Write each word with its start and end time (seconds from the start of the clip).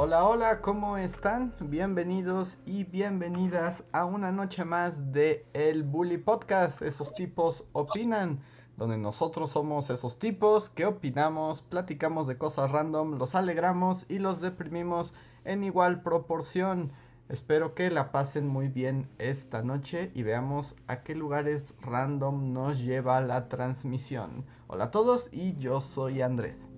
Hola, 0.00 0.28
hola, 0.28 0.60
¿cómo 0.60 0.96
están? 0.96 1.52
Bienvenidos 1.58 2.58
y 2.64 2.84
bienvenidas 2.84 3.82
a 3.90 4.04
una 4.04 4.30
noche 4.30 4.64
más 4.64 5.12
de 5.12 5.44
El 5.54 5.82
Bully 5.82 6.18
Podcast. 6.18 6.82
Esos 6.82 7.12
tipos 7.14 7.66
opinan 7.72 8.38
donde 8.76 8.96
nosotros 8.96 9.50
somos 9.50 9.90
esos 9.90 10.20
tipos 10.20 10.68
que 10.68 10.86
opinamos, 10.86 11.62
platicamos 11.62 12.28
de 12.28 12.38
cosas 12.38 12.70
random, 12.70 13.18
los 13.18 13.34
alegramos 13.34 14.06
y 14.08 14.20
los 14.20 14.40
deprimimos 14.40 15.14
en 15.44 15.64
igual 15.64 16.00
proporción. 16.00 16.92
Espero 17.28 17.74
que 17.74 17.90
la 17.90 18.12
pasen 18.12 18.46
muy 18.46 18.68
bien 18.68 19.08
esta 19.18 19.62
noche 19.62 20.12
y 20.14 20.22
veamos 20.22 20.76
a 20.86 21.02
qué 21.02 21.16
lugares 21.16 21.74
random 21.80 22.52
nos 22.52 22.78
lleva 22.84 23.20
la 23.20 23.48
transmisión. 23.48 24.44
Hola 24.68 24.84
a 24.84 24.90
todos 24.92 25.28
y 25.32 25.58
yo 25.58 25.80
soy 25.80 26.22
Andrés. 26.22 26.70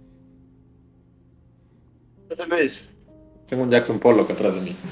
Tengo 3.50 3.64
un 3.64 3.70
Jackson 3.70 3.98
Pollock 3.98 4.30
atrás 4.30 4.54
de 4.54 4.60
mí. 4.60 4.76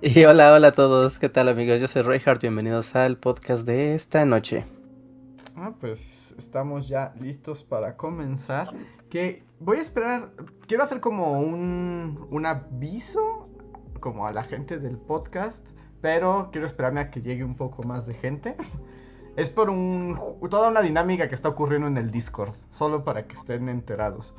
Y 0.00 0.24
hola, 0.24 0.52
hola 0.52 0.68
a 0.68 0.72
todos, 0.72 1.18
¿qué 1.18 1.28
tal 1.28 1.48
amigos? 1.48 1.80
Yo 1.80 1.88
soy 1.88 2.02
Reinhardt, 2.02 2.40
bienvenidos 2.40 2.94
al 2.94 3.16
podcast 3.16 3.66
de 3.66 3.96
esta 3.96 4.24
noche. 4.24 4.64
Ah, 5.56 5.72
pues 5.80 6.34
estamos 6.38 6.88
ya 6.88 7.12
listos 7.20 7.64
para 7.64 7.96
comenzar. 7.96 8.72
Que 9.10 9.42
voy 9.58 9.78
a 9.78 9.80
esperar, 9.80 10.30
quiero 10.68 10.84
hacer 10.84 11.00
como 11.00 11.40
un, 11.40 12.28
un 12.30 12.46
aviso, 12.46 13.48
como 13.98 14.28
a 14.28 14.32
la 14.32 14.44
gente 14.44 14.78
del 14.78 14.98
podcast, 14.98 15.66
pero 16.00 16.50
quiero 16.52 16.66
esperarme 16.66 17.00
a 17.00 17.10
que 17.10 17.20
llegue 17.20 17.42
un 17.42 17.56
poco 17.56 17.82
más 17.82 18.06
de 18.06 18.14
gente. 18.14 18.56
Es 19.36 19.50
por 19.50 19.70
un, 19.70 20.18
toda 20.50 20.68
una 20.68 20.82
dinámica 20.82 21.28
que 21.28 21.36
está 21.36 21.48
ocurriendo 21.48 21.86
en 21.86 21.96
el 21.96 22.10
Discord, 22.10 22.54
solo 22.72 23.04
para 23.04 23.28
que 23.28 23.36
estén 23.36 23.68
enterados. 23.68 24.34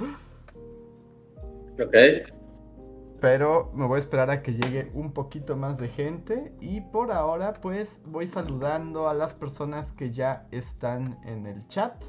Pero 3.22 3.72
me 3.74 3.86
voy 3.86 3.98
a 3.98 4.00
esperar 4.00 4.30
a 4.30 4.42
que 4.42 4.54
llegue 4.54 4.92
un 4.94 5.12
poquito 5.12 5.56
más 5.56 5.78
de 5.78 5.90
gente. 5.90 6.54
Y 6.62 6.82
por 6.82 7.12
ahora 7.12 7.54
pues 7.54 8.02
voy 8.06 8.28
saludando 8.28 9.10
a 9.10 9.14
las 9.14 9.34
personas 9.34 9.92
que 9.92 10.12
ya 10.12 10.48
están 10.52 11.20
en 11.26 11.46
el 11.46 11.68
chat. 11.68 12.02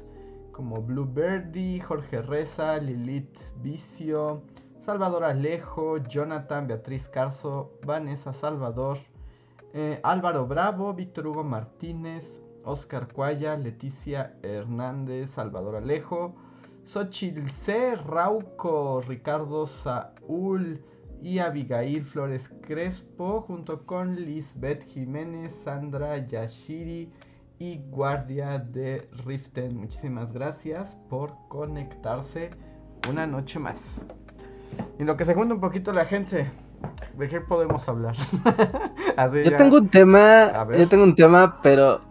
Como 0.51 0.81
Bluebirdie, 0.81 1.81
Jorge 1.81 2.21
Reza, 2.21 2.77
Lilith 2.77 3.37
Vicio, 3.61 4.43
Salvador 4.79 5.23
Alejo, 5.23 5.97
Jonathan, 5.97 6.67
Beatriz 6.67 7.07
Carso, 7.07 7.71
Vanessa 7.85 8.33
Salvador, 8.33 8.97
eh, 9.73 9.99
Álvaro 10.03 10.47
Bravo, 10.47 10.93
Víctor 10.93 11.27
Hugo 11.27 11.43
Martínez, 11.43 12.41
Oscar 12.63 13.07
Cuaya, 13.11 13.55
Leticia 13.57 14.35
Hernández, 14.43 15.29
Salvador 15.31 15.75
Alejo, 15.75 16.35
Xochitl 16.85 17.49
C, 17.49 17.95
Rauco, 17.95 19.01
Ricardo 19.01 19.65
Saúl, 19.65 20.81
y 21.21 21.39
Abigail 21.39 22.03
Flores 22.03 22.49
Crespo 22.61 23.41
junto 23.41 23.85
con 23.85 24.15
Lisbeth 24.15 24.87
Jiménez, 24.87 25.53
Sandra 25.63 26.17
Yashiri 26.17 27.11
y 27.59 27.77
Guardia 27.89 28.57
de 28.57 29.07
Riften. 29.25 29.77
Muchísimas 29.77 30.31
gracias 30.31 30.97
por 31.09 31.33
conectarse 31.47 32.49
una 33.07 33.27
noche 33.27 33.59
más. 33.59 34.03
Y 34.97 35.03
lo 35.03 35.15
que 35.15 35.25
se 35.25 35.35
junta 35.35 35.53
un 35.53 35.61
poquito 35.61 35.93
la 35.93 36.05
gente, 36.05 36.49
¿de 37.17 37.27
qué 37.27 37.39
podemos 37.39 37.87
hablar? 37.87 38.15
yo 39.45 39.55
tengo 39.55 39.77
un 39.77 39.89
tema, 39.89 40.67
yo 40.75 40.87
tengo 40.87 41.03
un 41.03 41.15
tema, 41.15 41.59
pero... 41.61 42.01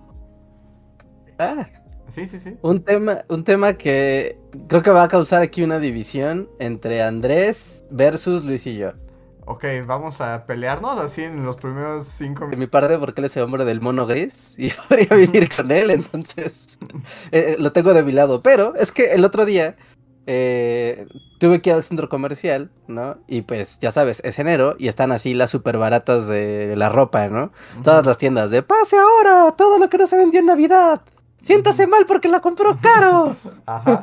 Ah, 1.38 1.66
Sí, 2.10 2.26
sí, 2.28 2.40
sí. 2.40 2.56
Un 2.62 2.82
tema, 2.82 3.24
un 3.28 3.44
tema 3.44 3.74
que 3.74 4.38
creo 4.68 4.82
que 4.82 4.90
va 4.90 5.04
a 5.04 5.08
causar 5.08 5.42
aquí 5.42 5.62
una 5.62 5.78
división 5.78 6.48
entre 6.58 7.02
Andrés 7.02 7.84
versus 7.90 8.44
Luis 8.44 8.66
y 8.66 8.76
yo. 8.76 8.92
Ok, 9.46 9.64
vamos 9.84 10.20
a 10.20 10.46
pelearnos 10.46 10.98
así 11.00 11.22
en 11.22 11.44
los 11.44 11.56
primeros 11.56 12.06
cinco 12.06 12.42
minutos. 12.42 12.50
De 12.50 12.56
mi 12.56 12.66
parte, 12.66 12.98
porque 12.98 13.20
él 13.20 13.24
es 13.24 13.36
el 13.36 13.42
hombre 13.42 13.64
del 13.64 13.80
mono 13.80 14.06
gris 14.06 14.54
y 14.56 14.70
podría 14.88 15.16
vivir 15.16 15.48
con 15.54 15.70
él, 15.70 15.90
entonces 15.90 16.78
eh, 17.32 17.56
lo 17.58 17.72
tengo 17.72 17.92
de 17.92 18.02
mi 18.02 18.12
lado. 18.12 18.42
Pero 18.42 18.74
es 18.76 18.92
que 18.92 19.12
el 19.12 19.24
otro 19.24 19.44
día 19.44 19.74
eh, 20.26 21.06
tuve 21.38 21.60
que 21.60 21.70
ir 21.70 21.76
al 21.76 21.82
centro 21.82 22.08
comercial, 22.08 22.70
¿no? 22.86 23.18
Y 23.26 23.42
pues 23.42 23.78
ya 23.80 23.90
sabes, 23.90 24.20
es 24.24 24.38
enero 24.38 24.76
y 24.78 24.86
están 24.86 25.10
así 25.10 25.34
las 25.34 25.50
super 25.50 25.78
baratas 25.78 26.28
de 26.28 26.74
la 26.76 26.88
ropa, 26.88 27.28
¿no? 27.28 27.50
Todas 27.82 28.06
las 28.06 28.18
tiendas 28.18 28.52
de 28.52 28.62
pase 28.62 28.96
ahora, 28.98 29.52
todo 29.56 29.78
lo 29.78 29.90
que 29.90 29.98
no 29.98 30.06
se 30.06 30.16
vendió 30.16 30.38
en 30.38 30.46
Navidad. 30.46 31.00
Siéntase 31.40 31.86
mal 31.86 32.06
porque 32.06 32.28
la 32.28 32.40
compró 32.40 32.78
caro. 32.80 33.36
Ajá. 33.66 34.02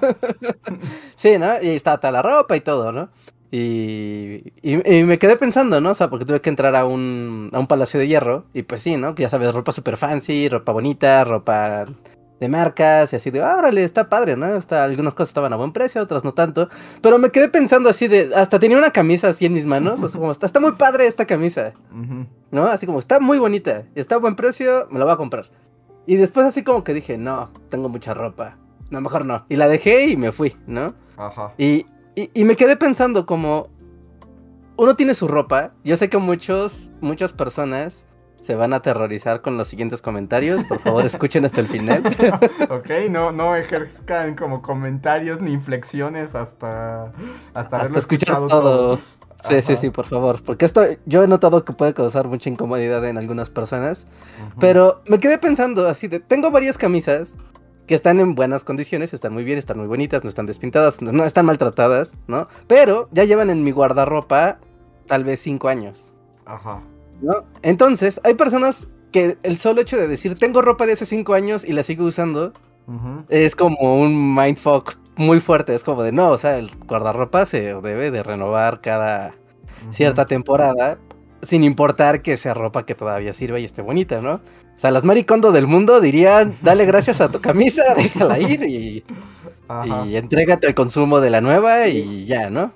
sí, 1.15 1.37
¿no? 1.37 1.61
Y 1.61 1.69
está 1.69 1.97
toda 1.97 2.11
la 2.11 2.21
ropa 2.21 2.55
y 2.55 2.61
todo, 2.61 2.91
¿no? 2.91 3.09
Y, 3.49 4.51
y, 4.61 5.03
me 5.03 5.17
quedé 5.19 5.37
pensando, 5.37 5.79
¿no? 5.79 5.91
O 5.91 5.93
sea, 5.93 6.09
porque 6.09 6.25
tuve 6.25 6.41
que 6.41 6.49
entrar 6.49 6.75
a 6.75 6.85
un, 6.85 7.49
a 7.53 7.59
un 7.59 7.67
palacio 7.67 7.99
de 7.99 8.07
hierro. 8.07 8.45
Y 8.53 8.63
pues 8.63 8.81
sí, 8.81 8.97
¿no? 8.97 9.15
Que 9.15 9.23
ya 9.23 9.29
sabes, 9.29 9.53
ropa 9.53 9.71
super 9.71 9.95
fancy, 9.95 10.49
ropa 10.49 10.73
bonita, 10.73 11.23
ropa 11.23 11.85
de 12.39 12.49
marcas 12.49 13.13
y 13.13 13.15
así 13.15 13.31
de, 13.31 13.41
órale, 13.41 13.83
está 13.83 14.09
padre, 14.09 14.35
¿no? 14.35 14.55
Está, 14.55 14.83
algunas 14.83 15.13
cosas 15.13 15.29
estaban 15.29 15.53
a 15.53 15.55
buen 15.55 15.71
precio, 15.71 16.01
otras 16.01 16.23
no 16.23 16.33
tanto. 16.33 16.69
Pero 17.01 17.17
me 17.17 17.31
quedé 17.31 17.49
pensando 17.49 17.89
así 17.89 18.07
de, 18.07 18.31
hasta 18.35 18.59
tenía 18.59 18.77
una 18.77 18.91
camisa 18.91 19.29
así 19.29 19.45
en 19.45 19.53
mis 19.53 19.65
manos, 19.65 20.01
o 20.03 20.09
sea, 20.09 20.19
como, 20.19 20.31
está, 20.31 20.45
está 20.45 20.59
muy 20.59 20.73
padre 20.73 21.07
esta 21.07 21.25
camisa, 21.25 21.73
¿no? 22.51 22.65
Así 22.65 22.85
como, 22.85 22.99
está 22.99 23.19
muy 23.19 23.39
bonita, 23.39 23.83
está 23.95 24.15
a 24.15 24.19
buen 24.19 24.35
precio, 24.35 24.87
me 24.91 24.99
la 24.99 25.05
voy 25.05 25.13
a 25.13 25.17
comprar. 25.17 25.49
Y 26.07 26.15
después 26.15 26.47
así 26.47 26.63
como 26.63 26.83
que 26.83 26.93
dije, 26.93 27.17
no, 27.17 27.51
tengo 27.69 27.89
mucha 27.89 28.13
ropa. 28.13 28.57
No, 28.89 29.01
mejor 29.01 29.25
no. 29.25 29.45
Y 29.49 29.57
la 29.57 29.67
dejé 29.67 30.07
y 30.07 30.17
me 30.17 30.31
fui, 30.31 30.55
¿no? 30.65 30.95
Ajá. 31.17 31.53
Y, 31.57 31.85
y, 32.15 32.43
me 32.45 32.55
quedé 32.55 32.77
pensando 32.77 33.25
como, 33.25 33.67
uno 34.77 34.95
tiene 34.95 35.13
su 35.13 35.27
ropa. 35.27 35.73
Yo 35.83 35.97
sé 35.97 36.09
que 36.09 36.17
muchos, 36.17 36.89
muchas 37.01 37.33
personas 37.33 38.07
se 38.41 38.55
van 38.55 38.71
a 38.71 38.77
aterrorizar 38.77 39.41
con 39.41 39.57
los 39.57 39.67
siguientes 39.67 40.01
comentarios. 40.01 40.63
Por 40.63 40.79
favor, 40.79 41.05
escuchen 41.05 41.43
hasta 41.43 41.59
el 41.59 41.67
final. 41.67 42.03
ok, 42.69 42.89
no, 43.09 43.33
no 43.33 43.57
ejerzcan 43.57 44.35
como 44.35 44.61
comentarios 44.61 45.41
ni 45.41 45.51
inflexiones 45.51 46.35
hasta 46.35 47.11
hasta, 47.53 47.77
hasta 47.77 47.99
escuchar 47.99 48.47
todo. 48.47 48.97
Sí, 49.43 49.61
sí, 49.61 49.75
sí, 49.75 49.89
por 49.89 50.05
favor. 50.05 50.41
Porque 50.43 50.65
esto 50.65 50.83
yo 51.05 51.23
he 51.23 51.27
notado 51.27 51.63
que 51.63 51.73
puede 51.73 51.93
causar 51.93 52.27
mucha 52.27 52.49
incomodidad 52.49 53.05
en 53.05 53.17
algunas 53.17 53.49
personas. 53.49 54.07
Pero 54.59 55.01
me 55.07 55.19
quedé 55.19 55.37
pensando 55.37 55.87
así 55.87 56.07
de, 56.07 56.19
tengo 56.19 56.51
varias 56.51 56.77
camisas 56.77 57.35
que 57.85 57.95
están 57.95 58.19
en 58.19 58.35
buenas 58.35 58.63
condiciones, 58.63 59.13
están 59.13 59.33
muy 59.33 59.45
bien, 59.45 59.57
están 59.57 59.77
muy 59.77 59.87
bonitas, 59.87 60.23
no 60.23 60.29
están 60.29 60.45
despintadas, 60.45 61.01
no 61.01 61.23
están 61.23 61.45
maltratadas, 61.45 62.17
¿no? 62.27 62.47
Pero 62.67 63.07
ya 63.13 63.23
llevan 63.23 63.49
en 63.49 63.63
mi 63.63 63.71
guardarropa 63.71 64.59
tal 65.05 65.23
vez 65.23 65.39
cinco 65.39 65.69
años. 65.69 66.11
Ajá. 66.45 66.81
¿No? 67.21 67.45
Entonces, 67.61 68.19
hay 68.23 68.33
personas 68.33 68.87
que 69.11 69.37
el 69.43 69.57
solo 69.57 69.81
hecho 69.81 69.97
de 69.97 70.07
decir 70.07 70.37
tengo 70.37 70.61
ropa 70.61 70.85
de 70.85 70.93
hace 70.93 71.05
cinco 71.05 71.33
años 71.33 71.63
y 71.63 71.73
la 71.73 71.83
sigo 71.83 72.05
usando 72.05 72.53
es 73.29 73.55
como 73.55 74.01
un 74.01 74.33
mindfuck 74.35 74.95
muy 75.17 75.39
fuerte. 75.39 75.75
Es 75.75 75.83
como 75.83 76.03
de 76.03 76.11
no, 76.11 76.29
o 76.31 76.37
sea, 76.37 76.57
el 76.57 76.69
guardarropa 76.87 77.45
se 77.45 77.73
debe 77.81 78.11
de 78.11 78.23
renovar 78.23 78.81
cada 78.81 79.35
cierta 79.91 80.25
temporada, 80.25 80.97
sin 81.41 81.63
importar 81.63 82.21
que 82.21 82.37
sea 82.37 82.53
ropa 82.53 82.85
que 82.85 82.95
todavía 82.95 83.33
sirva 83.33 83.59
y 83.59 83.65
esté 83.65 83.81
bonita, 83.81 84.21
¿no? 84.21 84.35
O 84.35 84.79
sea, 84.79 84.91
las 84.91 85.03
maricondo 85.03 85.51
del 85.51 85.65
mundo 85.65 86.01
dirían, 86.01 86.55
dale 86.61 86.85
gracias 86.85 87.19
a 87.21 87.31
tu 87.31 87.41
camisa, 87.41 87.81
déjala 87.97 88.39
ir 88.39 88.63
y, 88.63 89.03
y 90.05 90.15
entrégate 90.15 90.67
al 90.67 90.75
consumo 90.75 91.19
de 91.19 91.29
la 91.29 91.41
nueva 91.41 91.87
y 91.87 92.25
ya, 92.25 92.49
¿no? 92.49 92.71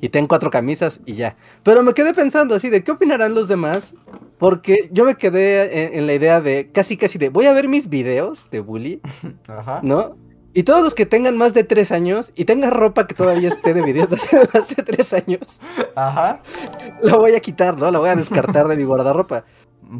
Y 0.00 0.08
ten 0.08 0.26
cuatro 0.26 0.50
camisas 0.50 1.00
y 1.06 1.14
ya. 1.14 1.36
Pero 1.62 1.84
me 1.84 1.94
quedé 1.94 2.12
pensando 2.12 2.56
así 2.56 2.70
de 2.70 2.82
qué 2.82 2.90
opinarán 2.90 3.34
los 3.34 3.46
demás, 3.46 3.94
porque 4.38 4.88
yo 4.92 5.04
me 5.04 5.14
quedé 5.14 5.86
en, 5.86 5.94
en 5.94 6.06
la 6.06 6.14
idea 6.14 6.40
de 6.40 6.70
casi 6.72 6.96
casi 6.96 7.18
de 7.18 7.28
voy 7.28 7.46
a 7.46 7.52
ver 7.52 7.68
mis 7.68 7.88
videos 7.88 8.50
de 8.50 8.60
bully, 8.60 9.00
Ajá. 9.48 9.80
¿no? 9.82 10.16
Y 10.56 10.62
todos 10.62 10.84
los 10.84 10.94
que 10.94 11.04
tengan 11.04 11.36
más 11.36 11.52
de 11.52 11.64
tres 11.64 11.90
años 11.90 12.32
y 12.36 12.44
tengan 12.44 12.70
ropa 12.70 13.08
que 13.08 13.14
todavía 13.14 13.48
esté 13.48 13.74
de 13.74 13.82
videos 13.82 14.08
de 14.08 14.16
hace 14.16 14.48
más 14.54 14.68
de 14.76 14.82
tres 14.84 15.12
años, 15.12 15.60
Ajá. 15.96 16.40
lo 17.02 17.18
voy 17.18 17.34
a 17.34 17.40
quitar, 17.40 17.76
¿no? 17.76 17.90
Lo 17.90 17.98
voy 17.98 18.10
a 18.10 18.14
descartar 18.14 18.68
de 18.68 18.76
mi 18.76 18.84
guardarropa. 18.84 19.44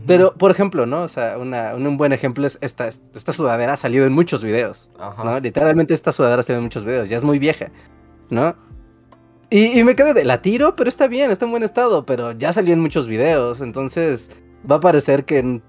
Pero, 0.07 0.33
por 0.35 0.53
ejemplo, 0.53 0.87
¿no? 0.87 1.03
O 1.03 1.09
sea, 1.09 1.37
un 1.37 1.97
buen 1.97 2.13
ejemplo 2.13 2.47
es 2.47 2.57
esta, 2.61 2.89
esta 2.89 3.33
sudadera 3.33 3.75
ha 3.75 3.77
salido 3.77 4.07
en 4.07 4.13
muchos 4.13 4.45
videos, 4.45 4.91
Ajá. 4.99 5.25
¿no? 5.25 5.41
Literalmente 5.41 5.93
esta 5.93 6.13
sudadera 6.13 6.41
ha 6.41 6.45
salido 6.45 6.61
en 6.61 6.65
muchos 6.65 6.85
videos, 6.85 7.09
ya 7.09 7.17
es 7.17 7.25
muy 7.25 7.41
vieja, 7.41 7.71
¿no? 8.31 8.55
Y, 9.51 9.79
y, 9.79 9.85
me 9.85 9.95
quedé 9.95 10.15
de, 10.15 10.25
la 10.25 10.41
tiro, 10.41 10.75
pero 10.75 10.89
está 10.89 11.07
bien, 11.07 11.31
está 11.31 11.45
en 11.45 11.51
buen 11.51 11.63
estado, 11.63 12.07
pero 12.07 12.33
ya 12.33 12.53
salió 12.53 12.73
en 12.73 12.81
muchos 12.81 13.07
videos, 13.07 13.61
entonces 13.61 14.31
va 14.69 14.77
a 14.77 14.81
parecer 14.81 15.25
que 15.25 15.61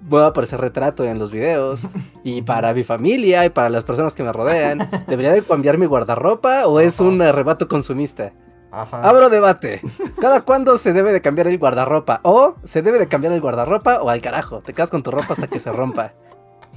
voy 0.00 0.22
a 0.22 0.26
aparecer 0.26 0.60
retrato 0.60 1.04
en 1.04 1.18
los 1.18 1.30
videos. 1.30 1.80
Y 2.22 2.42
para 2.42 2.74
mi 2.74 2.84
familia 2.84 3.46
y 3.46 3.48
para 3.48 3.70
las 3.70 3.82
personas 3.84 4.12
que 4.12 4.22
me 4.22 4.30
rodean, 4.32 4.90
¿debería 5.08 5.32
de 5.32 5.40
cambiar 5.42 5.78
mi 5.78 5.86
guardarropa 5.86 6.66
o 6.66 6.78
es 6.78 7.00
un 7.00 7.22
arrebato 7.22 7.66
consumista? 7.66 8.34
Ajá. 8.70 9.00
Abro 9.02 9.30
debate. 9.30 9.80
¿Cada 10.20 10.42
cuándo 10.42 10.76
se 10.76 10.92
debe 10.92 11.12
de 11.12 11.20
cambiar 11.22 11.46
el 11.48 11.58
guardarropa? 11.58 12.20
O 12.22 12.56
se 12.62 12.82
debe 12.82 12.98
de 12.98 13.08
cambiar 13.08 13.32
el 13.32 13.40
guardarropa 13.40 14.02
o 14.02 14.10
al 14.10 14.20
carajo. 14.20 14.60
Te 14.60 14.74
quedas 14.74 14.90
con 14.90 15.02
tu 15.02 15.10
ropa 15.10 15.32
hasta 15.32 15.46
que 15.46 15.58
se 15.58 15.72
rompa. 15.72 16.12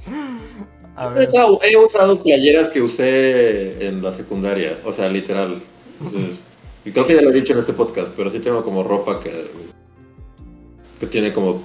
A 0.96 1.06
He 1.08 1.14
ver. 1.14 1.28
usado, 1.28 1.60
he 1.62 1.76
usado 1.76 2.22
playeras 2.22 2.68
que 2.68 2.80
usé 2.80 3.86
en 3.86 4.00
la 4.02 4.12
secundaria, 4.12 4.78
o 4.84 4.92
sea, 4.92 5.08
literal. 5.08 5.60
Entonces, 6.00 6.40
y 6.84 6.90
creo 6.92 7.04
que 7.06 7.16
ya 7.16 7.22
lo 7.22 7.30
he 7.30 7.34
dicho 7.34 7.52
en 7.52 7.58
este 7.58 7.72
podcast, 7.72 8.12
pero 8.16 8.30
sí 8.30 8.38
tengo 8.38 8.62
como 8.62 8.82
ropa 8.84 9.18
que, 9.20 9.50
que 11.00 11.06
tiene 11.08 11.32
como. 11.32 11.62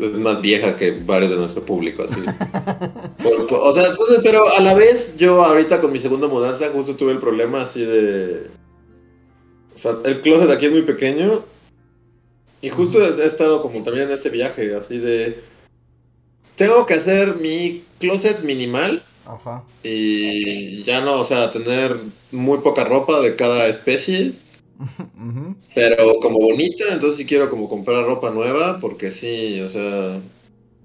Es 0.00 0.12
más 0.18 0.40
vieja 0.40 0.76
que 0.76 0.92
varios 0.92 1.30
de 1.30 1.36
nuestro 1.36 1.64
público, 1.64 2.02
así. 2.04 2.16
Por- 3.22 3.46
por- 3.46 3.60
o 3.60 3.72
sea, 3.74 3.86
entonces, 3.88 4.20
pero 4.22 4.48
a 4.54 4.60
la 4.60 4.74
vez, 4.74 5.16
yo 5.18 5.44
ahorita 5.44 5.80
con 5.80 5.92
mi 5.92 5.98
segunda 5.98 6.26
mudanza, 6.28 6.70
justo 6.72 6.96
tuve 6.96 7.12
el 7.12 7.18
problema 7.18 7.62
así 7.62 7.84
de. 7.84 8.46
O 9.74 9.78
sea, 9.78 9.92
el 10.04 10.20
closet 10.20 10.50
aquí 10.50 10.66
es 10.66 10.72
muy 10.72 10.82
pequeño. 10.82 11.44
Y 12.62 12.68
justo 12.68 13.02
he 13.02 13.22
he 13.22 13.26
estado 13.26 13.62
como 13.62 13.82
también 13.82 14.08
en 14.08 14.14
ese 14.14 14.30
viaje, 14.30 14.74
así 14.74 14.98
de. 14.98 15.40
Tengo 16.56 16.84
que 16.86 16.94
hacer 16.94 17.36
mi 17.36 17.84
closet 17.98 18.42
minimal 18.42 19.02
Ajá. 19.24 19.62
y 19.82 20.82
ya 20.84 21.00
no, 21.00 21.20
o 21.20 21.24
sea, 21.24 21.50
tener 21.50 21.96
muy 22.32 22.58
poca 22.58 22.84
ropa 22.84 23.18
de 23.20 23.34
cada 23.36 23.66
especie. 23.66 24.32
Pero 25.74 26.16
como 26.20 26.40
bonita, 26.40 26.84
entonces 26.92 27.18
sí 27.18 27.26
quiero 27.26 27.50
como 27.50 27.68
comprar 27.68 28.04
ropa 28.04 28.30
nueva, 28.30 28.78
porque 28.80 29.10
sí, 29.10 29.60
o 29.60 29.68
sea, 29.68 30.20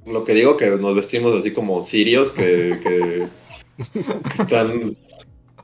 lo 0.06 0.24
que 0.24 0.34
digo 0.34 0.58
que 0.58 0.70
nos 0.72 0.96
vestimos 0.96 1.34
así 1.34 1.52
como 1.52 1.84
sirios 1.84 2.32
que, 2.32 2.80
que, 2.82 3.28
que 3.78 4.42
están 4.42 4.96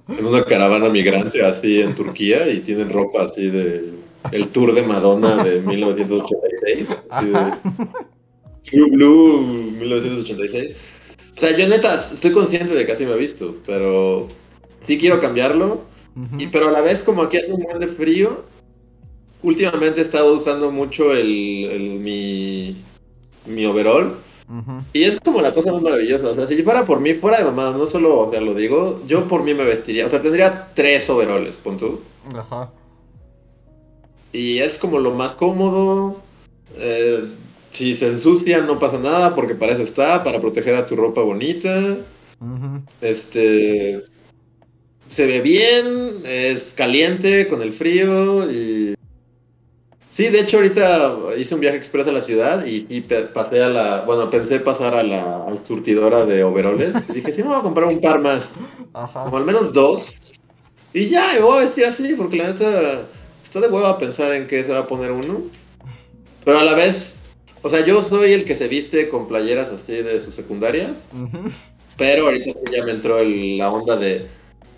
en 0.07 0.25
una 0.25 0.43
caravana 0.43 0.89
migrante 0.89 1.41
así 1.43 1.79
en 1.79 1.95
Turquía 1.95 2.47
y 2.49 2.59
tienen 2.59 2.89
ropa 2.89 3.23
así 3.23 3.47
de 3.47 3.91
el 4.31 4.47
tour 4.49 4.73
de 4.73 4.83
Madonna 4.83 5.43
de 5.43 5.61
1986, 5.61 6.87
así 7.09 7.27
de. 7.27 7.51
True 8.63 8.91
Blue 8.91 9.41
1986. 9.79 10.93
O 11.35 11.39
sea, 11.39 11.57
yo 11.57 11.67
neta 11.67 11.95
estoy 11.95 12.31
consciente 12.31 12.73
de 12.75 12.85
que 12.85 12.91
así 12.91 13.05
me 13.05 13.13
he 13.13 13.17
visto, 13.17 13.55
pero 13.65 14.27
sí 14.85 14.97
quiero 14.97 15.19
cambiarlo. 15.19 15.81
Y, 16.37 16.47
pero 16.47 16.67
a 16.67 16.71
la 16.71 16.81
vez, 16.81 17.01
como 17.03 17.21
aquí 17.23 17.37
hace 17.37 17.51
un 17.53 17.63
buen 17.63 17.79
de 17.79 17.87
frío, 17.87 18.43
últimamente 19.43 19.99
he 20.01 20.03
estado 20.03 20.33
usando 20.33 20.69
mucho 20.71 21.13
el, 21.13 21.65
el- 21.71 21.99
mi, 21.99 22.75
mi 23.45 23.65
overall. 23.65 24.15
Y 24.91 25.03
es 25.03 25.17
como 25.21 25.41
la 25.41 25.53
cosa 25.53 25.71
más 25.71 25.81
maravillosa. 25.81 26.29
O 26.29 26.35
sea, 26.35 26.45
si 26.45 26.61
fuera 26.61 26.83
por 26.83 26.99
mí, 26.99 27.13
fuera 27.13 27.37
de 27.37 27.45
mamá, 27.45 27.71
no 27.71 27.87
solo 27.87 28.29
sea, 28.29 28.41
lo 28.41 28.53
digo, 28.53 29.01
yo 29.07 29.25
por 29.29 29.43
mí 29.43 29.53
me 29.53 29.63
vestiría. 29.63 30.05
O 30.05 30.09
sea, 30.09 30.21
tendría 30.21 30.73
tres 30.73 31.09
overoles, 31.09 31.55
pon 31.55 31.77
tú. 31.77 32.01
Ajá. 32.35 32.69
Y 34.33 34.57
es 34.59 34.77
como 34.77 34.99
lo 34.99 35.11
más 35.11 35.33
cómodo. 35.35 36.17
eh, 36.75 37.23
si 37.69 37.93
se 37.95 38.07
ensucia, 38.07 38.59
no 38.59 38.77
pasa 38.79 38.99
nada, 38.99 39.33
porque 39.33 39.55
para 39.55 39.71
eso 39.71 39.83
está, 39.83 40.21
para 40.25 40.41
proteger 40.41 40.75
a 40.75 40.85
tu 40.85 40.97
ropa 40.97 41.21
bonita. 41.21 41.97
Este. 42.99 44.03
Se 45.11 45.25
ve 45.25 45.41
bien, 45.41 46.21
es 46.25 46.73
caliente 46.73 47.47
con 47.49 47.61
el 47.61 47.73
frío 47.73 48.49
y. 48.49 48.95
Sí, 50.07 50.27
de 50.27 50.39
hecho, 50.39 50.57
ahorita 50.57 51.15
hice 51.37 51.53
un 51.55 51.59
viaje 51.61 51.75
express 51.77 52.07
a 52.07 52.13
la 52.13 52.21
ciudad 52.21 52.65
y, 52.65 52.85
y 52.89 53.01
pasé 53.01 53.61
a 53.61 53.67
la. 53.67 54.01
Bueno, 54.05 54.29
pensé 54.29 54.61
pasar 54.61 54.95
a 54.95 55.03
la 55.03 55.43
al 55.45 55.65
surtidora 55.65 56.25
de 56.25 56.45
overoles. 56.45 57.09
Y 57.09 57.13
dije, 57.15 57.33
sí, 57.33 57.41
me 57.43 57.49
voy 57.49 57.59
a 57.59 57.61
comprar 57.61 57.87
un 57.89 57.99
par 57.99 58.19
más, 58.21 58.61
Ajá. 58.93 59.23
como 59.23 59.35
al 59.35 59.43
menos 59.45 59.73
dos. 59.73 60.17
Y 60.93 61.07
ya, 61.07 61.33
me 61.33 61.39
voy 61.41 61.57
a 61.57 61.61
vestir 61.61 61.83
así, 61.85 62.13
porque 62.15 62.37
la 62.37 62.53
neta. 62.53 63.07
Está 63.43 63.59
de 63.59 63.67
hueva 63.67 63.97
pensar 63.97 64.31
en 64.33 64.47
qué 64.47 64.63
se 64.63 64.71
va 64.71 64.79
a 64.79 64.87
poner 64.87 65.11
uno. 65.11 65.41
Pero 66.45 66.57
a 66.59 66.63
la 66.63 66.73
vez. 66.73 67.23
O 67.63 67.67
sea, 67.69 67.85
yo 67.85 68.01
soy 68.01 68.31
el 68.31 68.45
que 68.45 68.55
se 68.55 68.69
viste 68.69 69.09
con 69.09 69.27
playeras 69.27 69.69
así 69.71 69.91
de 69.91 70.21
su 70.21 70.31
secundaria. 70.31 70.95
Pero 71.97 72.25
ahorita 72.27 72.45
sí 72.45 72.65
ya 72.71 72.85
me 72.85 72.91
entró 72.91 73.19
el- 73.19 73.57
la 73.57 73.71
onda 73.71 73.97
de 73.97 74.25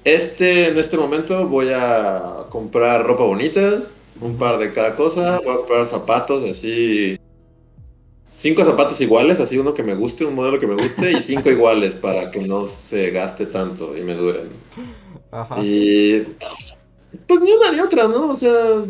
este, 0.03 0.67
en 0.67 0.77
este 0.77 0.97
momento 0.97 1.47
voy 1.47 1.69
a 1.73 2.45
comprar 2.49 3.05
ropa 3.05 3.23
bonita, 3.23 3.83
un 4.21 4.37
par 4.37 4.57
de 4.57 4.73
cada 4.73 4.95
cosa, 4.95 5.39
voy 5.43 5.53
a 5.53 5.57
comprar 5.57 5.87
zapatos 5.87 6.49
así, 6.49 7.17
cinco 8.29 8.65
zapatos 8.65 8.99
iguales, 9.01 9.39
así 9.39 9.57
uno 9.57 9.73
que 9.73 9.83
me 9.83 9.95
guste, 9.95 10.25
un 10.25 10.35
modelo 10.35 10.59
que 10.59 10.67
me 10.67 10.75
guste 10.75 11.11
y 11.11 11.19
cinco 11.19 11.49
iguales 11.51 11.93
para 11.93 12.31
que 12.31 12.41
no 12.41 12.65
se 12.65 13.11
gaste 13.11 13.45
tanto 13.45 13.95
y 13.97 14.01
me 14.01 14.13
duren. 14.13 14.49
Ajá. 15.31 15.55
Y 15.63 16.25
pues 17.27 17.41
ni 17.41 17.51
una 17.51 17.71
ni 17.71 17.79
otra, 17.79 18.07
¿no? 18.07 18.31
O 18.31 18.35
sea, 18.35 18.85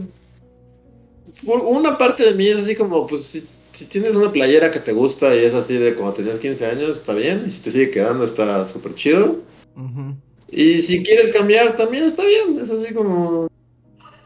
por 1.45 1.59
una 1.59 1.97
parte 1.97 2.23
de 2.23 2.33
mí 2.33 2.47
es 2.47 2.57
así 2.57 2.75
como, 2.75 3.05
pues 3.05 3.21
si, 3.23 3.47
si 3.71 3.85
tienes 3.85 4.15
una 4.15 4.31
playera 4.31 4.71
que 4.71 4.79
te 4.79 4.93
gusta 4.93 5.35
y 5.35 5.39
es 5.39 5.53
así 5.53 5.77
de 5.77 5.93
cuando 5.93 6.13
tenías 6.13 6.39
15 6.39 6.65
años, 6.65 6.97
está 6.97 7.13
bien, 7.13 7.43
y 7.45 7.51
si 7.51 7.61
te 7.61 7.71
sigue 7.71 7.91
quedando 7.91 8.23
está 8.23 8.65
súper 8.65 8.95
chido. 8.95 9.37
Ujú. 9.75 10.15
Y 10.55 10.79
si 10.81 11.01
quieres 11.03 11.33
cambiar 11.33 11.75
también 11.75 12.03
está 12.03 12.23
bien, 12.25 12.59
es 12.59 12.69
así 12.69 12.93
como... 12.93 13.47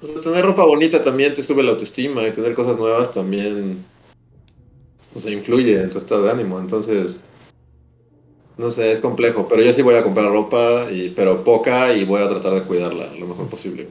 O 0.01 0.05
sea, 0.05 0.21
tener 0.21 0.45
ropa 0.45 0.65
bonita 0.65 1.01
también 1.01 1.33
te 1.33 1.41
sube 1.41 1.63
la 1.63 1.71
autoestima 1.71 2.27
y 2.27 2.31
tener 2.31 2.53
cosas 2.53 2.77
nuevas 2.77 3.11
también... 3.13 3.85
O 5.15 5.19
sea, 5.19 5.31
influye 5.31 5.81
en 5.81 5.89
tu 5.89 5.97
estado 5.97 6.23
de 6.23 6.31
ánimo, 6.31 6.59
entonces... 6.59 7.21
No 8.57 8.69
sé, 8.69 8.91
es 8.91 8.99
complejo, 8.99 9.47
pero 9.47 9.61
yo 9.61 9.73
sí 9.73 9.81
voy 9.81 9.95
a 9.95 10.03
comprar 10.03 10.29
ropa, 10.29 10.87
y, 10.91 11.09
pero 11.09 11.43
poca, 11.43 11.93
y 11.93 12.03
voy 12.03 12.21
a 12.21 12.27
tratar 12.27 12.53
de 12.53 12.63
cuidarla 12.63 13.13
lo 13.15 13.27
mejor 13.27 13.47
posible. 13.47 13.87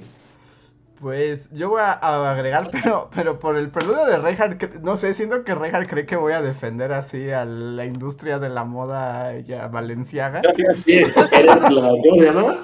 Pues 1.00 1.50
yo 1.52 1.68
voy 1.68 1.80
a, 1.82 1.92
a 1.92 2.30
agregar, 2.30 2.70
pero, 2.72 3.10
pero 3.14 3.38
por 3.38 3.56
el 3.56 3.68
preludio 3.70 4.06
de 4.06 4.16
Reinhardt, 4.16 4.76
no 4.82 4.96
sé, 4.96 5.12
siento 5.12 5.44
que 5.44 5.54
Reinhardt 5.54 5.88
cree 5.88 6.06
que 6.06 6.16
voy 6.16 6.32
a 6.32 6.40
defender 6.40 6.92
así 6.92 7.30
a 7.30 7.44
la 7.44 7.84
industria 7.84 8.38
de 8.38 8.48
la 8.48 8.64
moda 8.64 9.38
ya 9.40 9.68
valenciaga. 9.68 10.40
Sí, 10.84 10.92
eres 10.94 11.14
la, 11.46 11.58
¿cómo 11.90 12.16
se 12.18 12.24
llama? 12.24 12.56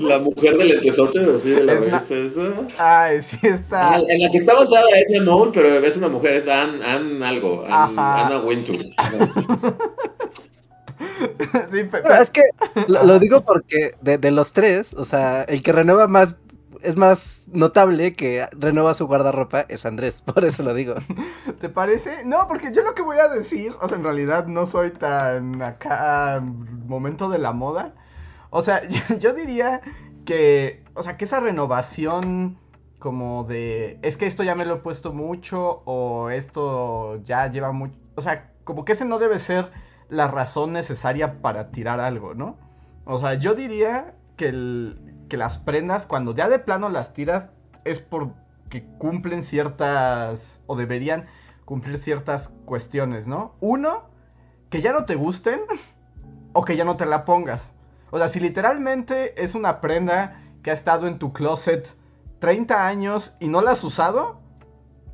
La 0.00 0.18
mujer 0.18 0.56
del 0.56 0.68
lentesote, 0.68 1.20
así 1.36 1.50
de 1.50 1.64
la 1.64 1.74
revista 1.74 2.14
esa. 2.14 2.52
Ay, 2.78 3.20
sí 3.20 3.38
está. 3.42 3.96
Ah, 3.96 4.00
en 4.08 4.22
la 4.22 4.30
que 4.30 4.38
está 4.38 4.54
basada 4.54 4.84
es 4.94 5.06
Anne 5.14 5.20
Moon, 5.30 5.50
pero 5.52 5.68
es 5.68 5.96
una 5.98 6.08
mujer, 6.08 6.36
es 6.36 6.48
Anne, 6.48 6.78
Anne 6.86 7.26
algo, 7.26 7.64
Anne, 7.68 7.94
Ajá. 7.98 8.26
Anna 8.28 8.38
Wintour. 8.40 8.76
Sí, 11.70 11.84
pe- 11.84 12.00
Bueno, 12.00 12.22
es 12.22 12.30
que 12.30 12.40
lo, 12.88 13.04
lo 13.04 13.18
digo 13.18 13.42
porque 13.42 13.94
de, 14.00 14.16
de 14.16 14.30
los 14.30 14.52
tres, 14.54 14.94
o 14.94 15.04
sea, 15.04 15.42
el 15.42 15.62
que 15.62 15.72
renueva 15.72 16.08
más, 16.08 16.36
es 16.86 16.96
más 16.96 17.46
notable 17.52 18.14
que 18.14 18.46
renueva 18.52 18.94
su 18.94 19.06
guardarropa 19.06 19.62
es 19.68 19.84
Andrés, 19.86 20.20
por 20.22 20.44
eso 20.44 20.62
lo 20.62 20.74
digo. 20.74 20.94
¿te 21.60 21.68
parece? 21.68 22.24
No, 22.24 22.46
porque 22.46 22.72
yo 22.72 22.82
lo 22.82 22.94
que 22.94 23.02
voy 23.02 23.18
a 23.18 23.28
decir, 23.28 23.74
o 23.80 23.88
sea, 23.88 23.98
en 23.98 24.04
realidad 24.04 24.46
no 24.46 24.66
soy 24.66 24.90
tan 24.90 25.60
acá 25.62 26.42
momento 26.42 27.28
de 27.28 27.38
la 27.38 27.52
moda. 27.52 27.94
O 28.50 28.62
sea, 28.62 28.86
yo, 28.88 29.16
yo 29.18 29.34
diría 29.34 29.80
que, 30.24 30.84
o 30.94 31.02
sea, 31.02 31.16
que 31.16 31.24
esa 31.24 31.40
renovación 31.40 32.58
como 32.98 33.44
de, 33.44 33.98
es 34.02 34.16
que 34.16 34.26
esto 34.26 34.42
ya 34.42 34.54
me 34.54 34.64
lo 34.64 34.74
he 34.74 34.78
puesto 34.78 35.12
mucho 35.12 35.82
o 35.84 36.30
esto 36.30 37.22
ya 37.24 37.50
lleva 37.50 37.70
mucho, 37.72 37.94
o 38.16 38.20
sea, 38.22 38.52
como 38.64 38.84
que 38.84 38.92
ese 38.92 39.04
no 39.04 39.18
debe 39.18 39.38
ser 39.38 39.70
la 40.08 40.28
razón 40.28 40.72
necesaria 40.72 41.40
para 41.42 41.70
tirar 41.70 42.00
algo, 42.00 42.34
¿no? 42.34 42.56
O 43.04 43.18
sea, 43.20 43.34
yo 43.34 43.54
diría 43.54 44.14
que, 44.36 44.48
el- 44.48 45.15
que 45.28 45.36
las 45.36 45.58
prendas, 45.58 46.06
cuando 46.06 46.34
ya 46.34 46.48
de 46.48 46.58
plano 46.58 46.88
las 46.88 47.12
tiras, 47.12 47.50
es 47.84 48.00
porque 48.00 48.86
cumplen 48.98 49.42
ciertas, 49.42 50.60
o 50.66 50.76
deberían 50.76 51.26
cumplir 51.64 51.98
ciertas 51.98 52.50
cuestiones, 52.64 53.26
¿no? 53.26 53.54
Uno, 53.60 54.04
que 54.70 54.80
ya 54.80 54.92
no 54.92 55.04
te 55.04 55.14
gusten 55.14 55.60
o 56.52 56.64
que 56.64 56.76
ya 56.76 56.84
no 56.84 56.96
te 56.96 57.06
la 57.06 57.24
pongas. 57.24 57.74
O 58.10 58.18
sea, 58.18 58.28
si 58.28 58.40
literalmente 58.40 59.42
es 59.42 59.54
una 59.54 59.80
prenda 59.80 60.40
que 60.62 60.70
ha 60.70 60.74
estado 60.74 61.06
en 61.06 61.18
tu 61.18 61.32
closet 61.32 61.94
30 62.38 62.86
años 62.86 63.36
y 63.40 63.48
no 63.48 63.62
la 63.62 63.72
has 63.72 63.84
usado, 63.84 64.40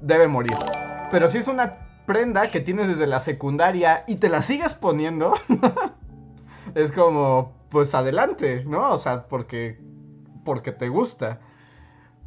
debe 0.01 0.29
morir. 0.29 0.57
Pero 1.11 1.29
si 1.29 1.39
es 1.39 1.49
una 1.49 2.05
prenda 2.07 2.49
que 2.51 2.61
tienes 2.61 2.89
desde 2.89 3.07
la 3.07 3.21
secundaria 3.21 4.05
y 4.07 4.17
te 4.17 4.29
la 4.29 4.43
sigues 4.43 4.75
poniendo, 4.75 5.35
es 6.75 6.93
como, 6.93 7.53
pues 7.71 7.95
adelante, 7.95 8.65
¿no? 8.65 8.93
O 8.93 8.99
sea, 8.99 9.29
porque, 9.29 9.81
porque 10.45 10.73
te 10.73 10.89
gusta. 10.89 11.41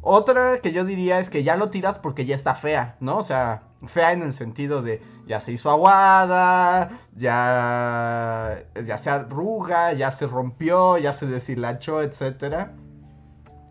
Otra 0.02 0.60
que 0.60 0.72
yo 0.72 0.84
diría 0.84 1.18
es 1.18 1.30
que 1.30 1.42
ya 1.42 1.56
lo 1.56 1.70
tiras 1.70 1.98
porque 1.98 2.24
ya 2.24 2.34
está 2.34 2.54
fea, 2.54 2.96
¿no? 3.00 3.18
O 3.18 3.22
sea, 3.22 3.62
fea 3.86 4.12
en 4.12 4.22
el 4.22 4.32
sentido 4.32 4.82
de 4.82 5.02
ya 5.26 5.40
se 5.40 5.52
hizo 5.52 5.70
aguada, 5.70 7.00
ya, 7.14 8.64
ya 8.84 8.98
se 8.98 9.10
arruga, 9.10 9.92
ya 9.94 10.10
se 10.12 10.26
rompió, 10.26 10.96
ya 10.98 11.12
se 11.12 11.26
deshilachó, 11.26 12.02
etcétera. 12.02 12.74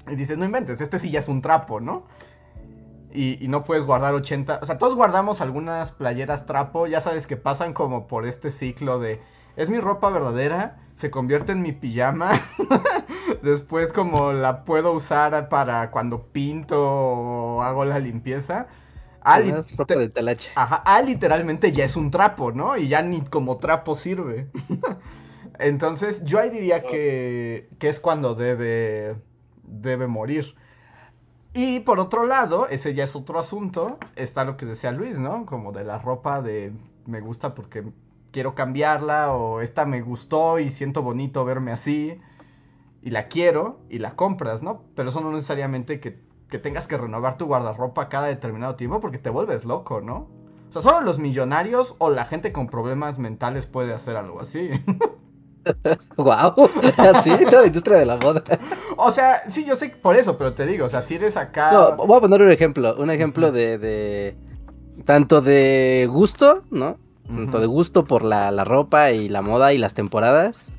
Y 0.09 0.15
dices, 0.15 0.37
no 0.37 0.45
inventes, 0.45 0.81
este 0.81 0.99
sí 0.99 1.09
ya 1.09 1.19
es 1.19 1.27
un 1.27 1.41
trapo, 1.41 1.79
¿no? 1.79 2.03
y, 3.15 3.47
no 3.47 3.63
puedes 3.63 3.83
guardar 3.83 4.13
80. 4.13 4.59
O 4.61 4.65
sea, 4.65 4.77
todos 4.77 4.95
guardamos 4.95 5.41
algunas 5.41 5.91
playeras 5.91 6.45
trapo, 6.45 6.87
ya 6.87 7.01
sabes 7.01 7.27
que 7.27 7.37
pasan 7.37 7.73
como 7.73 8.07
por 8.07 8.25
este 8.25 8.51
ciclo 8.51 8.99
de 8.99 9.21
es 9.55 9.69
mi 9.69 9.79
ropa 9.79 10.09
verdadera, 10.09 10.77
se 10.95 11.11
convierte 11.11 11.51
en 11.51 11.61
mi 11.61 11.71
pijama, 11.71 12.41
después 13.43 13.91
como 13.91 14.31
la 14.31 14.63
puedo 14.63 14.93
usar 14.93 15.49
para 15.49 15.91
cuando 15.91 16.27
pinto 16.27 16.81
o 16.81 17.61
hago 17.61 17.85
la 17.85 17.99
limpieza. 17.99 18.67
Ah, 19.21 19.39
ropa 19.77 19.95
de 19.95 20.09
talacha. 20.09 20.51
Ajá, 20.55 20.83
ah, 20.85 21.01
literalmente 21.01 21.71
ya 21.71 21.83
es 21.83 21.95
un 21.95 22.11
trapo, 22.11 22.51
¿no? 22.51 22.77
Y 22.77 22.87
ya 22.87 23.01
ni 23.01 23.21
como 23.21 23.57
trapo 23.57 23.95
sirve. 23.95 24.49
Entonces, 25.59 26.23
yo 26.23 26.39
ahí 26.39 26.49
diría 26.49 26.83
que, 26.83 27.69
que 27.79 27.89
es 27.89 27.99
cuando 27.99 28.35
debe, 28.35 29.15
debe 29.63 30.07
morir. 30.07 30.55
Y 31.53 31.79
por 31.79 31.99
otro 31.99 32.25
lado, 32.25 32.67
ese 32.67 32.93
ya 32.93 33.05
es 33.05 33.15
otro 33.15 33.39
asunto, 33.39 33.97
está 34.15 34.43
lo 34.43 34.57
que 34.57 34.65
decía 34.65 34.91
Luis, 34.91 35.17
¿no? 35.19 35.45
Como 35.45 35.71
de 35.71 35.85
la 35.85 35.97
ropa 35.97 36.41
de 36.41 36.73
me 37.05 37.21
gusta 37.21 37.55
porque 37.55 37.85
quiero 38.35 38.53
cambiarla 38.53 39.31
o 39.31 39.61
esta 39.61 39.85
me 39.85 40.01
gustó 40.01 40.59
y 40.59 40.69
siento 40.69 41.01
bonito 41.01 41.45
verme 41.45 41.71
así 41.71 42.19
y 43.01 43.11
la 43.11 43.29
quiero 43.29 43.79
y 43.89 43.99
la 43.99 44.17
compras, 44.17 44.61
¿no? 44.61 44.83
Pero 44.93 45.07
eso 45.07 45.21
no 45.21 45.31
necesariamente 45.31 46.01
que, 46.01 46.19
que 46.49 46.59
tengas 46.59 46.85
que 46.85 46.97
renovar 46.97 47.37
tu 47.37 47.45
guardarropa 47.45 48.09
cada 48.09 48.27
determinado 48.27 48.75
tiempo 48.75 48.99
porque 48.99 49.19
te 49.19 49.29
vuelves 49.29 49.63
loco, 49.63 50.01
¿no? 50.01 50.27
O 50.67 50.71
sea, 50.73 50.81
solo 50.81 50.99
los 50.99 51.17
millonarios 51.17 51.95
o 51.97 52.09
la 52.09 52.25
gente 52.25 52.51
con 52.51 52.67
problemas 52.67 53.19
mentales 53.19 53.67
puede 53.67 53.93
hacer 53.93 54.17
algo 54.17 54.41
así. 54.41 54.69
Wow, 56.15 56.69
así 56.97 57.31
toda 57.49 57.61
la 57.61 57.67
industria 57.67 57.97
de 57.97 58.05
la 58.05 58.17
moda. 58.17 58.43
O 58.97 59.09
sea, 59.09 59.49
sí, 59.49 59.65
yo 59.65 59.75
sé 59.75 59.89
por 59.89 60.15
eso, 60.15 60.37
pero 60.37 60.53
te 60.53 60.63
digo, 60.67 60.85
o 60.85 60.89
sea, 60.89 61.01
si 61.01 61.15
eres 61.15 61.37
acá. 61.37 61.95
voy 61.95 62.17
a 62.17 62.21
poner 62.21 62.43
un 62.43 62.51
ejemplo, 62.51 62.95
un 62.99 63.09
ejemplo 63.09 63.51
de, 63.51 63.79
de 63.79 64.37
tanto 65.05 65.41
de 65.41 66.07
gusto, 66.07 66.61
¿no? 66.69 66.99
Tanto 67.27 67.59
de 67.59 67.65
gusto 67.65 68.05
por 68.05 68.23
la, 68.23 68.51
la, 68.51 68.63
ropa 68.65 69.11
y 69.11 69.29
la 69.29 69.41
moda 69.41 69.73
y 69.73 69.77
las 69.77 69.93
temporadas. 69.93 70.71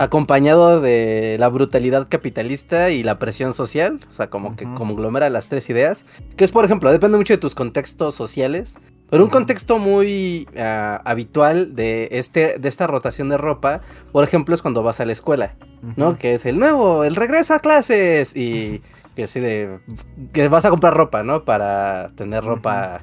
Acompañado 0.00 0.80
de 0.80 1.36
la 1.38 1.48
brutalidad 1.48 2.08
capitalista 2.08 2.90
y 2.90 3.04
la 3.04 3.20
presión 3.20 3.52
social, 3.54 4.00
o 4.10 4.12
sea, 4.12 4.28
como 4.28 4.56
que 4.56 4.64
conglomera 4.74 5.30
las 5.30 5.48
tres 5.48 5.70
ideas. 5.70 6.06
Que 6.36 6.44
es, 6.44 6.50
por 6.50 6.64
ejemplo, 6.64 6.90
depende 6.90 7.18
mucho 7.18 7.34
de 7.34 7.38
tus 7.38 7.54
contextos 7.54 8.16
sociales. 8.16 8.78
Pero 9.10 9.24
un 9.24 9.30
contexto 9.30 9.78
muy 9.78 10.48
ah, 10.56 11.00
habitual 11.04 11.74
de, 11.74 12.08
este, 12.12 12.58
de 12.58 12.68
esta 12.68 12.86
rotación 12.86 13.28
de 13.28 13.36
ropa, 13.36 13.80
por 14.12 14.22
ejemplo, 14.22 14.54
es 14.54 14.62
cuando 14.62 14.84
vas 14.84 15.00
a 15.00 15.04
la 15.04 15.12
escuela, 15.12 15.56
¿no? 15.96 16.16
Que 16.16 16.34
es 16.34 16.46
el 16.46 16.58
nuevo, 16.58 17.02
el 17.02 17.16
regreso 17.16 17.54
a 17.54 17.58
clases 17.58 18.36
y 18.36 18.82
que 19.16 19.24
así 19.24 19.40
de 19.40 19.80
que 20.32 20.46
vas 20.48 20.64
a 20.64 20.70
comprar 20.70 20.94
ropa, 20.94 21.24
¿no? 21.24 21.44
Para 21.44 22.10
tener 22.14 22.44
ropa. 22.44 23.02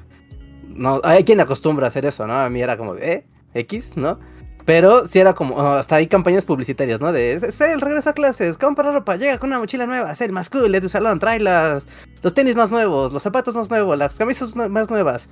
No, 0.68 1.00
hay 1.04 1.24
quien 1.24 1.40
acostumbra 1.40 1.86
a 1.86 1.88
hacer 1.88 2.06
eso, 2.06 2.26
¿no? 2.26 2.38
A 2.38 2.48
mí 2.50 2.60
era 2.60 2.76
como, 2.76 2.94
¿eh? 2.96 3.26
X, 3.54 3.96
¿no? 3.96 4.18
Pero 4.64 5.06
sí 5.06 5.18
era 5.18 5.32
como, 5.32 5.58
hasta 5.60 5.96
hay 5.96 6.08
campañas 6.08 6.44
publicitarias, 6.44 7.00
¿no? 7.00 7.10
De, 7.10 7.32
el 7.32 7.80
regreso 7.80 8.10
a 8.10 8.12
clases, 8.12 8.58
compra 8.58 8.92
ropa, 8.92 9.16
llega 9.16 9.38
con 9.38 9.48
una 9.48 9.58
mochila 9.58 9.86
nueva, 9.86 10.12
es 10.12 10.20
el 10.20 10.30
más 10.30 10.50
cool 10.50 10.70
de 10.70 10.80
tu 10.82 10.90
salón, 10.90 11.18
trae 11.18 11.40
las, 11.40 11.86
los 12.22 12.34
tenis 12.34 12.54
más 12.54 12.70
nuevos, 12.70 13.14
los 13.14 13.22
zapatos 13.22 13.54
más 13.54 13.70
nuevos, 13.70 13.96
las 13.96 14.18
camisas 14.18 14.54
más 14.56 14.90
nuevas, 14.90 15.30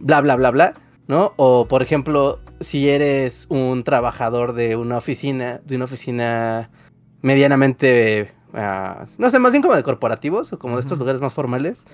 bla, 0.00 0.20
bla, 0.20 0.36
bla, 0.36 0.50
bla, 0.50 0.74
¿no? 1.08 1.32
O, 1.36 1.66
por 1.66 1.82
ejemplo, 1.82 2.40
si 2.60 2.90
eres 2.90 3.46
un 3.48 3.84
trabajador 3.84 4.52
de 4.52 4.76
una 4.76 4.98
oficina, 4.98 5.62
de 5.64 5.76
una 5.76 5.86
oficina 5.86 6.70
medianamente, 7.22 8.32
uh, 8.52 9.06
no 9.16 9.30
sé, 9.30 9.38
más 9.38 9.52
bien 9.52 9.62
como 9.62 9.76
de 9.76 9.82
corporativos 9.82 10.52
o 10.52 10.58
como 10.58 10.74
de 10.74 10.80
estos 10.80 10.98
lugares 10.98 11.22
más 11.22 11.32
formales, 11.32 11.86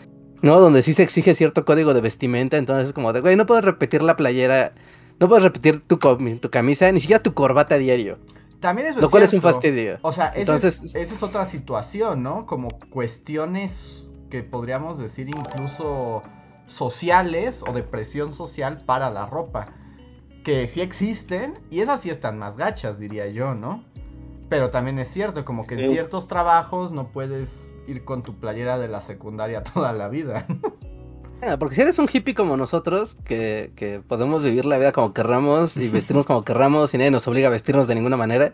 ¿no? 0.42 0.61
Donde 0.61 0.82
sí 0.82 0.94
se 0.94 1.02
exige 1.02 1.35
cierto 1.35 1.64
código 1.64 1.94
de 1.94 2.00
vestimenta, 2.00 2.56
entonces 2.56 2.88
es 2.88 2.92
como 2.92 3.12
de, 3.12 3.20
güey, 3.20 3.37
no 3.37 3.47
puedes 3.47 3.64
repetir 3.64 4.02
la 4.02 4.16
playera 4.16 4.73
no 5.20 5.28
puedes 5.28 5.44
repetir 5.44 5.87
tu, 5.87 5.99
tu 5.99 6.50
camisa, 6.50 6.90
ni 6.90 6.99
siquiera 6.99 7.23
tu 7.23 7.35
corbata 7.35 7.75
a 7.75 7.78
diario. 7.78 8.18
También 8.59 8.88
eso 8.88 9.02
Lo 9.02 9.11
cual 9.11 9.23
es 9.23 9.32
un 9.35 9.42
fastidio. 9.42 9.99
O 10.00 10.12
sea, 10.12 10.32
Entonces... 10.35 10.97
esa 10.97 11.14
es 11.14 11.23
otra 11.23 11.44
situación, 11.44 12.23
¿no? 12.23 12.47
Como 12.47 12.68
cuestiones 12.90 14.09
que 14.30 14.42
podríamos 14.42 14.99
decir 14.99 15.28
incluso 15.28 16.23
sociales 16.66 17.62
o 17.66 17.73
de 17.73 17.82
presión 17.82 18.32
social 18.32 18.82
para 18.87 19.11
la 19.11 19.26
ropa. 19.26 19.75
Que 20.42 20.66
sí 20.66 20.80
existen 20.80 21.59
y 21.70 21.80
esas 21.80 22.00
sí 22.00 22.09
están 22.09 22.38
más 22.38 22.56
gachas, 22.56 22.99
diría 22.99 23.28
yo, 23.28 23.54
¿no? 23.54 23.85
Pero 24.49 24.70
también 24.70 24.99
es 24.99 25.09
cierto, 25.09 25.44
como 25.44 25.66
que 25.66 25.75
en 25.75 25.90
ciertos 25.90 26.28
trabajos 26.28 26.92
no 26.92 27.09
puedes 27.12 27.69
ir 27.87 28.04
con 28.04 28.22
tu 28.22 28.34
playera 28.38 28.78
de 28.78 28.88
la 28.88 29.02
secundaria 29.02 29.62
toda 29.75 29.92
la 29.92 30.08
vida. 30.08 30.46
Porque 31.58 31.75
si 31.75 31.80
eres 31.80 31.99
un 31.99 32.08
hippie 32.12 32.34
como 32.34 32.56
nosotros, 32.56 33.16
que, 33.25 33.72
que, 33.75 34.00
podemos 34.06 34.42
vivir 34.42 34.66
la 34.66 34.76
vida 34.76 34.92
como 34.92 35.14
querramos 35.14 35.76
y 35.78 35.88
vestirnos 35.90 36.26
como 36.26 36.44
querramos 36.44 36.92
y 36.92 36.99
nadie 36.99 37.10
nos 37.10 37.26
obliga 37.26 37.49
a 37.49 37.50
vestirnos 37.50 37.87
de 37.87 37.94
ninguna 37.94 38.16
manera, 38.16 38.52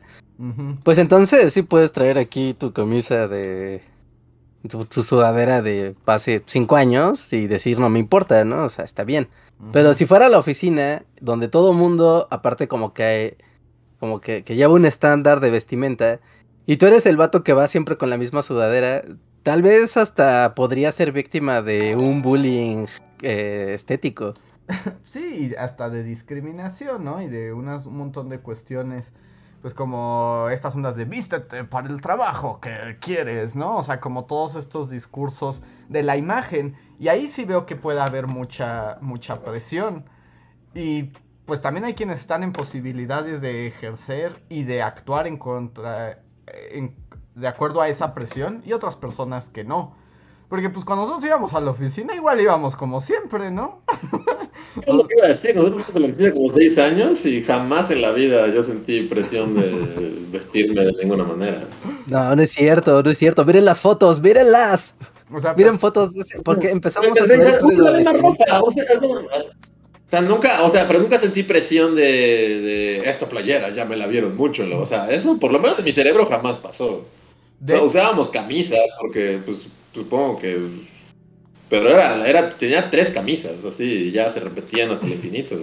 pues 0.85 0.99
entonces 0.99 1.53
sí 1.53 1.63
puedes 1.63 1.93
traer 1.93 2.19
aquí 2.19 2.55
tu 2.55 2.73
camisa 2.73 3.29
de... 3.29 3.83
Tu, 4.69 5.03
sudadera 5.05 5.63
de 5.63 5.95
hace 6.07 6.43
cinco 6.45 6.75
años 6.75 7.33
y 7.33 7.47
decir 7.47 7.79
no 7.79 7.89
me 7.89 8.01
importa, 8.01 8.45
¿no? 8.45 8.65
O 8.65 8.69
sea, 8.69 8.85
está 8.85 9.05
bien. 9.05 9.29
Pero 9.73 9.95
si 9.95 10.07
fuera 10.07 10.29
la 10.29 10.39
oficina, 10.39 11.05
donde 11.21 11.47
todo 11.47 11.73
mundo, 11.73 12.27
aparte 12.31 12.67
como 12.67 12.93
que 12.93 13.37
como 14.01 14.21
que, 14.21 14.43
que 14.43 14.57
lleva 14.57 14.75
un 14.75 14.85
estándar 14.85 15.41
de 15.41 15.51
vestimenta, 15.51 16.21
y 16.67 16.77
tú 16.77 16.87
eres 16.87 17.07
el 17.07 17.17
vato 17.17 17.43
que 17.45 17.53
va 17.53 17.69
siempre 17.69 17.97
con 17.97 18.11
la 18.11 18.19
misma 18.19 18.43
sudadera, 18.43 19.03
Tal 19.47 19.63
vez 19.63 19.97
hasta 19.97 20.57
podría 20.57 20.91
ser 20.91 21.13
víctima 21.13 21.63
de 21.63 21.95
un 21.95 22.21
bullying 22.21 22.87
eh, 23.23 23.71
estético. 23.75 24.35
Sí, 25.05 25.55
hasta 25.57 25.89
de 25.89 26.03
discriminación, 26.03 27.05
¿no? 27.05 27.23
Y 27.23 27.29
de 27.29 27.53
un 27.53 27.67
montón 27.97 28.29
de 28.29 28.41
cuestiones, 28.41 29.13
pues 29.63 29.73
como 29.73 30.49
estas 30.51 30.75
ondas 30.75 30.97
de 30.97 31.05
vístete 31.05 31.63
para 31.63 31.87
el 31.87 32.01
trabajo 32.01 32.59
que 32.61 32.99
quieres, 33.01 33.55
¿no? 33.55 33.77
O 33.77 33.85
sea, 33.85 34.01
como 34.01 34.25
todos 34.25 34.57
estos 34.57 34.91
discursos 34.91 35.63
de 35.89 36.03
la 36.03 36.17
imagen. 36.17 36.75
Y 36.99 37.07
ahí 37.07 37.29
sí 37.29 37.45
veo 37.45 37.67
que 37.67 37.77
puede 37.77 38.01
haber 38.01 38.27
mucha, 38.27 38.99
mucha 39.01 39.45
presión. 39.45 40.07
Y 40.75 41.13
pues 41.45 41.61
también 41.61 41.85
hay 41.85 41.95
quienes 41.95 42.19
están 42.19 42.43
en 42.43 42.53
posibilidades 42.53 43.41
de 43.41 43.69
ejercer 43.69 44.43
y 44.49 44.65
de 44.65 44.83
actuar 44.83 45.29
en 45.29 45.37
contra, 45.37 46.26
en, 46.71 46.95
de 47.35 47.49
acuerdo 47.49 47.81
a 47.81 47.89
esa 47.89 48.15
presión 48.15 48.63
y 48.65 48.73
otras 48.73 48.97
personas 48.97 49.49
que 49.51 49.65
no. 49.65 49.95
Porque 50.49 50.71
pues 50.71 50.85
cuando 50.85 51.05
nosotros 51.05 51.25
íbamos 51.27 51.55
a 51.55 51.61
la 51.61 51.73
oficina 51.73 52.15
igual 52.15 52.41
íbamos 52.41 52.77
como 52.77 53.01
siempre, 53.01 53.51
¿no? 53.51 53.83
Es 54.77 54.93
lo 54.93 55.07
que 55.07 55.15
iba 55.17 55.27
a 55.27 55.29
decir, 55.29 55.55
nosotros 55.55 55.85
fuimos 55.85 55.97
a 55.97 55.99
la 56.01 56.07
oficina 56.07 56.33
como 56.33 56.53
seis 56.53 56.79
años 56.79 57.25
y 57.25 57.43
jamás 57.43 57.91
en 57.91 58.03
la 58.03 58.11
vida 58.11 58.47
yo 58.49 58.63
sentí 58.63 59.03
presión 59.05 59.55
de 59.55 60.27
vestirme 60.33 60.83
de 60.83 60.93
ninguna 60.93 61.25
manera. 61.25 61.63
No, 62.07 62.37
no 62.37 62.43
es 62.43 62.53
cierto, 62.53 63.03
no 63.03 63.11
es 63.11 63.19
cierto. 63.19 63.45
Miren 63.45 63.65
las 63.65 63.81
fotos, 63.81 64.21
mírenlas. 64.21 64.95
O 65.33 65.41
sea, 65.41 65.55
Miren 65.55 65.79
fotos, 65.79 66.13
porque 66.45 66.71
empezamos 66.71 67.21
a 67.21 67.27
tener 67.27 67.59
o 67.63 68.71
sea, 70.21 70.29
nunca, 70.29 70.63
o 70.65 70.71
sea, 70.71 70.87
pero 70.87 71.01
nunca 71.01 71.19
sentí 71.19 71.43
presión 71.43 71.95
de, 71.95 72.03
de 72.03 73.11
esta 73.11 73.29
playera, 73.29 73.71
ya 73.71 73.85
me 73.85 73.97
la 73.97 74.07
vieron 74.07 74.37
mucho, 74.37 74.65
o 74.79 74.87
sea, 74.87 75.11
eso 75.11 75.39
por 75.39 75.53
lo 75.53 75.59
menos 75.59 75.79
en 75.79 75.85
mi 75.85 75.93
cerebro 75.93 76.27
jamás 76.27 76.59
pasó. 76.59 77.07
O 77.63 77.67
sea, 77.67 77.83
usábamos 77.83 78.29
camisas, 78.29 78.79
porque 79.01 79.41
pues 79.45 79.69
supongo 79.93 80.39
que. 80.39 80.59
Pero 81.69 81.89
era, 81.89 82.29
era, 82.29 82.49
tenía 82.49 82.91
tres 82.91 83.11
camisas, 83.11 83.65
así, 83.65 83.83
y 83.83 84.13
ya 84.13 84.31
se 84.31 84.41
repetían 84.41 84.91
hasta 84.91 85.07
el 85.07 85.15
infinito. 85.15 85.57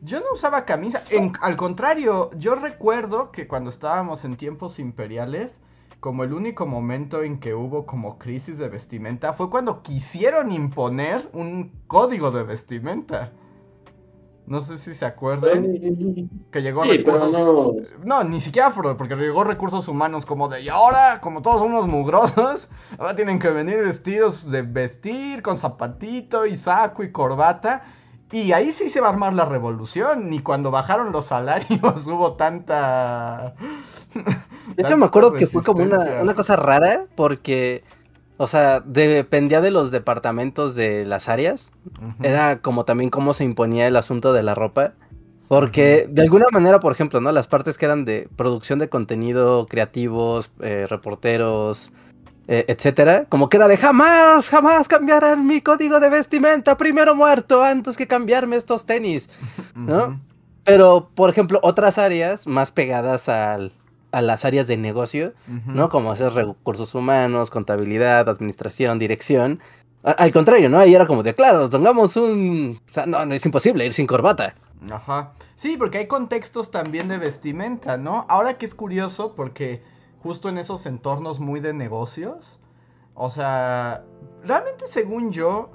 Yo 0.00 0.18
no 0.18 0.26
usaba 0.34 0.64
camisa, 0.64 1.04
al 1.40 1.56
contrario, 1.56 2.30
yo 2.36 2.56
recuerdo 2.56 3.30
que 3.30 3.46
cuando 3.46 3.70
estábamos 3.70 4.24
en 4.24 4.36
tiempos 4.36 4.80
imperiales, 4.80 5.52
como 6.00 6.24
el 6.24 6.32
único 6.32 6.66
momento 6.66 7.22
en 7.22 7.38
que 7.38 7.54
hubo 7.54 7.86
como 7.86 8.18
crisis 8.18 8.58
de 8.58 8.68
vestimenta 8.68 9.34
fue 9.34 9.48
cuando 9.48 9.82
quisieron 9.82 10.50
imponer 10.50 11.28
un 11.32 11.70
código 11.86 12.32
de 12.32 12.42
vestimenta. 12.42 13.30
No 14.46 14.60
sé 14.60 14.76
si 14.76 14.92
se 14.92 15.04
acuerdan. 15.04 16.28
Que 16.50 16.62
llegó 16.62 16.84
recursos. 16.84 17.34
No... 18.04 18.24
ni 18.24 18.40
siquiera 18.40 18.70
porque 18.70 19.16
llegó 19.16 19.44
recursos 19.44 19.86
humanos 19.88 20.26
como 20.26 20.48
de. 20.48 20.62
Y 20.62 20.68
ahora, 20.68 21.20
como 21.20 21.42
todos 21.42 21.60
somos 21.60 21.86
mugrosos, 21.86 22.68
ahora 22.98 23.14
tienen 23.14 23.38
que 23.38 23.48
venir 23.48 23.78
vestidos 23.78 24.50
de 24.50 24.62
vestir, 24.62 25.42
con 25.42 25.58
zapatito 25.58 26.46
y 26.46 26.56
saco 26.56 27.02
y 27.02 27.12
corbata. 27.12 27.84
Y 28.32 28.52
ahí 28.52 28.72
sí 28.72 28.88
se 28.88 29.00
va 29.00 29.08
a 29.08 29.10
armar 29.10 29.34
la 29.34 29.44
revolución. 29.44 30.28
Ni 30.28 30.40
cuando 30.40 30.70
bajaron 30.70 31.12
los 31.12 31.26
salarios 31.26 32.06
hubo 32.06 32.34
tanta. 32.34 33.54
De 34.14 34.82
hecho, 34.82 34.96
me 34.96 35.06
acuerdo 35.06 35.34
que 35.34 35.46
fue 35.46 35.62
como 35.62 35.82
una, 35.82 36.20
una 36.22 36.34
cosa 36.34 36.56
rara 36.56 37.06
porque 37.14 37.84
o 38.42 38.48
sea, 38.48 38.80
dependía 38.80 39.60
de 39.60 39.70
los 39.70 39.92
departamentos 39.92 40.74
de 40.74 41.06
las 41.06 41.28
áreas. 41.28 41.70
Era 42.24 42.60
como 42.60 42.84
también 42.84 43.08
cómo 43.08 43.34
se 43.34 43.44
imponía 43.44 43.86
el 43.86 43.94
asunto 43.94 44.32
de 44.32 44.42
la 44.42 44.56
ropa. 44.56 44.94
Porque 45.46 46.08
de 46.10 46.22
alguna 46.22 46.46
manera, 46.50 46.80
por 46.80 46.90
ejemplo, 46.90 47.20
¿no? 47.20 47.30
Las 47.30 47.46
partes 47.46 47.78
que 47.78 47.84
eran 47.84 48.04
de 48.04 48.28
producción 48.34 48.80
de 48.80 48.88
contenido, 48.88 49.66
creativos, 49.66 50.50
eh, 50.60 50.86
reporteros, 50.90 51.92
eh, 52.48 52.64
etcétera, 52.66 53.26
como 53.28 53.48
que 53.48 53.58
era 53.58 53.68
de 53.68 53.76
jamás, 53.76 54.48
jamás 54.48 54.88
cambiarán 54.88 55.46
mi 55.46 55.60
código 55.60 56.00
de 56.00 56.10
vestimenta, 56.10 56.76
primero 56.76 57.14
muerto 57.14 57.62
antes 57.62 57.96
que 57.96 58.08
cambiarme 58.08 58.56
estos 58.56 58.86
tenis, 58.86 59.30
¿no? 59.76 60.20
Pero, 60.64 61.10
por 61.14 61.30
ejemplo, 61.30 61.60
otras 61.62 61.96
áreas 61.96 62.48
más 62.48 62.72
pegadas 62.72 63.28
al, 63.28 63.72
a 64.12 64.22
las 64.22 64.44
áreas 64.44 64.66
de 64.66 64.76
negocio, 64.76 65.34
¿no? 65.66 65.88
Como 65.88 66.12
hacer 66.12 66.32
recursos 66.32 66.94
humanos, 66.94 67.50
contabilidad, 67.50 68.28
administración, 68.28 68.98
dirección. 68.98 69.60
al 70.02 70.32
contrario, 70.32 70.68
¿no? 70.68 70.78
Ahí 70.78 70.94
era 70.94 71.06
como 71.06 71.22
de, 71.22 71.34
claro, 71.34 71.68
tengamos 71.70 72.16
un... 72.16 72.80
O 72.88 72.92
sea, 72.92 73.06
no, 73.06 73.24
no 73.24 73.34
es 73.34 73.44
imposible 73.44 73.86
ir 73.86 73.92
sin 73.92 74.06
corbata. 74.06 74.54
Ajá. 74.90 75.32
Sí, 75.54 75.76
porque 75.76 75.98
hay 75.98 76.06
contextos 76.06 76.70
también 76.70 77.08
de 77.08 77.18
vestimenta, 77.18 77.96
¿no? 77.96 78.26
Ahora 78.28 78.58
que 78.58 78.66
es 78.66 78.74
curioso, 78.74 79.34
porque 79.34 79.82
justo 80.22 80.48
en 80.48 80.58
esos 80.58 80.86
entornos 80.86 81.40
muy 81.40 81.60
de 81.60 81.72
negocios, 81.72 82.60
o 83.14 83.30
sea, 83.30 84.04
realmente 84.44 84.86
según 84.86 85.32
yo, 85.32 85.70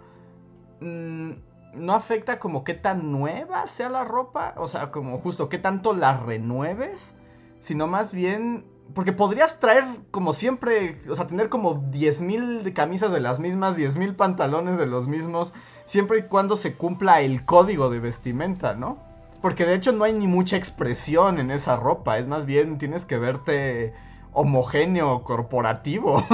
mm, 0.82 1.32
no 1.74 1.94
afecta 1.94 2.39
como 2.39 2.63
qué 2.63 2.74
tan 2.74 3.12
nueva 3.12 3.67
sea 3.67 3.89
la 3.89 4.03
ropa, 4.03 4.53
o 4.58 4.67
sea, 4.67 4.91
como 4.91 5.17
justo 5.17 5.50
qué 5.50 5.58
tanto 5.58 5.94
la 5.94 6.17
renueves, 6.17 7.13
sino 7.60 7.88
más 7.88 8.12
bien 8.14 8.66
porque 8.94 9.14
podrías 9.14 9.60
traer 9.60 9.84
como 10.12 10.34
siempre, 10.34 11.02
o 11.10 11.16
sea, 11.16 11.28
tener 11.28 11.50
como 11.50 11.92
10.000 11.92 12.74
camisas 12.74 13.12
de 13.12 13.20
las 13.20 13.40
mismas, 13.40 13.78
10.000 13.78 14.16
pantalones 14.16 14.78
de 14.78 14.86
los 14.86 15.08
mismos, 15.08 15.54
siempre 15.86 16.20
y 16.20 16.24
cuando 16.24 16.56
se 16.58 16.76
cumpla 16.76 17.22
el 17.22 17.46
código 17.46 17.90
de 17.90 18.00
vestimenta, 18.00 18.74
¿no? 18.74 18.98
Porque 19.42 19.66
de 19.66 19.76
hecho 19.76 19.92
no 19.92 20.04
hay 20.04 20.14
ni 20.14 20.28
mucha 20.28 20.58
expresión 20.58 21.40
en 21.40 21.52
esa 21.52 21.76
ropa, 21.76 22.18
es 22.18 22.28
más 22.28 22.46
bien 22.46 22.78
tienes 22.78 23.06
que 23.06 23.18
verte 23.18 23.94
homogéneo, 24.34 25.24
corporativo. 25.24 26.26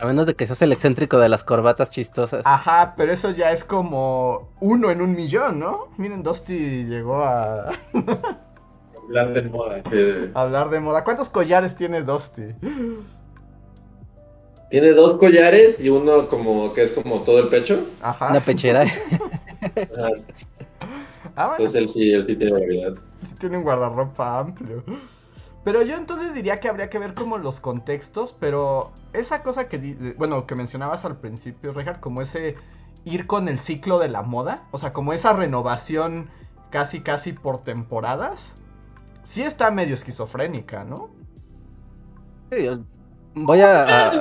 A 0.00 0.06
menos 0.06 0.26
de 0.26 0.34
que 0.34 0.46
seas 0.46 0.62
el 0.62 0.70
excéntrico 0.70 1.18
de 1.18 1.28
las 1.28 1.42
corbatas 1.42 1.90
chistosas. 1.90 2.46
Ajá, 2.46 2.94
pero 2.96 3.12
eso 3.12 3.30
ya 3.30 3.50
es 3.50 3.64
como 3.64 4.50
uno 4.60 4.90
en 4.90 5.00
un 5.00 5.14
millón, 5.14 5.58
¿no? 5.58 5.88
Miren, 5.96 6.22
Dusty 6.22 6.84
llegó 6.84 7.24
a... 7.24 7.70
Hablar 9.08 9.32
de 9.32 9.42
moda. 9.42 9.82
Hablar 10.34 10.70
de 10.70 10.80
moda. 10.80 11.02
¿Cuántos 11.02 11.30
collares 11.30 11.74
tiene 11.74 12.02
Dusty? 12.02 12.54
Tiene 14.70 14.90
dos 14.90 15.14
collares 15.14 15.80
y 15.80 15.88
uno 15.88 16.28
como 16.28 16.74
que 16.74 16.82
es 16.82 16.92
como 16.92 17.20
todo 17.22 17.38
el 17.38 17.48
pecho. 17.48 17.86
Ajá. 18.02 18.30
Una 18.30 18.40
pechera. 18.40 18.84
Ah, 21.36 21.52
Entonces 21.52 21.80
él 21.80 21.88
sí, 21.88 22.12
él 22.12 22.26
sí 22.26 22.34
tiene 22.34 22.52
variedad. 22.52 22.94
Sí 23.24 23.34
tiene 23.38 23.58
un 23.58 23.62
guardarropa 23.62 24.40
amplio. 24.40 24.82
Pero 25.64 25.82
yo 25.82 25.96
entonces 25.96 26.34
diría 26.34 26.58
que 26.58 26.68
habría 26.68 26.90
que 26.90 26.98
ver 26.98 27.14
como 27.14 27.38
los 27.38 27.60
contextos, 27.60 28.34
pero 28.38 28.92
esa 29.12 29.42
cosa 29.44 29.68
que, 29.68 30.14
bueno, 30.16 30.46
que 30.46 30.56
mencionabas 30.56 31.04
al 31.04 31.16
principio, 31.18 31.72
Richard, 31.72 32.00
como 32.00 32.22
ese 32.22 32.56
ir 33.04 33.28
con 33.28 33.48
el 33.48 33.60
ciclo 33.60 34.00
de 34.00 34.08
la 34.08 34.22
moda, 34.22 34.64
o 34.72 34.78
sea, 34.78 34.92
como 34.92 35.12
esa 35.12 35.32
renovación 35.32 36.28
casi 36.70 37.00
casi 37.02 37.32
por 37.32 37.62
temporadas, 37.62 38.56
sí 39.28 39.42
está 39.42 39.70
medio 39.70 39.94
esquizofrénica, 39.94 40.84
¿no? 40.84 41.10
Sí, 42.50 42.66
voy 43.34 43.60
a... 43.60 44.12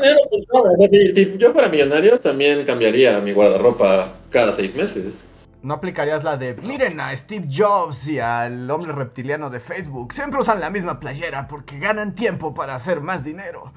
Si 0.92 1.38
yo 1.38 1.54
fuera 1.54 1.70
millonario 1.70 2.20
también 2.20 2.66
cambiaría 2.66 3.20
mi 3.20 3.32
guardarropa 3.32 4.14
cada 4.30 4.52
seis 4.52 4.76
meses. 4.76 5.22
No 5.64 5.76
aplicarías 5.76 6.24
la 6.24 6.38
de, 6.38 6.56
miren 6.56 7.00
a 7.00 7.16
Steve 7.16 7.48
Jobs 7.52 8.08
y 8.08 8.20
al 8.20 8.70
hombre 8.70 8.92
reptiliano 8.92 9.50
de 9.50 9.60
Facebook, 9.60 10.14
siempre 10.14 10.40
usan 10.40 10.60
la 10.60 10.70
misma 10.70 11.00
playera 11.00 11.48
porque 11.48 11.80
ganan 11.80 12.14
tiempo 12.14 12.54
para 12.54 12.76
hacer 12.76 13.02
más 13.02 13.24
dinero. 13.24 13.74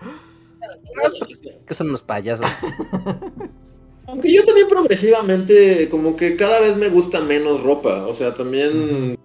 Que 1.67 1.75
son 1.75 1.89
unos 1.89 2.03
payasos. 2.03 2.47
Aunque 4.07 4.33
yo 4.33 4.45
también 4.45 4.67
progresivamente, 4.69 5.89
como 5.89 6.17
que 6.17 6.37
cada 6.37 6.61
vez 6.61 6.77
me 6.77 6.89
gusta 6.89 7.21
menos 7.21 7.63
ropa, 7.63 8.07
o 8.07 8.13
sea, 8.13 8.35
también... 8.35 9.17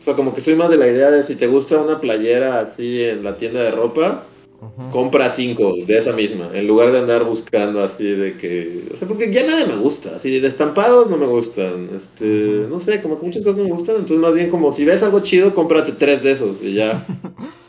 O 0.00 0.02
sea, 0.02 0.14
como 0.14 0.32
que 0.32 0.40
soy 0.40 0.54
más 0.54 0.70
de 0.70 0.78
la 0.78 0.88
idea 0.88 1.10
de 1.10 1.22
si 1.22 1.36
te 1.36 1.46
gusta 1.46 1.78
una 1.78 2.00
playera 2.00 2.60
así 2.60 3.02
en 3.02 3.22
la 3.22 3.36
tienda 3.36 3.60
de 3.60 3.70
ropa, 3.70 4.24
compra 4.90 5.28
cinco 5.28 5.74
de 5.86 5.98
esa 5.98 6.12
misma, 6.12 6.50
en 6.54 6.66
lugar 6.66 6.90
de 6.92 6.98
andar 6.98 7.24
buscando 7.24 7.82
así 7.82 8.04
de 8.04 8.36
que... 8.36 8.88
O 8.92 8.96
sea, 8.96 9.08
porque 9.08 9.32
ya 9.32 9.46
nada 9.46 9.66
me 9.66 9.76
gusta, 9.76 10.16
así 10.16 10.38
de 10.38 10.48
estampados 10.48 11.10
no 11.10 11.16
me 11.16 11.26
gustan, 11.26 11.90
este, 11.94 12.66
no 12.68 12.78
sé, 12.78 13.00
como 13.00 13.18
que 13.18 13.26
muchas 13.26 13.42
cosas 13.42 13.58
no 13.58 13.64
me 13.64 13.70
gustan, 13.70 13.96
entonces 13.96 14.18
más 14.18 14.34
bien 14.34 14.50
como 14.50 14.72
si 14.72 14.84
ves 14.84 15.02
algo 15.02 15.20
chido, 15.20 15.54
cómprate 15.54 15.92
tres 15.92 16.22
de 16.22 16.32
esos 16.32 16.62
y 16.62 16.74
ya. 16.74 17.06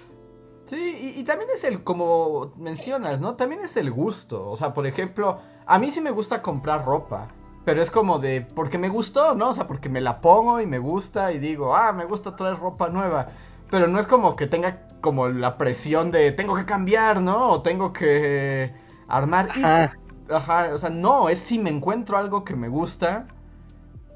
sí, 0.65 1.13
y, 1.17 1.23
también 1.23 1.49
es 1.53 1.63
el, 1.63 1.83
como 1.83 2.53
mencionas, 2.57 3.21
¿no? 3.21 3.35
También 3.35 3.61
es 3.61 3.77
el 3.77 3.91
gusto, 3.91 4.49
o 4.49 4.55
sea, 4.55 4.73
por 4.73 4.87
ejemplo, 4.87 5.39
a 5.65 5.79
mí 5.79 5.91
sí 5.91 6.01
me 6.01 6.11
gusta 6.11 6.41
comprar 6.41 6.85
ropa. 6.85 7.29
Pero 7.65 7.81
es 7.81 7.91
como 7.91 8.19
de, 8.19 8.41
porque 8.41 8.77
me 8.77 8.89
gustó, 8.89 9.35
¿no? 9.35 9.49
O 9.49 9.53
sea, 9.53 9.67
porque 9.67 9.89
me 9.89 10.01
la 10.01 10.19
pongo 10.21 10.59
y 10.61 10.65
me 10.65 10.79
gusta 10.79 11.31
y 11.31 11.39
digo, 11.39 11.75
ah, 11.75 11.93
me 11.93 12.05
gusta 12.05 12.35
traer 12.35 12.57
ropa 12.57 12.89
nueva. 12.89 13.27
Pero 13.69 13.87
no 13.87 13.99
es 13.99 14.07
como 14.07 14.35
que 14.35 14.47
tenga 14.47 14.87
como 14.99 15.29
la 15.29 15.57
presión 15.57 16.11
de, 16.11 16.31
tengo 16.31 16.55
que 16.55 16.65
cambiar, 16.65 17.21
¿no? 17.21 17.49
O 17.51 17.61
tengo 17.61 17.93
que 17.93 18.73
armar. 19.07 19.49
Ajá. 19.51 19.93
ajá, 20.29 20.73
o 20.73 20.77
sea, 20.77 20.89
no, 20.89 21.29
es 21.29 21.39
si 21.39 21.59
me 21.59 21.69
encuentro 21.69 22.17
algo 22.17 22.43
que 22.43 22.55
me 22.55 22.67
gusta. 22.67 23.27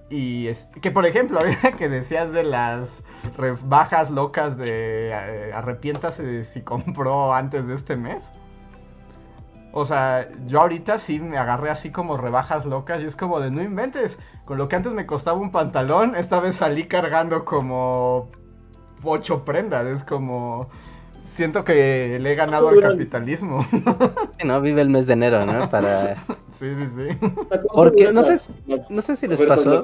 Y 0.09 0.47
es 0.47 0.69
que, 0.81 0.91
por 0.91 1.05
ejemplo, 1.05 1.39
que 1.77 1.89
decías 1.89 2.31
de 2.31 2.43
las 2.43 3.03
bajas 3.63 4.09
locas 4.09 4.57
de 4.57 5.09
eh, 5.09 5.51
arrepiéntase 5.53 6.43
si 6.43 6.61
compró 6.61 7.33
antes 7.33 7.67
de 7.67 7.75
este 7.75 7.95
mes. 7.95 8.31
O 9.77 9.83
sea, 9.83 10.29
yo 10.47 10.61
ahorita 10.61 10.99
sí 10.99 11.19
me 11.19 11.37
agarré 11.37 11.69
así 11.69 11.91
como 11.91 12.15
rebajas 12.15 12.65
locas 12.65 13.03
y 13.03 13.07
es 13.07 13.17
como 13.17 13.41
de 13.41 13.51
no 13.51 13.61
inventes. 13.61 14.17
Con 14.45 14.57
lo 14.57 14.69
que 14.69 14.77
antes 14.77 14.93
me 14.93 15.05
costaba 15.05 15.37
un 15.37 15.51
pantalón, 15.51 16.15
esta 16.15 16.39
vez 16.39 16.55
salí 16.55 16.87
cargando 16.87 17.43
como 17.43 18.29
ocho 19.03 19.43
prendas. 19.43 19.85
Es 19.85 20.05
como 20.05 20.69
siento 21.23 21.65
que 21.65 22.17
le 22.21 22.31
he 22.31 22.35
ganado 22.35 22.69
al 22.69 22.79
capitalismo. 22.79 23.67
no, 24.45 24.61
vive 24.61 24.79
el 24.79 24.89
mes 24.89 25.07
de 25.07 25.13
enero, 25.13 25.45
¿no? 25.45 25.69
Para... 25.69 26.23
Sí, 26.57 26.73
sí, 26.73 26.87
sí. 26.87 27.29
Porque 27.73 28.13
no 28.13 28.23
sé, 28.23 28.39
no 28.65 29.01
sé 29.01 29.17
si 29.17 29.27
les 29.27 29.41
pasó. 29.41 29.83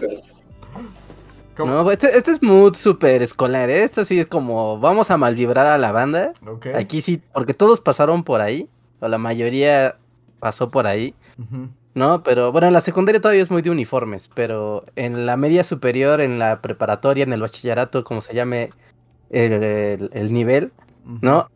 No, 1.58 1.92
este, 1.92 2.18
este, 2.18 2.32
es 2.32 2.42
mood 2.42 2.76
súper 2.76 3.22
escolar, 3.22 3.70
¿eh? 3.70 3.84
Esto 3.84 4.06
sí 4.06 4.22
es 4.22 4.28
como, 4.28 4.80
vamos 4.80 5.12
a 5.12 5.18
malvibrar 5.18 5.68
a 5.68 5.78
la 5.78 5.92
banda. 5.92 6.32
Aquí 6.76 7.02
sí, 7.02 7.22
porque 7.34 7.54
todos 7.54 7.82
pasaron 7.82 8.24
por 8.24 8.40
ahí 8.40 8.70
o 9.02 9.08
la 9.08 9.18
mayoría 9.18 9.98
pasó 10.40 10.72
por 10.72 10.88
ahí, 10.88 11.14
¿no? 11.94 12.24
Pero 12.24 12.52
bueno, 12.52 12.68
en 12.68 12.74
la 12.74 12.82
secundaria 12.82 13.20
todavía 13.20 13.42
es 13.42 13.52
muy 13.52 13.62
de 13.62 13.70
uniformes, 13.70 14.30
pero 14.34 14.86
en 14.96 15.26
la 15.26 15.38
media 15.38 15.64
superior, 15.64 16.22
en 16.22 16.40
la 16.40 16.62
preparatoria, 16.62 17.24
en 17.24 17.34
el 17.34 17.42
bachillerato, 17.42 18.04
como 18.04 18.22
se 18.22 18.34
llame 18.34 18.70
el, 19.30 20.32
nivel, 20.32 20.72
¿no? 21.22 21.50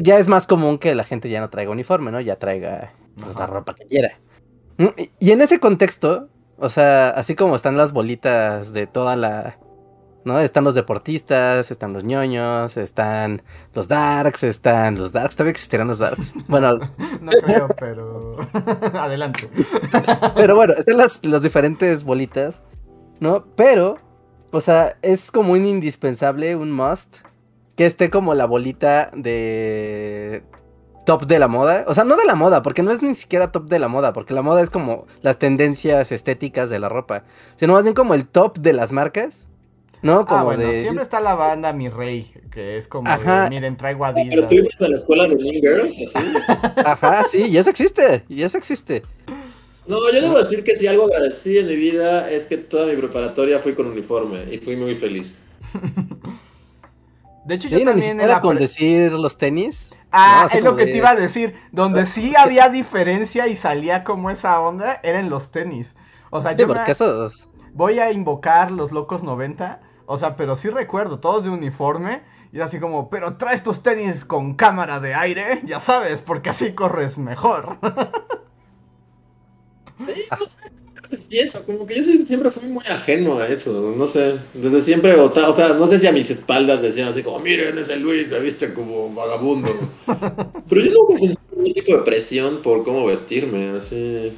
Ya 0.00 0.18
es 0.18 0.28
más 0.28 0.46
común 0.46 0.78
que 0.78 0.94
la 0.94 1.04
gente 1.04 1.28
ya 1.28 1.40
no 1.40 1.50
traiga 1.50 1.70
uniforme, 1.70 2.10
¿no? 2.10 2.20
Ya 2.20 2.36
traiga 2.36 2.92
pues, 3.16 3.36
la 3.36 3.46
ropa 3.46 3.74
que 3.74 3.84
quiera. 3.84 4.18
Y 5.18 5.30
en 5.30 5.40
ese 5.40 5.60
contexto, 5.60 6.28
o 6.58 6.68
sea, 6.68 7.10
así 7.10 7.34
como 7.34 7.56
están 7.56 7.76
las 7.76 7.92
bolitas 7.92 8.72
de 8.72 8.86
toda 8.86 9.16
la, 9.16 9.58
¿no? 10.24 10.38
Están 10.38 10.64
los 10.64 10.74
deportistas, 10.74 11.70
están 11.70 11.92
los 11.92 12.04
ñoños, 12.04 12.76
están 12.76 13.42
los 13.74 13.88
darks, 13.88 14.42
están 14.42 14.98
los 14.98 15.12
darks, 15.12 15.36
todavía 15.36 15.52
existirán 15.52 15.88
los 15.88 15.98
darks. 15.98 16.32
Bueno, 16.48 16.78
no 17.20 17.32
creo, 17.44 17.68
pero 17.78 18.36
adelante. 19.00 19.48
pero 20.34 20.54
bueno, 20.54 20.74
están 20.74 20.98
las, 20.98 21.42
diferentes 21.42 22.04
bolitas, 22.04 22.62
¿no? 23.20 23.44
Pero, 23.56 23.98
o 24.50 24.60
sea, 24.60 24.96
es 25.02 25.30
como 25.30 25.52
un 25.52 25.64
indispensable, 25.64 26.56
un 26.56 26.72
must, 26.72 27.18
que 27.76 27.86
esté 27.86 28.10
como 28.10 28.34
la 28.34 28.44
bolita 28.44 29.10
de 29.14 30.44
top 31.06 31.26
de 31.26 31.38
la 31.38 31.48
moda. 31.48 31.84
O 31.88 31.94
sea, 31.94 32.04
no 32.04 32.16
de 32.16 32.26
la 32.26 32.34
moda, 32.34 32.62
porque 32.62 32.82
no 32.82 32.90
es 32.90 33.02
ni 33.02 33.14
siquiera 33.14 33.50
top 33.50 33.68
de 33.68 33.78
la 33.78 33.88
moda, 33.88 34.12
porque 34.12 34.34
la 34.34 34.42
moda 34.42 34.62
es 34.62 34.70
como 34.70 35.06
las 35.22 35.38
tendencias 35.38 36.12
estéticas 36.12 36.68
de 36.68 36.78
la 36.78 36.88
ropa, 36.88 37.24
sino 37.56 37.72
más 37.72 37.84
bien 37.84 37.94
como 37.94 38.14
el 38.14 38.28
top 38.28 38.58
de 38.58 38.74
las 38.74 38.92
marcas 38.92 39.48
¿no? 40.02 40.20
Ah, 40.20 40.26
como 40.26 40.44
bueno, 40.44 40.70
siempre 40.72 41.02
está 41.02 41.20
la 41.20 41.34
banda 41.34 41.72
Mi 41.72 41.88
Rey, 41.88 42.32
que 42.50 42.76
es 42.76 42.88
como, 42.88 43.10
miren, 43.48 43.76
traigo 43.76 44.04
Adidas. 44.04 44.28
Pero 44.30 44.48
tú 44.48 44.54
ibas 44.54 44.80
a 44.80 44.88
la 44.88 44.96
escuela 44.96 45.28
de 45.28 45.36
Mean 45.36 45.54
Girls, 45.54 45.96
así. 46.14 46.34
Ajá, 46.84 47.24
sí, 47.24 47.46
y 47.48 47.56
eso 47.56 47.70
existe, 47.70 48.24
y 48.28 48.42
eso 48.42 48.58
existe. 48.58 49.02
No, 49.86 49.96
yo 50.12 50.20
debo 50.20 50.38
decir 50.38 50.62
que 50.62 50.76
si 50.76 50.86
algo 50.86 51.06
agradecí 51.06 51.58
en 51.58 51.66
mi 51.66 51.76
vida 51.76 52.30
es 52.30 52.46
que 52.46 52.56
toda 52.56 52.86
mi 52.86 52.96
preparatoria 52.96 53.58
fui 53.58 53.74
con 53.74 53.86
uniforme 53.86 54.52
y 54.52 54.58
fui 54.58 54.76
muy 54.76 54.94
feliz. 54.94 55.38
De 57.44 57.56
hecho, 57.56 57.68
yo 57.68 57.84
también 57.84 58.20
era 58.20 58.40
con 58.40 58.56
decir 58.56 59.10
los 59.12 59.36
tenis. 59.36 59.96
Ah, 60.12 60.46
es 60.52 60.62
lo 60.62 60.76
que 60.76 60.84
te 60.84 60.96
iba 60.96 61.10
a 61.10 61.16
decir. 61.16 61.56
Donde 61.72 62.06
sí 62.06 62.34
había 62.36 62.68
diferencia 62.68 63.48
y 63.48 63.56
salía 63.56 64.04
como 64.04 64.30
esa 64.30 64.60
onda, 64.60 65.00
eran 65.02 65.28
los 65.28 65.50
tenis. 65.50 65.96
O 66.30 66.40
sea, 66.40 66.52
yo 66.52 66.68
porque 66.68 66.92
esos... 66.92 67.48
voy 67.72 67.98
a 67.98 68.12
invocar 68.12 68.70
los 68.70 68.92
locos 68.92 69.24
90 69.24 69.80
O 70.12 70.18
sea, 70.18 70.36
pero 70.36 70.54
sí 70.54 70.68
recuerdo, 70.68 71.18
todos 71.18 71.44
de 71.44 71.50
uniforme. 71.50 72.22
Y 72.52 72.60
así 72.60 72.78
como, 72.78 73.08
pero 73.08 73.36
traes 73.38 73.62
tus 73.62 73.82
tenis 73.82 74.26
con 74.26 74.54
cámara 74.54 75.00
de 75.00 75.14
aire, 75.14 75.62
ya 75.64 75.80
sabes, 75.80 76.20
porque 76.20 76.50
así 76.50 76.74
corres 76.74 77.18
mejor. 77.18 77.78
Sí, 79.94 80.24
no 80.40 80.48
sé. 80.48 80.58
Y 81.28 81.38
eso, 81.38 81.62
como 81.64 81.86
que 81.86 81.96
yo 81.96 82.02
siempre 82.24 82.50
fui 82.50 82.68
muy 82.68 82.84
ajeno 82.86 83.38
a 83.38 83.46
eso, 83.46 83.94
no 83.96 84.06
sé, 84.06 84.36
desde 84.54 84.82
siempre, 84.82 85.14
o, 85.14 85.32
sea, 85.54 85.68
no 85.68 85.86
sé 85.86 86.00
si 86.00 86.06
a 86.06 86.12
mis 86.12 86.30
espaldas 86.30 86.80
decían 86.80 87.08
así 87.08 87.22
como, 87.22 87.38
miren, 87.40 87.76
ese 87.76 87.96
Luis, 87.96 88.28
se 88.28 88.38
viste 88.40 88.72
como 88.72 89.12
vagabundo. 89.12 89.68
Pero 90.68 90.80
yo 90.80 90.90
nunca 90.92 91.18
sentí 91.18 91.38
ningún 91.54 91.74
tipo 91.74 91.96
de 91.96 92.02
presión 92.04 92.62
por 92.62 92.82
cómo 92.84 93.04
vestirme, 93.04 93.76
así. 93.76 94.32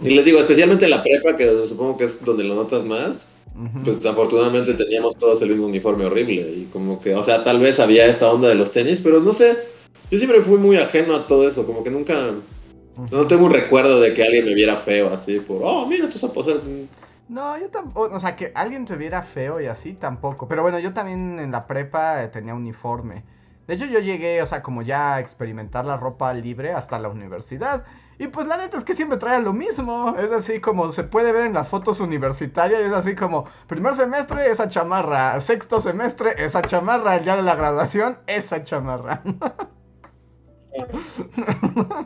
Y 0.00 0.10
les 0.10 0.24
digo, 0.24 0.38
especialmente 0.38 0.84
en 0.84 0.92
la 0.92 1.02
prepa, 1.02 1.36
que 1.36 1.66
supongo 1.66 1.96
que 1.96 2.04
es 2.04 2.24
donde 2.24 2.44
lo 2.44 2.54
notas 2.54 2.84
más, 2.84 3.31
pues 3.84 4.04
afortunadamente 4.04 4.74
teníamos 4.74 5.16
todos 5.16 5.42
el 5.42 5.50
mismo 5.50 5.66
uniforme 5.66 6.06
horrible. 6.06 6.34
Y 6.34 6.68
como 6.72 7.00
que, 7.00 7.14
o 7.14 7.22
sea, 7.22 7.44
tal 7.44 7.60
vez 7.60 7.80
había 7.80 8.06
esta 8.06 8.30
onda 8.32 8.48
de 8.48 8.54
los 8.54 8.72
tenis, 8.72 9.00
pero 9.00 9.20
no 9.20 9.32
sé. 9.32 9.56
Yo 10.10 10.18
siempre 10.18 10.40
fui 10.40 10.58
muy 10.58 10.76
ajeno 10.76 11.14
a 11.14 11.26
todo 11.26 11.46
eso, 11.48 11.66
como 11.66 11.82
que 11.82 11.90
nunca. 11.90 12.32
No 13.10 13.26
tengo 13.26 13.46
un 13.46 13.52
recuerdo 13.52 14.00
de 14.00 14.12
que 14.12 14.22
alguien 14.22 14.44
me 14.44 14.54
viera 14.54 14.76
feo 14.76 15.08
así 15.08 15.40
por, 15.40 15.62
oh, 15.64 15.86
mira, 15.86 16.08
tú 16.08 16.18
sabes 16.18 16.38
hacer. 16.38 16.60
No, 17.28 17.58
yo 17.58 17.68
tampoco, 17.70 18.14
o 18.14 18.20
sea, 18.20 18.36
que 18.36 18.52
alguien 18.54 18.84
te 18.84 18.94
viera 18.94 19.22
feo 19.22 19.60
y 19.60 19.66
así 19.66 19.94
tampoco. 19.94 20.48
Pero 20.48 20.62
bueno, 20.62 20.78
yo 20.78 20.92
también 20.92 21.38
en 21.38 21.50
la 21.50 21.66
prepa 21.66 22.22
eh, 22.22 22.28
tenía 22.28 22.54
uniforme. 22.54 23.24
De 23.66 23.74
hecho, 23.74 23.86
yo 23.86 24.00
llegué, 24.00 24.42
o 24.42 24.46
sea, 24.46 24.62
como 24.62 24.82
ya 24.82 25.14
a 25.14 25.20
experimentar 25.20 25.86
la 25.86 25.96
ropa 25.96 26.34
libre 26.34 26.72
hasta 26.72 26.98
la 26.98 27.08
universidad. 27.08 27.84
Y 28.18 28.28
pues 28.28 28.46
la 28.46 28.56
neta 28.56 28.78
es 28.78 28.84
que 28.84 28.94
siempre 28.94 29.18
trae 29.18 29.40
lo 29.40 29.52
mismo. 29.52 30.14
Es 30.18 30.30
así 30.30 30.60
como 30.60 30.92
se 30.92 31.04
puede 31.04 31.32
ver 31.32 31.46
en 31.46 31.54
las 31.54 31.68
fotos 31.68 32.00
universitarias. 32.00 32.80
Es 32.80 32.92
así 32.92 33.14
como 33.14 33.46
primer 33.66 33.94
semestre 33.94 34.50
esa 34.50 34.68
chamarra. 34.68 35.40
Sexto 35.40 35.80
semestre 35.80 36.34
esa 36.38 36.62
chamarra. 36.62 37.22
Ya 37.22 37.36
de 37.36 37.42
la 37.42 37.54
graduación 37.54 38.18
esa 38.26 38.62
chamarra. 38.64 39.22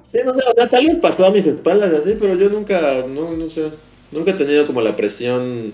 sí, 0.05 0.19
no 0.25 0.35
sé, 0.35 0.41
o 0.51 0.55
sea, 0.55 0.69
tal 0.69 0.87
vez 0.87 0.99
pasó 0.99 1.27
a 1.27 1.31
mis 1.31 1.47
espaldas 1.47 1.93
así, 2.01 2.17
pero 2.19 2.35
yo 2.35 2.49
nunca, 2.49 3.05
no, 3.09 3.31
no 3.31 3.49
sé, 3.49 3.71
nunca 4.11 4.33
he 4.33 4.35
tenido 4.35 4.67
como 4.67 4.81
la 4.81 4.97
presión 4.97 5.73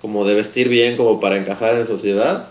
como 0.00 0.24
de 0.24 0.34
vestir 0.34 0.68
bien 0.68 0.96
como 0.96 1.20
para 1.20 1.36
encajar 1.36 1.74
en 1.74 1.86
sociedad. 1.86 2.48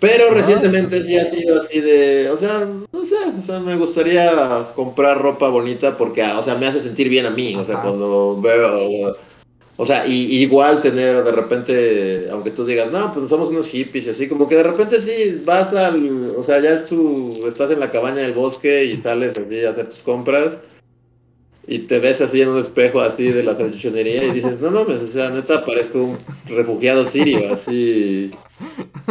Pero 0.00 0.24
ah, 0.30 0.34
recientemente 0.34 1.00
sí 1.02 1.16
ha 1.16 1.24
sido 1.24 1.58
así 1.58 1.80
de, 1.80 2.30
o 2.30 2.36
sea, 2.36 2.66
no 2.92 3.00
sé, 3.00 3.16
o 3.36 3.40
sea, 3.40 3.60
me 3.60 3.76
gustaría 3.76 4.68
comprar 4.74 5.20
ropa 5.20 5.48
bonita 5.48 5.96
porque, 5.96 6.22
o 6.22 6.42
sea, 6.42 6.54
me 6.54 6.66
hace 6.66 6.80
sentir 6.80 7.08
bien 7.08 7.26
a 7.26 7.30
mí, 7.30 7.54
o 7.54 7.64
sea, 7.64 7.82
cuando 7.82 8.40
veo, 8.40 9.16
o 9.76 9.84
sea, 9.84 10.06
y, 10.06 10.42
igual 10.42 10.80
tener 10.80 11.24
de 11.24 11.32
repente, 11.32 12.28
aunque 12.30 12.50
tú 12.50 12.64
digas, 12.64 12.92
no, 12.92 13.12
pues 13.12 13.28
somos 13.28 13.48
unos 13.48 13.68
hippies 13.68 14.06
y 14.06 14.10
así, 14.10 14.28
como 14.28 14.48
que 14.48 14.56
de 14.56 14.62
repente 14.62 15.00
sí 15.00 15.42
vas 15.44 15.72
al, 15.74 16.34
o 16.36 16.42
sea, 16.42 16.60
ya 16.60 16.70
es 16.70 16.86
tu, 16.86 17.46
estás 17.46 17.70
en 17.70 17.80
la 17.80 17.90
cabaña 17.90 18.22
del 18.22 18.32
bosque 18.32 18.84
y 18.84 18.96
sales 18.96 19.36
a 19.36 19.70
hacer 19.70 19.88
tus 19.88 20.02
compras 20.02 20.56
y 21.66 21.80
te 21.80 21.98
ves 21.98 22.20
así 22.20 22.42
en 22.42 22.48
un 22.48 22.60
espejo 22.60 23.00
así 23.00 23.24
de 23.24 23.42
la 23.42 23.56
salchichonería 23.56 24.24
y 24.24 24.32
dices, 24.32 24.60
no 24.60 24.70
mames, 24.70 25.02
o 25.02 25.06
sea, 25.06 25.30
neta 25.30 25.64
parezco 25.64 26.02
un 26.04 26.18
refugiado 26.46 27.04
sirio, 27.04 27.52
así 27.52 28.30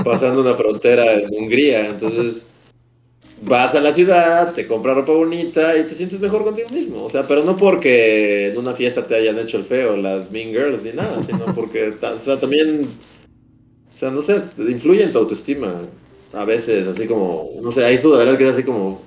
pasando 0.03 0.41
una 0.41 0.53
frontera 0.53 1.13
en 1.13 1.33
Hungría. 1.33 1.87
Entonces, 1.87 2.47
vas 3.41 3.73
a 3.73 3.81
la 3.81 3.93
ciudad, 3.93 4.53
te 4.53 4.67
compras 4.67 4.95
ropa 4.95 5.13
bonita 5.13 5.75
y 5.77 5.83
te 5.83 5.95
sientes 5.95 6.19
mejor 6.19 6.43
contigo 6.43 6.69
mismo. 6.69 7.03
O 7.03 7.09
sea, 7.09 7.27
pero 7.27 7.43
no 7.43 7.57
porque 7.57 8.49
en 8.49 8.57
una 8.57 8.73
fiesta 8.73 9.05
te 9.07 9.15
hayan 9.15 9.39
hecho 9.39 9.57
el 9.57 9.65
feo 9.65 9.97
las 9.97 10.31
Mean 10.31 10.49
Girls 10.49 10.83
ni 10.83 10.91
nada, 10.91 11.23
sino 11.23 11.45
porque 11.53 11.91
también, 12.39 12.87
o 13.93 13.97
sea, 13.97 14.11
no 14.11 14.21
sé, 14.21 14.41
influye 14.57 15.03
en 15.03 15.11
tu 15.11 15.19
autoestima. 15.19 15.81
A 16.33 16.45
veces, 16.45 16.87
así 16.87 17.07
como, 17.07 17.51
no 17.63 17.71
sé, 17.71 17.85
hay 17.85 17.97
verdad 17.97 18.37
que 18.37 18.47
es 18.47 18.53
así 18.53 18.63
como 18.63 19.01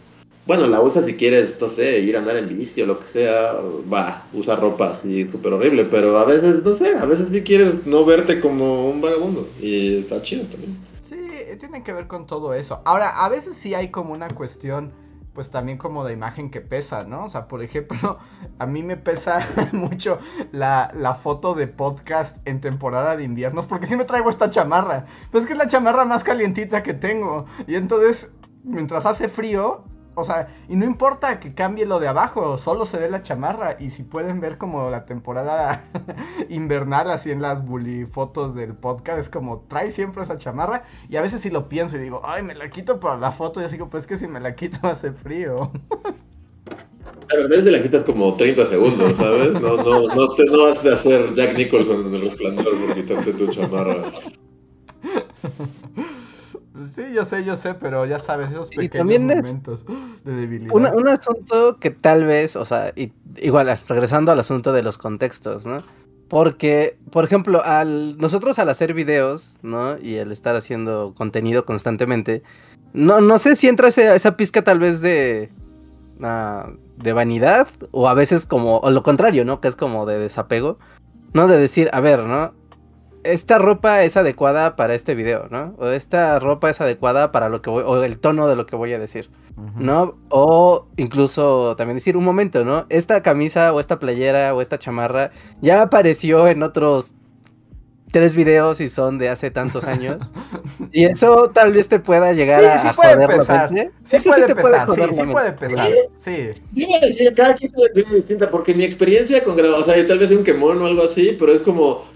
bueno, 0.46 0.68
la 0.68 0.80
usa 0.80 1.04
si 1.04 1.14
quieres, 1.14 1.60
no 1.60 1.68
sé, 1.68 1.98
ir 1.98 2.16
a 2.16 2.20
andar 2.20 2.36
en 2.36 2.56
bici 2.56 2.80
o 2.80 2.86
lo 2.86 3.00
que 3.00 3.08
sea, 3.08 3.54
va, 3.92 4.24
usa 4.32 4.54
ropa 4.54 4.92
así 4.92 5.28
súper 5.28 5.52
horrible, 5.52 5.84
pero 5.86 6.16
a 6.18 6.24
veces, 6.24 6.62
no 6.62 6.74
sé, 6.76 6.96
a 6.96 7.04
veces 7.04 7.28
sí 7.30 7.42
quieres 7.42 7.84
no 7.84 8.04
verte 8.04 8.38
como 8.38 8.88
un 8.88 9.00
vagabundo 9.00 9.48
y 9.60 9.98
está 9.98 10.22
chido 10.22 10.44
también. 10.44 10.78
Sí, 11.08 11.16
tiene 11.58 11.82
que 11.82 11.92
ver 11.92 12.06
con 12.06 12.26
todo 12.26 12.54
eso. 12.54 12.80
Ahora, 12.84 13.24
a 13.24 13.28
veces 13.28 13.56
sí 13.56 13.74
hay 13.74 13.90
como 13.90 14.12
una 14.12 14.28
cuestión, 14.28 14.92
pues 15.34 15.50
también 15.50 15.78
como 15.78 16.04
de 16.04 16.12
imagen 16.12 16.48
que 16.48 16.60
pesa, 16.60 17.02
¿no? 17.02 17.24
O 17.24 17.28
sea, 17.28 17.48
por 17.48 17.60
ejemplo, 17.60 18.18
a 18.60 18.66
mí 18.66 18.84
me 18.84 18.96
pesa 18.96 19.44
mucho 19.72 20.20
la, 20.52 20.92
la 20.94 21.16
foto 21.16 21.54
de 21.54 21.66
podcast 21.66 22.36
en 22.44 22.60
temporada 22.60 23.16
de 23.16 23.24
inviernos, 23.24 23.66
porque 23.66 23.96
me 23.96 24.04
traigo 24.04 24.30
esta 24.30 24.48
chamarra, 24.48 25.06
pues 25.32 25.42
es 25.42 25.48
que 25.48 25.54
es 25.54 25.58
la 25.58 25.66
chamarra 25.66 26.04
más 26.04 26.22
calientita 26.22 26.84
que 26.84 26.94
tengo, 26.94 27.46
y 27.66 27.74
entonces 27.74 28.30
mientras 28.62 29.06
hace 29.06 29.28
frío, 29.28 29.84
o 30.18 30.24
sea, 30.24 30.48
y 30.66 30.76
no 30.76 30.86
importa 30.86 31.38
que 31.40 31.52
cambie 31.52 31.84
lo 31.84 32.00
de 32.00 32.08
abajo, 32.08 32.56
solo 32.56 32.86
se 32.86 32.96
ve 32.96 33.10
la 33.10 33.20
chamarra. 33.20 33.76
Y 33.78 33.90
si 33.90 34.02
pueden 34.02 34.40
ver 34.40 34.56
como 34.56 34.88
la 34.88 35.04
temporada 35.04 35.84
invernal, 36.48 37.10
así 37.10 37.30
en 37.30 37.42
las 37.42 37.64
bully 37.64 38.06
fotos 38.06 38.54
del 38.54 38.72
podcast, 38.72 39.18
es 39.18 39.28
como 39.28 39.66
trae 39.68 39.90
siempre 39.90 40.22
esa 40.22 40.38
chamarra. 40.38 40.84
Y 41.10 41.16
a 41.16 41.22
veces 41.22 41.42
si 41.42 41.50
lo 41.50 41.68
pienso 41.68 41.98
y 41.98 42.00
digo, 42.00 42.22
ay, 42.24 42.42
me 42.42 42.54
la 42.54 42.70
quito 42.70 42.98
para 42.98 43.18
la 43.18 43.30
foto. 43.30 43.60
Y 43.60 43.64
así 43.64 43.76
como, 43.76 43.90
pues 43.90 44.04
es 44.04 44.06
que 44.08 44.16
si 44.16 44.26
me 44.26 44.40
la 44.40 44.54
quito 44.54 44.78
hace 44.88 45.12
frío. 45.12 45.70
A 47.28 47.48
veces 47.48 47.64
te 47.64 47.70
la 47.70 47.82
quitas 47.82 48.02
como 48.04 48.34
30 48.34 48.66
segundos, 48.66 49.16
¿sabes? 49.18 49.52
No, 49.60 49.76
no, 49.76 50.06
no, 50.14 50.34
te, 50.34 50.46
no 50.46 50.64
vas 50.64 50.86
a 50.86 50.94
hacer 50.94 51.34
Jack 51.34 51.58
Nicholson 51.58 52.06
en 52.06 52.14
el 52.14 52.22
resplandor 52.22 52.78
por 52.80 52.94
quitarte 52.94 53.32
tu 53.34 53.48
chamarra. 53.48 53.96
Sí, 56.94 57.02
yo 57.14 57.24
sé, 57.24 57.44
yo 57.44 57.56
sé, 57.56 57.74
pero 57.74 58.06
ya 58.06 58.18
sabes, 58.18 58.50
esos 58.50 58.70
pequeños 58.70 59.20
momentos 59.20 59.84
de 60.24 60.32
debilidad. 60.32 60.74
un 60.74 61.08
asunto 61.08 61.78
que 61.78 61.90
tal 61.90 62.24
vez, 62.24 62.56
o 62.56 62.64
sea, 62.64 62.92
igual, 63.36 63.78
regresando 63.88 64.32
al 64.32 64.40
asunto 64.40 64.72
de 64.72 64.82
los 64.82 64.98
contextos, 64.98 65.66
¿no? 65.66 65.82
Porque, 66.28 66.98
por 67.10 67.24
ejemplo, 67.24 67.62
al 67.64 68.18
nosotros 68.18 68.58
al 68.58 68.68
hacer 68.68 68.94
videos, 68.94 69.58
¿no? 69.62 69.96
Y 69.98 70.18
al 70.18 70.32
estar 70.32 70.56
haciendo 70.56 71.14
contenido 71.14 71.64
constantemente, 71.64 72.42
no, 72.92 73.20
no 73.20 73.38
sé 73.38 73.54
si 73.54 73.68
entra 73.68 73.88
esa, 73.88 74.14
esa 74.14 74.36
pizca 74.36 74.62
tal 74.62 74.80
vez 74.80 75.00
de, 75.00 75.50
uh, 76.18 76.72
de 76.96 77.12
vanidad 77.12 77.68
o 77.92 78.08
a 78.08 78.14
veces 78.14 78.44
como, 78.44 78.78
o 78.78 78.90
lo 78.90 79.02
contrario, 79.02 79.44
¿no? 79.44 79.60
Que 79.60 79.68
es 79.68 79.76
como 79.76 80.04
de 80.04 80.18
desapego, 80.18 80.78
¿no? 81.32 81.46
De 81.46 81.58
decir, 81.58 81.90
a 81.92 82.00
ver, 82.00 82.24
¿no? 82.24 82.52
Esta 83.32 83.58
ropa 83.58 84.02
es 84.02 84.16
adecuada 84.16 84.76
para 84.76 84.94
este 84.94 85.14
video, 85.14 85.48
¿no? 85.50 85.74
O 85.78 85.88
esta 85.88 86.38
ropa 86.38 86.70
es 86.70 86.80
adecuada 86.80 87.32
para 87.32 87.48
lo 87.48 87.62
que 87.62 87.70
voy, 87.70 87.82
o 87.86 88.02
el 88.02 88.18
tono 88.18 88.48
de 88.48 88.56
lo 88.56 88.66
que 88.66 88.76
voy 88.76 88.92
a 88.92 88.98
decir, 88.98 89.30
¿no? 89.76 90.16
O 90.28 90.86
incluso 90.96 91.76
también 91.76 91.96
decir, 91.96 92.16
un 92.16 92.24
momento, 92.24 92.64
¿no? 92.64 92.86
Esta 92.88 93.22
camisa 93.22 93.72
o 93.72 93.80
esta 93.80 93.98
playera 93.98 94.54
o 94.54 94.60
esta 94.60 94.78
chamarra 94.78 95.30
ya 95.60 95.82
apareció 95.82 96.48
en 96.48 96.62
otros 96.62 97.14
tres 98.12 98.34
videos 98.34 98.80
y 98.80 98.88
son 98.88 99.18
de 99.18 99.28
hace 99.28 99.50
tantos 99.50 99.84
años. 99.84 100.18
y 100.92 101.04
eso 101.04 101.50
tal 101.52 101.72
vez 101.72 101.88
te 101.88 101.98
pueda 101.98 102.32
llegar 102.32 102.64
a, 102.64 102.78
sí 102.78 102.88
puede 102.94 103.26
pesar. 103.26 103.70
Sí, 104.04 104.20
sí, 104.20 104.28
puede 104.28 104.46
te 104.46 104.54
pesar, 104.54 104.86
puede 104.86 105.08
sí, 105.08 105.14
sí 105.14 105.26
puede 105.26 105.52
pesar. 105.52 105.90
Sí. 106.16 106.48
A 107.26 107.34
cada 107.34 107.54
quien 107.54 107.72
tiene 107.92 108.14
distinta, 108.14 108.50
porque 108.50 108.74
mi 108.74 108.84
experiencia 108.84 109.42
con 109.42 109.58
o 109.58 109.82
sea, 109.82 110.06
tal 110.06 110.18
vez 110.18 110.30
un 110.30 110.44
quemón 110.44 110.80
o 110.82 110.86
algo 110.86 111.02
así, 111.04 111.36
pero 111.38 111.52
es 111.52 111.60
como 111.60 112.15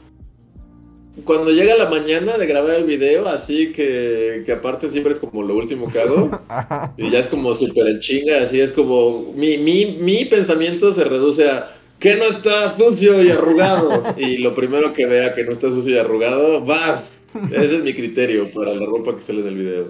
cuando 1.25 1.51
llega 1.51 1.77
la 1.77 1.91
mañana 1.91 2.39
de 2.39 2.47
grabar 2.47 2.77
el 2.77 2.85
video, 2.85 3.27
así 3.27 3.73
que, 3.73 4.43
que 4.47 4.53
aparte 4.53 4.89
siempre 4.89 5.13
es 5.13 5.19
como 5.19 5.43
lo 5.43 5.57
último 5.57 5.91
que 5.91 6.01
hago, 6.01 6.31
y 6.97 7.11
ya 7.11 7.19
es 7.19 7.27
como 7.27 7.55
súper 7.55 7.89
en 7.89 7.99
chinga, 7.99 8.43
así 8.43 8.61
es 8.61 8.73
como, 8.73 9.33
mi, 9.35 9.59
mi, 9.59 9.99
mi 10.01 10.25
pensamiento 10.25 10.93
se 10.93 11.05
reduce 11.05 11.49
a, 11.49 11.71
que 12.01 12.17
no 12.17 12.25
está 12.25 12.75
sucio 12.75 13.23
y 13.23 13.31
arrugado? 13.31 14.03
Y 14.19 14.39
lo 14.39 14.55
primero 14.55 14.93
que 14.93 15.07
vea 15.07 15.35
que 15.35 15.45
no 15.45 15.53
está 15.53 15.69
sucio 15.69 15.95
y 15.95 15.99
arrugado, 15.99 16.65
vas. 16.65 17.19
Ese 17.53 17.77
es 17.77 17.85
mi 17.85 17.95
criterio 17.95 18.51
para 18.51 18.75
la 18.75 18.87
ropa 18.87 19.15
que 19.15 19.23
sale 19.23 19.41
en 19.41 19.47
el 19.49 19.57
video. 19.57 19.89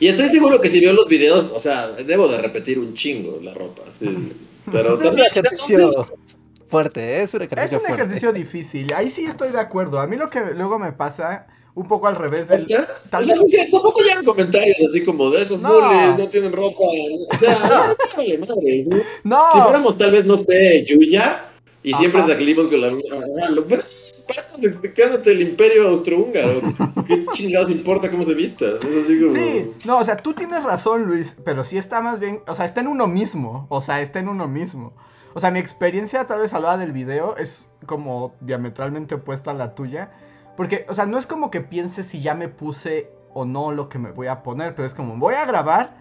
Y 0.00 0.08
estoy 0.08 0.28
seguro 0.28 0.60
que 0.60 0.68
si 0.68 0.80
veo 0.80 0.92
los 0.92 1.08
videos, 1.08 1.52
o 1.54 1.60
sea, 1.60 1.88
debo 1.92 2.28
de 2.28 2.38
repetir 2.38 2.78
un 2.78 2.92
chingo 2.94 3.38
la 3.42 3.54
ropa, 3.54 3.82
sí. 3.90 4.06
Pero 4.70 4.98
también 4.98 5.28
fuerte, 6.70 7.22
es 7.22 7.34
un 7.34 7.42
ejercicio 7.42 7.78
Es 7.78 7.84
un 7.84 7.94
ejercicio 7.94 8.32
difícil, 8.32 8.92
ahí 8.94 9.10
sí 9.10 9.24
estoy 9.24 9.50
de 9.50 9.60
acuerdo. 9.60 10.00
A 10.00 10.06
mí 10.06 10.16
lo 10.16 10.30
que 10.30 10.40
luego 10.54 10.78
me 10.78 10.92
pasa, 10.92 11.46
un 11.74 11.88
poco 11.88 12.06
al 12.06 12.16
revés 12.16 12.48
del... 12.48 12.66
Tal 12.66 13.26
vez... 13.26 13.70
tampoco 13.70 14.00
llegan 14.00 14.24
comentarios 14.24 14.76
así 14.88 15.04
como 15.04 15.30
de 15.30 15.42
esos 15.42 15.60
no. 15.60 16.16
no 16.16 16.28
tienen 16.28 16.52
ropa. 16.52 16.84
O 17.32 17.36
sea, 17.36 17.58
no, 18.16 18.54
¿no? 19.24 19.52
Si 19.52 19.60
fuéramos 19.60 19.98
tal 19.98 20.12
vez, 20.12 20.24
no 20.24 20.38
sé, 20.38 20.84
Yuya, 20.86 21.50
y 21.82 21.94
siempre 21.94 22.22
salimos 22.24 22.68
con 22.68 22.80
la 22.80 22.90
misma. 22.90 23.48
Lo 23.50 23.66
es 23.68 24.24
quédate 24.94 25.32
el 25.32 25.40
imperio 25.40 25.88
austrohúngaro. 25.88 26.60
¿Qué 27.06 27.24
chingados 27.32 27.70
importa 27.70 28.10
cómo 28.10 28.22
se 28.22 28.34
vista? 28.34 28.66
Sí, 28.82 29.72
no, 29.86 29.98
o 29.98 30.04
sea, 30.04 30.18
tú 30.18 30.34
tienes 30.34 30.62
razón, 30.62 31.04
Luis, 31.04 31.34
pero 31.42 31.64
sí 31.64 31.78
está 31.78 32.02
más 32.02 32.20
bien. 32.20 32.40
O 32.46 32.54
sea, 32.54 32.66
está 32.66 32.82
en 32.82 32.88
uno 32.88 33.06
mismo. 33.06 33.66
O 33.70 33.80
sea, 33.80 34.02
está 34.02 34.18
en 34.18 34.28
uno 34.28 34.46
mismo. 34.46 34.92
O 35.34 35.40
sea, 35.40 35.50
mi 35.50 35.58
experiencia, 35.58 36.26
tal 36.26 36.40
vez 36.40 36.52
hablaba 36.54 36.76
del 36.76 36.92
video, 36.92 37.36
es 37.36 37.70
como 37.86 38.34
diametralmente 38.40 39.14
opuesta 39.14 39.52
a 39.52 39.54
la 39.54 39.74
tuya. 39.74 40.10
Porque, 40.56 40.86
o 40.88 40.94
sea, 40.94 41.06
no 41.06 41.18
es 41.18 41.26
como 41.26 41.50
que 41.50 41.60
piense 41.60 42.02
si 42.02 42.20
ya 42.20 42.34
me 42.34 42.48
puse 42.48 43.10
o 43.32 43.44
no 43.44 43.72
lo 43.72 43.88
que 43.88 43.98
me 43.98 44.10
voy 44.10 44.26
a 44.26 44.42
poner, 44.42 44.74
pero 44.74 44.86
es 44.86 44.94
como, 44.94 45.16
voy 45.16 45.34
a 45.34 45.44
grabar. 45.44 45.96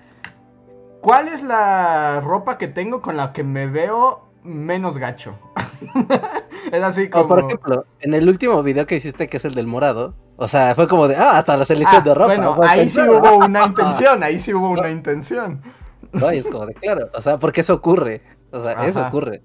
¿Cuál 1.02 1.28
es 1.30 1.42
la 1.44 2.20
ropa 2.22 2.58
que 2.58 2.68
tengo 2.68 3.02
con 3.02 3.16
la 3.16 3.32
que 3.32 3.44
me 3.44 3.68
veo 3.68 4.26
menos 4.44 4.98
gacho? 4.98 5.38
es 6.72 6.84
así 6.84 7.10
como. 7.10 7.28
por 7.28 7.40
ejemplo, 7.46 7.86
en 8.02 8.14
el 8.14 8.28
último 8.28 8.62
video 8.64 8.86
que 8.86 8.96
hiciste, 8.96 9.28
que 9.28 9.38
es 9.38 9.46
el 9.46 9.54
del 9.54 9.68
morado, 9.68 10.14
o 10.36 10.48
sea, 10.48 10.76
fue 10.76 10.88
como 10.88 11.08
de, 11.08 11.16
ah, 11.16 11.38
hasta 11.38 11.56
la 11.56 11.66
selección 11.66 12.02
Ah, 12.02 12.06
de 12.06 12.14
ropa. 12.14 12.28
Bueno, 12.28 12.58
ahí 12.64 12.90
sí 12.90 12.98
pensado. 12.98 13.20
hubo 13.36 13.46
una 13.46 13.66
intención, 13.68 14.24
ahí 14.24 14.40
sí 14.40 14.54
hubo 14.54 14.70
una 14.72 14.90
intención. 14.90 15.62
No, 16.12 16.34
y 16.34 16.38
es 16.40 16.48
como 16.48 16.66
de, 16.66 16.74
claro, 16.74 17.10
o 17.14 17.22
sea, 17.22 17.38
porque 17.38 17.62
eso 17.62 17.74
ocurre. 17.76 18.22
O 18.52 18.60
sea, 18.62 18.74
eso 18.86 19.06
ocurre. 19.06 19.42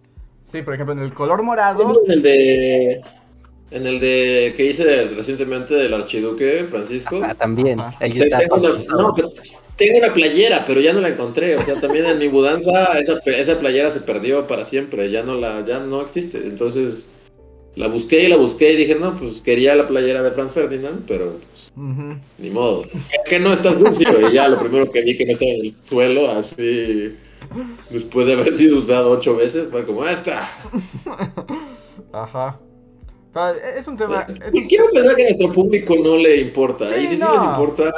Sí, 0.51 0.63
por 0.63 0.75
ejemplo, 0.75 0.93
en 0.95 1.01
el 1.01 1.13
color 1.13 1.43
morado. 1.43 2.03
En 2.07 2.13
el 2.13 2.23
de. 2.23 3.01
En 3.71 3.87
el 3.87 3.99
de 3.99 4.55
que 4.57 4.67
hice 4.67 5.09
recientemente 5.17 5.75
del 5.75 5.95
archiduque 5.95 6.65
Francisco. 6.69 7.21
Ah, 7.25 7.35
también. 7.35 7.81
Ajá. 7.81 7.97
Ahí 8.01 8.13
está. 8.13 8.39
tengo, 8.39 8.57
una, 8.57 8.71
no, 8.89 9.13
pero 9.15 9.33
tengo 9.77 9.99
una 9.99 10.13
playera, 10.13 10.65
pero 10.67 10.81
ya 10.81 10.93
no 10.93 11.01
la 11.01 11.09
encontré. 11.09 11.57
O 11.57 11.63
sea, 11.63 11.81
también 11.81 12.07
en 12.07 12.19
mi 12.19 12.29
mudanza 12.29 12.99
esa, 12.99 13.19
esa 13.27 13.59
playera 13.59 13.91
se 13.91 14.01
perdió 14.01 14.47
para 14.47 14.65
siempre. 14.65 15.11
Ya 15.11 15.23
no 15.23 15.35
la, 15.35 15.65
ya 15.65 15.81
no 15.81 16.03
existe. 16.03 16.39
Entonces 16.39 17.11
la 17.77 17.89
busqué 17.89 18.25
y 18.25 18.29
la 18.29 18.37
busqué 18.37 18.73
y 18.73 18.77
dije, 18.77 18.95
no, 18.95 19.17
pues 19.17 19.41
quería 19.41 19.75
la 19.75 19.89
playera 19.89 20.23
de 20.23 20.31
Franz 20.31 20.53
Ferdinand, 20.53 21.05
pero 21.09 21.41
pues, 21.51 21.73
ni 22.39 22.51
modo. 22.51 22.83
¿Qué, 22.83 23.19
qué 23.27 23.41
no 23.41 23.53
está 23.53 23.77
sucio? 23.77 24.31
Y 24.31 24.35
ya 24.35 24.47
lo 24.47 24.59
primero 24.59 24.89
que 24.91 25.03
vi 25.03 25.17
que 25.17 25.25
no 25.27 25.33
estaba 25.33 25.51
en 25.51 25.67
el 25.67 25.75
suelo, 25.83 26.31
así. 26.31 27.17
Después 27.91 28.27
de 28.27 28.35
haber 28.35 28.55
sido 28.55 28.79
usado 28.79 29.11
ocho 29.11 29.37
veces, 29.37 29.69
fue 29.71 29.85
como, 29.85 30.03
ah, 30.03 30.13
está. 30.13 30.49
Ajá. 32.13 32.59
Pero 33.33 33.47
es 33.77 33.89
un 33.89 33.97
tema. 33.97 34.27
es- 34.29 34.55
Y 34.55 34.67
quiero 34.69 34.87
pensar 34.93 35.17
que 35.17 35.23
a 35.27 35.31
nuestro 35.31 35.53
público 35.53 35.97
no 35.97 36.17
le 36.17 36.37
importa. 36.41 36.89
Sí, 36.89 36.95
y 37.01 37.07
si 37.09 37.15
sí 37.15 37.19
no. 37.19 37.33
les 37.35 37.43
importa, 37.51 37.93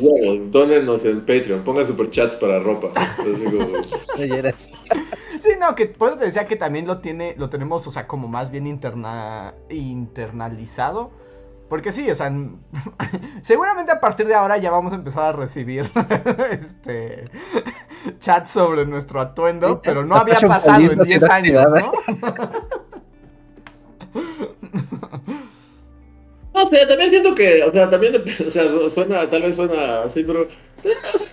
bueno, 0.00 0.44
dónenos 0.50 1.04
en 1.06 1.20
Patreon, 1.20 1.62
pongan 1.64 1.86
superchats 1.86 2.36
para 2.36 2.60
ropa. 2.60 2.88
Entonces, 3.18 3.50
digo, 3.50 3.66
Playeras. 4.16 4.68
Sí, 5.40 5.48
no, 5.58 5.74
que 5.74 5.86
por 5.86 6.10
eso 6.10 6.18
te 6.18 6.26
decía 6.26 6.46
que 6.46 6.56
también 6.56 6.86
lo 6.86 6.98
tiene, 6.98 7.34
lo 7.38 7.48
tenemos, 7.48 7.86
o 7.86 7.90
sea, 7.90 8.06
como 8.06 8.28
más 8.28 8.50
bien 8.50 8.66
interna, 8.66 9.54
internalizado. 9.70 11.10
Porque 11.74 11.90
sí, 11.90 12.08
o 12.08 12.14
sea, 12.14 12.32
seguramente 13.42 13.90
a 13.90 13.98
partir 13.98 14.28
de 14.28 14.34
ahora 14.36 14.56
ya 14.58 14.70
vamos 14.70 14.92
a 14.92 14.94
empezar 14.94 15.24
a 15.24 15.32
recibir 15.32 15.90
este 16.52 17.28
chats 18.20 18.52
sobre 18.52 18.86
nuestro 18.86 19.20
atuendo, 19.20 19.82
pero 19.82 20.04
no 20.04 20.14
había 20.14 20.38
pasado 20.38 20.78
en 20.92 20.96
no 20.96 21.02
10 21.02 21.20
será 21.20 21.34
años. 21.34 21.64
¿no? 21.64 21.92
No 26.54 26.66
sé, 26.68 26.86
también 26.86 27.10
siento 27.10 27.34
que, 27.34 27.64
o 27.64 27.72
sea, 27.72 27.90
también, 27.90 28.22
o 28.46 28.50
sea, 28.52 28.68
su- 28.68 28.88
suena, 28.88 29.28
tal 29.28 29.42
vez 29.42 29.56
suena 29.56 30.02
así, 30.04 30.22
pero, 30.22 30.42
eh, 30.44 30.92
o 31.12 31.18
sea, 31.18 31.26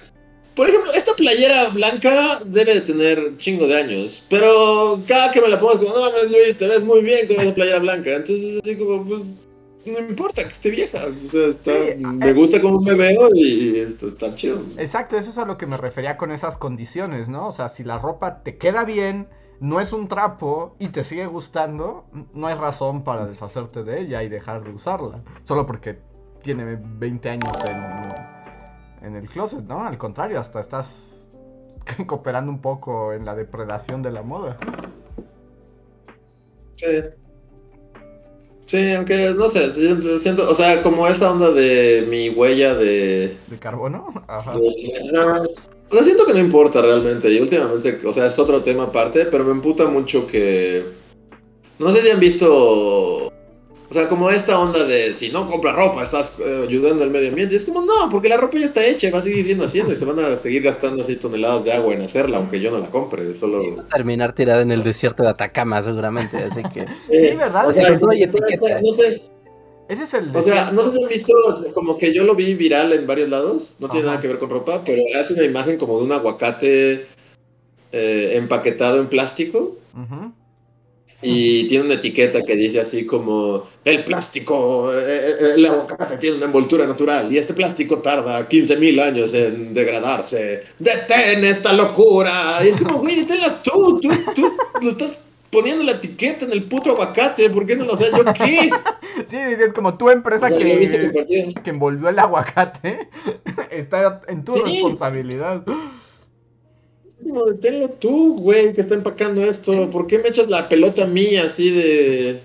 por 0.56 0.68
ejemplo, 0.70 0.92
esta 0.94 1.14
playera 1.14 1.70
blanca 1.70 2.40
debe 2.48 2.74
de 2.74 2.82
tener 2.82 3.38
chingo 3.38 3.68
de 3.68 3.78
años, 3.78 4.24
pero 4.28 5.00
cada 5.08 5.32
que 5.32 5.40
me 5.40 5.50
la 5.50 5.60
pongo 5.60 5.74
es 5.74 5.78
como, 5.82 5.92
no 5.94 6.00
mames, 6.00 6.32
Luis, 6.32 6.58
te 6.58 6.68
ves 6.68 6.82
muy 6.84 7.04
bien 7.04 7.28
con 7.28 7.40
esa 7.42 7.54
playera 7.54 7.78
blanca, 7.78 8.10
entonces 8.10 8.60
así 8.64 8.76
como, 8.76 9.06
pues, 9.06 9.36
no 9.86 10.00
importa 10.00 10.44
que 10.44 10.50
esté 10.50 10.70
vieja, 10.70 11.06
o 11.06 11.28
sea, 11.28 11.48
está, 11.48 11.72
Sí, 11.74 12.04
me 12.04 12.30
eh. 12.30 12.34
gusta 12.34 12.62
cómo 12.62 12.80
me 12.82 12.94
veo 12.94 13.30
y, 13.34 13.80
esto 13.80 14.08
está 14.08 14.36
chido. 14.36 14.62
Exacto, 14.78 15.18
eso 15.18 15.30
es 15.30 15.38
a 15.38 15.46
lo 15.46 15.58
que 15.58 15.66
me 15.66 15.78
refería 15.78 16.18
con 16.18 16.32
esas 16.32 16.58
condiciones, 16.58 17.30
¿no? 17.30 17.48
O 17.48 17.52
sea, 17.52 17.70
si 17.70 17.84
la 17.84 17.98
ropa 17.98 18.44
te 18.44 18.58
queda 18.58 18.84
bien, 18.84 19.28
no 19.60 19.80
es 19.80 19.94
un 19.94 20.08
trapo 20.08 20.76
y 20.80 20.90
te 20.90 21.04
sigue 21.04 21.26
gustando, 21.26 22.06
no 22.34 22.48
hay 22.48 22.56
razón 22.56 23.04
para 23.04 23.26
deshacerte 23.26 23.84
de 23.84 24.02
ella 24.02 24.24
y 24.24 24.30
dejar 24.30 24.64
de 24.64 24.72
usarla. 24.72 25.24
Solo 25.44 25.66
porque 25.66 26.00
tiene 26.42 26.80
20 26.82 27.30
años 27.30 27.58
en, 27.66 29.08
en 29.08 29.16
el 29.16 29.30
closet, 29.30 29.64
¿no? 29.64 29.86
Al 29.86 29.98
contrario, 29.98 30.40
hasta 30.40 30.60
estás 30.60 31.32
cooperando 32.08 32.52
un 32.52 32.62
poco 32.62 33.14
en 33.14 33.26
la 33.26 33.36
depredación 33.36 34.02
de 34.02 34.12
la 34.12 34.24
moda. 34.24 34.58
Sí. 36.74 36.88
Sí, 38.72 38.94
aunque, 38.94 39.34
no 39.38 39.50
sé, 39.50 39.74
siento, 39.74 40.18
siento- 40.18 40.50
o 40.50 40.56
sea, 40.56 40.82
como 40.82 41.06
esta 41.06 41.30
onda 41.30 41.52
de 41.52 42.06
mi 42.10 42.30
huella 42.30 42.74
de... 42.74 43.36
¿De 43.48 43.58
carbono? 43.60 44.06
Ajá. 44.30 44.52
de- 44.58 45.12
no, 45.12 45.42
o 45.90 45.94
sea, 45.94 46.04
siento 46.06 46.24
que 46.26 46.32
no 46.32 46.40
importa 46.40 46.82
realmente, 46.82 47.30
y 47.30 47.42
últimamente, 47.42 48.00
o 48.06 48.14
sea, 48.14 48.28
es 48.28 48.40
otro 48.40 48.62
tema 48.62 48.84
aparte, 48.84 49.26
pero 49.26 49.44
me 49.44 49.52
emputa 49.52 49.88
mucho 49.88 50.26
que... 50.26 50.86
No 51.80 51.92
sé 51.92 52.02
si 52.02 52.12
han 52.12 52.22
visto... 52.22 53.30
O 53.92 53.94
sea, 53.94 54.08
como 54.08 54.30
esta 54.30 54.58
onda 54.58 54.86
de 54.86 55.12
si 55.12 55.30
no 55.34 55.50
compras 55.50 55.76
ropa, 55.76 56.02
estás 56.02 56.38
eh, 56.40 56.64
ayudando 56.66 57.04
al 57.04 57.10
medio 57.10 57.28
ambiente. 57.28 57.56
Y 57.56 57.58
es 57.58 57.66
como, 57.66 57.82
no, 57.82 58.10
porque 58.10 58.30
la 58.30 58.38
ropa 58.38 58.58
ya 58.58 58.66
está 58.66 58.86
hecha, 58.86 59.12
va 59.12 59.20
a 59.20 59.22
seguir 59.22 59.44
siendo 59.44 59.66
haciendo 59.66 59.92
y 59.92 59.98
se 59.98 60.06
van 60.06 60.18
a 60.20 60.38
seguir 60.38 60.64
gastando 60.64 61.02
así 61.02 61.18
toneladas 61.18 61.66
de 61.66 61.74
agua 61.74 61.94
en 61.94 62.02
hacerla, 62.02 62.38
aunque 62.38 62.62
yo 62.62 62.72
no 62.72 62.80
la 62.80 62.90
compre. 62.90 63.36
Solo. 63.36 63.84
Terminar 63.94 64.32
tirada 64.34 64.62
en 64.62 64.72
el 64.72 64.82
desierto 64.82 65.24
de 65.24 65.30
Atacama, 65.30 65.82
seguramente. 65.82 66.38
Así 66.38 66.62
que. 66.74 66.86
Sí, 67.10 67.36
¿verdad? 67.38 67.68
O 67.68 67.74
Sí, 67.74 67.82
sea, 67.82 67.90
no 67.98 68.10
hay 68.10 68.20
no, 68.22 68.26
etiqueta. 68.26 68.82
no 68.82 68.92
sé, 68.94 69.22
Ese 69.90 70.04
es 70.04 70.14
el... 70.14 70.34
O 70.34 70.42
sea, 70.42 70.72
no 70.72 70.84
sé 70.84 70.94
si 70.98 71.04
han 71.04 71.10
visto, 71.10 71.34
como 71.74 71.98
que 71.98 72.14
yo 72.14 72.24
lo 72.24 72.34
vi 72.34 72.54
viral 72.54 72.94
en 72.94 73.06
varios 73.06 73.28
lados, 73.28 73.76
no 73.80 73.90
tiene 73.90 74.06
Ajá. 74.06 74.12
nada 74.14 74.22
que 74.22 74.30
ver 74.30 74.38
con 74.38 74.50
ropa, 74.52 74.84
pero 74.86 75.02
hace 75.20 75.34
una 75.34 75.44
imagen 75.44 75.78
como 75.78 75.98
de 75.98 76.06
un 76.06 76.14
aguacate 76.14 77.06
eh, 77.92 78.32
empaquetado 78.36 79.02
en 79.02 79.08
plástico 79.08 79.76
Ujú. 79.94 80.32
Y 81.22 81.68
tiene 81.68 81.86
una 81.86 81.94
etiqueta 81.96 82.42
que 82.42 82.56
dice 82.56 82.80
así 82.82 83.06
como, 83.06 83.68
el 83.86 84.04
plástico, 84.04 84.92
eh, 84.94 85.36
eh, 85.40 85.54
el 85.56 85.66
aguacate 85.66 86.18
tiene 86.18 86.38
una 86.38 86.46
envoltura 86.48 86.86
natural 86.86 87.32
y 87.32 87.38
este 87.38 87.54
plástico 87.54 88.00
tarda 88.00 88.48
15.000 88.48 89.02
años 89.02 89.34
en 89.34 89.74
degradarse. 89.74 90.64
¡Detén 90.80 91.44
esta 91.46 91.74
locura! 91.74 92.32
Y 92.64 92.70
es 92.70 92.78
como, 92.78 93.00
güey, 93.00 93.18
deténla 93.18 93.62
tú, 93.62 94.00
tú, 94.02 94.10
tú 94.34 94.52
lo 94.82 94.90
estás 94.90 95.22
poniendo 95.52 95.84
la 95.84 95.92
etiqueta 95.92 96.46
en 96.46 96.54
el 96.54 96.64
puto 96.64 96.92
aguacate, 96.92 97.50
¿por 97.50 97.66
qué 97.66 97.76
no 97.76 97.86
lo 97.86 97.96
sé 97.96 98.10
yo 98.16 98.24
qué? 98.34 98.70
Sí, 99.28 99.38
es 99.38 99.74
como 99.74 99.98
tu 99.98 100.10
empresa 100.10 100.46
O 100.46 100.50
sea, 100.50 100.58
que, 100.58 101.54
que 101.64 101.70
envolvió 101.70 102.08
el 102.10 102.18
aguacate 102.18 103.10
está 103.72 104.22
en 104.28 104.44
tu 104.46 104.54
Sí. 104.54 104.62
responsabilidad. 104.64 105.64
Deténlo 107.24 107.90
tú, 107.90 108.38
güey, 108.38 108.74
que 108.74 108.82
está 108.82 108.96
empacando 108.96 109.44
esto. 109.44 109.90
¿Por 109.90 110.08
qué 110.08 110.20
me 110.20 110.30
echas 110.30 110.50
la 110.50 110.68
pelota 110.68 111.06
mía 111.06 111.44
así 111.46 111.70
de. 111.70 112.40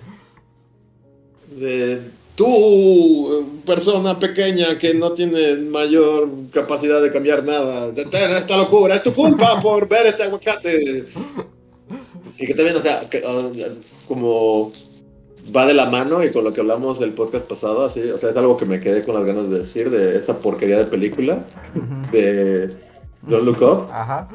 de. 1.56 2.00
tú, 2.34 3.62
persona 3.64 4.18
pequeña 4.18 4.78
que 4.78 4.94
no 4.94 5.12
tiene 5.12 5.56
mayor 5.56 6.28
capacidad 6.52 7.00
de 7.00 7.10
cambiar 7.10 7.44
nada? 7.44 7.90
Detén 7.90 8.30
esta 8.32 8.56
locura, 8.56 8.94
es 8.94 9.02
tu 9.02 9.12
culpa 9.12 9.60
por 9.62 9.88
ver 9.88 10.06
este 10.06 10.24
aguacate. 10.24 11.04
Y 12.38 12.46
que 12.46 12.54
también, 12.54 12.76
o 12.76 12.80
sea, 12.80 13.00
que, 13.08 13.18
uh, 13.18 13.50
como 14.06 14.72
va 15.54 15.66
de 15.66 15.74
la 15.74 15.86
mano 15.86 16.22
y 16.22 16.30
con 16.30 16.44
lo 16.44 16.52
que 16.52 16.60
hablamos 16.60 16.98
del 16.98 17.12
podcast 17.12 17.48
pasado, 17.48 17.84
así, 17.84 18.02
o 18.02 18.18
sea, 18.18 18.30
es 18.30 18.36
algo 18.36 18.56
que 18.56 18.66
me 18.66 18.80
quedé 18.80 19.02
con 19.04 19.14
las 19.14 19.24
ganas 19.24 19.48
de 19.48 19.58
decir 19.58 19.90
de 19.90 20.16
esta 20.16 20.36
porquería 20.38 20.78
de 20.78 20.84
película 20.86 21.44
de 22.12 22.74
Don't 23.22 23.44
Look 23.44 23.62
Up. 23.62 23.88
Ajá. 23.90 24.28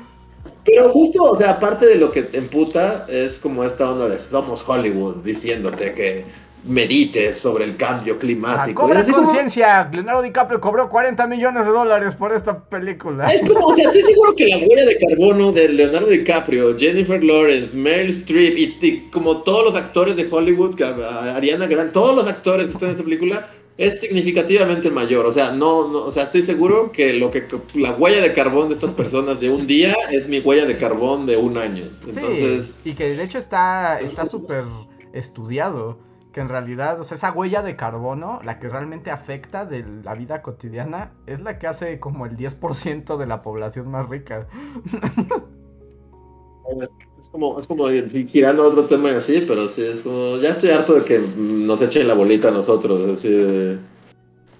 Pero 0.65 0.89
justo, 0.89 1.23
o 1.23 1.37
sea, 1.37 1.51
aparte 1.51 1.87
de 1.87 1.95
lo 1.95 2.11
que 2.11 2.23
te 2.23 2.37
emputa, 2.37 3.05
es 3.09 3.39
como 3.39 3.63
esta 3.63 3.89
onda 3.89 4.07
de 4.07 4.19
somos 4.19 4.63
Hollywood 4.67 5.17
diciéndote 5.23 5.93
que 5.93 6.25
medites 6.63 7.37
sobre 7.39 7.65
el 7.65 7.75
cambio 7.75 8.13
Ah, 8.15 8.19
climático. 8.19 8.69
Y 8.69 8.73
cobra 8.75 9.03
como- 9.03 9.17
conciencia. 9.23 9.89
Leonardo 9.91 10.21
DiCaprio 10.21 10.61
cobró 10.61 10.87
40 10.89 11.25
millones 11.25 11.65
de 11.65 11.71
dólares 11.71 12.13
por 12.15 12.31
esta 12.31 12.63
película. 12.65 13.25
Es 13.25 13.41
como, 13.41 13.65
o 13.65 13.73
sea, 13.73 13.85
estoy 13.85 14.01
seguro 14.03 14.35
que 14.35 14.45
la 14.47 14.57
huella 14.57 14.85
de 14.85 14.97
carbono 14.99 15.51
de 15.51 15.69
Leonardo 15.69 16.05
DiCaprio, 16.07 16.77
Jennifer 16.77 17.23
Lawrence, 17.23 17.75
Meryl 17.75 18.09
Streep 18.09 18.55
y, 18.57 18.77
y 18.79 19.09
como 19.11 19.41
todos 19.41 19.65
los 19.65 19.75
actores 19.75 20.15
de 20.15 20.27
Hollywood, 20.29 20.75
que, 20.75 20.83
a- 20.83 21.35
Ariana 21.35 21.65
Grande, 21.65 21.91
todos 21.93 22.15
los 22.15 22.27
actores 22.27 22.67
que 22.67 22.73
están 22.73 22.89
en 22.89 22.95
esta 22.95 23.03
película, 23.03 23.47
es 23.77 23.99
significativamente 23.99 24.91
mayor. 24.91 25.25
O 25.25 25.31
sea, 25.31 25.51
no, 25.51 25.87
no, 25.87 25.99
o 25.99 26.11
sea, 26.11 26.23
estoy 26.23 26.43
seguro 26.43 26.91
que 26.91 27.13
lo 27.13 27.31
que 27.31 27.47
la 27.75 27.93
huella 27.93 28.21
de 28.21 28.33
carbón 28.33 28.69
de 28.69 28.75
estas 28.75 28.93
personas 28.93 29.39
de 29.39 29.49
un 29.49 29.67
día 29.67 29.93
es 30.11 30.27
mi 30.27 30.39
huella 30.39 30.65
de 30.65 30.77
carbón 30.77 31.25
de 31.25 31.37
un 31.37 31.57
año. 31.57 31.85
Entonces, 32.07 32.81
Sí, 32.83 32.91
y 32.91 32.93
que 32.93 33.15
de 33.15 33.23
hecho 33.23 33.39
está 33.39 33.99
está 33.99 34.25
súper 34.25 34.65
estudiado. 35.13 35.97
Que 36.31 36.39
en 36.39 36.47
realidad, 36.47 36.97
o 36.97 37.03
sea, 37.03 37.15
esa 37.15 37.33
huella 37.33 37.61
de 37.61 37.75
carbono, 37.75 38.39
la 38.45 38.57
que 38.57 38.69
realmente 38.69 39.11
afecta 39.11 39.65
de 39.65 39.83
la 40.01 40.15
vida 40.15 40.41
cotidiana, 40.41 41.11
es 41.27 41.41
la 41.41 41.59
que 41.59 41.67
hace 41.67 41.99
como 41.99 42.25
el 42.25 42.37
10% 42.37 43.17
de 43.17 43.25
la 43.25 43.41
población 43.41 43.91
más 43.91 44.07
rica. 44.07 44.47
Es 47.21 47.29
como, 47.29 47.59
es 47.59 47.67
como 47.67 47.89
ir 47.91 48.27
girando 48.27 48.63
a 48.63 48.67
otro 48.67 48.85
tema 48.85 49.11
y 49.11 49.15
así, 49.15 49.43
pero 49.47 49.67
sí, 49.67 49.83
es 49.83 50.01
como, 50.01 50.37
ya 50.37 50.49
estoy 50.49 50.71
harto 50.71 50.95
de 50.95 51.05
que 51.05 51.21
nos 51.37 51.79
echen 51.81 52.07
la 52.07 52.15
bolita 52.15 52.47
a 52.47 52.51
nosotros, 52.51 53.07
así 53.13 53.29
de- 53.29 53.77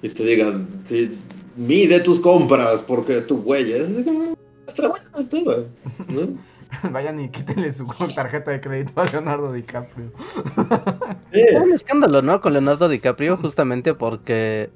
y 0.03 0.09
te 0.09 0.23
digan, 0.23 0.67
sí, 0.87 1.11
mide 1.57 1.99
tus 2.01 2.19
compras 2.19 2.83
porque 2.87 3.21
tu 3.21 3.37
huella, 3.37 3.77
es 3.77 3.91
así 3.91 4.03
como, 4.03 4.35
nuestra 4.65 4.89
huella 4.89 5.65
no. 6.07 6.37
Vayan 6.91 7.19
y 7.19 7.29
quítenle 7.29 7.73
su 7.73 7.85
tarjeta 8.15 8.51
de 8.51 8.61
crédito 8.61 9.01
a 9.01 9.05
Leonardo 9.05 9.51
DiCaprio. 9.51 10.11
Era 11.31 11.61
un 11.61 11.73
escándalo, 11.73 12.21
¿no? 12.21 12.39
Con 12.39 12.53
Leonardo 12.53 12.87
DiCaprio, 12.87 13.35
justamente 13.37 13.93
porque 13.93 14.69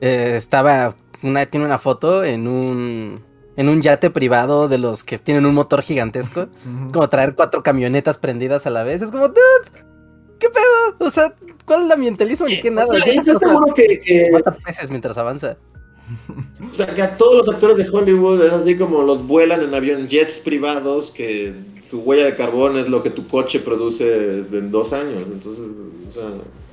eh, 0.00 0.34
estaba. 0.36 0.94
Una, 1.22 1.46
tiene 1.46 1.66
una 1.66 1.78
foto 1.78 2.22
en 2.22 2.46
un. 2.46 3.20
En 3.56 3.68
un 3.68 3.82
yate 3.82 4.10
privado 4.10 4.68
de 4.68 4.78
los 4.78 5.04
que 5.04 5.18
tienen 5.18 5.46
un 5.46 5.54
motor 5.54 5.82
gigantesco. 5.82 6.48
Como 6.92 7.08
traer 7.08 7.34
cuatro 7.34 7.62
camionetas 7.62 8.18
prendidas 8.18 8.66
a 8.66 8.70
la 8.70 8.82
vez. 8.82 9.02
Es 9.02 9.10
como, 9.10 9.28
dude, 9.28 9.84
¿qué 10.38 10.48
pedo? 10.48 11.06
O 11.06 11.10
sea, 11.10 11.34
¿cuál 11.64 11.80
es 11.80 11.86
el 11.86 11.92
ambientalismo 11.92 12.46
ni 12.46 12.60
qué 12.60 12.70
nada? 12.70 12.88
O 12.90 12.94
sea, 12.94 13.22
yo 13.22 13.38
seguro 13.38 13.74
que, 13.74 14.00
que... 14.00 14.30
Peces 14.64 14.90
mientras 14.90 15.18
avanza. 15.18 15.56
O 16.68 16.72
sea, 16.72 16.86
que 16.94 17.02
a 17.02 17.16
todos 17.16 17.46
los 17.46 17.54
actores 17.54 17.76
de 17.76 17.90
Hollywood 17.90 18.42
es 18.44 18.52
así 18.52 18.76
como 18.76 19.02
los 19.02 19.26
vuelan 19.26 19.62
en 19.62 19.74
avión 19.74 20.08
jets 20.08 20.38
privados, 20.38 21.10
que 21.10 21.54
su 21.80 22.00
huella 22.00 22.26
de 22.26 22.34
carbón 22.34 22.76
es 22.76 22.88
lo 22.88 23.02
que 23.02 23.10
tu 23.10 23.26
coche 23.26 23.60
produce 23.60 24.38
en 24.38 24.70
dos 24.70 24.92
años. 24.92 25.24
Entonces, 25.26 25.64
o 26.08 26.10
sea, 26.10 26.24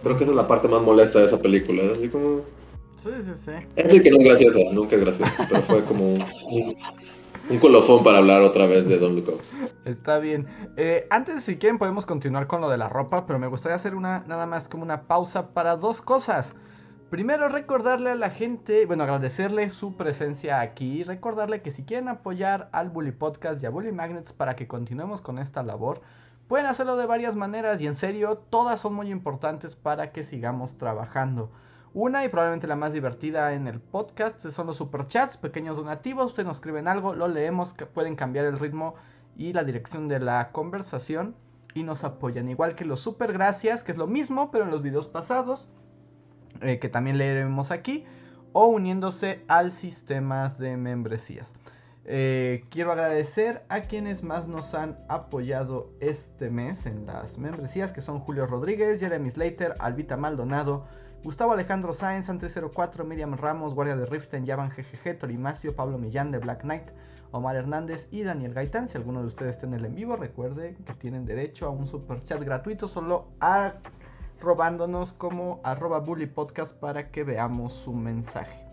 creo 0.04 0.18
que 0.18 0.24
esa 0.24 0.32
es 0.32 0.38
la 0.38 0.48
parte 0.48 0.68
más 0.68 0.82
molesta 0.82 1.20
de 1.20 1.26
esa 1.26 1.40
película. 1.40 1.84
Así 1.94 2.10
como. 2.10 2.42
Sí, 3.04 3.10
sí, 3.24 3.32
sí. 3.36 3.52
Es 3.76 4.02
que 4.02 4.12
no 4.12 4.18
es 4.18 4.26
graciosa, 4.26 4.60
nunca 4.74 4.96
es 4.96 5.02
graciosa, 5.02 5.48
pero 5.50 5.62
fue 5.62 5.84
como 5.86 6.14
un, 6.14 6.76
un, 7.50 7.58
colofón 7.60 8.04
para 8.04 8.18
hablar 8.18 8.42
otra 8.42 8.66
vez 8.66 8.88
de 8.88 8.98
Don 8.98 9.18
Up. 9.18 9.40
Está 9.86 10.18
bien. 10.18 10.48
Eh, 10.78 11.08
antes, 11.10 11.44
si 11.44 11.58
quieren, 11.58 11.78
podemos 11.78 12.06
continuar 12.06 12.48
con 12.48 12.60
lo 12.60 12.70
de 12.70 12.78
la 12.78 12.90
ropa, 12.90 13.26
pero 13.26 13.40
me 13.40 13.48
gustaría 13.48 13.76
hacer 13.76 13.96
una 13.96 14.26
nada 14.28 14.46
más 14.46 14.68
como 14.68 14.84
una 14.84 15.04
pausa 15.04 15.54
para 15.54 15.76
dos 15.76 16.02
cosas. 16.02 16.56
Primero 17.10 17.48
recordarle 17.48 18.10
a 18.10 18.16
la 18.16 18.32
gente, 18.32 18.86
bueno, 18.86 19.04
agradecerle 19.04 19.70
su 19.70 19.96
presencia 19.96 20.60
aquí, 20.60 21.04
recordarle 21.04 21.62
que 21.62 21.72
si 21.72 21.84
quieren 21.84 22.10
apoyar 22.10 22.68
al 22.74 22.90
Bully 22.90 23.12
Podcast 23.12 23.64
y 23.64 23.66
a 23.66 23.70
Bully 23.70 23.94
Magnets 23.94 24.34
para 24.34 24.58
que 24.58 24.68
continuemos 24.68 25.22
con 25.22 25.40
esta 25.40 25.64
labor, 25.64 26.02
pueden 26.50 26.66
hacerlo 26.66 26.98
de 26.98 27.06
varias 27.06 27.38
maneras 27.38 27.80
y 27.80 27.88
en 27.88 27.96
serio, 27.96 28.44
todas 28.50 28.82
son 28.82 28.94
muy 28.94 29.10
importantes 29.10 29.78
para 29.78 30.12
que 30.12 30.24
sigamos 30.24 30.78
trabajando. 30.78 31.50
Una 32.00 32.24
y 32.24 32.30
probablemente 32.30 32.68
la 32.68 32.76
más 32.76 32.94
divertida 32.94 33.54
en 33.54 33.66
el 33.66 33.80
podcast 33.80 34.48
son 34.52 34.68
los 34.68 34.78
superchats, 34.78 35.36
pequeños 35.36 35.78
donativos, 35.78 36.28
ustedes 36.28 36.46
nos 36.46 36.58
escriben 36.58 36.88
algo, 36.88 37.16
lo 37.16 37.28
leemos, 37.28 37.74
que 37.74 37.88
pueden 37.88 38.16
cambiar 38.16 38.46
el 38.46 38.60
ritmo 38.60 38.94
y 39.36 39.52
la 39.52 39.64
dirección 39.64 40.08
de 40.08 40.20
la 40.20 40.52
conversación 40.52 41.34
y 41.74 41.82
nos 41.82 42.04
apoyan. 42.04 42.50
Igual 42.50 42.76
que 42.76 42.86
los 42.86 43.00
super 43.00 43.34
gracias, 43.34 43.84
que 43.84 43.92
es 43.92 43.98
lo 43.98 44.06
mismo, 44.06 44.52
pero 44.52 44.66
en 44.66 44.70
los 44.70 44.84
videos 44.84 45.08
pasados. 45.08 45.70
Eh, 46.62 46.78
que 46.78 46.88
también 46.88 47.18
leeremos 47.18 47.72
aquí, 47.72 48.06
o 48.54 48.68
uniéndose 48.68 49.44
al 49.48 49.72
sistema 49.72 50.50
de 50.50 50.78
membresías. 50.78 51.56
Eh, 52.06 52.66
quiero 52.70 52.92
agradecer 52.92 53.66
a 53.70 53.82
quienes 53.82 54.22
más 54.22 54.48
nos 54.48 54.76
han 54.76 55.00
apoyado 55.10 55.90
este 56.00 56.52
mes 56.52 56.86
en 56.86 57.08
las 57.08 57.40
membresías, 57.40 57.92
que 57.92 58.02
son 58.02 58.20
Julio 58.20 58.46
Rodríguez, 58.46 59.00
Jeremy 59.00 59.32
Slater, 59.32 59.76
Albita 59.80 60.16
Maldonado, 60.16 60.86
Gustavo 61.28 61.52
Alejandro 61.52 61.92
Sáenz, 61.92 62.30
Ante04, 62.30 63.04
Miriam 63.04 63.36
Ramos, 63.36 63.74
Guardia 63.74 63.98
de 63.98 64.06
Riften, 64.06 64.46
Yavan 64.46 64.70
GGG, 64.70 65.20
Torimacio, 65.20 65.76
Pablo 65.76 65.98
Millán 65.98 66.32
de 66.32 66.38
Black 66.38 66.62
Knight, 66.62 66.86
Omar 67.32 67.58
Hernández 67.58 68.08
y 68.12 68.24
Daniel 68.24 68.54
Gaitán. 68.54 68.88
Si 68.88 68.96
alguno 68.96 69.20
de 69.20 69.28
ustedes 69.28 69.58
está 69.58 69.68
en 69.68 69.74
el 69.74 69.84
en 69.84 69.94
vivo, 69.94 70.16
recuerde 70.16 70.78
que 70.86 70.94
tienen 70.94 71.26
derecho 71.26 71.66
a 71.66 71.70
un 71.70 71.86
super 71.86 72.24
chat 72.24 72.42
gratuito 72.42 72.88
solo 72.88 73.28
robándonos 74.40 75.12
como 75.12 75.60
arroba 75.66 76.00
bully 76.00 76.32
para 76.80 77.12
que 77.12 77.26
veamos 77.26 77.74
su 77.74 77.92
mensaje. 77.92 78.66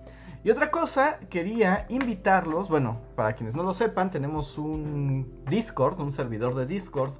Y 0.45 0.51
otra 0.53 0.71
cosa, 0.71 1.19
quería 1.31 1.87
invitarlos, 1.88 2.69
bueno, 2.69 3.01
para 3.17 3.33
quienes 3.33 3.57
no 3.57 3.64
lo 3.64 3.75
sepan, 3.75 4.12
tenemos 4.12 4.59
un 4.59 5.43
Discord, 5.51 5.99
un 5.99 6.12
servidor 6.12 6.55
de 6.55 6.67
Discord, 6.67 7.14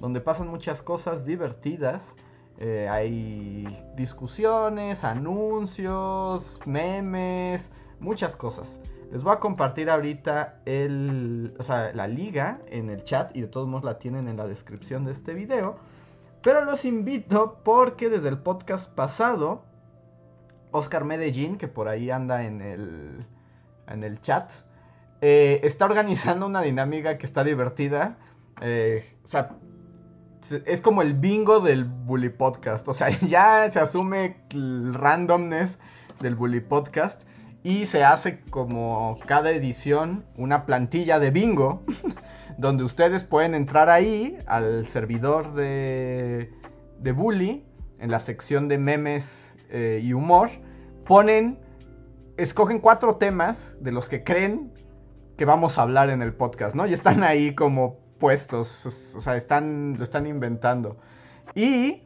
donde 0.00 0.22
pasan 0.22 0.48
muchas 0.48 0.80
cosas 0.80 1.26
divertidas. 1.26 2.16
Eh, 2.60 2.88
hay 2.88 3.66
discusiones, 3.96 5.02
anuncios, 5.02 6.60
memes, 6.66 7.72
muchas 7.98 8.36
cosas. 8.36 8.78
Les 9.10 9.24
voy 9.24 9.32
a 9.32 9.40
compartir 9.40 9.90
ahorita 9.90 10.60
el, 10.66 11.54
o 11.58 11.62
sea, 11.62 11.92
la 11.94 12.06
liga 12.06 12.60
en 12.68 12.90
el 12.90 13.02
chat 13.02 13.34
y 13.34 13.40
de 13.40 13.48
todos 13.48 13.66
modos 13.66 13.84
la 13.84 13.98
tienen 13.98 14.28
en 14.28 14.36
la 14.36 14.46
descripción 14.46 15.04
de 15.04 15.12
este 15.12 15.34
video 15.34 15.78
pero 16.42 16.64
los 16.64 16.84
invito 16.84 17.60
porque 17.64 18.08
desde 18.08 18.28
el 18.28 18.38
podcast 18.38 18.90
pasado, 18.90 19.62
Oscar 20.70 21.04
Medellín, 21.04 21.58
que 21.58 21.68
por 21.68 21.88
ahí 21.88 22.10
anda 22.10 22.44
en 22.44 22.62
el, 22.62 23.26
en 23.86 24.02
el 24.02 24.20
chat, 24.22 24.50
eh, 25.20 25.60
está 25.64 25.84
organizando 25.84 26.46
una 26.46 26.62
dinámica 26.62 27.18
que 27.18 27.26
está 27.26 27.44
divertida. 27.44 28.16
Eh, 28.62 29.18
o 29.22 29.28
sea, 29.28 29.50
es 30.66 30.80
como 30.80 31.02
el 31.02 31.14
bingo 31.14 31.60
del 31.60 31.84
Bully 31.84 32.30
Podcast. 32.30 32.88
O 32.88 32.92
sea, 32.92 33.10
ya 33.26 33.70
se 33.70 33.78
asume 33.78 34.36
el 34.50 34.94
randomness 34.94 35.78
del 36.20 36.34
Bully 36.34 36.60
Podcast 36.60 37.22
y 37.62 37.86
se 37.86 38.04
hace 38.04 38.40
como 38.50 39.18
cada 39.26 39.50
edición 39.50 40.24
una 40.36 40.64
plantilla 40.64 41.18
de 41.18 41.30
bingo 41.30 41.82
donde 42.58 42.84
ustedes 42.84 43.24
pueden 43.24 43.54
entrar 43.54 43.88
ahí 43.88 44.38
al 44.46 44.86
servidor 44.86 45.54
de, 45.54 46.50
de 46.98 47.12
Bully, 47.12 47.64
en 47.98 48.10
la 48.10 48.20
sección 48.20 48.68
de 48.68 48.78
memes 48.78 49.56
eh, 49.68 50.00
y 50.02 50.12
humor, 50.14 50.50
ponen, 51.04 51.58
escogen 52.36 52.80
cuatro 52.80 53.16
temas 53.16 53.76
de 53.80 53.92
los 53.92 54.08
que 54.08 54.24
creen 54.24 54.72
que 55.36 55.44
vamos 55.44 55.78
a 55.78 55.82
hablar 55.82 56.10
en 56.10 56.22
el 56.22 56.34
podcast, 56.34 56.74
¿no? 56.74 56.86
Y 56.86 56.92
están 56.92 57.22
ahí 57.22 57.54
como 57.54 57.98
puestos, 58.20 59.14
o 59.16 59.20
sea, 59.20 59.36
están, 59.36 59.96
lo 59.98 60.04
están 60.04 60.26
inventando. 60.26 60.96
Y 61.56 62.04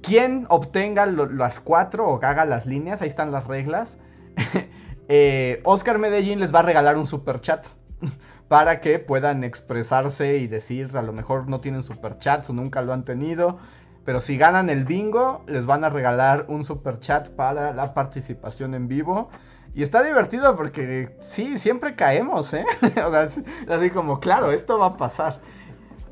quien 0.00 0.46
obtenga 0.48 1.04
las 1.04 1.60
cuatro 1.60 2.08
o 2.08 2.24
haga 2.24 2.46
las 2.46 2.64
líneas, 2.64 3.02
ahí 3.02 3.08
están 3.08 3.32
las 3.32 3.46
reglas, 3.46 3.98
eh, 5.08 5.60
Oscar 5.64 5.98
Medellín 5.98 6.40
les 6.40 6.54
va 6.54 6.60
a 6.60 6.62
regalar 6.62 6.96
un 6.96 7.06
super 7.06 7.40
chat 7.40 7.66
para 8.48 8.80
que 8.80 8.98
puedan 8.98 9.44
expresarse 9.44 10.38
y 10.38 10.46
decir, 10.46 10.96
a 10.96 11.02
lo 11.02 11.12
mejor 11.12 11.48
no 11.48 11.60
tienen 11.60 11.82
superchats 11.82 12.48
o 12.48 12.54
nunca 12.54 12.80
lo 12.80 12.94
han 12.94 13.04
tenido, 13.04 13.58
pero 14.04 14.20
si 14.20 14.36
ganan 14.36 14.70
el 14.70 14.84
bingo, 14.84 15.42
les 15.46 15.66
van 15.66 15.84
a 15.84 15.88
regalar 15.88 16.46
un 16.48 16.62
superchat 16.62 17.30
para 17.30 17.72
la 17.72 17.94
participación 17.94 18.74
en 18.74 18.86
vivo. 18.86 19.30
Y 19.74 19.82
está 19.82 20.02
divertido 20.04 20.54
porque 20.54 21.16
sí, 21.20 21.58
siempre 21.58 21.96
caemos, 21.96 22.54
¿eh? 22.54 22.64
o 23.04 23.10
sea, 23.10 23.22
así 23.68 23.90
como, 23.90 24.20
claro, 24.20 24.52
esto 24.52 24.78
va 24.78 24.86
a 24.86 24.96
pasar. 24.96 25.40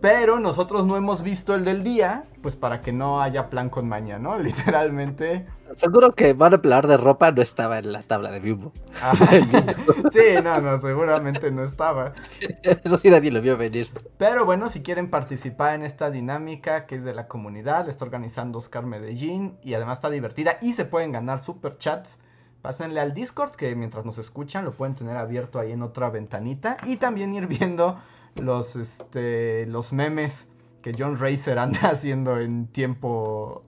Pero 0.03 0.40
nosotros 0.40 0.85
no 0.85 0.96
hemos 0.96 1.22
visto 1.22 1.55
el 1.55 1.64
del 1.64 1.85
día, 1.85 2.25
pues 2.42 2.57
para 2.57 2.83
que 2.83 2.90
no 2.90 3.22
haya 3.22 3.48
plan 3.48 3.70
con 3.70 3.88
maña, 3.88 4.18
¿no? 4.18 4.37
Literalmente. 4.40 5.46
Seguro 5.77 6.11
que 6.11 6.33
van 6.33 6.53
a 6.53 6.57
hablar 6.57 6.88
de 6.88 6.96
ropa 6.96 7.31
no 7.31 7.40
estaba 7.40 7.79
en 7.79 7.92
la 7.92 8.03
tabla 8.03 8.33
de 8.33 8.40
Bimbo. 8.40 8.72
Ah, 9.01 9.14
sí, 10.12 10.42
no, 10.42 10.61
no, 10.61 10.77
seguramente 10.79 11.53
no 11.53 11.62
estaba. 11.62 12.14
Eso 12.62 12.98
sí 12.98 13.11
nadie 13.11 13.31
lo 13.31 13.40
vio 13.40 13.57
venir. 13.57 13.90
Pero 14.18 14.44
bueno, 14.44 14.68
si 14.68 14.83
quieren 14.83 15.09
participar 15.09 15.77
en 15.77 15.85
esta 15.85 16.11
dinámica 16.11 16.87
que 16.87 16.96
es 16.96 17.05
de 17.05 17.14
la 17.14 17.29
comunidad, 17.29 17.88
está 17.88 18.05
organizando 18.05 18.59
Oscar 18.59 18.85
Medellín 18.85 19.57
y 19.62 19.75
además 19.75 19.98
está 19.98 20.11
divertida 20.11 20.59
y 20.61 20.72
se 20.72 20.85
pueden 20.85 21.12
ganar 21.12 21.38
super 21.38 21.79
chats. 21.79 22.18
Pásenle 22.62 23.01
al 23.01 23.12
Discord 23.12 23.51
que 23.53 23.75
mientras 23.75 24.05
nos 24.05 24.18
escuchan 24.18 24.64
lo 24.64 24.72
pueden 24.72 24.94
tener 24.94 25.16
abierto 25.16 25.59
ahí 25.59 25.72
en 25.72 25.83
otra 25.83 26.11
ventanita 26.11 26.77
y 26.87 26.96
también 26.96 27.35
ir 27.35 27.48
viendo 27.48 27.98
los, 28.37 28.77
este, 28.77 29.66
los 29.66 29.92
memes 29.92 30.46
que 30.81 30.94
John 30.96 31.18
Racer 31.18 31.59
anda 31.59 31.81
haciendo 31.90 32.38
en 32.38 32.68
tiempo, 32.68 33.64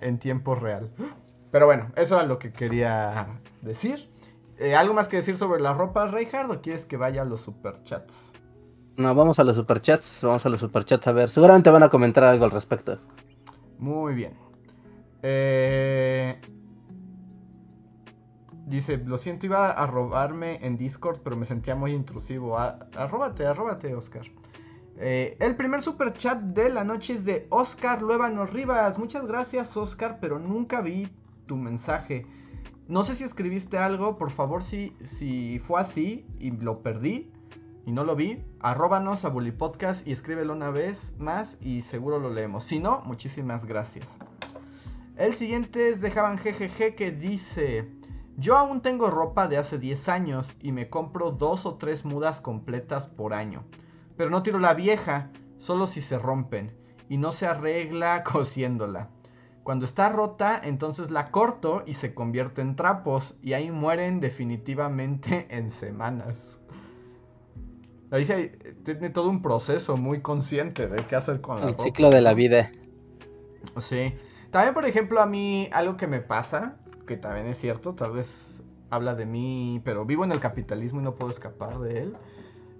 en 0.00 0.18
tiempo 0.18 0.56
real. 0.56 0.90
Pero 1.52 1.66
bueno, 1.66 1.92
eso 1.96 2.20
es 2.20 2.26
lo 2.26 2.38
que 2.38 2.52
quería 2.52 3.28
decir. 3.60 4.10
Eh, 4.58 4.74
¿Algo 4.74 4.94
más 4.94 5.08
que 5.08 5.16
decir 5.16 5.36
sobre 5.36 5.60
la 5.60 5.74
ropa, 5.74 6.06
Reinhard, 6.08 6.50
o 6.50 6.62
quieres 6.62 6.86
que 6.86 6.96
vaya 6.96 7.22
a 7.22 7.24
los 7.24 7.42
superchats? 7.42 8.32
No, 8.96 9.14
vamos 9.14 9.38
a 9.38 9.44
los 9.44 9.56
superchats, 9.56 10.20
vamos 10.22 10.44
a 10.46 10.48
los 10.48 10.60
superchats 10.60 11.06
a 11.06 11.12
ver. 11.12 11.28
Seguramente 11.28 11.70
van 11.70 11.82
a 11.82 11.88
comentar 11.88 12.24
algo 12.24 12.44
al 12.44 12.50
respecto. 12.50 12.98
Muy 13.78 14.14
bien. 14.14 14.34
Eh, 15.22 16.40
Dice, 18.72 18.96
lo 18.96 19.18
siento, 19.18 19.44
iba 19.44 19.70
a 19.70 19.86
robarme 19.86 20.58
en 20.64 20.78
Discord, 20.78 21.20
pero 21.22 21.36
me 21.36 21.44
sentía 21.44 21.74
muy 21.74 21.92
intrusivo. 21.92 22.58
arróbate, 22.58 23.44
arróbate, 23.44 23.94
Oscar. 23.94 24.22
Eh, 24.96 25.36
el 25.40 25.56
primer 25.56 25.82
super 25.82 26.14
chat 26.14 26.40
de 26.40 26.70
la 26.70 26.82
noche 26.82 27.12
es 27.12 27.24
de 27.26 27.46
Oscar 27.50 28.00
Luévanos 28.00 28.50
Rivas. 28.50 28.98
Muchas 28.98 29.26
gracias, 29.26 29.76
Oscar, 29.76 30.20
pero 30.22 30.38
nunca 30.38 30.80
vi 30.80 31.10
tu 31.44 31.56
mensaje. 31.56 32.24
No 32.88 33.02
sé 33.02 33.14
si 33.14 33.24
escribiste 33.24 33.76
algo, 33.76 34.16
por 34.16 34.30
favor, 34.30 34.62
si, 34.62 34.96
si 35.02 35.58
fue 35.58 35.78
así 35.78 36.24
y 36.38 36.50
lo 36.52 36.80
perdí 36.80 37.30
y 37.84 37.92
no 37.92 38.04
lo 38.04 38.16
vi, 38.16 38.42
arróbanos 38.60 39.26
a 39.26 39.28
Bully 39.28 39.52
Podcast 39.52 40.08
y 40.08 40.12
escríbelo 40.12 40.54
una 40.54 40.70
vez 40.70 41.12
más 41.18 41.58
y 41.60 41.82
seguro 41.82 42.18
lo 42.18 42.30
leemos. 42.30 42.64
Si 42.64 42.78
no, 42.78 43.02
muchísimas 43.02 43.66
gracias. 43.66 44.06
El 45.18 45.34
siguiente 45.34 45.90
es 45.90 46.00
de 46.00 46.10
Javan 46.10 46.38
GGG 46.38 46.94
que 46.94 47.10
dice... 47.12 48.00
Yo 48.36 48.56
aún 48.56 48.80
tengo 48.80 49.10
ropa 49.10 49.46
de 49.46 49.58
hace 49.58 49.78
10 49.78 50.08
años 50.08 50.56
y 50.60 50.72
me 50.72 50.88
compro 50.88 51.32
dos 51.32 51.66
o 51.66 51.74
tres 51.74 52.04
mudas 52.04 52.40
completas 52.40 53.06
por 53.06 53.34
año. 53.34 53.64
pero 54.16 54.30
no 54.30 54.42
tiro 54.42 54.58
la 54.58 54.74
vieja, 54.74 55.30
solo 55.56 55.86
si 55.86 56.02
se 56.02 56.18
rompen, 56.18 56.76
y 57.08 57.16
no 57.16 57.32
se 57.32 57.46
arregla 57.46 58.22
cosiéndola. 58.32 59.08
Cuando 59.62 59.84
está 59.84 60.08
rota, 60.08 60.60
entonces 60.62 61.10
la 61.10 61.30
corto 61.30 61.82
y 61.86 61.94
se 61.94 62.14
convierte 62.14 62.62
en 62.62 62.76
trapos, 62.76 63.38
y 63.42 63.52
ahí 63.54 63.70
mueren 63.70 64.20
definitivamente 64.20 65.46
en 65.56 65.70
semanas. 65.70 66.60
Ahí 68.10 68.26
tiene 68.84 69.08
todo 69.08 69.30
un 69.30 69.40
proceso 69.40 69.96
muy 69.96 70.20
consciente 70.20 70.86
de 70.86 71.06
qué 71.06 71.16
hacer 71.16 71.40
con 71.40 71.60
la 71.60 71.68
El 71.68 71.78
ciclo 71.78 72.10
de 72.10 72.20
la 72.20 72.34
vida. 72.34 72.70
Sí. 73.80 74.14
También, 74.50 74.74
por 74.74 74.84
ejemplo, 74.84 75.22
a 75.22 75.26
mí 75.26 75.70
algo 75.72 75.96
que 75.96 76.06
me 76.06 76.20
pasa, 76.20 76.76
que 77.06 77.16
también 77.16 77.46
es 77.46 77.58
cierto, 77.58 77.94
tal 77.94 78.12
vez 78.12 78.62
habla 78.90 79.14
de 79.14 79.26
mí, 79.26 79.80
pero 79.84 80.04
vivo 80.04 80.24
en 80.24 80.32
el 80.32 80.40
capitalismo 80.40 81.00
y 81.00 81.04
no 81.04 81.14
puedo 81.14 81.30
escapar 81.30 81.78
de 81.78 82.02
él. 82.02 82.16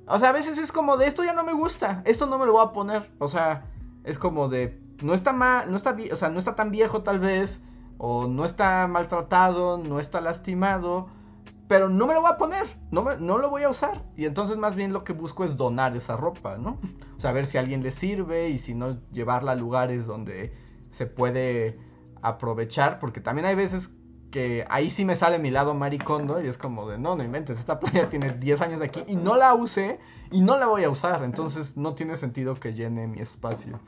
O 0.07 0.18
sea, 0.18 0.31
a 0.31 0.33
veces 0.33 0.59
es 0.59 0.73
como 0.73 0.97
de 0.97 1.07
esto 1.07 1.25
ya 1.25 1.33
no 1.33 1.45
me 1.45 1.53
gusta, 1.53 2.03
esto 2.05 2.27
no 2.27 2.39
me 2.39 2.47
lo 2.47 2.53
voy 2.53 2.66
a 2.66 2.73
poner. 2.73 3.11
O 3.18 3.29
sea, 3.29 3.66
es 4.05 4.18
como 4.18 4.49
de 4.49 4.81
no 5.03 5.14
está 5.14 5.33
mal, 5.33 5.70
no 5.70 5.77
está, 5.77 5.97
o 6.12 6.16
sea, 6.16 6.29
no 6.29 6.39
está 6.39 6.55
tan 6.55 6.70
viejo 6.70 7.03
tal 7.03 7.18
vez, 7.18 7.61
o 7.99 8.27
no 8.27 8.45
está 8.45 8.87
maltratado, 8.89 9.79
no 9.79 10.01
está 10.01 10.20
lastimado, 10.20 11.09
pero 11.68 11.89
no 11.89 12.07
me 12.07 12.14
lo 12.14 12.20
voy 12.20 12.31
a 12.31 12.37
poner, 12.37 12.66
no, 12.91 13.16
no 13.16 13.39
lo 13.39 13.49
voy 13.49 13.62
a 13.62 13.70
usar. 13.70 14.05
Y 14.16 14.27
entonces 14.27 14.59
más 14.59 14.77
bien 14.77 14.93
lo 14.93 15.05
que 15.05 15.12
busco 15.12 15.45
es 15.45 15.57
donar 15.57 15.97
esa 15.97 16.16
ropa, 16.16 16.59
¿no? 16.59 16.79
O 17.16 17.20
sea, 17.20 17.33
ver 17.33 17.47
si 17.47 17.59
alguien 17.59 17.83
le 17.83 17.91
sirve 17.91 18.51
y 18.51 18.59
si 18.59 18.75
no, 18.75 18.99
llevarla 19.12 19.53
a 19.53 19.55
lugares 19.55 20.07
donde 20.07 20.53
se 20.91 21.07
puede 21.07 21.79
aprovechar, 22.20 22.99
porque 22.99 23.20
también 23.20 23.47
hay 23.47 23.55
veces 23.55 23.91
que 24.33 24.64
ahí 24.68 24.91
sí 24.91 25.05
me 25.05 25.14
sale 25.14 25.39
mi 25.39 25.53
lado 25.53 25.74
maricondo 25.74 26.43
y 26.43 26.49
es 26.49 26.59
como 26.59 26.89
de, 26.89 26.99
no, 26.99 27.14
no 27.14 27.22
inventes, 27.22 27.61
esta 27.61 27.78
playa 27.78 28.11
tiene 28.11 28.30
10 28.30 28.61
años 28.62 28.80
de 28.80 28.87
aquí 28.87 29.05
y 29.07 29.14
no 29.14 29.37
la 29.37 29.55
usé 29.55 30.01
y 30.33 30.41
no 30.41 30.57
la 30.59 30.66
voy 30.66 30.83
a 30.83 30.91
usar, 30.91 31.22
entonces 31.22 31.76
no 31.76 31.95
tiene 31.95 32.16
sentido 32.16 32.59
que 32.59 32.72
llene 32.72 33.07
mi 33.07 33.20
espacio. 33.20 33.78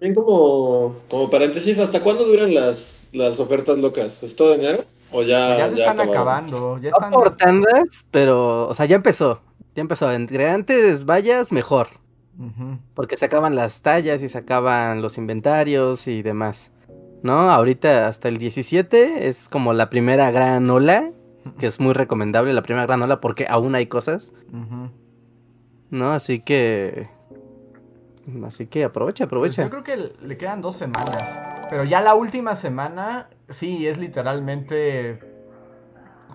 Bien 0.00 0.14
como, 0.14 0.94
como 1.10 1.28
paréntesis, 1.28 1.78
¿hasta 1.80 2.00
cuándo 2.00 2.24
duran 2.24 2.54
las, 2.54 3.10
las 3.14 3.40
ofertas 3.40 3.78
locas? 3.78 4.22
¿Es 4.22 4.36
todo 4.36 4.54
enero? 4.54 4.84
¿O 5.10 5.22
ya, 5.22 5.58
ya 5.58 5.68
se 5.68 5.74
están 5.74 5.98
acabando? 5.98 6.78
Ya 6.78 6.90
están... 6.90 7.10
por 7.10 7.36
tandas, 7.36 8.06
pero, 8.12 8.68
o 8.68 8.74
sea, 8.74 8.86
ya 8.86 8.94
empezó. 8.94 9.40
Ya 9.74 9.80
empezó. 9.80 10.12
Entre 10.12 10.48
antes 10.48 11.04
vayas, 11.04 11.50
mejor. 11.50 11.88
Porque 12.94 13.16
se 13.16 13.24
acaban 13.24 13.56
las 13.56 13.82
tallas 13.82 14.22
y 14.22 14.28
se 14.28 14.38
acaban 14.38 15.02
los 15.02 15.18
inventarios 15.18 16.06
y 16.06 16.22
demás. 16.22 16.70
¿No? 17.22 17.50
Ahorita 17.50 18.08
hasta 18.08 18.28
el 18.28 18.38
17 18.38 19.28
es 19.28 19.48
como 19.48 19.72
la 19.72 19.90
primera 19.90 20.30
gran 20.30 20.68
ola, 20.70 21.10
que 21.58 21.66
es 21.66 21.80
muy 21.80 21.92
recomendable 21.92 22.52
la 22.52 22.62
primera 22.62 22.86
gran 22.86 23.02
ola 23.02 23.20
porque 23.20 23.46
aún 23.48 23.74
hay 23.74 23.86
cosas. 23.86 24.32
¿No? 25.90 26.12
Así 26.12 26.40
que... 26.40 27.08
Así 28.44 28.66
que 28.66 28.84
aprovecha, 28.84 29.24
aprovecha. 29.24 29.62
Pues 29.62 29.72
yo 29.72 29.82
creo 29.82 29.84
que 29.84 30.26
le 30.26 30.36
quedan 30.36 30.60
dos 30.60 30.76
semanas. 30.76 31.38
Pero 31.70 31.84
ya 31.84 32.02
la 32.02 32.14
última 32.14 32.56
semana, 32.56 33.30
sí, 33.48 33.86
es 33.86 33.96
literalmente 33.96 35.18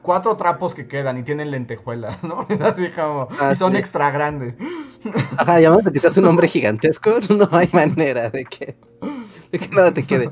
cuatro 0.03 0.35
trapos 0.37 0.75
que 0.75 0.87
quedan 0.87 1.17
y 1.17 1.23
tienen 1.23 1.49
lentejuelas, 1.49 2.23
¿no? 2.23 2.45
Es 2.49 2.61
así 2.61 2.89
como. 2.89 3.29
y 3.31 3.35
ah, 3.39 3.55
son 3.55 3.75
extra 3.75 4.11
grandes. 4.11 4.53
Ajá, 5.37 5.59
llamando 5.59 5.91
que 5.91 5.99
seas 5.99 6.17
un 6.17 6.25
hombre 6.25 6.47
gigantesco, 6.47 7.15
no 7.29 7.49
hay 7.51 7.69
manera 7.73 8.29
de 8.29 8.45
que, 8.45 8.75
de 9.51 9.59
que 9.59 9.67
nada 9.69 9.93
te 9.93 10.03
quede. 10.03 10.31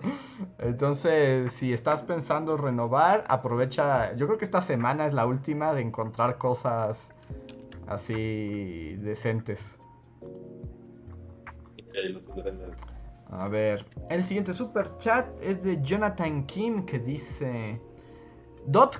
Entonces, 0.61 1.51
si 1.51 1.73
estás 1.73 2.03
pensando 2.03 2.55
renovar, 2.55 3.23
aprovecha. 3.27 4.15
Yo 4.15 4.27
creo 4.27 4.37
que 4.37 4.45
esta 4.45 4.61
semana 4.61 5.07
es 5.07 5.13
la 5.13 5.25
última 5.25 5.73
de 5.73 5.81
encontrar 5.81 6.37
cosas 6.37 7.11
así 7.87 8.95
decentes. 8.97 9.79
A 13.31 13.47
ver, 13.47 13.85
el 14.09 14.23
siguiente 14.25 14.53
super 14.53 14.97
chat 14.97 15.27
es 15.41 15.63
de 15.63 15.81
Jonathan 15.81 16.45
Kim 16.45 16.85
que 16.85 16.99
dice... 16.99 17.81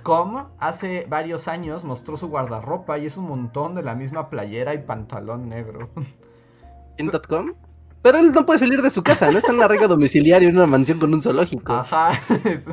.com 0.04 0.48
hace 0.58 1.06
varios 1.08 1.48
años 1.48 1.84
mostró 1.84 2.18
su 2.18 2.30
guardarropa 2.30 2.98
y 2.98 3.06
es 3.06 3.18
un 3.18 3.26
montón 3.26 3.76
de 3.76 3.84
la 3.84 3.94
misma 3.94 4.30
playera 4.30 4.74
y 4.74 4.80
pantalón 4.80 5.50
negro. 5.50 5.90
¿En 6.98 7.12
.com? 7.12 7.54
Pero 8.02 8.18
él 8.18 8.32
no 8.32 8.46
puede 8.46 8.60
salir 8.60 8.82
de 8.82 8.90
su 8.90 9.04
casa, 9.04 9.30
no 9.30 9.38
está 9.38 9.52
en 9.52 9.58
una 9.58 9.68
regla 9.68 9.88
domiciliaria 9.88 10.50
en 10.50 10.56
una 10.56 10.66
mansión 10.66 11.00
con 11.00 11.14
un 11.14 11.22
zoológico. 11.22 11.74
Ajá, 11.74 12.20
es 12.46 12.66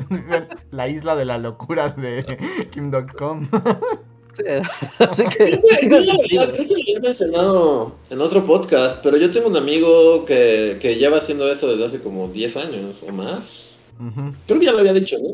la 0.71 0.87
isla 0.87 1.15
de 1.15 1.25
la 1.25 1.37
locura 1.37 1.89
de 1.89 2.37
Kim.com. 2.71 3.47
Así 4.99 5.23
que. 5.25 5.59
Creo 5.59 5.99
que 5.99 6.05
lo 6.05 6.13
había 6.13 6.99
mencionado 7.01 7.95
en 8.09 8.21
otro 8.21 8.43
podcast, 8.45 9.03
pero 9.03 9.17
yo 9.17 9.29
tengo 9.29 9.49
un 9.49 9.57
amigo 9.57 10.25
que, 10.25 10.77
que 10.81 10.95
lleva 10.95 11.17
haciendo 11.17 11.51
eso 11.51 11.67
desde 11.69 11.85
hace 11.85 12.01
como 12.01 12.29
10 12.29 12.57
años 12.57 13.03
o 13.07 13.11
más. 13.11 13.75
Creo 14.47 14.59
que 14.59 14.65
ya 14.65 14.71
lo 14.71 14.79
había 14.79 14.93
dicho, 14.93 15.17
¿no? 15.17 15.31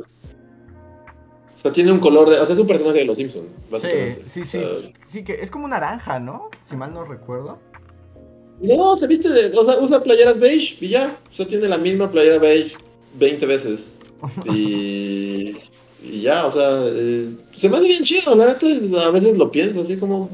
O 1.53 1.57
sea, 1.57 1.71
tiene 1.71 1.91
un 1.91 1.99
color 1.99 2.29
de. 2.29 2.39
O 2.39 2.45
sea, 2.45 2.53
es 2.53 2.59
un 2.59 2.67
personaje 2.67 2.99
de 2.99 3.05
los 3.05 3.17
Simpsons, 3.17 3.47
básicamente. 3.69 4.23
Sí, 4.27 4.43
sí, 4.45 4.59
sí. 4.59 4.93
sí, 5.07 5.23
que 5.23 5.33
es 5.33 5.51
como 5.51 5.67
naranja, 5.67 6.19
¿no? 6.19 6.49
Si 6.63 6.75
mal 6.75 6.93
no 6.93 7.03
recuerdo. 7.03 7.59
No, 8.61 8.95
se 8.95 9.07
viste 9.07 9.29
de. 9.29 9.57
O 9.57 9.65
sea, 9.65 9.77
usa 9.79 10.03
playeras 10.03 10.39
beige 10.39 10.77
y 10.79 10.89
ya. 10.89 11.17
O 11.29 11.33
sea, 11.33 11.47
tiene 11.47 11.67
la 11.67 11.77
misma 11.77 12.09
playera 12.09 12.39
beige 12.39 12.77
20 13.15 13.45
veces. 13.45 13.97
Y. 14.45 15.57
Y 16.01 16.21
ya, 16.21 16.45
o 16.45 16.51
sea, 16.51 16.69
eh, 16.83 17.35
se 17.51 17.67
me 17.67 17.77
hace 17.77 17.87
bien 17.87 18.03
chido, 18.03 18.35
la 18.35 18.45
neta, 18.45 18.67
a 18.67 19.11
veces 19.11 19.39
lo 19.39 19.51
pienso 19.51 19.81
así 19.81 19.97
como, 19.97 20.29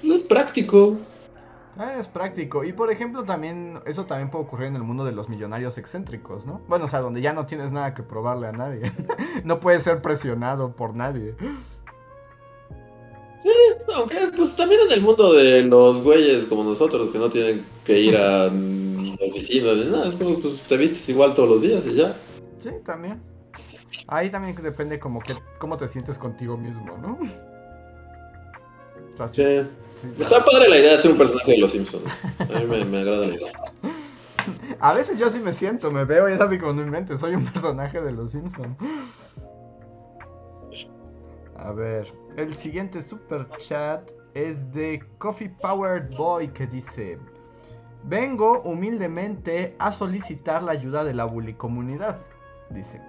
pues 0.00 0.14
es 0.14 0.22
práctico. 0.22 0.96
Ah, 1.76 1.94
es 1.98 2.06
práctico. 2.08 2.64
Y 2.64 2.72
por 2.72 2.90
ejemplo, 2.90 3.24
también, 3.24 3.80
eso 3.86 4.04
también 4.04 4.30
puede 4.30 4.44
ocurrir 4.44 4.66
en 4.66 4.76
el 4.76 4.82
mundo 4.82 5.04
de 5.04 5.12
los 5.12 5.28
millonarios 5.28 5.78
excéntricos, 5.78 6.46
¿no? 6.46 6.60
Bueno, 6.68 6.86
o 6.86 6.88
sea, 6.88 7.00
donde 7.00 7.20
ya 7.20 7.32
no 7.32 7.46
tienes 7.46 7.72
nada 7.72 7.94
que 7.94 8.02
probarle 8.02 8.48
a 8.48 8.52
nadie. 8.52 8.92
no 9.44 9.60
puedes 9.60 9.84
ser 9.84 10.02
presionado 10.02 10.72
por 10.72 10.94
nadie. 10.94 11.34
Sí, 13.42 13.50
aunque 13.94 14.16
pues 14.36 14.56
también 14.56 14.80
en 14.86 14.92
el 14.92 15.00
mundo 15.00 15.32
de 15.32 15.62
los 15.64 16.02
güeyes 16.02 16.46
como 16.46 16.64
nosotros, 16.64 17.10
que 17.10 17.18
no 17.18 17.28
tienen 17.28 17.64
que 17.84 17.98
ir 17.98 18.16
a 18.16 18.46
oficinas 18.46 19.76
ni 19.76 19.84
nada, 19.84 20.08
es 20.08 20.16
como, 20.16 20.38
pues 20.38 20.60
te 20.62 20.76
vistes 20.76 21.08
igual 21.08 21.34
todos 21.34 21.48
los 21.48 21.62
días 21.62 21.84
y 21.86 21.94
ya. 21.94 22.16
Sí, 22.62 22.70
también. 22.84 23.20
Ahí 24.06 24.30
también 24.30 24.56
depende 24.62 24.98
como 24.98 25.20
que 25.20 25.34
cómo 25.58 25.76
te 25.76 25.88
sientes 25.88 26.18
contigo 26.18 26.56
mismo, 26.56 26.96
¿no? 26.98 27.18
sí. 29.30 29.42
Está 30.18 30.44
padre 30.44 30.68
la 30.68 30.78
idea 30.78 30.92
de 30.92 30.98
ser 30.98 31.10
un 31.10 31.18
personaje 31.18 31.52
de 31.52 31.58
los 31.58 31.72
Simpsons. 31.72 32.24
A 32.38 32.44
mí 32.60 32.84
me, 32.84 32.98
agrada 32.98 33.26
la 33.26 33.34
idea. 33.34 33.52
A 34.80 34.92
veces 34.92 35.18
yo 35.18 35.28
sí 35.28 35.40
me 35.40 35.52
siento, 35.52 35.90
me 35.90 36.04
veo 36.04 36.28
y 36.28 36.32
es 36.32 36.40
así 36.40 36.56
como 36.58 36.70
en 36.70 36.84
mi 36.84 36.90
mente, 36.90 37.18
soy 37.18 37.34
un 37.34 37.44
personaje 37.44 38.00
de 38.00 38.12
los 38.12 38.30
Simpsons. 38.30 38.76
A 41.58 41.72
ver, 41.72 42.12
el 42.36 42.54
siguiente 42.54 43.02
super 43.02 43.48
chat 43.58 44.10
es 44.34 44.72
de 44.72 45.02
Coffee 45.18 45.50
Powered 45.60 46.16
Boy 46.16 46.48
que 46.48 46.66
dice: 46.66 47.18
Vengo 48.04 48.62
humildemente 48.62 49.74
a 49.78 49.92
solicitar 49.92 50.62
la 50.62 50.72
ayuda 50.72 51.04
de 51.04 51.14
la 51.14 51.24
bully 51.24 51.54
comunidad. 51.54 52.20
Dice: 52.70 53.00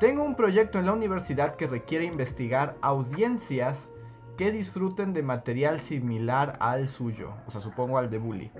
tengo 0.00 0.24
un 0.24 0.34
proyecto 0.34 0.80
en 0.80 0.86
la 0.86 0.92
universidad 0.92 1.54
que 1.54 1.68
requiere 1.68 2.04
investigar 2.04 2.76
audiencias 2.80 3.88
que 4.36 4.50
disfruten 4.50 5.12
de 5.12 5.22
material 5.22 5.78
similar 5.78 6.56
al 6.58 6.88
suyo, 6.88 7.32
o 7.46 7.52
sea, 7.52 7.60
supongo 7.60 7.96
al 7.96 8.10
de 8.10 8.18
Bully. 8.18 8.50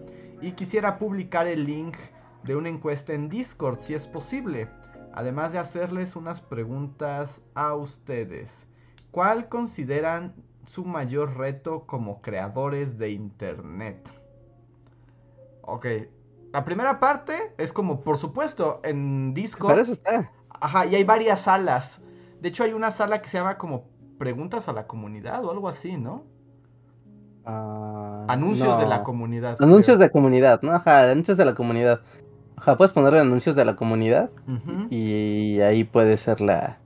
Y 0.41 0.53
quisiera 0.53 0.97
publicar 0.97 1.49
el 1.49 1.65
link 1.65 1.97
de 2.45 2.55
una 2.55 2.69
encuesta 2.69 3.15
en 3.15 3.29
Discord 3.29 3.81
si 3.81 3.95
es 3.95 4.07
posible, 4.07 4.69
además 5.13 5.53
de 5.53 5.59
hacerles 5.59 6.15
unas 6.15 6.41
preguntas 6.41 7.43
a 7.55 7.75
ustedes. 7.75 8.69
¿Cuál 9.15 9.49
consideran 9.49 10.35
su 10.67 10.85
mayor 10.85 11.37
reto 11.37 11.85
como 11.87 12.21
creadores 12.21 12.99
de 12.99 13.11
Internet? 13.11 14.13
Ok, 15.63 15.87
la 16.53 16.65
primera 16.65 16.99
parte 16.99 17.55
es 17.57 17.73
como, 17.73 18.01
por 18.01 18.19
supuesto, 18.19 18.81
en 18.83 19.33
Discord. 19.33 19.71
Para 19.71 19.83
eso 19.83 19.93
está. 19.93 20.33
Ajá, 20.49 20.87
y 20.87 20.97
hay 20.97 21.05
varias 21.05 21.43
salas. 21.43 22.03
De 22.41 22.49
hecho, 22.49 22.65
hay 22.65 22.73
una 22.73 22.91
sala 22.91 23.23
que 23.23 23.29
se 23.29 23.39
llama 23.39 23.57
como 23.57 23.85
Preguntas 24.19 24.69
a 24.69 24.73
la 24.73 24.89
comunidad 24.89 25.45
o 25.45 25.53
algo 25.53 25.69
así, 25.69 25.97
¿no? 25.97 26.25
Ah, 27.45 28.25
anuncios 28.27 28.81
de 28.81 28.87
la 28.87 29.05
comunidad. 29.05 29.63
Anuncios 29.63 30.01
de 30.01 30.11
comunidad, 30.11 30.61
¿no? 30.63 30.73
Ajá, 30.73 31.09
anuncios 31.09 31.37
de 31.37 31.45
la 31.45 31.55
comunidad. 31.55 32.01
Ajá, 32.57 32.77
puedes 32.77 32.93
ponerle 32.93 33.21
anuncios 33.21 33.55
de 33.55 33.65
la 33.65 33.77
comunidad 33.77 34.31
y 34.91 35.61
ahí 35.61 35.85
puede 35.85 36.17
ser 36.17 36.41
la, 36.41 36.79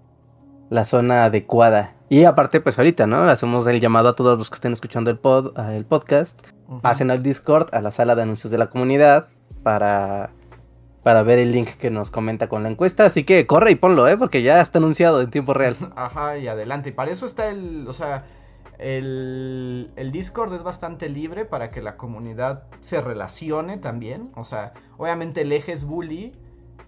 la 0.69 0.85
zona 0.85 1.25
adecuada. 1.25 1.95
Y 2.11 2.25
aparte, 2.25 2.61
pues 2.61 2.79
ahorita, 2.79 3.07
¿no? 3.07 3.29
Hacemos 3.29 3.67
el 3.67 3.81
llamado 3.81 4.09
a 4.09 4.17
todos 4.17 4.39
los 4.39 4.49
que 4.49 4.55
estén 4.55 4.73
escuchando 4.73 5.11
el, 5.11 5.19
pod, 5.19 5.59
el 5.71 5.85
podcast. 5.85 6.41
Pasen 6.81 7.11
al 7.11 7.23
Discord, 7.23 7.69
a 7.73 7.81
la 7.83 7.91
sala 7.91 8.15
de 8.15 8.23
anuncios 8.23 8.51
de 8.51 8.59
la 8.59 8.69
comunidad, 8.69 9.29
para 9.63 10.31
para 11.03 11.23
ver 11.23 11.39
el 11.39 11.53
link 11.53 11.71
que 11.79 11.91
nos 11.91 12.11
comenta 12.11 12.49
con 12.49 12.63
la 12.63 12.71
encuesta. 12.71 13.07
Así 13.07 13.25
que 13.25 13.47
corre 13.47 13.71
y 13.71 13.77
ponlo, 13.77 14.07
¿eh? 14.09 14.17
Porque 14.19 14.43
ya 14.43 14.61
está 14.61 14.79
anunciado 14.79 15.21
en 15.23 15.31
tiempo 15.31 15.55
real. 15.55 15.77
Ajá, 15.97 16.37
y 16.39 16.49
adelante. 16.49 16.91
Y 16.91 16.93
para 16.93 17.11
eso 17.11 17.27
está 17.27 17.49
el. 17.49 17.87
O 17.89 17.93
sea, 17.93 18.27
El, 18.79 19.91
el, 19.97 20.13
Discord 20.13 20.55
es 20.55 20.63
bastante 20.63 21.09
libre 21.09 21.45
para 21.45 21.69
que 21.71 21.83
la 21.83 21.97
comunidad 21.97 22.65
se 22.81 23.01
relacione 23.01 23.79
también. 23.79 24.33
O 24.37 24.45
sea, 24.45 24.73
obviamente 24.99 25.43
el 25.43 25.53
eje 25.53 25.73
es 25.73 25.85
bully 25.85 26.37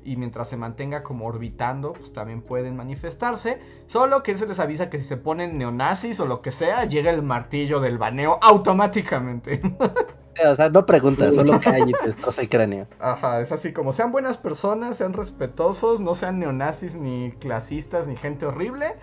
y 0.05 0.17
mientras 0.17 0.49
se 0.49 0.57
mantenga 0.57 1.03
como 1.03 1.27
orbitando, 1.27 1.93
pues 1.93 2.13
también 2.13 2.43
pueden 2.43 2.77
manifestarse. 2.77 3.61
Solo 3.87 4.23
que 4.23 4.37
se 4.37 4.47
les 4.47 4.59
avisa 4.59 4.91
que 4.91 4.99
si 4.99 5.05
se 5.05 5.17
ponen 5.17 5.59
neonazis 5.59 6.21
o 6.21 6.27
lo 6.27 6.43
que 6.43 6.53
sea, 6.53 6.85
llega 6.85 7.11
el 7.11 7.23
martillo 7.23 7.81
del 7.81 7.99
baneo 7.99 8.39
automáticamente. 8.43 9.61
O 10.49 10.57
sea, 10.57 10.71
no 10.71 10.87
preguntas, 10.87 11.35
solo 11.35 11.61
cae 11.61 11.81
y 11.81 11.93
destroza 12.07 12.41
el 12.41 12.49
cráneo. 12.49 12.87
Ajá, 12.99 13.41
es 13.41 13.53
así 13.53 13.73
como 13.73 13.93
sean 13.93 14.11
buenas 14.13 14.39
personas, 14.39 14.97
sean 14.97 15.13
respetuosos, 15.13 16.01
no 16.01 16.15
sean 16.15 16.39
neonazis, 16.39 16.95
ni 16.95 17.33
clasistas, 17.33 18.07
ni 18.07 18.17
gente 18.17 18.47
horrible. 18.47 18.97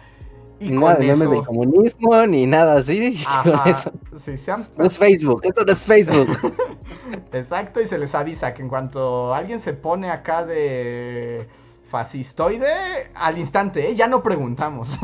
Y 0.59 0.71
nada 0.71 0.95
de 0.95 1.07
memes 1.07 1.29
del 1.29 1.43
comunismo, 1.43 2.25
ni 2.25 2.45
nada 2.45 2.77
así. 2.77 3.23
Ajá, 3.27 3.91
Sí, 4.19 4.37
sean... 4.37 4.67
No 4.77 4.85
es 4.85 4.97
Facebook, 4.97 5.41
esto 5.43 5.63
no 5.63 5.71
es 5.71 5.83
Facebook. 5.83 6.55
Exacto, 7.31 7.81
y 7.81 7.87
se 7.87 7.97
les 7.97 8.15
avisa 8.15 8.53
que 8.53 8.61
en 8.61 8.69
cuanto 8.69 9.33
alguien 9.33 9.59
se 9.59 9.73
pone 9.73 10.09
acá 10.09 10.45
de 10.45 11.47
fascistoide, 11.85 13.11
al 13.15 13.37
instante, 13.37 13.89
¿eh? 13.89 13.95
ya 13.95 14.07
no 14.07 14.21
preguntamos. 14.21 14.99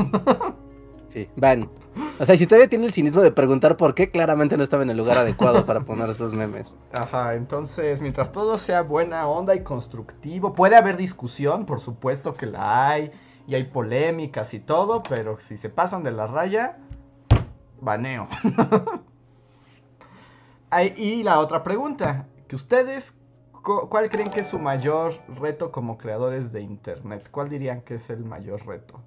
sí, 1.12 1.28
van. 1.36 1.70
O 2.18 2.26
sea, 2.26 2.36
si 2.36 2.46
todavía 2.46 2.68
tiene 2.68 2.86
el 2.86 2.92
cinismo 2.92 3.22
de 3.22 3.30
preguntar 3.30 3.76
por 3.76 3.94
qué, 3.94 4.10
claramente 4.10 4.56
no 4.56 4.64
estaba 4.64 4.82
en 4.82 4.90
el 4.90 4.96
lugar 4.96 5.18
adecuado 5.18 5.64
para 5.64 5.80
poner 5.84 6.10
esos 6.10 6.32
memes. 6.32 6.76
Ajá, 6.92 7.34
entonces, 7.34 8.00
mientras 8.00 8.32
todo 8.32 8.58
sea 8.58 8.82
buena 8.82 9.28
onda 9.28 9.54
y 9.54 9.62
constructivo, 9.62 10.54
puede 10.54 10.76
haber 10.76 10.96
discusión, 10.96 11.66
por 11.66 11.80
supuesto 11.80 12.34
que 12.34 12.46
la 12.46 12.88
hay, 12.88 13.12
y 13.46 13.54
hay 13.54 13.64
polémicas 13.64 14.54
y 14.54 14.60
todo, 14.60 15.02
pero 15.02 15.38
si 15.38 15.56
se 15.56 15.68
pasan 15.68 16.02
de 16.02 16.12
la 16.12 16.26
raya, 16.26 16.78
baneo. 17.80 18.28
y 20.96 21.22
la 21.22 21.40
otra 21.40 21.62
pregunta, 21.62 22.26
que 22.48 22.56
ustedes, 22.56 23.14
¿cuál 23.62 24.10
creen 24.10 24.30
que 24.30 24.40
es 24.40 24.48
su 24.48 24.58
mayor 24.58 25.14
reto 25.40 25.70
como 25.70 25.98
creadores 25.98 26.52
de 26.52 26.62
Internet? 26.62 27.28
¿Cuál 27.30 27.48
dirían 27.48 27.82
que 27.82 27.94
es 27.96 28.10
el 28.10 28.24
mayor 28.24 28.66
reto? 28.66 29.00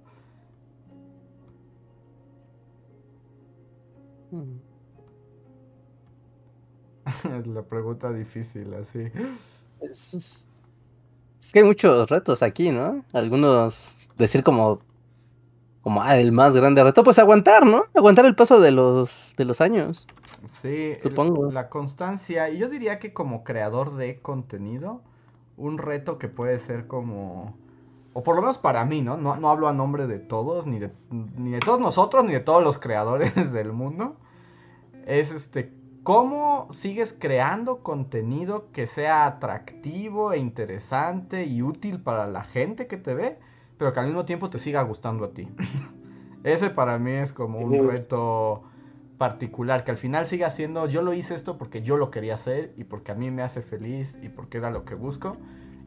es 7.39 7.47
la 7.47 7.63
pregunta 7.63 8.11
difícil, 8.11 8.73
así. 8.73 9.09
Es, 9.79 10.45
que 11.53 11.59
hay 11.59 11.65
muchos 11.65 12.09
retos 12.09 12.43
aquí, 12.43 12.71
¿no? 12.71 13.05
Algunos 13.13 13.96
decir 14.17 14.43
como 14.43 14.79
como 15.81 16.03
ah, 16.03 16.17
el 16.17 16.33
más 16.33 16.53
grande 16.53 16.83
reto, 16.83 17.03
pues 17.03 17.17
aguantar, 17.17 17.65
¿no? 17.65 17.85
Aguantar 17.93 18.25
el 18.25 18.35
paso 18.35 18.59
de 18.59 18.71
los 18.71 19.33
de 19.37 19.45
los 19.45 19.61
años. 19.61 20.07
Sí, 20.45 20.95
supongo. 21.01 21.51
la 21.51 21.69
constancia. 21.69 22.49
Y 22.49 22.57
yo 22.57 22.69
diría 22.69 22.99
que 22.99 23.13
como 23.13 23.43
creador 23.43 23.95
de 23.95 24.19
contenido, 24.19 25.01
un 25.55 25.77
reto 25.77 26.17
que 26.17 26.27
puede 26.27 26.59
ser 26.59 26.87
como 26.87 27.55
o 28.17 28.23
por 28.23 28.35
lo 28.35 28.41
menos 28.41 28.57
para 28.57 28.83
mí, 28.83 29.03
¿no? 29.03 29.15
¿no? 29.15 29.35
No, 29.35 29.47
hablo 29.47 29.67
a 29.67 29.73
nombre 29.73 30.07
de 30.07 30.17
todos, 30.17 30.65
ni 30.65 30.79
de, 30.79 30.91
ni 31.11 31.51
de 31.51 31.59
todos 31.59 31.79
nosotros, 31.79 32.25
ni 32.25 32.33
de 32.33 32.39
todos 32.39 32.63
los 32.63 32.79
creadores 32.79 33.35
del 33.53 33.71
mundo. 33.71 34.15
Es 35.05 35.31
este, 35.31 35.71
¿cómo 36.01 36.67
sigues 36.71 37.15
creando 37.17 37.83
contenido 37.83 38.71
que 38.71 38.87
sea 38.87 39.27
atractivo 39.27 40.33
e 40.33 40.39
interesante 40.39 41.45
y 41.45 41.61
útil 41.61 42.01
para 42.01 42.25
la 42.25 42.43
gente 42.43 42.87
que 42.87 42.97
te 42.97 43.13
ve, 43.13 43.37
pero 43.77 43.93
que 43.93 43.99
al 43.99 44.07
mismo 44.07 44.25
tiempo 44.25 44.49
te 44.49 44.59
siga 44.59 44.81
gustando 44.81 45.25
a 45.25 45.31
ti? 45.31 45.47
Ese 46.43 46.69
para 46.69 46.97
mí 46.99 47.11
es 47.11 47.33
como 47.33 47.59
un 47.59 47.89
reto 47.89 48.63
particular, 49.17 49.83
que 49.83 49.91
al 49.91 49.97
final 49.97 50.25
siga 50.25 50.49
siendo, 50.49 50.87
yo 50.87 51.01
lo 51.01 51.13
hice 51.13 51.33
esto 51.33 51.57
porque 51.57 51.81
yo 51.81 51.97
lo 51.97 52.11
quería 52.11 52.35
hacer 52.35 52.73
y 52.77 52.83
porque 52.83 53.11
a 53.11 53.15
mí 53.15 53.31
me 53.31 53.41
hace 53.41 53.61
feliz 53.61 54.17
y 54.21 54.29
porque 54.29 54.59
era 54.59 54.69
lo 54.69 54.85
que 54.85 54.95
busco 54.95 55.35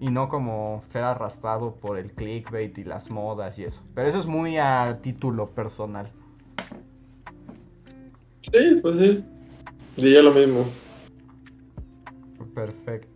y 0.01 0.11
no 0.11 0.29
como 0.29 0.83
ser 0.89 1.05
arrastrado 1.05 1.77
por 1.77 1.99
el 1.99 2.13
clickbait 2.13 2.77
y 2.79 2.85
las 2.85 3.11
modas 3.11 3.59
y 3.59 3.65
eso. 3.65 3.83
Pero 3.95 4.09
eso 4.09 4.19
es 4.19 4.27
muy 4.27 4.57
a 4.57 4.99
título 5.03 5.47
personal. 5.47 6.11
Sí, 8.53 8.79
pues 8.81 8.97
sí. 8.97 9.25
Diría 9.97 10.23
lo 10.23 10.33
mismo. 10.33 10.65
Perfecto. 12.55 13.10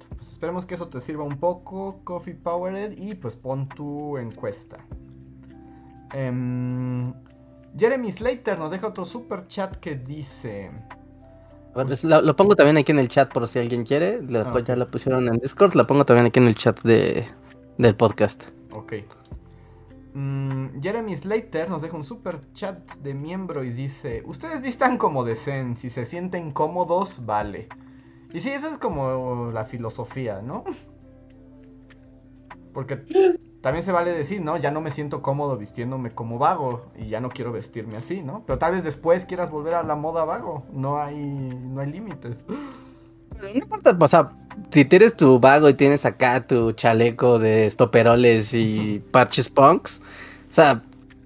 Pues 0.44 0.50
esperemos 0.50 0.66
que 0.66 0.74
eso 0.74 0.88
te 0.88 1.00
sirva 1.00 1.24
un 1.24 1.38
poco, 1.38 2.00
Coffee 2.04 2.34
Powered, 2.34 2.98
y 2.98 3.14
pues 3.14 3.34
pon 3.34 3.66
tu 3.66 4.18
encuesta. 4.18 4.76
Em, 6.12 7.14
Jeremy 7.78 8.12
Slater 8.12 8.58
nos 8.58 8.70
deja 8.70 8.88
otro 8.88 9.06
super 9.06 9.46
chat 9.46 9.74
que 9.76 9.94
dice... 9.94 10.70
Lo, 12.02 12.36
pongo 12.36 12.54
también 12.56 12.76
aquí 12.76 12.92
en 12.92 12.98
el 12.98 13.08
chat 13.08 13.32
por 13.32 13.48
si 13.48 13.58
alguien 13.58 13.84
quiere. 13.84 14.20
Ah, 14.34 14.60
ya 14.60 14.76
lo 14.76 14.90
pusieron 14.90 15.28
en 15.28 15.38
Discord. 15.38 15.76
Lo 15.76 15.86
pongo 15.86 16.04
también 16.04 16.26
aquí 16.26 16.40
en 16.40 16.48
el 16.48 16.54
chat 16.56 16.78
de, 16.82 17.24
del 17.78 17.96
podcast. 17.96 18.48
Ok. 18.72 18.92
Mm, 20.12 20.78
Jeremy 20.82 21.16
Slater 21.16 21.70
nos 21.70 21.80
deja 21.80 21.96
un 21.96 22.04
super 22.04 22.42
chat 22.52 22.78
de 22.96 23.14
miembro 23.14 23.64
y 23.64 23.70
dice: 23.70 24.22
Ustedes 24.26 24.60
vistan 24.60 24.98
como 24.98 25.24
decen, 25.24 25.74
si 25.78 25.88
se 25.88 26.04
sienten 26.04 26.52
cómodos, 26.52 27.24
vale. 27.24 27.68
Y 28.34 28.40
sí, 28.40 28.50
esa 28.50 28.68
es 28.68 28.78
como 28.78 29.52
la 29.52 29.64
filosofía, 29.64 30.42
¿no? 30.42 30.64
Porque 32.72 32.96
también 33.60 33.84
se 33.84 33.92
vale 33.92 34.10
decir, 34.10 34.42
¿no? 34.42 34.56
Ya 34.56 34.72
no 34.72 34.80
me 34.80 34.90
siento 34.90 35.22
cómodo 35.22 35.56
vistiéndome 35.56 36.10
como 36.10 36.36
vago 36.36 36.86
y 36.98 37.06
ya 37.06 37.20
no 37.20 37.28
quiero 37.28 37.52
vestirme 37.52 37.96
así, 37.96 38.22
¿no? 38.22 38.42
Pero 38.44 38.58
tal 38.58 38.72
vez 38.72 38.82
después 38.82 39.24
quieras 39.24 39.52
volver 39.52 39.74
a 39.74 39.84
la 39.84 39.94
moda 39.94 40.24
vago. 40.24 40.64
No 40.72 41.00
hay, 41.00 41.16
no 41.16 41.80
hay 41.80 41.92
límites. 41.92 42.44
no 43.40 43.48
importa, 43.48 43.96
o 43.98 44.08
sea, 44.08 44.32
si 44.70 44.84
tienes 44.84 45.16
tu 45.16 45.38
vago 45.38 45.68
y 45.68 45.74
tienes 45.74 46.04
acá 46.04 46.44
tu 46.44 46.72
chaleco 46.72 47.38
de 47.38 47.66
estoperoles 47.66 48.52
y 48.52 49.00
parches 49.12 49.48
punks, 49.48 50.02
o 50.50 50.52
sea, 50.52 50.82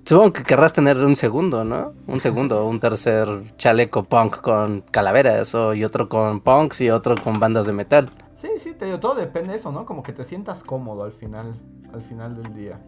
supongo 0.09 0.33
que 0.33 0.43
querrás 0.43 0.73
tener 0.73 0.97
un 0.97 1.17
segundo, 1.17 1.65
¿no? 1.65 1.93
Un 2.07 2.21
segundo, 2.21 2.67
un 2.67 2.81
tercer 2.81 3.29
chaleco 3.59 4.05
punk 4.05 4.41
con 4.41 4.81
calaveras 4.91 5.55
o, 5.55 5.75
y 5.75 5.85
otro 5.85 6.09
con 6.09 6.41
punks 6.41 6.81
y 6.81 6.89
otro 6.89 7.15
con 7.23 7.39
bandas 7.39 7.67
de 7.67 7.73
metal. 7.73 8.09
Sí, 8.35 8.49
sí, 8.59 8.73
te 8.73 8.87
digo, 8.87 9.01
todo 9.01 9.17
depende 9.17 9.51
de 9.51 9.57
eso, 9.57 9.71
¿no? 9.71 9.85
Como 9.85 10.03
que 10.03 10.13
te 10.13 10.25
sientas 10.25 10.63
cómodo 10.63 11.05
al 11.05 11.13
final 11.13 11.55
al 11.93 12.03
final 12.03 12.43
del 12.43 12.55
día. 12.55 12.81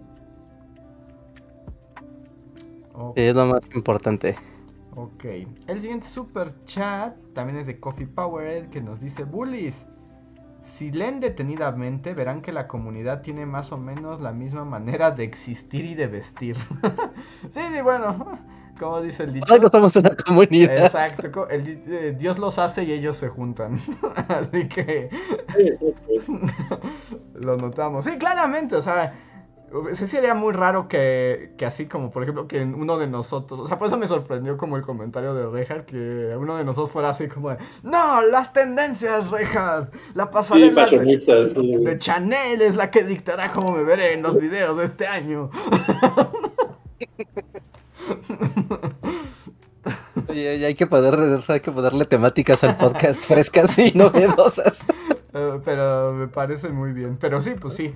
es 3.15 3.35
lo 3.35 3.47
más 3.47 3.69
importante. 3.75 4.37
Ok. 4.97 5.25
El 5.67 5.81
siguiente 5.81 6.09
super 6.09 6.55
chat 6.65 7.15
también 7.35 7.59
es 7.59 7.67
de 7.67 7.79
Coffee 7.79 8.07
Powered 8.07 8.71
que 8.71 8.81
nos 8.81 9.01
dice: 9.01 9.25
Bullies. 9.25 9.87
Si 10.77 10.91
leen 10.91 11.21
detenidamente, 11.21 12.15
verán 12.15 12.41
que 12.41 12.53
la 12.53 12.67
comunidad 12.67 13.23
tiene 13.23 13.45
más 13.47 13.73
o 13.73 13.79
menos 13.79 14.21
la 14.21 14.33
misma 14.33 14.65
manera 14.65 15.11
de 15.11 15.25
existir 15.25 15.85
y 15.85 15.95
de 15.95 16.07
vestir. 16.07 16.57
sí, 17.51 17.61
sí, 17.75 17.83
bueno. 17.83 18.39
Como 18.79 19.03
dice 19.03 19.25
el 19.25 19.35
dicho. 19.35 19.71
somos 19.71 19.95
una 19.97 20.17
comunidad. 20.17 20.87
Exacto. 20.87 21.47
Eh, 21.51 22.17
Dios 22.19 22.39
los 22.39 22.59
hace 22.59 22.85
y 22.85 22.93
ellos 22.93 23.19
se 23.19 23.29
juntan. 23.29 23.79
Así 24.29 24.69
que. 24.69 25.11
lo 27.35 27.59
notamos. 27.59 28.07
Sí, 28.07 28.17
claramente. 28.17 28.77
O 28.77 28.83
sea, 28.83 29.13
sí 29.93 30.07
sería 30.07 30.35
muy 30.35 30.53
raro 30.53 30.89
que, 30.89 31.53
que, 31.57 31.67
así 31.67 31.87
como, 31.87 32.11
por 32.11 32.23
ejemplo, 32.23 32.49
que 32.49 32.63
uno 32.63 32.99
de 32.99 33.07
nosotros. 33.07 33.61
O 33.61 33.67
sea, 33.67 33.79
por 33.79 33.87
eso 33.89 33.97
me 33.99 34.07
sorprendió 34.07 34.57
como 34.57 34.77
el 34.77 34.83
comentario 34.83 35.35
de 35.35 35.47
Rehard. 35.47 35.85
Que 35.85 36.37
uno 36.37 36.57
de 36.57 36.65
nosotros 36.65 36.91
fuera 36.91 37.11
así 37.11 37.29
como 37.29 37.51
de. 37.51 37.59
¡No! 37.83 38.23
Las 38.23 38.53
tendencias, 38.53 39.31
Rehard. 39.31 39.91
La 40.15 40.31
pasarela 40.31 40.87
de, 40.87 41.81
de 41.85 41.99
Chanel 41.99 42.63
es 42.63 42.77
la 42.77 42.91
que 42.91 43.05
dictará 43.05 43.53
cómo 43.53 43.73
me 43.73 43.83
veré 43.83 44.15
en 44.15 44.23
los 44.23 44.39
videos 44.39 44.77
de 44.79 44.85
este 44.87 45.07
año. 45.07 45.51
Oye, 50.29 50.65
hay 50.65 50.75
que, 50.75 50.87
poder, 50.87 51.41
hay 51.49 51.61
que 51.61 51.73
ponerle 51.73 52.05
temáticas 52.05 52.63
al 52.65 52.77
podcast 52.77 53.25
frescas 53.29 53.79
y 53.79 53.93
novedosas. 53.93 54.85
Eh, 55.33 55.61
pero 55.65 56.13
me 56.13 56.29
parece 56.29 56.69
muy 56.69 56.93
bien. 56.93 57.17
Pero 57.21 57.41
sí, 57.43 57.53
pues 57.61 57.75
sí. 57.75 57.95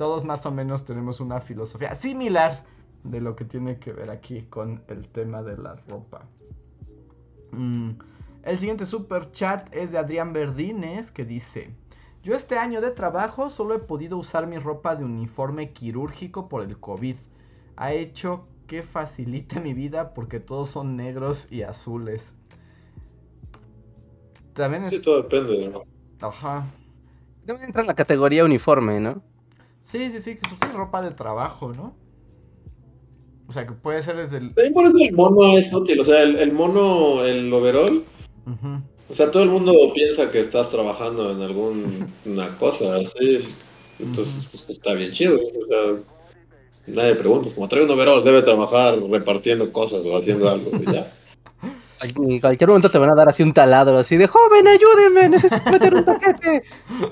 Todos 0.00 0.24
más 0.24 0.46
o 0.46 0.50
menos 0.50 0.86
tenemos 0.86 1.20
una 1.20 1.42
filosofía 1.42 1.94
similar 1.94 2.64
de 3.04 3.20
lo 3.20 3.36
que 3.36 3.44
tiene 3.44 3.78
que 3.78 3.92
ver 3.92 4.08
aquí 4.08 4.46
con 4.48 4.82
el 4.88 5.06
tema 5.08 5.42
de 5.42 5.58
la 5.58 5.74
ropa. 5.90 6.22
Mm, 7.50 7.90
el 8.44 8.58
siguiente 8.58 8.86
super 8.86 9.30
chat 9.30 9.68
es 9.76 9.92
de 9.92 9.98
Adrián 9.98 10.32
Verdines 10.32 11.10
que 11.10 11.26
dice: 11.26 11.74
Yo 12.22 12.34
este 12.34 12.56
año 12.56 12.80
de 12.80 12.92
trabajo 12.92 13.50
solo 13.50 13.74
he 13.74 13.78
podido 13.78 14.16
usar 14.16 14.46
mi 14.46 14.56
ropa 14.56 14.96
de 14.96 15.04
uniforme 15.04 15.72
quirúrgico 15.74 16.48
por 16.48 16.62
el 16.62 16.80
COVID. 16.80 17.16
Ha 17.76 17.92
hecho 17.92 18.48
que 18.68 18.80
facilite 18.80 19.60
mi 19.60 19.74
vida 19.74 20.14
porque 20.14 20.40
todos 20.40 20.70
son 20.70 20.96
negros 20.96 21.46
y 21.52 21.60
azules. 21.60 22.34
También 24.54 24.84
es... 24.84 24.92
Sí, 24.92 25.02
todo 25.02 25.24
depende, 25.24 25.68
¿no? 25.68 25.82
Ajá. 26.26 26.64
Debe 27.44 27.62
entrar 27.66 27.82
en 27.82 27.88
la 27.88 27.94
categoría 27.94 28.46
uniforme, 28.46 28.98
¿no? 28.98 29.28
Sí, 29.90 30.10
sí, 30.12 30.20
sí, 30.20 30.36
que 30.36 30.48
es 30.54 30.72
ropa 30.72 31.02
de 31.02 31.10
trabajo, 31.10 31.72
¿no? 31.72 31.96
O 33.48 33.52
sea, 33.52 33.66
que 33.66 33.72
puede 33.72 34.00
ser 34.02 34.16
desde 34.16 34.36
el... 34.36 34.54
También 34.54 34.72
por 34.72 34.86
eso 34.86 34.96
el 34.98 35.12
mono 35.12 35.58
es 35.58 35.72
útil, 35.72 35.98
o 35.98 36.04
sea, 36.04 36.22
el, 36.22 36.38
el 36.38 36.52
mono, 36.52 37.24
el 37.24 37.52
overall, 37.52 38.04
o 39.08 39.14
sea, 39.14 39.30
todo 39.32 39.42
el 39.42 39.48
mundo 39.48 39.72
piensa 39.92 40.30
que 40.30 40.38
estás 40.38 40.70
trabajando 40.70 41.32
en 41.32 41.42
alguna 41.42 42.56
cosa, 42.58 42.96
así, 42.96 43.40
entonces 43.98 44.46
pues, 44.52 44.70
está 44.70 44.94
bien 44.94 45.10
chido, 45.10 45.36
o 45.36 45.66
sea, 45.66 46.00
nadie 46.86 47.16
pregunta, 47.16 47.48
como 47.52 47.66
trae 47.66 47.84
un 47.84 47.90
overall, 47.90 48.22
debe 48.22 48.42
trabajar 48.42 48.96
repartiendo 49.10 49.72
cosas 49.72 50.06
o 50.06 50.16
haciendo 50.16 50.48
algo, 50.48 50.70
y 50.76 50.92
ya. 50.92 51.12
En 52.02 52.40
cualquier 52.40 52.68
momento 52.68 52.90
te 52.90 52.96
van 52.96 53.10
a 53.10 53.14
dar 53.14 53.28
así 53.28 53.42
un 53.42 53.52
taladro, 53.52 53.98
así 53.98 54.16
de 54.16 54.26
joven, 54.26 54.66
ayúdeme, 54.66 55.28
necesito 55.28 55.70
meter 55.70 55.94
un 55.94 56.04
taquete. 56.04 56.62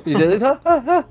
Y 0.06 0.14
dices, 0.14 0.42
"Ah, 0.42 0.58
ah, 0.64 0.82
ah". 0.86 1.04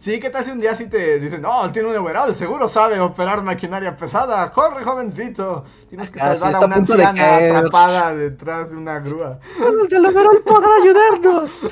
Sí, 0.00 0.18
¿qué 0.18 0.28
tal 0.28 0.44
si 0.44 0.50
un 0.50 0.58
día 0.58 0.74
sí 0.74 0.88
te 0.88 1.20
dicen, 1.20 1.40
no, 1.42 1.70
tiene 1.70 1.88
un 1.88 1.96
overall, 1.96 2.34
seguro 2.34 2.66
sabe 2.66 2.98
operar 2.98 3.44
maquinaria 3.44 3.96
pesada, 3.96 4.50
corre 4.50 4.82
jovencito, 4.82 5.64
tienes 5.88 6.10
que 6.10 6.20
Ah, 6.20 6.32
sí, 6.32 6.38
salvar 6.40 6.64
a 6.64 6.66
una 6.66 6.74
de 6.74 6.80
anciana 6.80 7.36
atrapada 7.36 8.14
detrás 8.16 8.70
de 8.70 8.76
una 8.76 8.98
grúa. 8.98 9.38
El 9.56 9.88
del 9.88 10.06
overall 10.06 10.42
podrá 10.44 10.70
ayudarnos. 10.82 11.62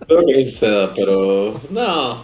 Espero 0.00 0.22
que 0.26 0.44
suceda, 0.50 0.92
pero 0.94 1.54
no. 1.70 2.16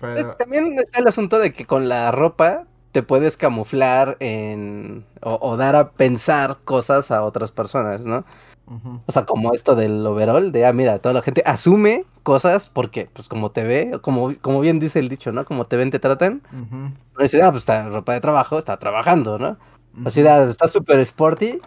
Pero, 0.00 0.36
También 0.36 0.78
está 0.78 1.00
el 1.00 1.08
asunto 1.08 1.38
de 1.38 1.52
que 1.52 1.64
con 1.64 1.88
la 1.88 2.10
ropa 2.12 2.66
te 2.92 3.02
puedes 3.02 3.36
camuflar 3.36 4.16
en 4.20 5.06
o, 5.22 5.38
o 5.40 5.56
dar 5.56 5.76
a 5.76 5.92
pensar 5.92 6.58
cosas 6.64 7.10
a 7.10 7.22
otras 7.24 7.52
personas, 7.52 8.06
¿no? 8.06 8.24
O 9.06 9.12
sea, 9.12 9.24
como 9.24 9.54
esto 9.54 9.74
del 9.74 10.06
overall, 10.06 10.52
de, 10.52 10.66
ah, 10.66 10.72
mira, 10.74 10.98
toda 10.98 11.14
la 11.14 11.22
gente 11.22 11.42
asume 11.46 12.04
cosas 12.22 12.68
porque, 12.70 13.08
pues, 13.12 13.28
como 13.28 13.50
te 13.52 13.64
ve, 13.64 13.98
como, 14.02 14.34
como 14.40 14.60
bien 14.60 14.78
dice 14.80 14.98
el 14.98 15.08
dicho, 15.08 15.32
¿no? 15.32 15.44
Como 15.46 15.66
te 15.66 15.76
ven, 15.76 15.90
te 15.90 15.98
tratan. 15.98 16.42
ujú, 16.52 16.92
No 17.16 17.22
dice, 17.22 17.42
ah, 17.42 17.50
pues, 17.50 17.62
está 17.62 17.88
ropa 17.90 18.12
de 18.14 18.20
trabajo, 18.20 18.58
está 18.58 18.78
trabajando, 18.78 19.38
¿no? 19.38 19.58
Así 20.04 20.20
ujú. 20.20 20.22
de, 20.22 20.30
ah, 20.30 20.44
está 20.44 20.68
súper 20.68 21.00
sporty, 21.00 21.60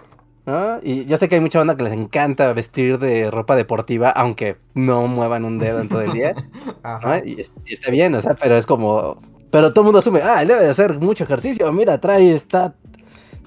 ¿no? 0.45 0.79
Y 0.83 1.05
yo 1.05 1.17
sé 1.17 1.29
que 1.29 1.35
hay 1.35 1.41
mucha 1.41 1.59
banda 1.59 1.75
que 1.77 1.83
les 1.83 1.93
encanta 1.93 2.53
vestir 2.53 2.99
de 2.99 3.31
ropa 3.31 3.55
deportiva, 3.55 4.09
aunque 4.11 4.57
no 4.73 5.07
muevan 5.07 5.45
un 5.45 5.59
dedo 5.59 5.81
en 5.81 5.89
todo 5.89 6.01
el 6.01 6.13
día. 6.13 6.35
Y, 7.23 7.41
y 7.65 7.73
está 7.73 7.91
bien, 7.91 8.15
o 8.15 8.21
sea, 8.21 8.35
pero 8.35 8.55
es 8.55 8.65
como... 8.65 9.19
Pero 9.51 9.71
todo 9.73 9.81
el 9.81 9.85
mundo 9.85 9.99
asume, 9.99 10.21
ah, 10.23 10.41
él 10.41 10.47
debe 10.47 10.63
de 10.63 10.69
hacer 10.69 10.97
mucho 10.99 11.23
ejercicio, 11.25 11.71
mira, 11.71 11.99
trae, 11.99 12.33
está... 12.33 12.73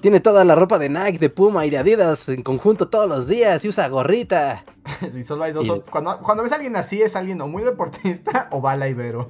Tiene 0.01 0.19
toda 0.19 0.45
la 0.45 0.53
ropa 0.53 0.77
de 0.77 0.87
Nike, 0.87 1.17
de 1.17 1.31
Puma 1.31 1.65
y 1.65 1.71
de 1.71 1.79
Adidas 1.79 2.29
en 2.29 2.43
conjunto 2.43 2.87
todos 2.89 3.09
los 3.09 3.27
días 3.27 3.65
y 3.65 3.69
usa 3.69 3.87
gorrita. 3.89 4.63
Sí, 5.11 5.23
solo 5.23 5.43
hay 5.45 5.51
dos. 5.51 5.65
Y- 5.65 5.81
Cuando, 5.89 6.19
cuando 6.19 6.43
ves 6.43 6.51
a 6.51 6.55
alguien 6.55 6.75
así, 6.75 7.01
es 7.01 7.15
alguien 7.15 7.41
o 7.41 7.47
muy 7.47 7.63
deportista 7.63 8.47
o 8.51 8.61
bala 8.61 8.87
ibero. 8.87 9.27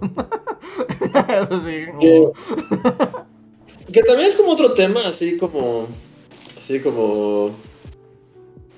Eso 1.30 1.62
sí, 1.66 1.86
como- 1.92 2.34
Que 3.94 4.04
también 4.04 4.28
es 4.30 4.36
como 4.36 4.52
otro 4.52 4.74
tema, 4.74 5.00
así 5.08 5.38
como. 5.38 5.88
Así 6.58 6.82
como. 6.82 7.52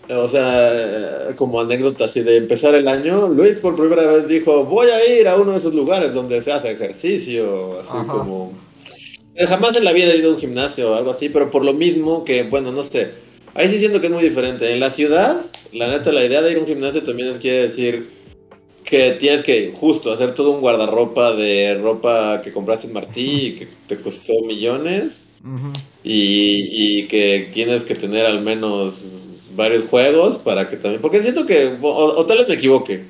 O 0.10 0.28
sea, 0.28 1.34
como 1.36 1.60
anécdota 1.60 2.06
así 2.06 2.22
de 2.22 2.38
empezar 2.38 2.76
el 2.76 2.88
año, 2.88 3.28
Luis 3.28 3.58
por 3.58 3.76
primera 3.76 4.06
vez 4.06 4.28
dijo, 4.28 4.64
voy 4.66 4.88
a 4.88 5.20
ir 5.20 5.28
a 5.28 5.36
uno 5.36 5.52
de 5.52 5.58
esos 5.58 5.74
lugares 5.74 6.14
donde 6.14 6.42
se 6.42 6.52
hace 6.52 6.72
ejercicio, 6.72 7.80
así 7.80 7.90
Ajá. 7.92 8.08
como... 8.08 8.54
Eh, 9.36 9.46
Jamás 9.46 9.76
en 9.76 9.84
la 9.84 9.92
vida 9.92 10.12
he 10.14 10.18
ido 10.18 10.32
a 10.32 10.34
un 10.36 10.40
gimnasio 10.40 10.92
o 10.92 10.96
algo 10.96 11.12
así, 11.12 11.30
pero 11.30 11.52
por 11.52 11.66
lo 11.66 11.74
mismo 11.74 12.24
que, 12.24 12.44
bueno, 12.44 12.72
no 12.72 12.84
sé, 12.84 13.12
ahí 13.54 13.68
sí 13.68 13.80
siento 13.80 14.00
que 14.00 14.08
es 14.08 14.14
muy 14.14 14.24
diferente. 14.24 14.72
En 14.72 14.80
la 14.80 14.90
ciudad, 14.90 15.46
la 15.74 15.90
neta, 15.90 16.12
la 16.12 16.24
idea 16.24 16.42
de 16.42 16.52
ir 16.52 16.58
a 16.58 16.62
un 16.62 16.68
gimnasio 16.68 17.04
también 17.04 17.30
es 17.30 17.40
quiere 17.40 17.64
decir 17.64 18.10
que 18.86 19.12
tienes 19.20 19.44
que 19.44 19.74
justo 19.76 20.14
hacer 20.14 20.34
todo 20.34 20.52
un 20.52 20.62
guardarropa 20.62 21.34
de 21.34 21.76
ropa 21.76 22.42
que 22.42 22.54
compraste 22.54 22.88
en 22.88 22.94
Martí 22.94 23.48
y 23.48 23.52
que 23.56 23.68
te 23.88 23.98
costó 23.98 24.42
millones 24.46 25.28
y, 26.04 26.70
y 26.72 27.08
que 27.08 27.50
tienes 27.52 27.84
que 27.84 27.96
tener 27.96 28.26
al 28.26 28.42
menos 28.42 29.06
varios 29.58 29.84
juegos 29.90 30.38
para 30.40 30.70
que 30.70 30.78
también... 30.78 31.02
Porque 31.02 31.22
siento 31.22 31.46
que... 31.46 31.76
O, 31.82 31.90
o 31.90 32.26
tal 32.26 32.38
vez 32.38 32.48
me 32.48 32.54
equivoque. 32.54 33.04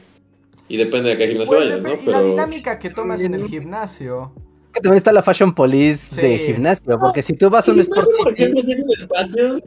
Y 0.70 0.78
depende 0.78 1.10
de 1.12 1.18
qué 1.18 1.28
gimnasio 1.28 1.56
Pues, 1.56 1.70
vayas, 1.70 1.82
¿no? 1.84 1.90
Y 1.94 1.98
la 1.98 2.18
Pero... 2.18 2.30
dinámica 2.32 2.80
que 2.80 2.90
tomas 2.90 3.22
en 3.22 3.36
el 3.36 3.48
gimnasio. 3.48 4.32
Es 4.66 4.72
que 4.74 4.82
también 4.82 4.98
está 4.98 5.12
la 5.12 5.22
Fashion 5.22 5.54
Police 5.54 6.20
de 6.20 6.40
gimnasio, 6.40 6.98
porque 7.00 7.22
si 7.22 7.34
tú 7.34 7.50
vas 7.50 7.68
a 7.70 7.72
un 7.72 7.80
Sport 7.80 8.08
por 8.18 8.34
ejemplo, 8.34 8.64
tiene 8.64 8.82
un 8.84 8.92
espacio 8.92 9.62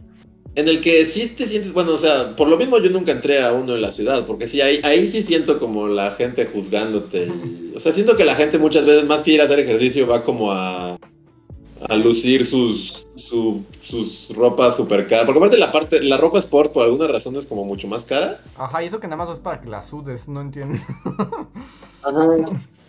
en 0.56 0.68
el 0.68 0.80
que 0.80 1.06
sí 1.06 1.28
te 1.28 1.46
sientes, 1.46 1.72
bueno, 1.72 1.92
o 1.92 1.96
sea, 1.96 2.34
por 2.36 2.48
lo 2.48 2.56
mismo 2.56 2.78
yo 2.80 2.90
nunca 2.90 3.12
entré 3.12 3.40
a 3.42 3.52
uno 3.52 3.76
en 3.76 3.82
la 3.82 3.88
ciudad, 3.88 4.26
porque 4.26 4.46
sí, 4.48 4.60
ahí, 4.60 4.80
ahí 4.82 5.08
sí 5.08 5.22
siento 5.22 5.58
como 5.58 5.86
la 5.88 6.10
gente 6.12 6.44
juzgándote. 6.44 7.26
y- 7.28 7.72
o 7.76 7.80
sea, 7.80 7.92
siento 7.92 8.16
que 8.16 8.24
la 8.24 8.34
gente 8.34 8.58
muchas 8.58 8.84
veces 8.84 9.06
más 9.06 9.22
que 9.22 9.30
ir 9.32 9.40
a 9.40 9.44
hacer 9.44 9.60
ejercicio 9.60 10.06
va 10.06 10.22
como 10.22 10.50
a, 10.52 10.98
a 11.88 11.96
lucir 11.96 12.44
sus, 12.44 13.06
su- 13.14 13.62
sus 13.82 14.30
ropas 14.36 14.76
super 14.76 15.06
caras. 15.06 15.26
Porque 15.26 15.38
aparte 15.38 15.58
la 15.58 15.72
parte, 15.72 16.02
la 16.02 16.16
ropa 16.16 16.38
sport 16.38 16.72
por 16.72 16.84
alguna 16.84 17.06
razón 17.06 17.36
es 17.36 17.46
como 17.46 17.64
mucho 17.64 17.88
más 17.88 18.04
cara. 18.04 18.40
Ajá, 18.56 18.82
y 18.82 18.86
eso 18.86 19.00
que 19.00 19.06
nada 19.08 19.24
más 19.24 19.34
es 19.34 19.38
para 19.38 19.60
que 19.60 19.68
la 19.68 19.82
sudes, 19.82 20.28
no 20.28 20.40
entiendo. 20.40 20.78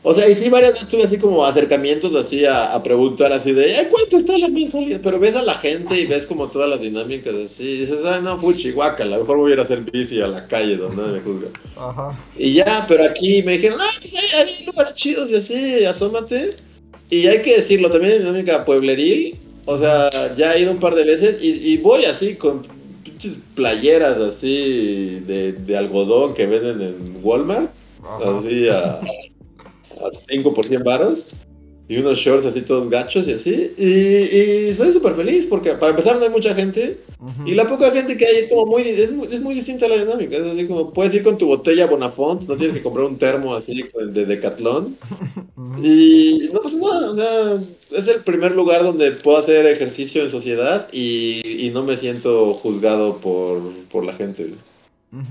O 0.04 0.16
sea, 0.16 0.28
y 0.28 0.36
sí, 0.36 0.50
varias 0.50 0.74
veces 0.74 0.88
tuve 0.88 1.04
así 1.04 1.20
como 1.20 1.46
acercamientos 1.46 2.16
así 2.16 2.44
a, 2.44 2.74
a 2.74 2.82
preguntar 2.82 3.32
así 3.34 3.52
de, 3.54 3.76
"Ay, 3.76 3.88
¿cuánto 3.92 4.18
está 4.18 4.36
la 4.36 4.48
mensualidad? 4.48 5.00
Pero 5.04 5.20
ves 5.20 5.36
a 5.36 5.44
la 5.44 5.54
gente 5.54 6.00
y 6.00 6.08
ves 6.08 6.26
como 6.26 6.48
todas 6.48 6.68
las 6.68 6.82
dinámicas 6.82 7.36
así, 7.36 7.64
y 7.64 7.78
dices, 7.82 8.04
ay, 8.04 8.20
no, 8.24 8.36
fuchi, 8.40 8.72
guaca, 8.72 9.04
a 9.04 9.06
lo 9.06 9.20
mejor 9.20 9.38
voy 9.38 9.52
a 9.52 9.54
ir 9.54 9.60
a 9.60 9.64
hacer 9.64 9.82
bici 9.82 10.20
a 10.20 10.26
la 10.28 10.48
calle 10.48 10.76
donde 10.78 11.04
nadie 11.04 11.20
me 11.20 11.22
juzga. 11.22 11.50
Ajá. 11.78 12.18
Y 12.36 12.54
ya, 12.56 12.84
pero 12.88 13.04
aquí 13.04 13.44
me 13.44 13.52
dijeron, 13.54 13.80
ah, 13.80 13.92
pues 14.00 14.16
hay, 14.16 14.40
hay 14.48 14.66
lugares 14.66 14.96
chidos 14.96 15.30
y 15.30 15.36
así, 15.36 15.86
asómate. 15.86 16.50
Y 17.12 17.28
hay 17.28 17.42
que 17.42 17.58
decirlo, 17.58 17.90
también 17.90 18.14
en 18.14 18.20
dinámica 18.20 18.64
puebleril, 18.64 19.38
o 19.66 19.78
sea, 19.78 20.10
ya 20.38 20.56
he 20.56 20.62
ido 20.62 20.72
un 20.72 20.80
par 20.80 20.96
de 20.96 21.04
veces 21.04 21.44
y, 21.44 21.74
y 21.74 21.78
voy 21.78 22.06
así 22.06 22.36
con 22.36 22.62
pinches 23.04 23.42
playeras 23.54 24.18
así 24.18 25.20
de, 25.28 25.52
de 25.52 25.78
algodón 25.78 26.34
que 26.34 26.48
venden 26.48 26.82
en 26.82 27.18
Walmart 27.22 27.70
Ajá. 28.02 28.40
así 28.40 28.68
a, 28.70 28.94
a 28.94 29.02
5 30.30 30.54
por 30.54 30.66
100 30.66 30.84
varos 30.84 31.28
y 31.88 31.98
unos 31.98 32.18
shorts 32.20 32.46
así 32.46 32.62
todos 32.62 32.90
gachos 32.90 33.28
y 33.28 33.34
así 33.34 33.74
y, 33.78 34.70
y 34.70 34.74
soy 34.74 34.94
súper 34.94 35.14
feliz 35.14 35.46
porque 35.46 35.74
para 35.74 35.90
empezar 35.90 36.18
no 36.18 36.24
hay 36.24 36.30
mucha 36.30 36.54
gente 36.56 36.98
Ujú. 37.20 37.48
y 37.48 37.54
la 37.56 37.68
poca 37.68 37.92
gente 37.92 38.16
que 38.16 38.26
hay 38.26 38.38
es 38.38 38.48
como 38.48 38.66
muy 38.68 38.84
es, 38.84 39.12
muy 39.12 39.28
es 39.28 39.42
muy 39.42 39.56
distinta 39.56 39.88
a 39.88 39.90
la 39.90 39.98
dinámica 39.98 40.38
es 40.38 40.44
así 40.44 40.68
como 40.68 40.94
puedes 40.94 41.14
ir 41.16 41.24
con 41.24 41.38
tu 41.38 41.48
botella 41.48 41.88
Bonafont 41.88 42.48
no 42.48 42.56
tienes 42.56 42.78
que 42.78 42.84
comprar 42.84 43.06
un 43.08 43.18
termo 43.18 43.54
así 43.56 43.84
de 44.14 44.26
Decathlon 44.26 44.96
Ujú. 45.58 45.84
y 45.86 46.50
no 46.54 46.62
pasa 46.62 46.78
nada 46.78 47.10
o 47.12 47.16
sea 47.16 48.00
es 48.00 48.08
el 48.08 48.22
primer 48.22 48.54
lugar 48.54 48.84
donde 48.84 49.12
puedo 49.12 49.38
hacer 49.38 49.66
ejercicio 49.66 50.24
en 50.24 50.30
sociedad 50.30 50.88
y, 50.94 51.42
y 51.66 51.72
no 51.72 51.84
me 51.84 51.98
siento 51.98 52.54
juzgado 52.54 53.18
por, 53.18 53.62
por 53.92 54.06
la 54.06 54.14
gente 54.14 54.54
Ujú. 55.12 55.24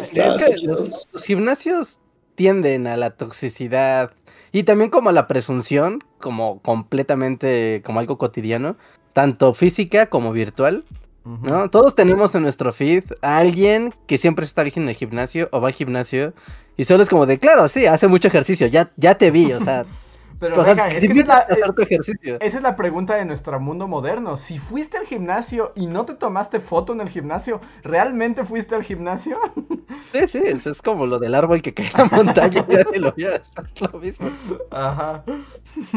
Está- 0.00 0.36
Es 0.36 0.60
que 0.62 0.66
los, 0.68 1.06
los 1.12 1.24
gimnasios 1.24 1.98
tienden 2.34 2.86
a 2.86 2.96
la 2.96 3.10
toxicidad 3.10 4.12
y 4.52 4.64
también 4.64 4.90
como 4.90 5.10
la 5.12 5.26
presunción, 5.26 6.04
como 6.18 6.60
completamente 6.60 7.82
como 7.84 8.00
algo 8.00 8.18
cotidiano, 8.18 8.76
tanto 9.12 9.54
física 9.54 10.06
como 10.06 10.32
virtual. 10.32 10.84
¿no? 11.24 11.70
Todos 11.70 11.94
tenemos 11.94 12.34
en 12.34 12.42
nuestro 12.42 12.72
feed 12.72 13.04
a 13.22 13.38
alguien 13.38 13.94
que 14.06 14.18
siempre 14.18 14.44
está 14.44 14.62
en 14.62 14.88
el 14.88 14.96
gimnasio 14.96 15.48
o 15.52 15.60
va 15.60 15.68
al 15.68 15.74
gimnasio 15.74 16.34
y 16.76 16.84
solo 16.84 17.02
es 17.02 17.08
como 17.08 17.26
de, 17.26 17.38
claro, 17.38 17.68
sí, 17.68 17.86
hace 17.86 18.08
mucho 18.08 18.28
ejercicio, 18.28 18.66
ya, 18.66 18.90
ya 18.96 19.16
te 19.16 19.30
vi, 19.30 19.52
o 19.52 19.60
sea, 19.60 19.86
Pero 20.42 20.60
o 20.60 20.64
sea, 20.64 20.74
venga, 20.74 20.88
es 20.88 20.98
que 20.98 21.06
esa 21.06 21.20
es 21.20 21.26
la, 21.28 21.36
hacer 21.36 21.72
tu 21.72 21.82
ejercicio. 21.82 22.40
esa 22.40 22.56
es 22.56 22.62
la 22.64 22.74
pregunta 22.74 23.14
de 23.14 23.24
nuestro 23.24 23.60
mundo 23.60 23.86
moderno. 23.86 24.36
Si 24.36 24.58
fuiste 24.58 24.98
al 24.98 25.06
gimnasio 25.06 25.72
y 25.76 25.86
no 25.86 26.04
te 26.04 26.14
tomaste 26.14 26.58
foto 26.58 26.92
en 26.92 27.00
el 27.00 27.08
gimnasio, 27.08 27.60
¿realmente 27.84 28.44
fuiste 28.44 28.74
al 28.74 28.82
gimnasio? 28.82 29.38
Sí, 30.10 30.26
sí, 30.26 30.42
es 30.64 30.82
como 30.82 31.06
lo 31.06 31.18
del 31.18 31.34
árbol 31.34 31.62
que 31.62 31.74
cae 31.74 31.86
en 31.86 31.92
la 31.96 32.04
montaña, 32.16 32.66
ya 32.66 32.84
te 32.84 32.98
lo 32.98 33.12
vio, 33.12 33.28
es 33.34 33.80
lo 33.80 33.98
mismo. 34.00 34.30
Ajá. 34.70 35.22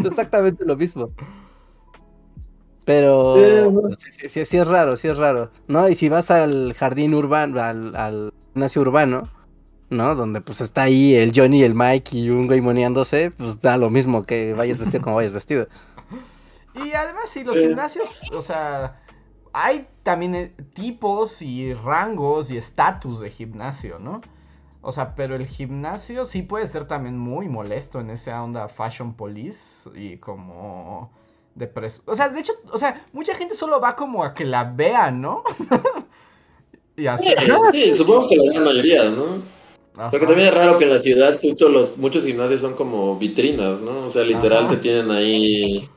Exactamente 0.03 0.63
lo 0.63 0.75
mismo. 0.75 1.11
Pero 2.83 3.35
sí, 3.97 4.45
sí 4.45 4.57
es 4.57 4.67
raro, 4.67 4.95
sí 4.95 5.07
es 5.07 5.17
raro, 5.17 5.49
¿no? 5.67 5.89
Y 5.89 5.95
si 5.95 6.07
vas 6.09 6.29
al 6.29 6.73
jardín 6.73 7.13
urbano, 7.13 7.61
al, 7.61 7.95
al 7.95 8.33
gimnasio 8.53 8.81
urbano, 8.81 9.29
¿no? 9.89 10.15
Donde 10.15 10.41
pues 10.41 10.61
está 10.61 10.83
ahí 10.83 11.15
el 11.15 11.31
Johnny, 11.35 11.63
el 11.63 11.75
Mike 11.75 12.17
y 12.17 12.29
un 12.29 12.47
güey 12.47 12.61
moneándose, 12.61 13.31
pues 13.31 13.59
da 13.61 13.77
lo 13.77 13.89
mismo 13.89 14.23
que 14.23 14.53
vayas 14.53 14.77
vestido 14.77 15.03
como 15.03 15.15
vayas 15.17 15.33
vestido. 15.33 15.67
Y 16.75 16.91
además, 16.91 17.29
sí, 17.29 17.45
los 17.45 17.55
Eh. 17.57 17.61
gimnasios, 17.67 18.29
o 18.33 18.41
sea, 18.41 18.99
hay 19.53 19.87
también 20.03 20.35
eh, 20.35 20.53
tipos 20.73 21.41
y 21.41 21.73
rangos 21.73 22.51
y 22.51 22.57
estatus 22.57 23.21
de 23.21 23.31
gimnasio, 23.31 23.97
¿no? 23.97 24.19
O 24.81 24.91
sea, 24.91 25.15
pero 25.15 25.35
el 25.37 25.47
gimnasio 25.47 26.25
sí 26.25 26.41
puede 26.41 26.67
ser 26.67 26.85
también 26.85 27.17
muy 27.17 27.47
molesto 27.47 28.01
en 28.01 28.09
esa 28.09 28.43
onda 28.43 28.67
fashion 28.67 29.13
police 29.13 29.89
y 29.95 30.17
como 30.17 31.09
de 31.55 31.73
pres- 31.73 32.01
O 32.05 32.13
sea, 32.13 32.27
de 32.27 32.41
hecho, 32.41 32.51
o 32.73 32.77
sea, 32.77 33.05
mucha 33.13 33.33
gente 33.35 33.55
solo 33.55 33.79
va 33.79 33.95
como 33.95 34.25
a 34.25 34.33
que 34.33 34.43
la 34.43 34.65
vean, 34.65 35.21
¿no? 35.21 35.43
y 36.97 37.07
así. 37.07 37.33
Sí, 37.71 37.95
supongo 37.95 38.27
que 38.27 38.35
la 38.35 38.51
gran 38.51 38.63
mayoría, 38.65 39.09
¿no? 39.11 39.25
Porque 40.11 40.25
también 40.25 40.49
es 40.49 40.53
raro 40.53 40.77
que 40.77 40.83
en 40.83 40.89
la 40.89 40.99
ciudad 40.99 41.39
justo 41.41 41.69
los 41.69 41.97
muchos 41.97 42.25
gimnasios 42.25 42.61
son 42.61 42.73
como 42.73 43.17
vitrinas, 43.17 43.81
¿no? 43.81 44.07
O 44.07 44.11
sea, 44.11 44.23
literal 44.23 44.67
te 44.67 44.77
tienen 44.77 45.09
ahí 45.09 45.87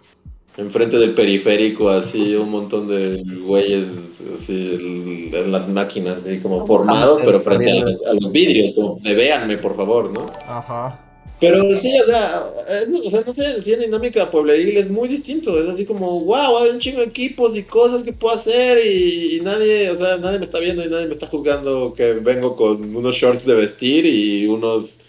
enfrente 0.57 0.99
del 0.99 1.15
periférico 1.15 1.89
así 1.89 2.35
un 2.35 2.51
montón 2.51 2.89
de 2.89 3.23
güeyes 3.45 4.21
así 4.35 5.31
en 5.33 5.53
las 5.53 5.69
máquinas 5.69 6.19
así 6.19 6.41
como 6.41 6.67
formados, 6.67 7.23
pero 7.25 7.41
frente 7.41 7.71
a, 7.71 8.15
los 8.15 8.33
vidrios, 8.33 8.73
como 8.73 8.99
de 9.01 9.15
véanme 9.15 9.57
por 9.57 9.75
favor, 9.75 10.13
¿no? 10.13 10.31
Ajá. 10.47 11.08
Pero 11.41 11.63
sí, 11.79 11.93
o 12.01 12.07
sea, 12.07 12.43
eh, 12.69 12.87
o 13.05 13.11
sea, 13.11 13.23
no 13.25 13.33
sé, 13.33 13.63
sí, 13.63 13.73
en 13.73 13.81
dinámica 13.81 14.31
puebleril 14.31 14.77
es 14.77 14.91
muy 14.91 15.09
distinto. 15.09 15.59
Es 15.61 15.69
así 15.69 15.85
como, 15.85 16.21
wow, 16.25 16.59
hay 16.59 16.71
un 16.71 16.81
chingo 16.81 16.99
de 16.99 17.07
equipos 17.07 17.57
y 17.57 17.63
cosas 17.63 18.03
que 18.03 18.13
puedo 18.13 18.35
hacer 18.35 18.85
y, 18.85 19.41
nadie, 19.43 19.89
o 19.91 19.95
sea, 19.95 20.17
nadie 20.19 20.39
me 20.39 20.45
está 20.45 20.59
viendo 20.59 20.85
y 20.85 20.89
nadie 20.89 21.07
me 21.07 21.13
está 21.13 21.29
juzgando 21.29 21.95
que 21.97 22.15
vengo 22.15 22.57
con 22.57 22.95
unos 22.97 23.15
shorts 23.15 23.47
de 23.47 23.55
vestir 23.55 24.05
y 24.05 24.47
unos 24.47 25.01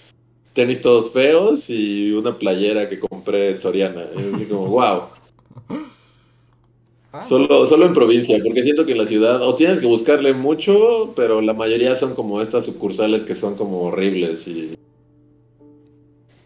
tenis 0.54 0.82
todos 0.82 1.12
feos 1.12 1.70
y 1.70 2.12
una 2.12 2.38
playera 2.38 2.88
que 2.90 3.00
compré 3.00 3.52
en 3.52 3.60
Soriana. 3.60 4.06
Es 4.16 4.36
así 4.36 4.46
como, 4.46 4.68
wow. 4.68 5.02
Ah. 7.12 7.24
Solo, 7.24 7.66
solo 7.66 7.88
en 7.88 7.94
provincia, 7.94 8.38
porque 8.44 8.62
siento 8.62 8.86
que 8.86 8.92
en 8.92 9.00
la 9.00 9.08
ciudad 9.08 9.42
o 9.42 9.56
tienes 9.56 9.80
que 9.80 9.88
buscarle 9.88 10.36
mucho, 10.36 11.12
pero 11.16 11.42
la 11.42 11.56
mayoría 11.56 11.96
son 11.96 12.14
como 12.14 12.40
estas 12.40 12.66
sucursales 12.66 13.24
que 13.24 13.34
son 13.34 13.56
como 13.56 13.82
horribles 13.82 14.48
y 14.48 14.78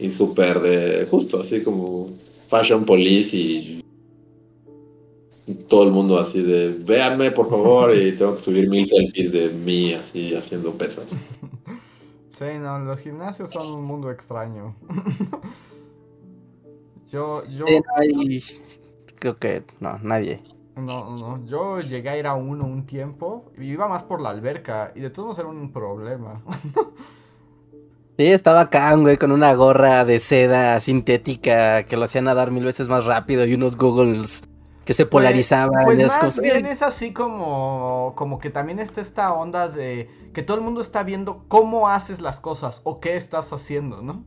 y 0.04 0.12
súper 0.12 0.60
de 0.60 1.06
justo, 1.06 1.40
así 1.40 1.64
como 1.64 2.08
Fashion 2.50 2.84
Police 2.84 3.38
y 3.38 3.86
todo 5.70 5.86
el 5.86 5.92
mundo 5.92 6.20
así 6.20 6.42
de 6.42 6.74
véanme 6.86 7.32
por 7.32 7.50
favor 7.50 7.96
y 7.96 8.12
tengo 8.18 8.36
que 8.36 8.42
subir 8.42 8.70
mil 8.70 8.86
selfies 8.86 9.32
de 9.32 9.50
mí 9.50 9.94
así 9.94 10.36
haciendo 10.36 10.74
pesas. 10.74 11.18
Sí, 12.38 12.46
no, 12.60 12.80
los 12.80 13.00
gimnasios 13.00 13.52
son 13.52 13.68
un 13.68 13.86
mundo 13.86 14.10
extraño. 14.10 14.76
yo, 17.12 17.46
yo... 17.46 17.66
Creo 19.20 19.38
que 19.38 19.64
no, 19.80 20.00
nadie. 20.00 20.42
No, 20.76 21.16
no, 21.16 21.46
yo 21.46 21.80
llegué 21.80 22.10
a 22.10 22.18
ir 22.18 22.26
a 22.26 22.34
uno 22.34 22.66
un 22.66 22.88
tiempo 22.88 23.52
y 23.56 23.66
iba 23.66 23.88
más 23.88 24.02
por 24.02 24.20
la 24.20 24.32
alberca 24.32 24.92
y 24.96 25.02
de 25.02 25.12
todos 25.12 25.28
modos 25.28 25.40
era 25.40 25.48
un 25.48 25.72
problema. 25.72 26.44
Sí, 28.18 28.28
estaba 28.28 28.62
acá, 28.62 28.94
güey, 28.96 29.18
con 29.18 29.32
una 29.32 29.54
gorra 29.56 30.06
de 30.06 30.20
seda 30.20 30.80
sintética 30.80 31.84
que 31.84 31.98
lo 31.98 32.04
hacía 32.04 32.22
nadar 32.22 32.52
mil 32.52 32.64
veces 32.64 32.88
más 32.88 33.06
rápido 33.06 33.46
y 33.46 33.56
unos 33.56 33.76
googles 33.76 34.44
que 34.86 34.94
se 34.94 35.06
pues, 35.06 35.24
polarizaban. 35.24 35.84
Pues, 35.86 36.08
más 36.08 36.40
bien 36.40 36.66
es 36.68 36.84
así 36.84 37.12
como, 37.12 38.14
como 38.16 38.38
que 38.38 38.52
también 38.52 38.80
está 38.80 39.02
esta 39.02 39.34
onda 39.34 39.68
de 39.68 40.10
que 40.34 40.44
todo 40.44 40.58
el 40.58 40.64
mundo 40.64 40.82
está 40.82 41.02
viendo 41.04 41.46
cómo 41.48 41.90
haces 41.90 42.22
las 42.22 42.40
cosas 42.40 42.82
o 42.84 43.00
qué 43.00 43.16
estás 43.16 43.52
haciendo, 43.52 44.02
¿no? 44.02 44.24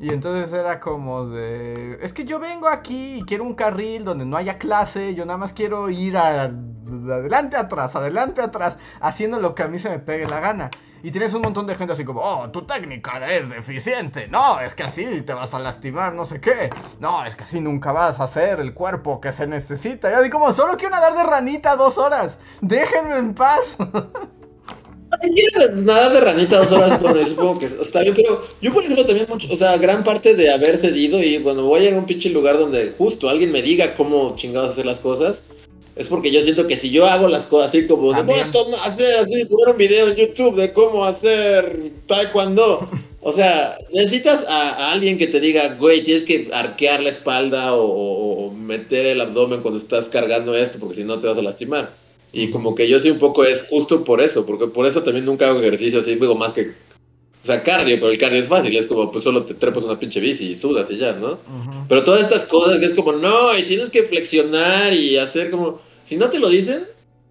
Y 0.00 0.10
entonces 0.10 0.52
era 0.52 0.78
como 0.78 1.26
de... 1.26 1.98
Es 2.00 2.12
que 2.12 2.24
yo 2.24 2.38
vengo 2.38 2.68
aquí 2.68 3.16
y 3.16 3.22
quiero 3.24 3.42
un 3.42 3.54
carril 3.54 4.04
donde 4.04 4.24
no 4.24 4.36
haya 4.36 4.56
clase, 4.56 5.14
yo 5.14 5.26
nada 5.26 5.38
más 5.38 5.52
quiero 5.52 5.90
ir 5.90 6.16
adelante, 6.16 7.56
atrás, 7.56 7.96
adelante, 7.96 8.40
atrás, 8.40 8.78
haciendo 9.00 9.40
lo 9.40 9.56
que 9.56 9.64
a 9.64 9.68
mí 9.68 9.80
se 9.80 9.90
me 9.90 9.98
pegue 9.98 10.26
la 10.26 10.38
gana. 10.38 10.70
Y 11.02 11.10
tienes 11.10 11.32
un 11.34 11.42
montón 11.42 11.66
de 11.66 11.76
gente 11.76 11.92
así 11.92 12.04
como, 12.04 12.20
oh, 12.20 12.50
tu 12.50 12.62
técnica 12.62 13.30
es 13.30 13.48
deficiente. 13.50 14.26
No, 14.28 14.60
es 14.60 14.74
que 14.74 14.82
así 14.82 15.22
te 15.22 15.32
vas 15.32 15.54
a 15.54 15.58
lastimar, 15.58 16.12
no 16.14 16.24
sé 16.24 16.40
qué. 16.40 16.70
No, 16.98 17.24
es 17.24 17.36
que 17.36 17.44
así 17.44 17.60
nunca 17.60 17.92
vas 17.92 18.18
a 18.20 18.24
hacer 18.24 18.60
el 18.60 18.74
cuerpo 18.74 19.20
que 19.20 19.32
se 19.32 19.46
necesita. 19.46 20.10
Y 20.10 20.14
así 20.14 20.30
como, 20.30 20.52
solo 20.52 20.76
quiero 20.76 20.96
nadar 20.96 21.14
de 21.14 21.22
ranita 21.22 21.76
dos 21.76 21.98
horas. 21.98 22.38
Déjenme 22.60 23.16
en 23.16 23.34
paz. 23.34 23.76
Nada 25.74 26.10
de 26.10 26.20
ranita 26.20 26.58
dos 26.58 26.72
horas, 26.72 27.00
bueno, 27.00 27.24
supongo 27.24 27.58
que 27.58 27.66
está 27.66 28.02
bien, 28.02 28.14
pero 28.14 28.42
yo 28.60 28.72
por 28.72 28.82
ejemplo 28.82 29.06
también 29.06 29.26
mucho, 29.28 29.48
o 29.50 29.56
sea, 29.56 29.76
gran 29.78 30.04
parte 30.04 30.34
de 30.34 30.52
haber 30.52 30.76
cedido 30.76 31.22
y 31.22 31.38
cuando 31.38 31.64
voy 31.64 31.80
a 31.80 31.88
ir 31.88 31.94
a 31.94 31.98
un 31.98 32.04
pinche 32.04 32.28
lugar 32.28 32.58
donde 32.58 32.92
justo 32.96 33.28
alguien 33.28 33.50
me 33.50 33.62
diga 33.62 33.94
cómo 33.94 34.36
chingados 34.36 34.70
hacer 34.70 34.84
las 34.84 35.00
cosas, 35.00 35.50
es 35.98 36.06
porque 36.06 36.30
yo 36.30 36.42
siento 36.44 36.68
que 36.68 36.76
si 36.76 36.90
yo 36.90 37.06
hago 37.06 37.26
las 37.26 37.46
cosas 37.46 37.70
así 37.70 37.86
como 37.86 38.12
de 38.12 38.22
voy 38.22 38.38
a 38.38 38.86
hacer 38.86 39.18
así, 39.18 39.44
poner 39.46 39.68
un 39.70 39.76
video 39.76 40.08
en 40.08 40.14
YouTube 40.14 40.54
de 40.54 40.72
cómo 40.72 41.04
hacer 41.04 41.90
taekwondo. 42.06 42.88
O 43.20 43.32
sea, 43.32 43.76
necesitas 43.92 44.46
a, 44.48 44.92
alguien 44.92 45.18
que 45.18 45.26
te 45.26 45.40
diga, 45.40 45.74
güey, 45.74 46.04
tienes 46.04 46.24
que 46.24 46.48
arquear 46.52 47.02
la 47.02 47.10
espalda 47.10 47.74
o, 47.74 48.52
meter 48.52 49.06
el 49.06 49.20
abdomen 49.20 49.60
cuando 49.60 49.80
estás 49.80 50.08
cargando 50.08 50.54
esto, 50.54 50.78
porque 50.78 50.94
si 50.94 51.04
no 51.04 51.18
te 51.18 51.26
vas 51.26 51.36
a 51.36 51.42
lastimar. 51.42 51.92
Y 52.32 52.50
como 52.50 52.76
que 52.76 52.88
yo 52.88 53.00
sí 53.00 53.10
un 53.10 53.18
poco 53.18 53.44
es 53.44 53.66
justo 53.68 54.04
por 54.04 54.20
eso, 54.20 54.46
porque 54.46 54.68
por 54.68 54.86
eso 54.86 55.02
también 55.02 55.24
nunca 55.24 55.48
hago 55.48 55.58
ejercicio 55.58 55.98
así, 55.98 56.14
digo 56.14 56.36
más 56.36 56.52
que 56.52 56.74
o 57.42 57.46
sea, 57.46 57.62
cardio, 57.62 57.96
pero 57.96 58.10
el 58.10 58.18
cardio 58.18 58.40
es 58.40 58.48
fácil, 58.48 58.76
es 58.76 58.86
como, 58.86 59.10
pues 59.10 59.24
solo 59.24 59.44
te 59.44 59.54
trepas 59.54 59.84
una 59.84 59.98
pinche 59.98 60.20
bici 60.20 60.50
y 60.50 60.56
sudas 60.56 60.90
y 60.90 60.98
ya, 60.98 61.12
¿no? 61.14 61.38
Pero 61.88 62.04
todas 62.04 62.22
estas 62.22 62.44
cosas 62.44 62.78
que 62.78 62.84
es 62.84 62.94
como, 62.94 63.12
no, 63.12 63.56
y 63.56 63.62
tienes 63.62 63.90
que 63.90 64.02
flexionar 64.02 64.92
y 64.92 65.16
hacer 65.16 65.50
como, 65.50 65.80
si 66.08 66.16
no 66.16 66.30
te 66.30 66.38
lo 66.38 66.48
dicen, 66.48 66.84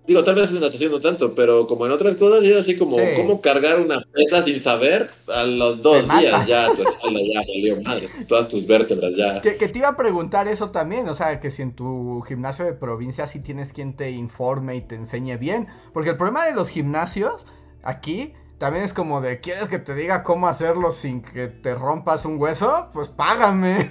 digo, 0.05 0.23
tal 0.23 0.35
vez 0.35 0.51
en 0.51 0.59
natación 0.59 0.91
no 0.91 0.99
tanto, 0.99 1.33
pero 1.33 1.65
como 1.65 1.87
en 1.87 1.91
otras 1.91 2.13
cosas, 2.13 2.43
es 2.43 2.55
así 2.55 2.77
como, 2.77 2.95
¿cómo 3.15 3.41
cargar 3.41 3.79
una 3.79 3.99
pesa 4.13 4.43
sin 4.43 4.59
saber? 4.59 5.09
A 5.33 5.45
los 5.45 5.81
dos 5.81 6.07
días 6.07 6.45
ya 6.45 6.67
tu 6.75 6.83
espalda 6.83 7.19
ya 7.33 7.39
valió 7.39 7.81
madre, 7.81 8.07
todas 8.27 8.47
tus 8.47 8.67
vértebras 8.67 9.15
ya. 9.15 9.41
Que, 9.41 9.55
te 9.55 9.79
iba 9.79 9.87
a 9.87 9.97
preguntar 9.97 10.47
eso 10.47 10.69
también, 10.69 11.09
o 11.09 11.15
sea, 11.15 11.39
que 11.39 11.49
si 11.49 11.63
en 11.63 11.73
tu 11.73 12.21
gimnasio 12.21 12.65
de 12.65 12.73
provincia 12.73 13.25
sí 13.25 13.39
tienes 13.39 13.73
quien 13.73 13.95
te 13.95 14.11
informe 14.11 14.75
y 14.75 14.81
te 14.81 14.93
enseñe 14.93 15.37
bien, 15.37 15.67
porque 15.91 16.11
el 16.11 16.17
problema 16.17 16.45
de 16.45 16.53
los 16.53 16.69
gimnasios 16.69 17.47
aquí 17.81 18.33
también 18.59 18.85
es 18.85 18.93
como 18.93 19.21
de, 19.21 19.39
¿quieres 19.39 19.69
que 19.69 19.79
te 19.79 19.95
diga 19.95 20.21
cómo 20.21 20.47
hacerlo 20.47 20.91
sin 20.91 21.23
que 21.23 21.47
te 21.47 21.73
rompas 21.73 22.25
un 22.25 22.39
hueso? 22.39 22.89
Pues 22.93 23.07
págame. 23.07 23.89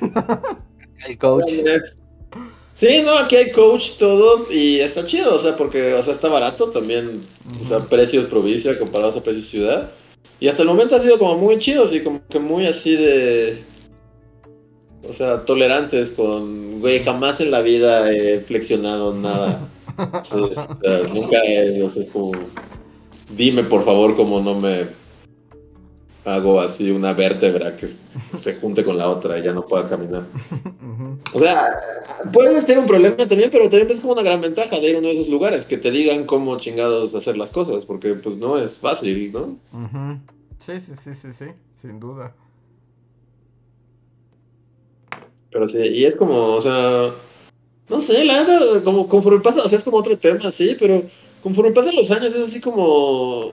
El 1.05 1.19
coach. 1.19 1.51
Sí, 2.77 3.01
no, 3.03 3.19
aquí 3.19 3.37
hay 3.37 3.51
coach 3.53 3.93
todo 3.99 4.53
y 4.53 4.81
está 4.81 5.07
chido, 5.07 5.35
o 5.35 5.39
sea, 5.39 5.57
porque, 5.57 5.95
o 5.95 6.03
sea, 6.03 6.13
está 6.13 6.29
barato 6.29 6.69
también, 6.69 7.19
o 7.63 7.67
sea, 7.67 7.79
precios 7.81 8.27
provincia 8.27 8.79
comparados 8.79 9.17
a 9.17 9.23
precios 9.23 9.47
ciudad. 9.47 9.91
Y 10.41 10.49
hasta 10.49 10.61
el 10.61 10.69
momento 10.69 10.95
ha 10.95 11.01
sido 11.01 11.19
como 11.19 11.39
muy 11.39 11.59
chido, 11.59 11.85
así 11.85 12.03
como 12.03 12.21
que 12.29 12.39
muy 12.39 12.67
así 12.67 12.95
de... 12.95 13.63
O 15.09 15.13
sea, 15.15 15.47
tolerantes 15.47 16.11
con, 16.11 16.81
güey, 16.81 17.03
jamás 17.03 17.41
en 17.41 17.51
la 17.51 17.63
vida 17.63 18.13
he 18.13 18.41
flexionado 18.41 19.15
nada. 19.15 19.67
o 20.31 20.47
sea, 20.47 20.69
nunca 21.15 21.39
he, 21.47 21.83
o 21.83 21.89
sea, 21.89 22.03
es 22.03 22.11
como, 22.11 22.33
dime 23.35 23.65
por 23.65 23.87
favor 23.87 24.17
cómo 24.17 24.41
no 24.41 24.55
me 24.55 24.87
hago 26.27 26.61
así 26.61 26.91
una 26.91 27.13
vértebra 27.13 27.77
que 27.77 27.89
se 28.37 28.57
junte 28.57 28.85
con 28.85 28.99
la 28.99 29.09
otra 29.09 29.39
y 29.39 29.45
ya 29.45 29.53
no 29.53 29.65
pueda 29.65 29.89
caminar. 29.89 30.27
O 31.33 31.39
sea, 31.39 31.81
puede 32.33 32.61
ser 32.63 32.81
un 32.81 32.87
problema 32.87 33.17
también, 33.17 33.49
pero 33.51 33.71
también 33.71 33.89
es 33.89 34.01
como 34.01 34.15
una 34.15 34.23
gran 34.23 34.41
ventaja 34.41 34.81
de 34.81 34.91
ir 34.91 34.97
a 34.97 34.99
uno 34.99 35.09
de 35.09 35.15
esos 35.15 35.29
lugares, 35.29 35.67
que 35.67 35.79
te 35.79 35.93
digan 35.93 36.25
cómo 36.25 36.59
chingados 36.59 37.15
hacer 37.15 37.37
las 37.37 37.53
cosas, 37.53 37.85
porque 37.85 38.15
pues 38.15 38.37
no 38.37 38.59
es 38.59 38.81
fácil, 38.81 39.33
¿no? 39.33 39.57
Sí, 40.67 40.81
sí, 40.81 40.93
sí, 41.01 41.15
sí, 41.15 41.33
sí, 41.33 41.45
sin 41.81 42.01
duda. 42.01 42.35
Pero 45.53 45.69
sí, 45.69 45.79
y 45.79 46.05
es 46.07 46.17
como, 46.17 46.35
o 46.57 46.61
sea, 46.61 47.15
no 47.89 48.01
sé, 48.01 48.25
la 48.25 48.43
verdad, 48.43 48.83
como 48.83 49.09
conforme 49.09 49.41
pasa, 49.41 49.63
o 49.63 49.69
sea, 49.69 49.79
es 49.79 49.85
como 49.85 49.99
otro 49.99 50.19
tema, 50.19 50.51
sí, 50.51 50.77
pero 50.77 51.05
conforme 51.41 51.71
pasan 51.71 51.95
los 51.95 52.11
años 52.11 52.35
es 52.35 52.49
así 52.49 52.61
como 52.61 53.53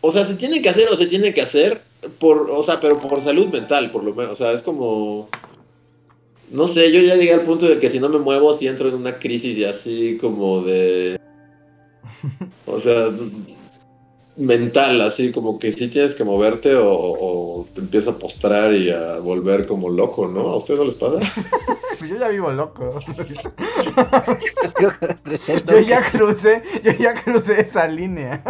o 0.00 0.12
sea, 0.12 0.24
se 0.24 0.34
tiene 0.34 0.62
que 0.62 0.68
hacer 0.68 0.88
o 0.88 0.96
se 0.96 1.06
tiene 1.06 1.34
que 1.34 1.40
hacer 1.40 1.80
por, 2.18 2.50
o 2.50 2.62
sea, 2.62 2.80
pero 2.80 2.98
por 2.98 3.20
salud 3.20 3.48
mental, 3.48 3.90
por 3.90 4.04
lo 4.04 4.14
menos. 4.14 4.32
O 4.32 4.36
sea, 4.36 4.52
es 4.52 4.62
como, 4.62 5.28
no 6.50 6.68
sé, 6.68 6.92
yo 6.92 7.00
ya 7.00 7.16
llegué 7.16 7.34
al 7.34 7.42
punto 7.42 7.68
de 7.68 7.78
que 7.78 7.90
si 7.90 8.00
no 8.00 8.08
me 8.08 8.18
muevo, 8.18 8.54
si 8.54 8.66
entro 8.66 8.88
en 8.88 8.94
una 8.94 9.18
crisis 9.18 9.56
y 9.56 9.64
así 9.64 10.18
como 10.20 10.62
de, 10.62 11.18
o 12.66 12.78
sea, 12.78 13.10
mental, 14.36 15.00
así 15.00 15.32
como 15.32 15.58
que 15.58 15.72
sí 15.72 15.88
tienes 15.88 16.14
que 16.14 16.24
moverte 16.24 16.74
o, 16.76 17.66
te 17.74 17.80
empieza 17.80 18.12
a 18.12 18.18
postrar 18.18 18.72
y 18.72 18.90
a 18.90 19.18
volver 19.18 19.66
como 19.66 19.90
loco, 19.90 20.28
¿no? 20.28 20.48
¿A 20.48 20.56
usted 20.58 20.76
no 20.76 20.84
les 20.84 20.94
pasa? 20.94 21.18
yo 22.08 22.16
ya 22.16 22.28
vivo 22.28 22.52
loco. 22.52 23.00
yo 25.66 25.80
ya 25.80 26.00
crucé, 26.08 26.62
yo 26.84 26.92
ya 26.92 27.14
crucé 27.14 27.60
esa 27.60 27.88
línea. 27.88 28.42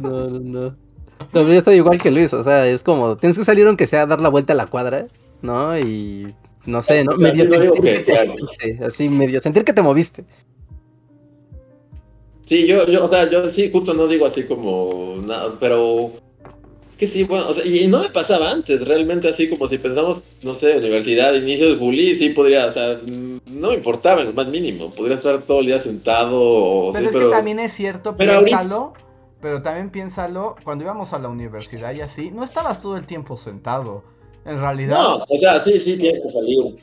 No, 0.00 0.28
no, 0.28 0.40
no. 0.40 0.76
No, 1.32 1.42
yo 1.42 1.52
estoy 1.52 1.76
igual 1.76 2.00
que 2.00 2.10
Luis, 2.10 2.32
o 2.34 2.42
sea, 2.42 2.66
es 2.66 2.82
como, 2.82 3.16
tienes 3.16 3.38
que 3.38 3.44
salir 3.44 3.66
aunque 3.66 3.86
sea 3.86 4.02
a 4.02 4.06
dar 4.06 4.20
la 4.20 4.28
vuelta 4.28 4.52
a 4.52 4.56
la 4.56 4.66
cuadra, 4.66 5.06
¿no? 5.40 5.78
Y 5.78 6.34
no 6.66 6.82
sé, 6.82 7.04
¿no? 7.04 7.12
medio 7.16 7.46
sentir 7.46 8.04
que, 8.04 8.84
así 8.84 9.08
medio 9.08 9.40
sentir 9.40 9.64
que 9.64 9.72
te 9.72 9.82
moviste. 9.82 10.24
Sí, 12.46 12.66
yo, 12.66 12.86
yo, 12.86 13.04
o 13.04 13.08
sea, 13.08 13.30
yo 13.30 13.48
sí, 13.48 13.70
justo 13.72 13.94
no 13.94 14.06
digo 14.08 14.26
así 14.26 14.44
como 14.44 15.14
nada, 15.24 15.54
pero 15.58 16.12
que 16.98 17.06
sí, 17.06 17.24
bueno, 17.24 17.46
o 17.48 17.54
sea, 17.54 17.64
y 17.64 17.86
no 17.88 18.00
me 18.00 18.08
pasaba 18.10 18.50
antes, 18.50 18.86
realmente 18.86 19.28
así 19.28 19.48
como 19.48 19.66
si 19.68 19.78
pensamos, 19.78 20.22
no 20.42 20.54
sé, 20.54 20.76
universidad, 20.76 21.34
inicio 21.34 21.70
de 21.70 21.76
bully, 21.76 22.14
sí 22.14 22.28
podría, 22.30 22.66
o 22.66 22.72
sea, 22.72 22.98
no 23.50 23.70
me 23.70 23.74
importaba 23.74 24.20
en 24.20 24.28
lo 24.28 24.32
más 24.34 24.48
mínimo, 24.48 24.90
podría 24.90 25.16
estar 25.16 25.42
todo 25.42 25.60
el 25.60 25.66
día 25.66 25.80
sentado 25.80 26.40
o 26.40 26.92
Pero 26.92 27.08
es 27.08 27.16
que 27.16 27.30
también 27.30 27.58
es 27.58 27.72
cierto, 27.72 28.16
pero 28.16 28.44
Pero 29.42 29.60
también 29.60 29.90
piénsalo, 29.90 30.54
cuando 30.62 30.84
íbamos 30.84 31.12
a 31.12 31.18
la 31.18 31.28
universidad 31.28 31.92
y 31.92 32.00
así, 32.00 32.30
no 32.30 32.44
estabas 32.44 32.80
todo 32.80 32.96
el 32.96 33.06
tiempo 33.06 33.36
sentado. 33.36 34.04
En 34.44 34.60
realidad. 34.60 34.96
No, 34.96 35.16
o 35.28 35.38
sea, 35.38 35.58
sí, 35.60 35.78
sí, 35.80 35.98
tienes 35.98 36.20
que 36.20 36.28
salir. 36.28 36.76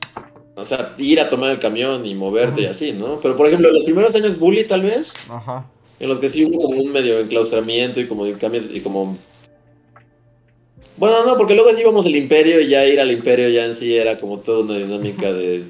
O 0.55 0.65
sea, 0.65 0.93
ir 0.97 1.21
a 1.21 1.29
tomar 1.29 1.51
el 1.51 1.59
camión 1.59 2.05
y 2.05 2.13
moverte 2.15 2.63
y 2.63 2.65
así, 2.65 2.91
¿no? 2.91 3.19
Pero 3.21 3.37
por 3.37 3.47
ejemplo, 3.47 3.71
los 3.71 3.85
primeros 3.85 4.13
años 4.13 4.37
bully 4.37 4.65
tal 4.65 4.81
vez, 4.81 5.13
Ajá. 5.29 5.65
en 6.01 6.09
los 6.09 6.19
que 6.19 6.27
sí 6.27 6.45
hubo 6.45 6.57
como 6.61 6.81
un 6.81 6.91
medio 6.91 7.19
enclaustramiento 7.19 8.01
y 8.01 8.07
como 8.07 8.27
y 8.27 8.33
como... 8.81 9.17
Bueno, 10.97 11.25
no, 11.25 11.37
porque 11.37 11.55
luego 11.55 11.69
sí 11.73 11.81
íbamos 11.81 12.05
al 12.05 12.15
imperio 12.15 12.59
y 12.59 12.67
ya 12.67 12.85
ir 12.85 12.99
al 12.99 13.11
imperio 13.11 13.47
ya 13.47 13.65
en 13.65 13.73
sí 13.73 13.95
era 13.95 14.17
como 14.17 14.39
toda 14.39 14.65
una 14.65 14.75
dinámica 14.77 15.31
de 15.31 15.63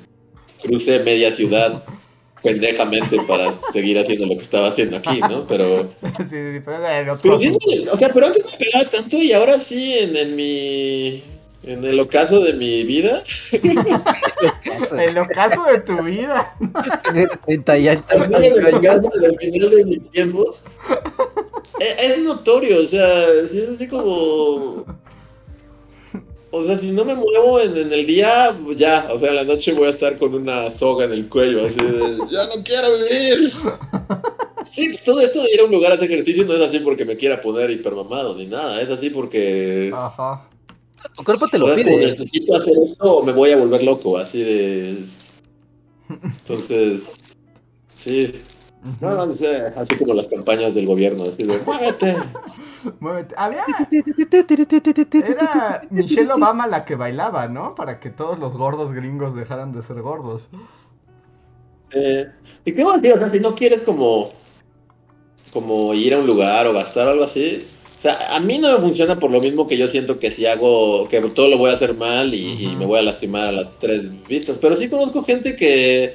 cruce 0.59 1.03
media 1.03 1.31
ciudad 1.31 1.83
pendejamente 2.43 3.21
para 3.23 3.51
seguir 3.51 3.99
haciendo 3.99 4.25
lo 4.25 4.35
que 4.35 4.41
estaba 4.41 4.67
haciendo 4.67 4.97
aquí, 4.97 5.19
¿no? 5.21 5.45
Pero... 5.47 5.89
Sí, 6.19 6.25
sí, 6.29 6.61
pero 6.63 6.87
en 6.87 7.17
Pero 7.21 7.39
sí, 7.39 7.55
o 7.91 7.97
sea, 7.97 8.09
pero 8.13 8.27
antes 8.27 8.43
no 8.43 8.51
me 8.51 8.57
pegaba 8.57 8.89
tanto 8.89 9.17
y 9.17 9.31
ahora 9.31 9.59
sí 9.59 9.97
en, 9.99 10.15
en 10.15 10.35
mi... 10.35 11.23
En 11.63 11.83
el 11.83 11.99
ocaso 11.99 12.39
de 12.39 12.53
mi 12.53 12.83
vida, 12.83 13.21
En 13.51 15.17
el 15.17 15.27
caso 15.27 15.61
de 15.65 15.79
tu 15.81 16.01
vida. 16.03 16.55
30 17.45 17.77
y 17.77 17.87
al 17.89 18.05
tantos 18.05 18.27
final 18.27 18.75
ocaso 18.75 19.09
del 19.19 19.69
de 19.69 19.85
mis 19.85 20.11
tiempos, 20.11 20.65
es, 21.81 22.01
es 22.01 22.19
notorio, 22.23 22.79
o 22.79 22.83
sea, 22.83 23.25
sí 23.45 23.59
es 23.59 23.69
así 23.69 23.87
como... 23.89 24.85
O 26.51 26.63
sea, 26.63 26.77
si 26.77 26.91
no 26.91 27.05
me 27.05 27.13
muevo 27.15 27.59
en, 27.59 27.77
en 27.77 27.93
el 27.93 28.05
día, 28.07 28.55
ya, 28.75 29.07
o 29.13 29.19
sea, 29.19 29.29
en 29.29 29.35
la 29.35 29.43
noche 29.43 29.73
voy 29.73 29.87
a 29.87 29.91
estar 29.91 30.17
con 30.17 30.33
una 30.33 30.69
soga 30.71 31.05
en 31.05 31.11
el 31.11 31.29
cuello, 31.29 31.65
así 31.65 31.75
de, 31.75 31.99
ya 32.31 32.45
no 32.47 32.63
quiero 32.63 32.87
vivir. 32.97 33.51
Sí, 34.71 34.87
pues 34.89 35.03
todo 35.03 35.19
esto 35.21 35.41
de 35.43 35.53
ir 35.53 35.59
a 35.61 35.65
un 35.65 35.71
lugar 35.71 35.91
a 35.91 35.95
hacer 35.95 36.11
ejercicio 36.11 36.45
no 36.45 36.53
es 36.53 36.61
así 36.61 36.79
porque 36.79 37.05
me 37.05 37.17
quiera 37.17 37.39
poner 37.41 37.69
hipermamado 37.71 38.35
ni 38.35 38.45
nada, 38.47 38.81
es 38.81 38.89
así 38.89 39.09
porque... 39.09 39.91
Ajá. 39.93 40.47
Tu 41.15 41.23
cuerpo 41.23 41.47
te 41.47 41.57
O 41.57 41.59
lo 41.61 41.67
sea, 41.67 41.75
pide. 41.85 41.97
necesito 41.97 42.55
hacer 42.55 42.73
esto 42.83 43.17
o 43.17 43.23
me 43.23 43.31
voy 43.31 43.51
a 43.51 43.57
volver 43.57 43.83
loco, 43.83 44.17
así 44.17 44.43
de... 44.43 44.97
Entonces, 46.23 47.19
sí. 47.93 48.33
No, 49.01 49.09
así 49.09 49.95
como 49.97 50.13
las 50.13 50.27
campañas 50.27 50.73
del 50.73 50.85
gobierno, 50.85 51.23
así 51.23 51.43
de, 51.43 51.59
muévete. 51.59 52.15
Muévete. 53.01 53.35
Había. 53.37 53.65
Era 55.11 55.81
Michelle 55.89 56.31
Obama 56.31 56.65
la 56.65 56.85
que 56.85 56.95
bailaba, 56.95 57.49
¿no? 57.49 57.75
Para 57.75 57.99
que 57.99 58.09
todos 58.09 58.39
los 58.39 58.55
gordos 58.55 58.93
gringos 58.93 59.35
dejaran 59.35 59.73
de 59.73 59.81
ser 59.81 60.01
gordos. 60.01 60.49
Eh, 61.91 62.27
y 62.63 62.73
qué 62.73 62.83
bueno, 62.83 63.01
tío, 63.01 63.15
o 63.15 63.17
sea, 63.17 63.29
si 63.29 63.39
no 63.41 63.53
quieres 63.53 63.81
como, 63.81 64.31
como 65.51 65.93
ir 65.93 66.13
a 66.13 66.19
un 66.19 66.27
lugar 66.27 66.65
o 66.67 66.73
gastar 66.73 67.09
algo 67.09 67.23
así, 67.25 67.67
o 67.97 68.01
sea, 68.01 68.17
a 68.33 68.39
mí 68.39 68.59
no 68.59 68.71
me 68.71 68.79
funciona 68.79 69.19
por 69.19 69.29
lo 69.29 69.41
mismo 69.41 69.67
que 69.67 69.77
yo 69.77 69.89
siento 69.89 70.19
que 70.19 70.31
si 70.31 70.45
hago, 70.45 71.09
que 71.09 71.19
todo 71.19 71.49
lo 71.49 71.57
voy 71.57 71.69
a 71.69 71.73
hacer 71.73 71.95
mal 71.95 72.33
y, 72.33 72.73
me 72.77 72.85
voy 72.85 72.99
a 72.99 73.01
lastimar 73.01 73.49
a 73.49 73.51
las 73.51 73.77
tres 73.77 74.09
vistas, 74.25 74.57
pero 74.61 74.77
sí 74.77 74.89
conozco 74.89 75.21
gente 75.23 75.57
que, 75.57 76.13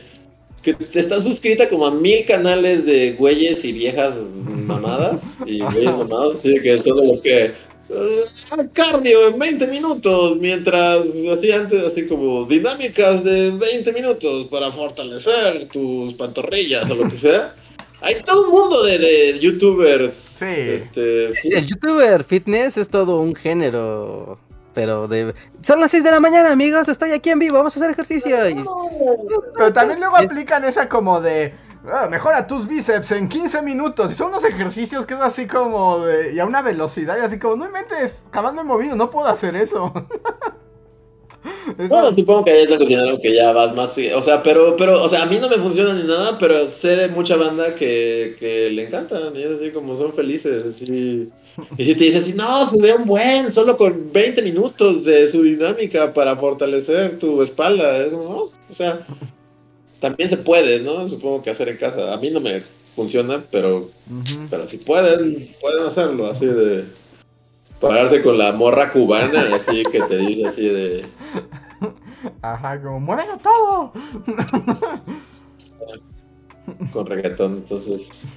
que 0.65 0.77
está 0.99 1.21
suscrita 1.21 1.69
como 1.69 1.87
a 1.87 1.91
mil 1.91 2.25
canales 2.25 2.87
de 2.87 3.12
güeyes 3.12 3.65
y 3.65 3.73
viejas 3.73 4.17
mamadas 4.45 5.43
y 5.47 5.61
güeyes 5.61 5.97
mamados, 5.97 6.35
así 6.35 6.55
de 6.55 6.61
que 6.61 6.79
son 6.79 6.97
de 6.97 7.07
los 7.07 7.21
que... 7.21 7.45
eh, 7.45 8.69
cardio 8.73 9.29
en 9.29 9.39
20 9.39 9.67
minutos, 9.67 10.39
mientras 10.39 11.01
así 11.31 11.53
antes, 11.53 11.85
así 11.85 12.07
como 12.07 12.45
dinámicas 12.47 13.23
de 13.25 13.51
20 13.51 13.93
minutos 13.93 14.47
para 14.51 14.73
fortalecer 14.73 15.67
tus 15.67 16.15
pantorrillas 16.15 16.91
o 16.91 16.95
lo 16.95 17.09
que 17.09 17.17
sea. 17.17 17.55
Hay 18.01 18.17
todo 18.27 18.49
un 18.49 18.51
mundo 18.51 18.83
de, 18.85 18.99
de 18.99 19.39
youtubers. 19.41 20.12
Sí. 20.15 20.47
Este, 20.49 21.33
Sí, 21.35 21.49
el 21.55 21.67
youtuber 21.67 22.23
fitness 22.25 22.77
es 22.77 22.89
todo 22.89 23.19
un 23.19 23.35
género. 23.35 24.39
Pero 24.75 25.09
de. 25.09 25.35
Son 25.62 25.81
las 25.81 25.91
6 25.93 26.05
de 26.05 26.11
la 26.11 26.20
mañana, 26.20 26.51
amigos. 26.51 26.89
Estoy 26.89 27.12
aquí 27.12 27.31
en 27.31 27.39
vivo. 27.39 27.57
Vamos 27.59 27.77
a 27.77 27.81
hacer 27.81 27.91
ejercicio. 27.91 28.49
Y... 28.49 28.64
Pero 29.57 29.72
también 29.72 30.01
luego 30.01 30.16
aplican 30.16 30.64
esa 30.64 30.89
como 30.89 31.20
de. 31.20 31.55
"Ah, 31.91 32.09
mejora 32.11 32.47
tus 32.47 32.66
bíceps 32.66 33.12
en 33.12 33.29
15 33.29 33.62
minutos. 33.62 34.11
Y 34.11 34.14
son 34.14 34.29
unos 34.29 34.45
ejercicios 34.45 35.07
que 35.07 35.14
es 35.14 35.20
así 35.20 35.47
como 35.47 36.01
de. 36.01 36.33
Y 36.35 36.41
a 36.41 36.45
una 36.45 36.61
velocidad. 36.61 37.16
Y 37.16 37.20
así 37.20 37.39
como, 37.39 37.57
no 37.57 37.66
inventes, 37.66 38.27
jamás 38.33 38.53
me 38.55 38.62
he 38.62 38.64
movido, 38.64 38.97
no 38.97 39.11
puedo 39.11 39.29
hacer 39.29 39.57
eso. 39.57 39.93
Bueno, 41.77 42.15
supongo 42.15 42.45
que 42.45 42.63
es 42.63 42.71
algo 42.71 43.21
que 43.21 43.35
ya 43.35 43.53
vas 43.53 43.75
más. 43.75 43.99
O 44.15 44.23
sea, 44.23 44.43
pero, 44.43 44.77
pero, 44.77 45.03
o 45.03 45.09
sea, 45.09 45.23
a 45.23 45.27
mí 45.27 45.39
no 45.41 45.49
me 45.49 45.57
funciona 45.57 45.95
ni 45.95 46.05
nada, 46.05 46.39
pero 46.39 46.71
sé 46.71 46.97
de 46.97 47.09
mucha 47.09 47.37
banda 47.37 47.75
que, 47.75 48.37
que 48.39 48.71
le 48.71 48.85
encantan. 48.85 49.35
Y 49.35 49.43
es 49.43 49.51
así 49.51 49.71
como 49.71 49.97
son 49.97 50.13
felices. 50.13 50.63
Así. 50.63 51.31
Y 51.77 51.85
si 51.85 51.95
te 51.95 52.05
dices 52.05 52.23
así, 52.23 52.33
no, 52.33 52.69
se 52.69 52.81
ve 52.81 52.95
un 52.95 53.05
buen, 53.05 53.53
solo 53.53 53.77
con 53.77 54.13
20 54.13 54.43
minutos 54.43 55.05
de 55.05 55.27
su 55.29 55.43
dinámica 55.43 56.13
para 56.13 56.37
fortalecer 56.37 57.19
tu 57.19 57.43
espalda. 57.43 57.99
Es 57.99 58.13
o 58.13 58.51
sea, 58.71 59.07
también 60.01 60.29
se 60.29 60.39
puede, 60.39 60.81
¿no? 60.81 61.09
Supongo 61.09 61.43
que 61.43 61.51
hacer 61.51 61.69
en 61.69 61.77
casa. 61.77 62.13
A 62.13 62.17
mí 62.19 62.31
no 62.31 62.41
me 62.41 62.63
funciona, 62.95 63.45
pero, 63.51 63.91
pero 64.51 64.67
si 64.67 64.79
pueden, 64.79 65.55
pueden 65.61 65.87
hacerlo. 65.87 66.27
Así 66.27 66.47
de. 66.47 66.85
Pararse 67.81 68.22
con 68.22 68.39
la 68.39 68.53
morra 68.53 68.91
cubana, 68.91 69.41
así 69.55 69.83
que 69.91 70.01
te 70.03 70.16
dice 70.16 70.47
así 70.47 70.68
de. 70.68 71.05
Ajá, 72.43 72.81
como, 72.81 73.01
muévelo 73.01 73.37
todo. 73.39 73.93
con 76.93 77.07
reggaetón, 77.07 77.55
entonces. 77.55 78.35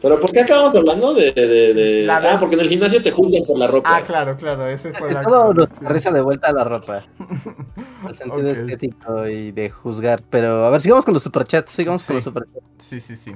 Pero 0.00 0.18
¿por 0.18 0.32
qué 0.32 0.40
acabamos 0.40 0.74
hablando 0.74 1.14
de, 1.14 1.30
de, 1.32 1.74
de- 1.74 2.02
La- 2.06 2.16
Ah, 2.16 2.36
porque 2.40 2.56
en 2.56 2.62
el 2.62 2.68
gimnasio 2.68 3.00
te 3.02 3.10
juzgan 3.12 3.44
por 3.46 3.58
la 3.58 3.68
ropa. 3.68 3.88
Ah, 3.96 4.00
claro, 4.04 4.36
claro, 4.36 4.66
ese 4.68 4.90
Es 4.90 5.00
la. 5.00 5.20
todo 5.20 5.54
nos 5.54 5.68
reza 5.80 6.10
de 6.10 6.20
vuelta 6.22 6.48
a 6.48 6.52
la 6.52 6.64
ropa. 6.64 7.02
Al 8.04 8.14
sentido 8.16 8.50
Ok. 8.50 8.56
estético 8.56 9.28
y 9.28 9.52
de 9.52 9.70
juzgar. 9.70 10.20
Pero 10.28 10.64
a 10.66 10.70
ver, 10.70 10.80
sigamos 10.80 11.04
con 11.04 11.14
los 11.14 11.22
superchats. 11.22 11.70
Sigamos 11.70 12.02
con 12.02 12.08
Sí. 12.08 12.14
los 12.14 12.24
superchats. 12.24 12.68
Sí, 12.78 12.98
sí, 13.00 13.14
sí. 13.16 13.32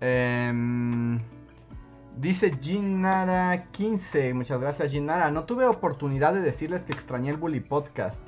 Em, 0.00 1.20
dice 2.16 2.52
Ginara15. 2.52 4.34
Muchas 4.34 4.60
gracias, 4.60 4.90
Ginara. 4.90 5.30
No 5.30 5.44
tuve 5.44 5.66
oportunidad 5.66 6.34
de 6.34 6.40
decirles 6.40 6.84
que 6.84 6.92
extrañé 6.92 7.30
el 7.30 7.36
Bully 7.36 7.60
Podcast. 7.60 8.22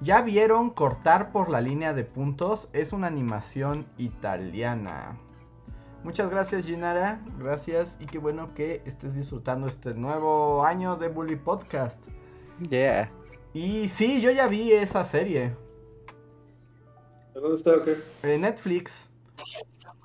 ¿Ya 0.00 0.20
vieron 0.22 0.70
Cortar 0.70 1.32
por 1.32 1.48
la 1.48 1.60
línea 1.60 1.92
de 1.92 2.04
puntos? 2.04 2.68
Es 2.72 2.92
una 2.92 3.06
animación 3.06 3.86
italiana. 3.98 5.16
Muchas 6.04 6.28
gracias, 6.30 6.66
Ginara. 6.66 7.22
Gracias. 7.38 7.96
Y 8.00 8.06
qué 8.06 8.18
bueno 8.18 8.52
que 8.54 8.82
estés 8.84 9.14
disfrutando 9.14 9.68
este 9.68 9.94
nuevo 9.94 10.64
año 10.64 10.96
de 10.96 11.08
Bully 11.08 11.36
Podcast. 11.36 11.98
Yeah. 12.68 13.10
Y 13.54 13.88
sí, 13.88 14.20
yo 14.20 14.30
ya 14.30 14.48
vi 14.48 14.72
esa 14.72 15.04
serie. 15.04 15.54
¿Dónde 17.34 17.54
está 17.54 17.70
o 17.72 17.82
qué? 17.82 17.96
En 18.22 18.40
Netflix. 18.42 19.08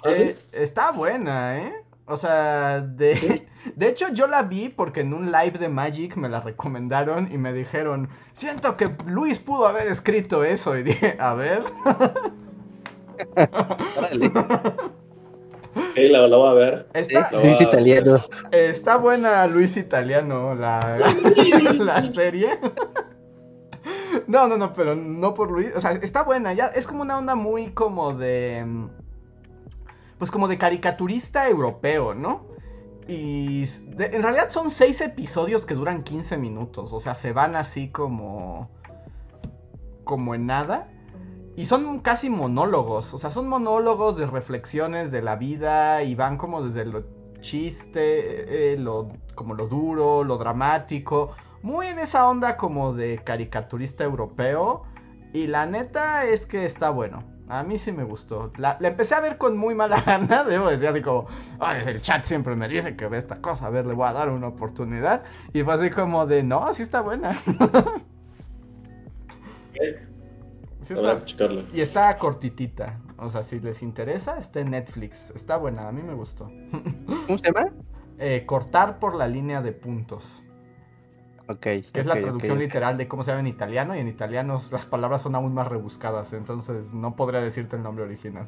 ¿Ah, 0.03 0.13
sí? 0.13 0.23
Eh, 0.23 0.37
está 0.51 0.91
buena, 0.91 1.57
¿eh? 1.57 1.86
O 2.07 2.15
sea, 2.15 2.79
de, 2.81 3.47
de 3.75 3.87
hecho 3.87 4.07
yo 4.13 4.27
la 4.27 4.43
vi 4.43 4.69
porque 4.69 5.01
en 5.01 5.13
un 5.13 5.31
live 5.31 5.59
de 5.59 5.67
Magic 5.67 6.15
me 6.15 6.29
la 6.29 6.39
recomendaron 6.39 7.29
y 7.31 7.37
me 7.37 7.51
dijeron, 7.51 8.09
siento 8.33 8.77
que 8.77 8.95
Luis 9.05 9.39
pudo 9.39 9.67
haber 9.67 9.87
escrito 9.87 10.43
eso. 10.43 10.77
Y 10.77 10.83
dije, 10.83 11.17
a 11.19 11.33
ver. 11.33 11.63
Ok, 15.75 15.95
la, 15.97 16.27
la 16.27 16.37
voy 16.37 16.49
a 16.49 16.53
ver. 16.53 16.87
Está. 16.93 17.29
Luis 17.31 17.59
italiano. 17.59 18.21
está 18.51 18.95
buena 18.95 19.45
Luis 19.47 19.75
Italiano, 19.75 20.55
la, 20.55 20.97
la 21.79 22.01
serie. 22.03 22.57
No, 24.27 24.47
no, 24.47 24.57
no, 24.57 24.73
pero 24.73 24.95
no 24.95 25.33
por 25.33 25.51
Luis. 25.51 25.71
O 25.75 25.81
sea, 25.81 25.91
está 25.91 26.23
buena. 26.23 26.53
Ya 26.53 26.67
es 26.67 26.87
como 26.87 27.01
una 27.01 27.17
onda 27.17 27.35
muy 27.35 27.71
como 27.71 28.13
de. 28.13 28.65
Pues 30.17 30.31
como 30.31 30.47
de 30.47 30.57
caricaturista 30.57 31.47
europeo, 31.47 32.13
¿no? 32.15 32.57
Y 33.07 33.63
en 33.99 34.21
realidad 34.21 34.49
son 34.49 34.69
seis 34.69 34.99
episodios 34.99 35.65
que 35.65 35.75
duran 35.75 36.03
15 36.03 36.37
minutos. 36.37 36.91
O 36.91 36.99
sea, 36.99 37.15
se 37.15 37.31
van 37.31 37.55
así 37.55 37.89
como. 37.89 38.69
como 40.03 40.35
en 40.35 40.45
nada. 40.45 40.89
Y 41.55 41.65
son 41.65 41.99
casi 41.99 42.29
monólogos. 42.29 43.13
O 43.13 43.17
sea, 43.17 43.31
son 43.31 43.47
monólogos 43.47 44.17
de 44.17 44.25
reflexiones 44.25 45.11
de 45.11 45.21
la 45.21 45.37
vida. 45.37 46.03
Y 46.03 46.15
van 46.15 46.37
como 46.37 46.61
desde 46.61 46.85
lo 46.85 47.05
chiste, 47.39 48.73
eh, 48.73 48.77
lo, 48.77 49.09
como 49.35 49.53
lo 49.53 49.67
duro, 49.67 50.23
lo 50.23 50.37
dramático. 50.37 51.31
Muy 51.61 51.87
en 51.87 51.99
esa 51.99 52.27
onda 52.27 52.57
como 52.57 52.93
de 52.93 53.19
caricaturista 53.23 54.03
europeo. 54.03 54.83
Y 55.33 55.47
la 55.47 55.65
neta 55.65 56.25
es 56.25 56.45
que 56.45 56.65
está 56.65 56.89
bueno. 56.89 57.36
A 57.49 57.63
mí 57.63 57.77
sí 57.77 57.91
me 57.91 58.03
gustó. 58.03 58.51
La, 58.57 58.77
la 58.79 58.89
empecé 58.89 59.15
a 59.15 59.21
ver 59.21 59.37
con 59.37 59.57
muy 59.57 59.73
mala 59.75 60.01
gana. 60.05 60.43
Debo 60.43 60.69
decir 60.69 60.87
así 60.87 61.01
como, 61.01 61.27
"Ay, 61.59 61.81
el 61.85 62.01
chat 62.01 62.23
siempre 62.23 62.55
me 62.55 62.67
dice 62.67 62.95
que 62.95 63.07
ve 63.07 63.17
esta 63.17 63.41
cosa. 63.41 63.67
A 63.67 63.69
ver, 63.69 63.85
le 63.85 63.93
voy 63.93 64.07
a 64.07 64.13
dar 64.13 64.29
una 64.29 64.47
oportunidad. 64.47 65.23
Y 65.53 65.63
fue 65.63 65.73
así 65.75 65.89
como 65.89 66.25
de, 66.25 66.43
no, 66.43 66.73
sí 66.73 66.83
está 66.83 67.01
buena. 67.01 67.37
Sí 70.81 70.93
está- 70.93 71.23
checarla. 71.25 71.63
y 71.73 71.81
está 71.81 72.17
cortitita. 72.17 72.99
O 73.17 73.29
sea, 73.29 73.43
si 73.43 73.59
les 73.59 73.81
interesa, 73.81 74.37
está 74.37 74.59
en 74.61 74.71
Netflix. 74.71 75.31
Está 75.35 75.57
buena, 75.57 75.87
a 75.87 75.91
mí 75.91 76.01
me 76.01 76.13
gustó. 76.13 76.49
¿Cómo 77.25 77.37
se 77.37 77.51
llama? 77.51 77.73
eh, 78.19 78.45
cortar 78.45 78.97
por 78.99 79.15
la 79.15 79.27
línea 79.27 79.61
de 79.61 79.73
puntos. 79.73 80.43
Ok. 81.49 81.59
Que 81.61 81.83
es 81.93 82.05
la 82.05 82.19
traducción 82.19 82.59
literal 82.59 82.97
de 82.97 83.07
cómo 83.07 83.23
se 83.23 83.31
llama 83.31 83.41
en 83.41 83.47
italiano. 83.47 83.95
Y 83.95 83.99
en 83.99 84.07
italiano 84.07 84.61
las 84.71 84.85
palabras 84.85 85.21
son 85.21 85.35
aún 85.35 85.53
más 85.53 85.67
rebuscadas. 85.67 86.33
Entonces 86.33 86.93
no 86.93 87.15
podría 87.15 87.41
decirte 87.41 87.75
el 87.75 87.83
nombre 87.83 88.03
original. 88.03 88.47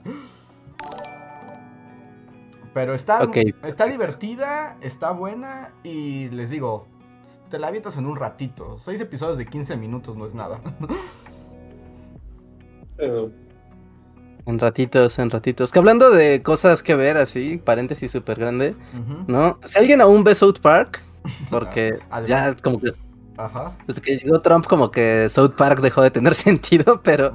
Pero 2.73 2.93
está, 2.93 3.27
está 3.63 3.85
divertida, 3.85 4.77
está 4.81 5.11
buena. 5.11 5.73
Y 5.83 6.29
les 6.29 6.49
digo, 6.49 6.87
te 7.49 7.57
la 7.57 7.67
avientas 7.67 7.97
en 7.97 8.05
un 8.05 8.15
ratito. 8.15 8.77
Seis 8.79 9.01
episodios 9.01 9.37
de 9.37 9.45
15 9.45 9.75
minutos 9.77 10.15
no 10.15 10.25
es 10.25 10.33
nada. 10.33 10.59
En 14.45 14.57
ratitos, 14.57 15.19
en 15.19 15.29
ratitos. 15.29 15.71
Que 15.71 15.79
hablando 15.79 16.09
de 16.09 16.41
cosas 16.41 16.81
que 16.81 16.95
ver 16.95 17.17
así, 17.17 17.57
paréntesis 17.57 18.11
súper 18.11 18.39
grande, 18.39 18.75
¿no? 19.27 19.59
Si 19.65 19.77
alguien 19.77 20.01
aún 20.01 20.23
ve 20.23 20.33
South 20.33 20.59
Park, 20.61 21.01
porque 21.49 21.99
ya 22.27 22.55
como 22.55 22.79
que... 22.79 22.91
Ajá. 23.37 23.73
Desde 23.87 24.01
que 24.01 24.17
llegó 24.17 24.41
Trump 24.41 24.65
como 24.65 24.91
que 24.91 25.29
South 25.29 25.53
Park 25.55 25.79
dejó 25.79 26.01
de 26.01 26.11
tener 26.11 26.33
sentido, 26.35 27.01
pero 27.03 27.33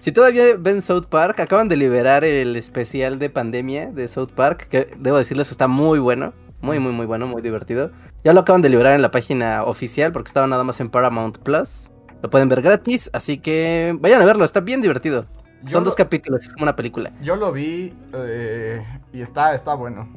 si 0.00 0.12
todavía 0.12 0.44
ven 0.58 0.82
South 0.82 1.06
Park, 1.08 1.40
acaban 1.40 1.68
de 1.68 1.76
liberar 1.76 2.24
el 2.24 2.54
especial 2.56 3.18
de 3.18 3.30
pandemia 3.30 3.90
de 3.90 4.06
South 4.06 4.30
Park, 4.34 4.68
que 4.68 4.90
debo 4.98 5.16
decirles 5.16 5.50
está 5.50 5.66
muy 5.66 5.98
bueno, 5.98 6.32
muy, 6.60 6.78
muy, 6.78 6.92
muy 6.92 7.06
bueno, 7.06 7.26
muy 7.26 7.42
divertido. 7.42 7.90
Ya 8.22 8.32
lo 8.32 8.40
acaban 8.40 8.62
de 8.62 8.68
liberar 8.68 8.94
en 8.94 9.02
la 9.02 9.10
página 9.10 9.64
oficial 9.64 10.12
porque 10.12 10.28
estaba 10.28 10.46
nada 10.46 10.64
más 10.64 10.80
en 10.80 10.90
Paramount 10.90 11.38
Plus. 11.38 11.90
Lo 12.22 12.30
pueden 12.30 12.48
ver 12.48 12.62
gratis, 12.62 13.10
así 13.12 13.38
que 13.38 13.96
vayan 14.00 14.22
a 14.22 14.24
verlo, 14.24 14.44
está 14.44 14.60
bien 14.60 14.80
divertido. 14.80 15.26
Son 15.70 15.82
dos 15.82 15.96
capítulos, 15.96 16.42
es 16.42 16.52
como 16.52 16.64
una 16.64 16.76
película. 16.76 17.12
Yo 17.20 17.34
lo 17.34 17.50
vi 17.50 17.92
eh, 18.12 18.84
y 19.12 19.22
está, 19.22 19.54
está 19.54 19.74
bueno. 19.74 20.08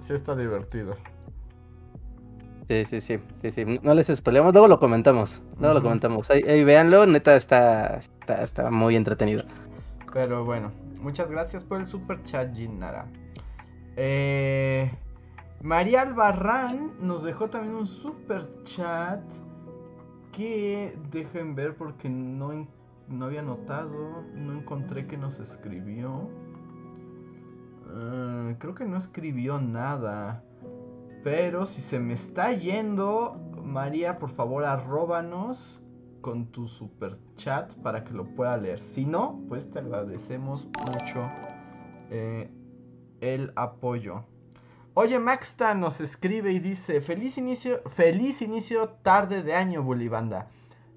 Sí 0.00 0.12
está 0.12 0.36
divertido. 0.36 0.96
Sí, 2.68 2.84
sí, 2.84 3.00
sí, 3.00 3.18
sí, 3.40 3.50
sí. 3.50 3.80
No 3.82 3.94
les 3.94 4.08
spoilemos, 4.08 4.52
luego 4.52 4.68
lo 4.68 4.78
comentamos. 4.78 5.42
Luego 5.58 5.74
lo 5.74 5.82
comentamos. 5.82 6.30
Ahí, 6.30 6.42
ahí, 6.42 6.64
véanlo, 6.64 7.06
neta 7.06 7.34
está, 7.34 8.00
está, 8.28 8.70
muy 8.70 8.94
entretenido. 8.94 9.44
Pero 10.12 10.44
bueno, 10.44 10.70
muchas 11.00 11.30
gracias 11.30 11.64
por 11.64 11.80
el 11.80 11.88
super 11.88 12.22
chat, 12.24 12.54
Ginara. 12.54 13.06
Eh, 13.96 14.90
María 15.62 16.02
Albarrán 16.02 16.92
nos 17.00 17.22
dejó 17.22 17.48
también 17.48 17.74
un 17.74 17.86
super 17.86 18.46
chat 18.64 19.22
que 20.32 20.94
dejen 21.10 21.54
ver 21.54 21.74
porque 21.74 22.08
no 22.08 22.52
no 23.08 23.24
había 23.24 23.42
notado, 23.42 24.24
no 24.34 24.52
encontré 24.52 25.06
que 25.06 25.16
nos 25.16 25.40
escribió. 25.40 26.28
Ah, 27.94 28.54
creo 28.58 28.74
que 28.74 28.84
no 28.84 28.98
escribió 28.98 29.60
nada. 29.60 30.42
Pero 31.22 31.66
si 31.66 31.80
se 31.80 31.98
me 31.98 32.14
está 32.14 32.52
yendo, 32.52 33.36
María, 33.62 34.18
por 34.18 34.30
favor, 34.30 34.64
arróbanos 34.64 35.82
con 36.20 36.46
tu 36.46 36.68
super 36.68 37.18
chat 37.36 37.74
para 37.76 38.04
que 38.04 38.12
lo 38.12 38.24
pueda 38.34 38.56
leer. 38.56 38.80
Si 38.80 39.04
no, 39.04 39.40
pues 39.48 39.70
te 39.70 39.78
agradecemos 39.78 40.68
mucho 40.86 41.22
eh, 42.10 42.50
el 43.20 43.52
apoyo. 43.56 44.24
Oye, 44.94 45.18
Maxta 45.18 45.74
nos 45.74 46.00
escribe 46.00 46.52
y 46.52 46.58
dice: 46.58 47.00
Feliz 47.00 47.38
inicio, 47.38 47.82
feliz 47.90 48.42
inicio 48.42 48.88
tarde 49.02 49.42
de 49.42 49.54
año, 49.54 49.82
Bulibanda. 49.82 50.48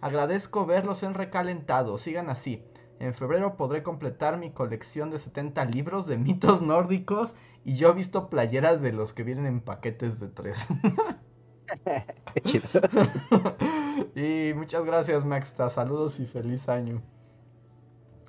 Agradezco 0.02 0.66
verlos 0.66 1.04
en 1.04 1.14
recalentado, 1.14 1.98
sigan 1.98 2.30
así. 2.30 2.64
En 3.00 3.14
febrero 3.14 3.58
podré 3.58 3.84
completar 3.84 4.38
mi 4.38 4.52
colección 4.52 5.10
de 5.10 5.18
70 5.18 5.66
libros 5.66 6.08
de 6.08 6.18
mitos 6.18 6.62
nórdicos 6.62 7.36
y 7.64 7.76
yo 7.76 7.90
he 7.90 7.94
visto 7.94 8.30
playeras 8.30 8.82
de 8.82 8.92
los 8.92 9.14
que 9.14 9.24
vienen 9.24 9.46
en 9.46 9.62
paquetes 9.62 10.20
de 10.20 10.28
3. 10.28 10.68
y 14.16 14.54
muchas 14.54 14.84
gracias, 14.84 15.26
Maxta. 15.26 15.70
Saludos 15.70 16.20
y 16.20 16.26
feliz 16.26 16.68
año. 16.68 17.02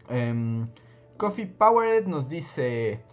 Em, 0.08 0.68
Coffee 1.16 1.46
Powered 1.46 2.06
nos 2.06 2.28
dice: 2.28 3.04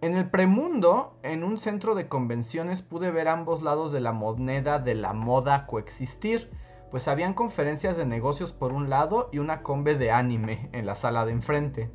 En 0.00 0.16
el 0.16 0.30
premundo, 0.30 1.18
en 1.22 1.44
un 1.44 1.58
centro 1.58 1.94
de 1.94 2.08
convenciones, 2.08 2.80
pude 2.80 3.10
ver 3.10 3.28
ambos 3.28 3.62
lados 3.62 3.92
de 3.92 4.00
la 4.00 4.12
moneda 4.12 4.78
de 4.78 4.94
la 4.94 5.12
moda 5.12 5.66
coexistir 5.66 6.50
pues 6.90 7.08
habían 7.08 7.34
conferencias 7.34 7.96
de 7.96 8.06
negocios 8.06 8.52
por 8.52 8.72
un 8.72 8.88
lado 8.88 9.28
y 9.32 9.38
una 9.38 9.62
combe 9.62 9.94
de 9.94 10.10
anime 10.10 10.68
en 10.72 10.86
la 10.86 10.96
sala 10.96 11.26
de 11.26 11.32
enfrente. 11.32 11.90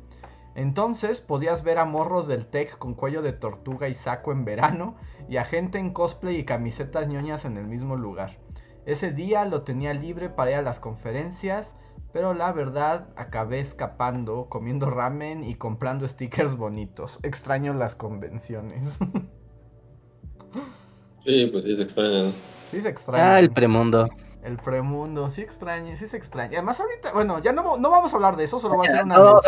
Entonces 0.54 1.20
podías 1.20 1.64
ver 1.64 1.78
a 1.78 1.84
morros 1.84 2.26
del 2.26 2.46
tech 2.46 2.78
con 2.78 2.94
cuello 2.94 3.22
de 3.22 3.32
tortuga 3.32 3.88
y 3.88 3.94
saco 3.94 4.32
en 4.32 4.44
verano 4.44 4.96
y 5.28 5.38
a 5.38 5.44
gente 5.44 5.78
en 5.78 5.92
cosplay 5.92 6.36
y 6.36 6.44
camisetas 6.44 7.08
ñoñas 7.08 7.44
en 7.44 7.56
el 7.56 7.66
mismo 7.66 7.96
lugar. 7.96 8.38
Ese 8.86 9.10
día 9.10 9.44
lo 9.46 9.62
tenía 9.62 9.94
libre 9.94 10.28
para 10.28 10.52
ir 10.52 10.56
a 10.58 10.62
las 10.62 10.78
conferencias, 10.78 11.74
pero 12.12 12.34
la 12.34 12.52
verdad 12.52 13.08
acabé 13.16 13.58
escapando, 13.60 14.46
comiendo 14.48 14.90
ramen 14.90 15.42
y 15.42 15.56
comprando 15.56 16.06
stickers 16.06 16.56
bonitos. 16.56 17.18
Extraño 17.22 17.72
las 17.72 17.96
convenciones. 17.96 18.98
sí, 21.24 21.46
pues 21.46 21.64
sí 21.64 21.74
se 21.74 21.82
extrañan. 21.82 22.32
Sí 22.70 22.82
se 22.82 22.90
extrañan. 22.90 23.28
Ah, 23.28 23.40
el 23.40 23.50
premundo. 23.50 24.08
El 24.44 24.58
premundo, 24.58 25.30
sí 25.30 25.40
extraña, 25.40 25.96
sí 25.96 26.06
se 26.06 26.18
extraña. 26.18 26.58
Además 26.58 26.78
ahorita, 26.78 27.14
bueno, 27.14 27.38
ya 27.38 27.54
no, 27.54 27.78
no 27.78 27.90
vamos 27.90 28.12
a 28.12 28.16
hablar 28.16 28.36
de 28.36 28.44
eso, 28.44 28.58
solo 28.58 28.76
va 28.76 28.82
a 28.82 28.86
ser 28.86 29.04
una 29.04 29.16
no, 29.16 29.40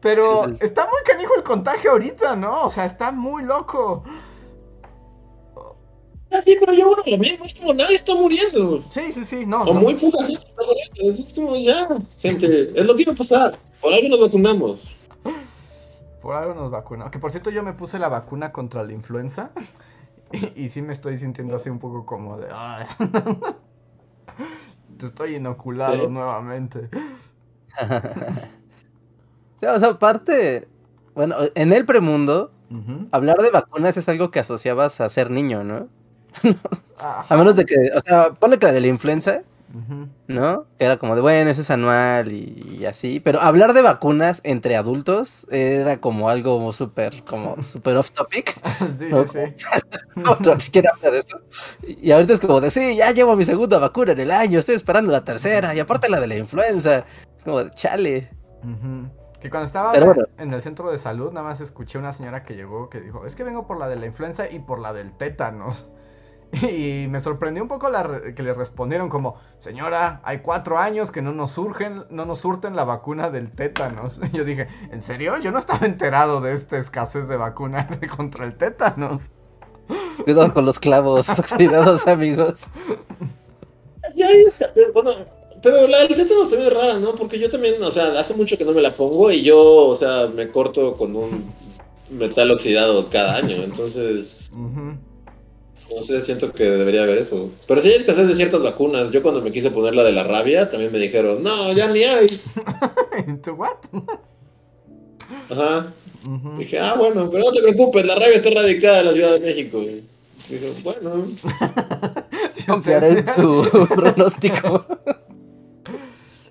Pero 0.00 0.46
está 0.60 0.84
muy 0.84 1.02
canijo 1.04 1.34
el 1.36 1.42
contagio 1.42 1.92
ahorita, 1.92 2.36
¿no? 2.36 2.64
O 2.64 2.70
sea, 2.70 2.84
está 2.84 3.10
muy 3.10 3.42
loco. 3.42 4.04
Ah, 6.30 6.40
sí, 6.44 6.56
pero 6.58 6.72
yo, 6.72 6.88
bueno, 6.88 7.02
lo 7.06 7.18
mismo 7.18 7.44
es 7.44 7.54
como 7.54 7.72
nadie 7.72 7.94
está 7.94 8.14
muriendo. 8.14 8.78
Sí, 8.78 9.12
sí, 9.12 9.24
sí, 9.24 9.46
no. 9.46 9.62
O 9.62 9.74
muy 9.74 9.94
poca 9.94 10.24
gente 10.24 10.42
está 10.42 10.62
muriendo. 10.64 11.20
Es 11.20 11.34
como 11.34 11.56
ya, 11.56 11.88
gente, 12.18 12.72
es 12.74 12.86
lo 12.86 12.96
que 12.96 13.02
iba 13.02 13.12
a 13.12 13.16
pasar. 13.16 13.56
Por 13.80 13.94
algo 13.94 14.08
nos 14.08 14.20
vacunamos. 14.20 14.96
Por 16.20 16.34
algo 16.34 16.54
nos 16.54 16.70
vacunamos. 16.70 17.12
Que 17.12 17.18
por 17.18 17.30
cierto, 17.30 17.50
yo 17.50 17.62
me 17.62 17.72
puse 17.72 17.98
la 17.98 18.08
vacuna 18.08 18.52
contra 18.52 18.82
la 18.82 18.92
influenza. 18.92 19.50
Y, 20.56 20.70
sí 20.70 20.82
me 20.82 20.92
estoy 20.92 21.16
sintiendo 21.18 21.54
así 21.54 21.70
un 21.70 21.78
poco 21.78 22.04
como 22.04 22.36
de. 22.36 22.48
Te 24.98 25.06
estoy 25.06 25.36
inoculado 25.36 26.08
nuevamente. 26.08 26.90
o 29.62 29.78
sea, 29.78 29.88
aparte, 29.88 30.68
bueno, 31.14 31.36
en 31.54 31.72
el 31.72 31.84
premundo, 31.84 32.52
hablar 33.12 33.38
de 33.38 33.50
vacunas 33.50 33.96
es 33.96 34.08
algo 34.08 34.30
que 34.30 34.40
asociabas 34.40 35.00
a 35.00 35.08
ser 35.08 35.30
niño, 35.30 35.64
¿no? 35.64 35.88
a 36.98 37.36
menos 37.36 37.56
de 37.56 37.64
que, 37.64 37.76
o 37.94 38.00
sea, 38.04 38.30
ponle 38.34 38.58
que 38.58 38.66
la 38.66 38.72
de 38.72 38.80
la 38.80 38.86
influenza, 38.88 39.42
¿no? 40.28 40.66
Que 40.78 40.84
era 40.84 40.96
como 40.96 41.14
de, 41.14 41.20
bueno, 41.20 41.50
eso 41.50 41.60
es 41.60 41.70
anual 41.70 42.32
y, 42.32 42.84
así. 42.86 43.20
Pero 43.20 43.40
hablar 43.40 43.74
de 43.74 43.82
vacunas 43.82 44.40
entre 44.44 44.76
adultos 44.76 45.46
era 45.50 45.98
como 45.98 46.30
algo 46.30 46.72
súper, 46.72 47.22
como 47.24 47.56
súper 47.62 47.96
off 47.96 48.10
topic. 48.10 48.54
sí, 48.98 49.08
sí, 49.10 49.40
sí. 50.70 50.80
de 51.10 51.18
eso. 51.18 51.40
Y 51.82 52.10
ahorita 52.10 52.34
es 52.34 52.40
como 52.40 52.60
de, 52.60 52.70
sí, 52.70 52.96
ya 52.96 53.10
llevo 53.12 53.36
mi 53.36 53.44
segunda 53.44 53.78
vacuna 53.78 54.12
en 54.12 54.20
el 54.20 54.30
año, 54.30 54.58
estoy 54.58 54.76
esperando 54.76 55.12
la 55.12 55.24
tercera. 55.24 55.74
Y 55.74 55.80
aparte 55.80 56.08
la 56.08 56.20
de 56.20 56.26
la 56.26 56.36
influenza. 56.36 57.04
Como 57.44 57.64
de, 57.64 57.70
chale. 57.70 58.30
Que 59.46 59.50
cuando 59.50 59.66
estaba 59.66 59.92
en 60.38 60.52
el 60.52 60.60
centro 60.60 60.90
de 60.90 60.98
salud, 60.98 61.30
nada 61.30 61.46
más 61.46 61.60
escuché 61.60 61.98
una 61.98 62.12
señora 62.12 62.42
que 62.42 62.56
llegó 62.56 62.90
que 62.90 63.00
dijo, 63.00 63.24
es 63.26 63.36
que 63.36 63.44
vengo 63.44 63.64
por 63.68 63.78
la 63.78 63.86
de 63.86 63.94
la 63.94 64.06
influenza 64.06 64.50
y 64.50 64.58
por 64.58 64.80
la 64.80 64.92
del 64.92 65.12
tétanos. 65.12 65.86
Y 66.52 67.06
me 67.08 67.20
sorprendió 67.20 67.62
un 67.62 67.68
poco 67.68 67.88
que 68.34 68.42
le 68.42 68.54
respondieron 68.54 69.08
como, 69.08 69.36
señora, 69.58 70.20
hay 70.24 70.38
cuatro 70.40 70.78
años 70.78 71.12
que 71.12 71.22
no 71.22 71.30
nos 71.30 71.52
surgen, 71.52 72.06
no 72.10 72.24
nos 72.24 72.40
surten 72.40 72.74
la 72.74 72.82
vacuna 72.82 73.30
del 73.30 73.52
tétanos. 73.52 74.20
Y 74.20 74.30
yo 74.36 74.44
dije, 74.44 74.66
¿en 74.90 75.00
serio? 75.00 75.38
Yo 75.38 75.52
no 75.52 75.60
estaba 75.60 75.86
enterado 75.86 76.40
de 76.40 76.52
esta 76.52 76.78
escasez 76.78 77.28
de 77.28 77.36
vacuna 77.36 77.88
contra 78.16 78.46
el 78.46 78.56
tétanos. 78.56 79.26
Cuidado 80.24 80.52
con 80.52 80.66
los 80.66 80.80
clavos 80.80 81.28
oxidados, 81.38 82.08
amigos. 82.08 82.68
Pero 85.66 85.88
la 85.88 85.98
del 85.98 86.14
tétanos 86.14 86.48
también 86.48 86.70
es 86.70 86.78
rara, 86.78 87.00
¿no? 87.00 87.16
Porque 87.16 87.40
yo 87.40 87.48
también, 87.48 87.82
o 87.82 87.90
sea, 87.90 88.20
hace 88.20 88.34
mucho 88.34 88.56
que 88.56 88.64
no 88.64 88.70
me 88.70 88.80
la 88.80 88.94
pongo 88.94 89.32
y 89.32 89.42
yo, 89.42 89.58
o 89.58 89.96
sea, 89.96 90.28
me 90.28 90.48
corto 90.48 90.94
con 90.94 91.16
un 91.16 91.44
metal 92.08 92.52
oxidado 92.52 93.10
cada 93.10 93.38
año, 93.38 93.56
entonces... 93.64 94.52
No 94.54 96.02
sé, 96.02 96.22
siento 96.22 96.52
que 96.52 96.62
debería 96.62 97.02
haber 97.02 97.18
eso. 97.18 97.50
Pero 97.66 97.80
si 97.80 97.88
hay 97.88 97.96
escasez 97.96 98.28
de 98.28 98.36
ciertas 98.36 98.62
vacunas. 98.62 99.10
Yo 99.10 99.22
cuando 99.22 99.42
me 99.42 99.50
quise 99.50 99.72
poner 99.72 99.96
la 99.96 100.04
de 100.04 100.12
la 100.12 100.22
rabia, 100.22 100.70
también 100.70 100.92
me 100.92 100.98
dijeron, 101.00 101.42
no, 101.42 101.72
ya 101.72 101.88
ni 101.88 102.04
hay. 102.04 102.26
¿To 103.42 103.54
what? 103.54 103.76
Ajá. 105.50 105.92
Dije, 106.58 106.78
ah, 106.78 106.94
bueno, 106.96 107.28
pero 107.28 107.42
no 107.44 107.52
te 107.52 107.62
preocupes, 107.62 108.06
la 108.06 108.14
rabia 108.14 108.36
está 108.36 108.50
radicada 108.50 109.00
en 109.00 109.06
la 109.06 109.12
Ciudad 109.12 109.32
de 109.34 109.40
México. 109.40 109.80
Dije, 109.80 110.72
bueno. 110.84 111.26
Confiaré 112.66 113.18
en 113.18 113.26
su 113.34 113.88
pronóstico. 113.94 114.86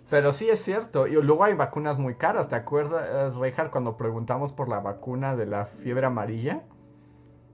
Pero 0.10 0.32
sí 0.32 0.50
es 0.50 0.62
cierto. 0.62 1.08
Y 1.08 1.14
luego 1.14 1.44
hay 1.44 1.54
vacunas 1.54 1.98
muy 1.98 2.16
caras. 2.16 2.50
¿Te 2.50 2.56
acuerdas, 2.56 3.36
Reinhardt, 3.36 3.72
cuando 3.72 3.98
preguntamos 3.98 4.52
por 4.52 4.70
la 4.70 4.80
vacuna 4.80 5.36
de 5.36 5.48
la 5.48 5.66
fiebre 5.66 6.06
amarilla? 6.06 6.62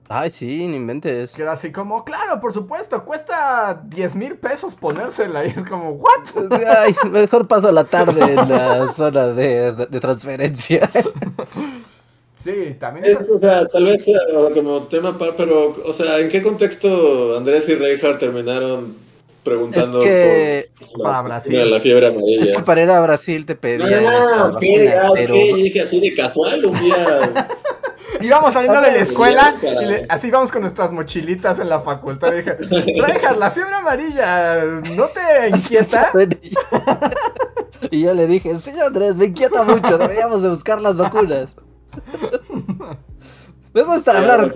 Ay, 0.09 0.29
sí, 0.29 0.67
no 0.67 0.75
inventes. 0.75 1.33
Que 1.33 1.43
era 1.43 1.53
así 1.53 1.71
como, 1.71 2.03
claro, 2.03 2.41
por 2.41 2.51
supuesto, 2.51 3.05
cuesta 3.05 3.81
10 3.85 4.15
mil 4.17 4.35
pesos 4.35 4.75
ponérsela. 4.75 5.45
Y 5.45 5.49
es 5.49 5.63
como, 5.63 5.91
¿what? 5.91 6.51
Ay, 6.77 6.93
mejor 7.09 7.47
paso 7.47 7.71
la 7.71 7.85
tarde 7.85 8.21
en 8.21 8.49
la 8.49 8.89
zona 8.89 9.27
de, 9.27 9.71
de, 9.71 9.99
transferencia. 9.99 10.89
Sí, 12.43 12.75
también 12.79 13.05
es, 13.05 13.19
o 13.29 13.39
sea, 13.39 13.67
tal 13.67 13.85
vez 13.85 14.01
sea 14.01 14.17
como 14.55 14.81
tema 14.87 15.15
par, 15.15 15.35
pero, 15.37 15.75
o 15.85 15.93
sea, 15.93 16.17
¿en 16.17 16.27
qué 16.27 16.41
contexto 16.41 17.37
Andrés 17.37 17.69
y 17.69 17.75
Reinhardt 17.75 18.17
terminaron 18.17 18.95
preguntando 19.43 20.01
es 20.03 20.69
que... 20.69 20.85
por 20.87 20.99
la, 20.99 21.03
para 21.03 21.21
Brasil. 21.21 21.71
la 21.71 21.79
fiebre 21.79 22.07
amarilla? 22.07 22.43
Es 22.43 22.51
que 22.51 22.63
para 22.63 22.81
ir 22.83 22.89
a 22.89 22.99
Brasil 23.01 23.45
te 23.45 23.55
pedían 23.55 24.05
ah, 24.05 24.19
esa 24.19 24.45
ok, 24.45 24.53
vacuna, 24.53 25.01
ah, 25.03 25.11
pero... 25.13 25.33
okay. 25.33 25.63
dije 25.63 25.81
así 25.81 25.99
de 25.99 26.13
casual 26.13 26.65
un 26.65 26.79
día 26.79 27.33
íbamos 28.19 28.53
saliendo 28.53 28.81
de 28.81 28.91
la 28.91 28.97
escuela 28.97 29.55
y 29.61 29.85
le, 29.85 30.05
así 30.09 30.27
íbamos 30.27 30.51
con 30.51 30.61
nuestras 30.61 30.91
mochilitas 30.91 31.59
en 31.59 31.69
la 31.69 31.81
facultad. 31.81 32.33
Y 32.33 32.37
dije, 32.37 32.57
Reinhardt, 33.01 33.37
la 33.37 33.51
fiebre 33.51 33.75
amarilla, 33.75 34.63
¿no 34.95 35.07
te 35.07 35.49
inquieta? 35.55 36.11
y 37.89 38.01
yo 38.01 38.13
le 38.13 38.27
dije, 38.27 38.55
sí, 38.57 38.71
Andrés, 38.85 39.15
me 39.15 39.25
inquieta 39.25 39.63
mucho, 39.63 39.97
deberíamos 39.97 40.41
de 40.41 40.49
buscar 40.49 40.81
las 40.81 40.97
vacunas. 40.97 41.55
Me 43.73 43.83
gusta 43.83 44.17
hablar 44.17 44.53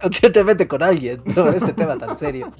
conscientemente 0.00 0.66
con 0.66 0.82
alguien 0.82 1.22
sobre 1.34 1.56
este 1.58 1.72
tema 1.72 1.98
tan 1.98 2.18
serio. 2.18 2.52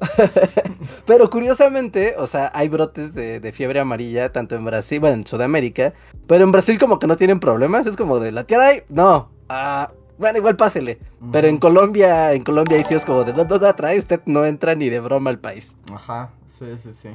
pero 1.06 1.30
curiosamente, 1.30 2.14
o 2.18 2.26
sea, 2.26 2.50
hay 2.54 2.68
brotes 2.68 3.14
de, 3.14 3.52
fiebre 3.52 3.80
amarilla 3.80 4.32
tanto 4.32 4.54
en 4.54 4.64
Brasil, 4.64 5.00
bueno, 5.00 5.16
en 5.16 5.26
Sudamérica, 5.26 5.94
pero 6.26 6.44
en 6.44 6.52
Brasil 6.52 6.78
como 6.78 6.98
que 6.98 7.06
no 7.06 7.16
tienen 7.16 7.40
problemas, 7.40 7.86
es 7.86 7.96
como 7.96 8.18
de 8.18 8.32
la 8.32 8.44
tierra 8.44 8.66
hay, 8.66 8.82
no, 8.88 9.30
ah, 9.48 9.90
bueno, 10.18 10.38
igual 10.38 10.56
pásele. 10.56 10.98
Pero 11.32 11.48
en 11.48 11.58
Colombia, 11.58 12.32
en 12.32 12.42
Colombia 12.42 12.82
sí 12.84 12.94
es 12.94 13.04
como 13.04 13.24
de 13.24 13.32
no, 13.32 13.44
no, 13.44 13.74
trae, 13.74 13.98
usted 13.98 14.20
no 14.26 14.44
entra 14.46 14.74
ni 14.74 14.88
de 14.88 15.00
broma 15.00 15.30
al 15.30 15.38
país. 15.38 15.76
Ajá, 15.92 16.32
sí, 16.58 16.66
sí, 16.78 16.92
sí. 16.92 17.10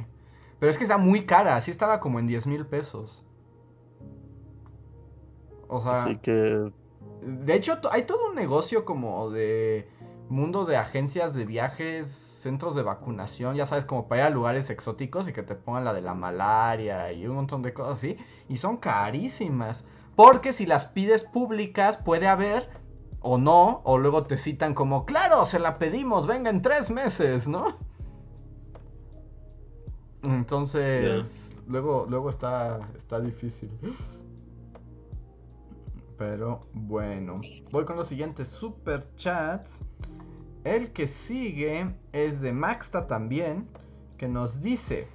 Pero 0.58 0.70
es 0.70 0.78
que 0.78 0.84
está 0.84 0.98
muy 0.98 1.26
cara, 1.26 1.60
sí 1.60 1.70
estaba 1.70 1.98
como 1.98 2.20
en 2.20 2.26
10 2.26 2.46
mil 2.46 2.66
pesos. 2.66 3.24
O 5.68 5.82
sea. 5.82 5.92
Así 5.92 6.16
que. 6.16 6.70
De 7.22 7.54
hecho, 7.54 7.80
hay 7.90 8.02
todo 8.02 8.28
un 8.28 8.34
negocio 8.34 8.84
como 8.84 9.30
de 9.30 9.88
mundo 10.28 10.64
de 10.64 10.76
agencias 10.76 11.34
de 11.34 11.44
viajes 11.44 12.31
centros 12.42 12.74
de 12.74 12.82
vacunación, 12.82 13.56
ya 13.56 13.66
sabes, 13.66 13.84
como 13.84 14.08
para 14.08 14.22
ir 14.22 14.26
a 14.26 14.30
lugares 14.30 14.68
exóticos 14.68 15.28
y 15.28 15.32
que 15.32 15.42
te 15.42 15.54
pongan 15.54 15.84
la 15.84 15.94
de 15.94 16.02
la 16.02 16.14
malaria 16.14 17.12
y 17.12 17.26
un 17.26 17.36
montón 17.36 17.62
de 17.62 17.72
cosas 17.72 17.94
así. 17.94 18.16
Y 18.48 18.56
son 18.56 18.76
carísimas. 18.76 19.84
Porque 20.16 20.52
si 20.52 20.66
las 20.66 20.88
pides 20.88 21.22
públicas 21.22 21.96
puede 21.96 22.28
haber 22.28 22.68
o 23.20 23.38
no, 23.38 23.80
o 23.84 23.98
luego 23.98 24.24
te 24.24 24.36
citan 24.36 24.74
como, 24.74 25.06
claro, 25.06 25.46
se 25.46 25.58
la 25.58 25.78
pedimos, 25.78 26.26
venga 26.26 26.50
en 26.50 26.60
tres 26.60 26.90
meses, 26.90 27.48
¿no? 27.48 27.78
Entonces, 30.22 31.56
luego, 31.66 32.06
luego 32.08 32.28
está, 32.30 32.80
está 32.96 33.20
difícil. 33.20 33.70
Pero 36.18 36.66
bueno, 36.72 37.40
voy 37.70 37.84
con 37.84 37.96
los 37.96 38.08
siguientes 38.08 38.48
super 38.48 39.14
chats. 39.16 39.80
El 40.64 40.92
que 40.92 41.08
sigue 41.08 41.92
es 42.12 42.40
de 42.40 42.52
Maxta 42.52 43.06
también, 43.08 43.68
que 44.16 44.28
nos 44.28 44.62
dice, 44.62 45.08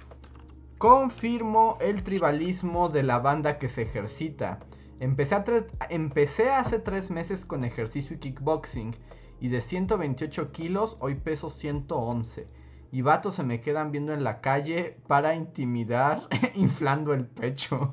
confirmo 0.76 1.78
el 1.80 2.02
tribalismo 2.02 2.90
de 2.90 3.02
la 3.02 3.18
banda 3.18 3.58
que 3.58 3.68
se 3.68 3.82
ejercita. 3.82 4.60
Empecé, 5.00 5.42
empecé 5.88 6.50
hace 6.50 6.78
tres 6.78 7.10
meses 7.10 7.46
con 7.46 7.64
ejercicio 7.64 8.16
y 8.16 8.18
kickboxing 8.18 8.94
y 9.40 9.48
de 9.48 9.60
128 9.62 10.52
kilos 10.52 10.98
hoy 11.00 11.14
peso 11.14 11.48
111. 11.48 12.46
Y 12.90 13.02
vatos 13.02 13.34
se 13.34 13.42
me 13.42 13.60
quedan 13.60 13.90
viendo 13.90 14.12
en 14.12 14.24
la 14.24 14.40
calle 14.40 14.98
para 15.06 15.34
intimidar, 15.34 16.28
inflando 16.54 17.14
el 17.14 17.26
pecho. 17.26 17.92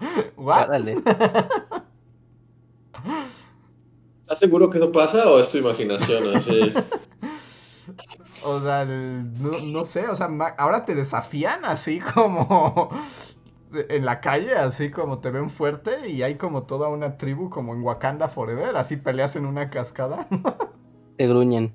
¿What? 0.36 0.68
¿Estás 4.38 4.50
seguro 4.50 4.70
que 4.70 4.78
eso 4.78 4.92
pasa 4.92 5.28
o 5.28 5.40
es 5.40 5.50
tu 5.50 5.58
imaginación? 5.58 6.28
Así? 6.28 6.72
o 8.44 8.60
sea, 8.60 8.84
no, 8.84 9.84
sé, 9.84 10.06
o 10.06 10.14
sea, 10.14 10.30
ahora 10.58 10.84
te 10.84 10.94
desafían 10.94 11.64
así 11.64 11.98
como 11.98 12.88
en 13.72 14.04
la 14.04 14.20
calle, 14.20 14.54
así 14.54 14.92
como 14.92 15.18
te 15.18 15.32
ven 15.32 15.50
fuerte 15.50 16.08
y 16.08 16.22
hay 16.22 16.36
como 16.36 16.62
toda 16.62 16.86
una 16.86 17.16
tribu 17.18 17.50
como 17.50 17.74
en 17.74 17.82
Wakanda 17.82 18.28
Forever, 18.28 18.76
así 18.76 18.96
peleas 18.96 19.34
en 19.34 19.44
una 19.44 19.70
cascada. 19.70 20.28
te 21.16 21.26
gruñen. 21.26 21.74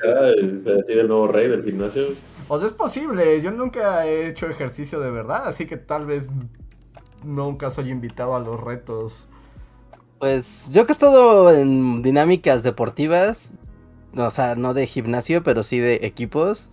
el 0.00 1.08
nuevo 1.08 1.26
rey 1.26 1.48
del 1.48 1.64
gimnasio? 1.64 2.06
O 2.46 2.58
sea, 2.60 2.68
es 2.68 2.72
posible, 2.72 3.42
yo 3.42 3.50
nunca 3.50 4.06
he 4.06 4.28
hecho 4.28 4.46
ejercicio 4.46 5.00
de 5.00 5.10
verdad, 5.10 5.48
así 5.48 5.66
que 5.66 5.76
tal 5.76 6.06
vez 6.06 6.30
nunca 7.24 7.70
soy 7.70 7.90
invitado 7.90 8.36
a 8.36 8.38
los 8.38 8.60
retos. 8.60 9.26
Pues 10.18 10.70
yo 10.72 10.86
que 10.86 10.92
he 10.92 10.94
estado 10.94 11.52
en 11.52 12.02
dinámicas 12.02 12.62
deportivas, 12.62 13.54
o 14.16 14.30
sea, 14.30 14.54
no 14.54 14.72
de 14.72 14.86
gimnasio, 14.86 15.42
pero 15.42 15.62
sí 15.62 15.78
de 15.78 16.00
equipos, 16.02 16.70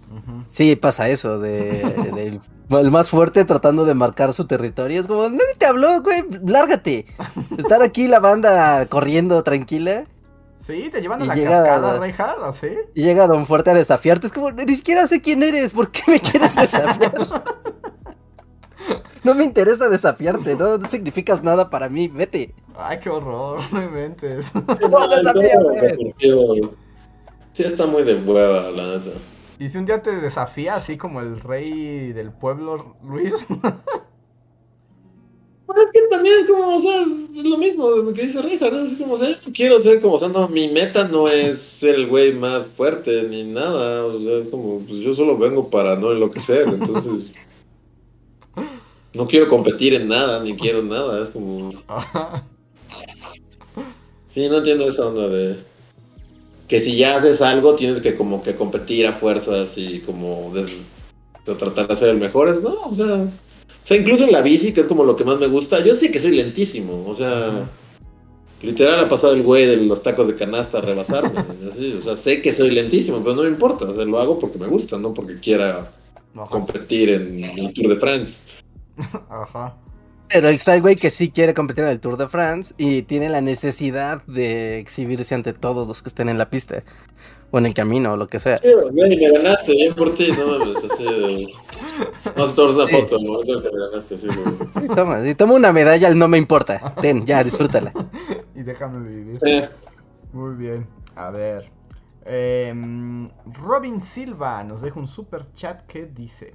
sí 0.49 0.75
pasa 0.75 1.09
eso, 1.09 1.39
de, 1.39 2.39
el 2.69 2.91
más 2.91 3.09
fuerte 3.09 3.45
tratando 3.45 3.85
de 3.85 3.93
marcar 3.93 4.33
su 4.33 4.47
territorio. 4.47 4.99
Es 4.99 5.07
como, 5.07 5.23
nadie 5.23 5.55
te 5.57 5.65
habló, 5.65 6.01
güey, 6.01 6.23
lárgate. 6.45 7.05
Estar 7.57 7.81
aquí 7.81 8.07
la 8.07 8.19
banda 8.19 8.85
corriendo 8.87 9.43
tranquila. 9.43 10.05
Sí, 10.65 10.89
te 10.89 11.01
llevan 11.01 11.21
a 11.21 11.25
la 11.25 11.35
cascada, 11.35 11.99
Reinhardt, 11.99 12.43
así. 12.43 12.67
Y 12.95 13.03
llega 13.03 13.27
Don 13.27 13.45
Fuerte 13.45 13.71
a 13.71 13.73
desafiarte. 13.73 14.27
Es 14.27 14.33
como, 14.33 14.49
ni 14.51 14.75
siquiera 14.75 15.05
sé 15.07 15.21
quién 15.21 15.43
eres, 15.43 15.73
¿por 15.73 15.91
qué 15.91 16.01
me 16.07 16.19
quieres 16.21 16.55
desafiar? 16.59 17.13
no 19.23 19.35
me 19.35 19.43
interesa 19.43 19.89
desafiarte, 19.89 20.55
no, 20.55 20.77
no 20.77 20.89
significas 20.89 21.43
nada 21.43 21.69
para 21.69 21.89
mí, 21.89 22.07
vete. 22.07 22.53
Ay, 22.77 22.99
qué 23.01 23.09
horror, 23.09 23.59
no 23.71 23.79
me 23.79 23.89
mentes. 23.89 24.51
sí, 27.53 27.63
está 27.63 27.85
muy 27.85 28.03
de 28.03 28.15
hueva, 28.15 28.71
la 28.71 28.97
neta. 28.97 29.11
¿Y 29.59 29.69
si 29.69 29.77
un 29.77 29.85
día 29.85 30.01
te 30.01 30.11
desafía 30.15 30.75
así 30.75 30.97
como 30.97 31.21
el 31.21 31.39
rey 31.39 32.11
del 32.13 32.31
pueblo, 32.31 32.95
Luis? 33.03 33.33
Es 35.75 35.91
que 35.91 36.01
también 36.11 36.35
es 36.43 36.49
como, 36.49 36.75
o 36.75 36.79
sea, 36.79 37.01
es 37.01 37.45
lo 37.45 37.57
mismo 37.57 38.13
que 38.13 38.21
dice 38.23 38.41
Rija, 38.43 38.69
¿no? 38.69 38.81
Es 38.81 38.93
como, 38.93 39.13
o 39.13 39.17
sea, 39.17 39.35
quiero 39.55 39.79
ser 39.79 40.01
como, 40.01 40.15
o 40.15 40.19
sea, 40.19 40.27
no, 40.27 40.47
mi 40.49 40.67
meta 40.67 41.07
no 41.07 41.27
es 41.27 41.57
ser 41.57 41.95
el 41.95 42.07
güey 42.07 42.33
más 42.33 42.67
fuerte 42.67 43.23
ni 43.23 43.43
nada, 43.43 44.05
o 44.05 44.19
sea, 44.19 44.37
es 44.37 44.49
como, 44.49 44.79
pues 44.81 44.99
yo 44.99 45.15
solo 45.15 45.35
vengo 45.35 45.69
para 45.69 45.95
no 45.95 46.11
enloquecer, 46.11 46.67
entonces... 46.67 47.33
no 49.13 49.27
quiero 49.27 49.47
competir 49.47 49.93
en 49.93 50.07
nada, 50.07 50.43
ni 50.43 50.55
quiero 50.55 50.81
nada, 50.81 51.21
es 51.23 51.29
como... 51.29 51.71
Sí, 54.27 54.49
no 54.49 54.57
entiendo 54.57 54.89
esa 54.89 55.05
onda 55.05 55.27
de 55.27 55.55
que 56.67 56.79
si 56.79 56.97
ya 56.97 57.17
haces 57.17 57.39
algo 57.39 57.75
tienes 57.75 58.01
que 58.01 58.15
como 58.15 58.41
que 58.41 58.55
competir 58.55 59.05
a 59.05 59.13
fuerzas 59.13 59.77
y 59.77 59.99
como 59.99 60.51
tratar 61.43 61.87
de 61.87 61.95
ser 61.95 62.09
el 62.09 62.17
mejor, 62.17 62.49
es, 62.49 62.63
no, 62.63 62.73
o 62.73 62.93
sea, 62.95 63.15
o 63.15 63.85
sea, 63.85 63.95
incluso 63.95 64.23
en 64.23 64.31
la 64.31 64.41
bici, 64.41 64.73
que 64.73 64.81
es 64.81 64.87
como 64.87 65.03
lo 65.03 65.15
que 65.15 65.23
más 65.23 65.37
me 65.37 65.45
gusta, 65.45 65.83
yo 65.83 65.93
sé 65.93 66.11
que 66.11 66.19
soy 66.19 66.31
lentísimo, 66.31 67.05
o 67.05 67.13
sea, 67.13 67.69
literal 68.63 69.01
ha 69.01 69.07
pasado 69.07 69.33
el 69.33 69.43
güey 69.43 69.67
de 69.67 69.77
los 69.77 70.01
tacos 70.01 70.25
de 70.25 70.35
canasta 70.35 70.79
a 70.79 70.81
rebasarme, 70.81 71.45
así, 71.69 71.93
o 71.93 72.01
sea, 72.01 72.17
sé 72.17 72.41
que 72.41 72.51
soy 72.51 72.71
lentísimo, 72.71 73.21
pero 73.21 73.35
no 73.35 73.43
me 73.43 73.49
importa, 73.49 73.85
o 73.85 73.93
sea, 73.93 74.05
lo 74.05 74.17
hago 74.17 74.39
porque 74.39 74.57
me 74.57 74.65
gusta, 74.65 74.97
no 74.97 75.13
porque 75.13 75.39
quiera 75.39 75.91
competir 76.49 77.09
en 77.09 77.43
el 77.43 77.71
Tour 77.73 77.89
de 77.89 77.97
France. 77.97 78.62
Ajá. 79.29 79.75
Pero 80.29 80.49
está 80.49 80.73
el 80.75 80.81
güey 80.81 80.95
que 80.95 81.09
sí 81.09 81.29
quiere 81.29 81.53
competir 81.53 81.83
en 81.83 81.91
el 81.91 81.99
Tour 81.99 82.17
de 82.17 82.27
France 82.27 82.73
y 82.77 83.03
tiene 83.03 83.29
la 83.29 83.41
necesidad 83.41 84.23
de 84.25 84.79
exhibirse 84.79 85.35
ante 85.35 85.53
todos 85.53 85.87
los 85.87 86.01
que 86.01 86.09
estén 86.09 86.29
en 86.29 86.37
la 86.37 86.49
pista 86.49 86.83
o 87.51 87.59
en 87.59 87.67
el 87.67 87.73
camino 87.75 88.13
o 88.13 88.17
lo 88.17 88.27
que 88.27 88.39
sea. 88.39 88.57
Sí, 88.57 88.67
güey, 88.73 89.15
me 89.15 89.31
ganaste, 89.31 89.73
bien 89.73 89.93
por 89.93 90.11
ti, 90.15 90.31
no 90.31 90.57
mames, 90.57 90.83
así. 90.83 91.53
No 92.35 92.47
te 92.47 92.61
una 92.61 92.87
foto 92.87 93.17
el 93.17 93.25
momento 93.27 93.61
que 93.61 93.69
me 93.71 93.85
ganaste, 93.85 94.17
sí, 94.17 94.27
güey. 94.27 94.55
Sí, 94.73 94.95
toma, 94.95 95.21
si 95.21 95.35
toma 95.35 95.53
una 95.53 95.71
medalla, 95.71 96.09
no 96.09 96.27
me 96.27 96.39
importa. 96.39 96.95
Ten, 96.99 97.25
ya, 97.27 97.43
disfrútala. 97.43 97.93
y 98.55 98.63
déjame 98.63 99.07
vivir. 99.07 99.35
Sí. 99.37 99.61
Muy 100.31 100.55
bien, 100.55 100.87
a 101.15 101.29
ver. 101.29 101.69
Em, 102.25 103.29
Robin 103.61 104.01
Silva 104.01 104.63
nos 104.63 104.81
deja 104.81 104.99
un 104.99 105.07
super 105.07 105.45
chat 105.53 105.85
que 105.85 106.05
dice. 106.07 106.53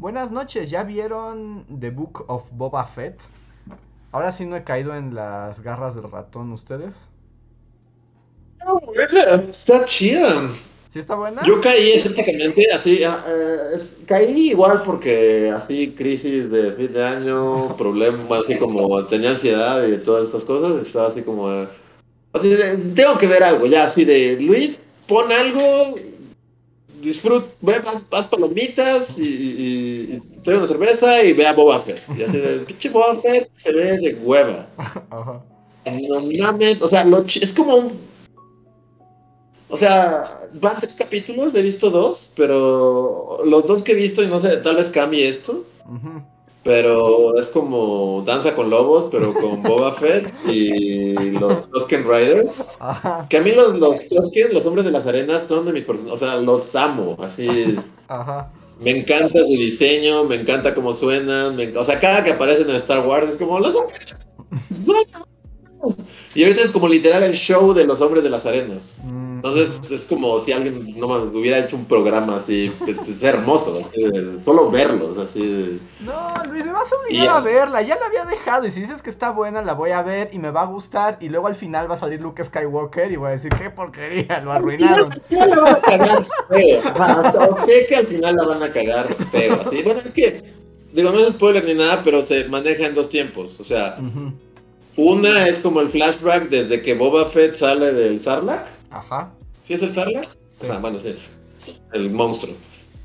Buenas 0.00 0.32
noches, 0.32 0.70
¿ya 0.70 0.82
vieron 0.82 1.66
The 1.78 1.90
Book 1.90 2.24
of 2.28 2.44
Boba 2.52 2.86
Fett? 2.86 3.20
Ahora 4.12 4.32
sí 4.32 4.46
no 4.46 4.56
he 4.56 4.64
caído 4.64 4.96
en 4.96 5.14
las 5.14 5.60
garras 5.60 5.94
del 5.94 6.10
ratón, 6.10 6.50
¿ustedes? 6.52 6.94
No, 8.64 8.80
está 9.50 9.84
chida. 9.84 10.48
¿Sí 10.88 11.00
está 11.00 11.16
buena? 11.16 11.42
Yo 11.44 11.60
caí 11.60 11.90
escépticamente, 11.90 12.64
así, 12.74 13.04
ah, 13.04 13.22
eh, 13.28 13.76
caí 14.06 14.52
igual 14.52 14.80
porque 14.86 15.52
así 15.54 15.90
crisis 15.90 16.50
de 16.50 16.72
fin 16.72 16.94
de 16.94 17.04
año, 17.04 17.76
problemas 17.76 18.40
así 18.40 18.56
como 18.56 19.04
tenía 19.04 19.32
ansiedad 19.32 19.86
y 19.86 19.98
todas 19.98 20.28
estas 20.28 20.44
cosas, 20.44 20.80
estaba 20.80 21.08
así 21.08 21.20
como, 21.20 21.66
tengo 22.94 23.18
que 23.18 23.26
ver 23.26 23.44
algo 23.44 23.66
ya, 23.66 23.84
así 23.84 24.06
de 24.06 24.38
Luis, 24.40 24.80
pon 25.06 25.30
algo, 25.30 25.94
disfrut, 27.00 27.44
ve, 27.60 27.78
vas, 27.80 28.08
vas 28.08 28.26
palomitas 28.26 29.18
y, 29.18 29.22
y, 29.22 30.14
y, 30.14 30.40
trae 30.42 30.56
una 30.56 30.66
cerveza 30.66 31.22
y 31.22 31.32
ve 31.32 31.46
a 31.46 31.52
Boba 31.52 31.78
Fett. 31.78 32.00
Y 32.16 32.22
así 32.22 32.38
de, 32.38 32.60
pinche 32.60 32.88
Boba 32.90 33.16
Fett 33.16 33.50
se 33.56 33.72
ve 33.72 33.98
de 33.98 34.14
hueva. 34.22 34.68
Ajá. 35.10 35.42
No 35.86 36.20
mames, 36.38 36.82
o 36.82 36.88
sea, 36.88 37.04
lo 37.04 37.24
es 37.24 37.52
como 37.54 37.76
un. 37.76 37.92
O 39.68 39.76
sea, 39.76 40.48
van 40.54 40.78
tres 40.78 40.96
capítulos, 40.96 41.54
he 41.54 41.62
visto 41.62 41.90
dos, 41.90 42.30
pero 42.36 43.40
los 43.44 43.66
dos 43.66 43.82
que 43.82 43.92
he 43.92 43.94
visto, 43.94 44.22
y 44.22 44.26
no 44.26 44.38
sé, 44.38 44.58
tal 44.58 44.76
vez 44.76 44.88
cambie 44.90 45.28
esto. 45.28 45.64
Ajá. 45.84 46.26
Pero 46.62 47.38
es 47.38 47.48
como 47.48 48.22
Danza 48.26 48.54
con 48.54 48.68
Lobos, 48.68 49.08
pero 49.10 49.32
con 49.32 49.62
Boba 49.64 49.92
Fett 49.92 50.32
y 50.46 51.30
los 51.30 51.70
Tusken 51.70 52.04
Riders. 52.04 52.66
Ajá. 52.78 53.26
Que 53.30 53.38
a 53.38 53.40
mí 53.40 53.52
los, 53.52 53.78
los 53.78 54.08
Tusken, 54.08 54.52
los 54.52 54.66
hombres 54.66 54.84
de 54.84 54.90
las 54.90 55.06
arenas, 55.06 55.44
son 55.44 55.64
de 55.64 55.72
mis 55.72 55.84
personajes. 55.84 56.22
O 56.22 56.24
sea, 56.24 56.36
los 56.36 56.76
amo, 56.76 57.16
así. 57.20 57.76
Ajá. 58.08 58.52
Me 58.80 58.90
encanta 58.90 59.44
su 59.44 59.52
diseño, 59.52 60.24
me 60.24 60.36
encanta 60.36 60.74
cómo 60.74 60.94
suenan. 60.94 61.56
Me, 61.56 61.76
o 61.76 61.84
sea, 61.84 62.00
cada 62.00 62.24
que 62.24 62.32
aparecen 62.32 62.68
en 62.68 62.76
Star 62.76 63.06
Wars 63.06 63.28
es 63.28 63.36
como 63.36 63.58
los 63.58 63.74
hombres. 63.74 64.16
Y 66.34 66.44
ahorita 66.44 66.62
es 66.62 66.70
como 66.70 66.88
literal 66.88 67.22
el 67.22 67.34
show 67.34 67.72
de 67.72 67.84
los 67.84 68.00
hombres 68.00 68.22
de 68.22 68.30
las 68.30 68.46
arenas. 68.46 68.99
Mm. 69.40 69.46
Entonces 69.46 69.90
es 69.90 70.06
como 70.06 70.40
si 70.40 70.52
alguien 70.52 70.98
no 70.98 71.06
hubiera 71.06 71.58
hecho 71.58 71.76
un 71.76 71.86
programa 71.86 72.36
así, 72.36 72.72
pues, 72.78 73.08
es 73.08 73.22
hermoso, 73.22 73.80
así, 73.80 74.00
solo 74.44 74.70
verlos, 74.70 75.16
así. 75.18 75.80
No, 76.00 76.34
Luis, 76.50 76.64
me 76.64 76.72
vas 76.72 76.92
a 76.92 76.96
obligar 76.96 77.36
a 77.36 77.40
verla, 77.40 77.82
ya 77.82 77.96
la 77.96 78.06
había 78.06 78.24
dejado 78.24 78.66
y 78.66 78.70
si 78.70 78.80
dices 78.80 79.02
que 79.02 79.10
está 79.10 79.30
buena 79.30 79.62
la 79.62 79.72
voy 79.72 79.92
a 79.92 80.02
ver 80.02 80.30
y 80.32 80.38
me 80.38 80.50
va 80.50 80.62
a 80.62 80.66
gustar 80.66 81.16
y 81.20 81.28
luego 81.28 81.46
al 81.46 81.54
final 81.54 81.90
va 81.90 81.94
a 81.94 81.98
salir 81.98 82.20
Luke 82.20 82.44
Skywalker 82.44 83.10
y 83.10 83.16
voy 83.16 83.28
a 83.28 83.32
decir, 83.32 83.52
qué 83.56 83.70
porquería, 83.70 84.40
lo 84.40 84.52
arruinaron. 84.52 85.20
Ya 85.30 85.46
la 85.46 85.60
van 85.60 85.76
a 85.76 85.80
cagar 85.80 86.26
feo, 86.48 87.56
sé 87.64 87.86
que 87.88 87.96
al 87.96 88.06
final 88.06 88.36
la 88.36 88.46
van 88.46 88.62
a 88.62 88.72
cagar 88.72 89.14
feo, 89.14 89.58
así. 89.60 89.82
Bueno, 89.82 90.00
es 90.04 90.12
que, 90.12 90.54
digo, 90.92 91.10
no 91.10 91.18
es 91.18 91.30
spoiler 91.30 91.64
ni 91.64 91.74
nada, 91.74 92.02
pero 92.02 92.22
se 92.22 92.44
maneja 92.48 92.86
en 92.86 92.94
dos 92.94 93.08
tiempos, 93.08 93.58
o 93.58 93.64
sea... 93.64 93.96
Una 94.96 95.46
es 95.48 95.60
como 95.60 95.80
el 95.80 95.88
flashback 95.88 96.50
desde 96.50 96.82
que 96.82 96.94
Boba 96.94 97.24
Fett 97.24 97.54
sale 97.54 97.92
del 97.92 98.18
Sarlacc. 98.18 98.66
Ajá. 98.90 99.32
¿Sí 99.62 99.74
es 99.74 99.82
el 99.82 99.90
Sarlacc? 99.90 100.28
Sí. 100.52 100.66
bueno, 100.80 100.98
sí. 100.98 101.14
El 101.92 102.10
monstruo. 102.10 102.54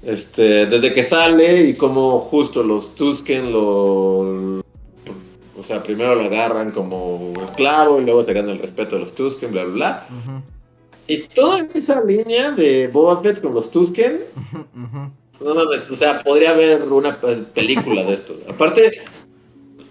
Este, 0.03 0.65
desde 0.65 0.93
que 0.93 1.03
sale 1.03 1.61
y 1.61 1.75
como 1.75 2.19
justo 2.19 2.63
los 2.63 2.95
Tusken 2.95 3.51
lo... 3.51 4.63
O 5.57 5.63
sea, 5.63 5.81
primero 5.81 6.15
lo 6.15 6.25
agarran 6.25 6.71
como 6.71 7.33
esclavo 7.43 7.99
y 7.99 8.05
luego 8.05 8.23
se 8.23 8.33
gana 8.33 8.51
el 8.51 8.59
respeto 8.59 8.95
de 8.95 9.01
los 9.01 9.15
Tusken, 9.15 9.51
bla, 9.51 9.63
bla, 9.63 9.73
bla. 9.73 10.07
Y 11.07 11.19
toda 11.19 11.67
esa 11.73 12.01
línea 12.03 12.51
de 12.51 12.87
Boba 12.87 13.21
Fett 13.21 13.41
con 13.41 13.53
los 13.53 13.71
Tusken... 13.71 14.21
No 15.41 15.53
mames, 15.53 15.91
o 15.91 15.95
sea, 15.95 16.19
podría 16.19 16.51
haber 16.51 16.83
una 16.83 17.19
película 17.53 18.03
de 18.03 18.13
esto. 18.13 18.35
Aparte, 18.47 19.01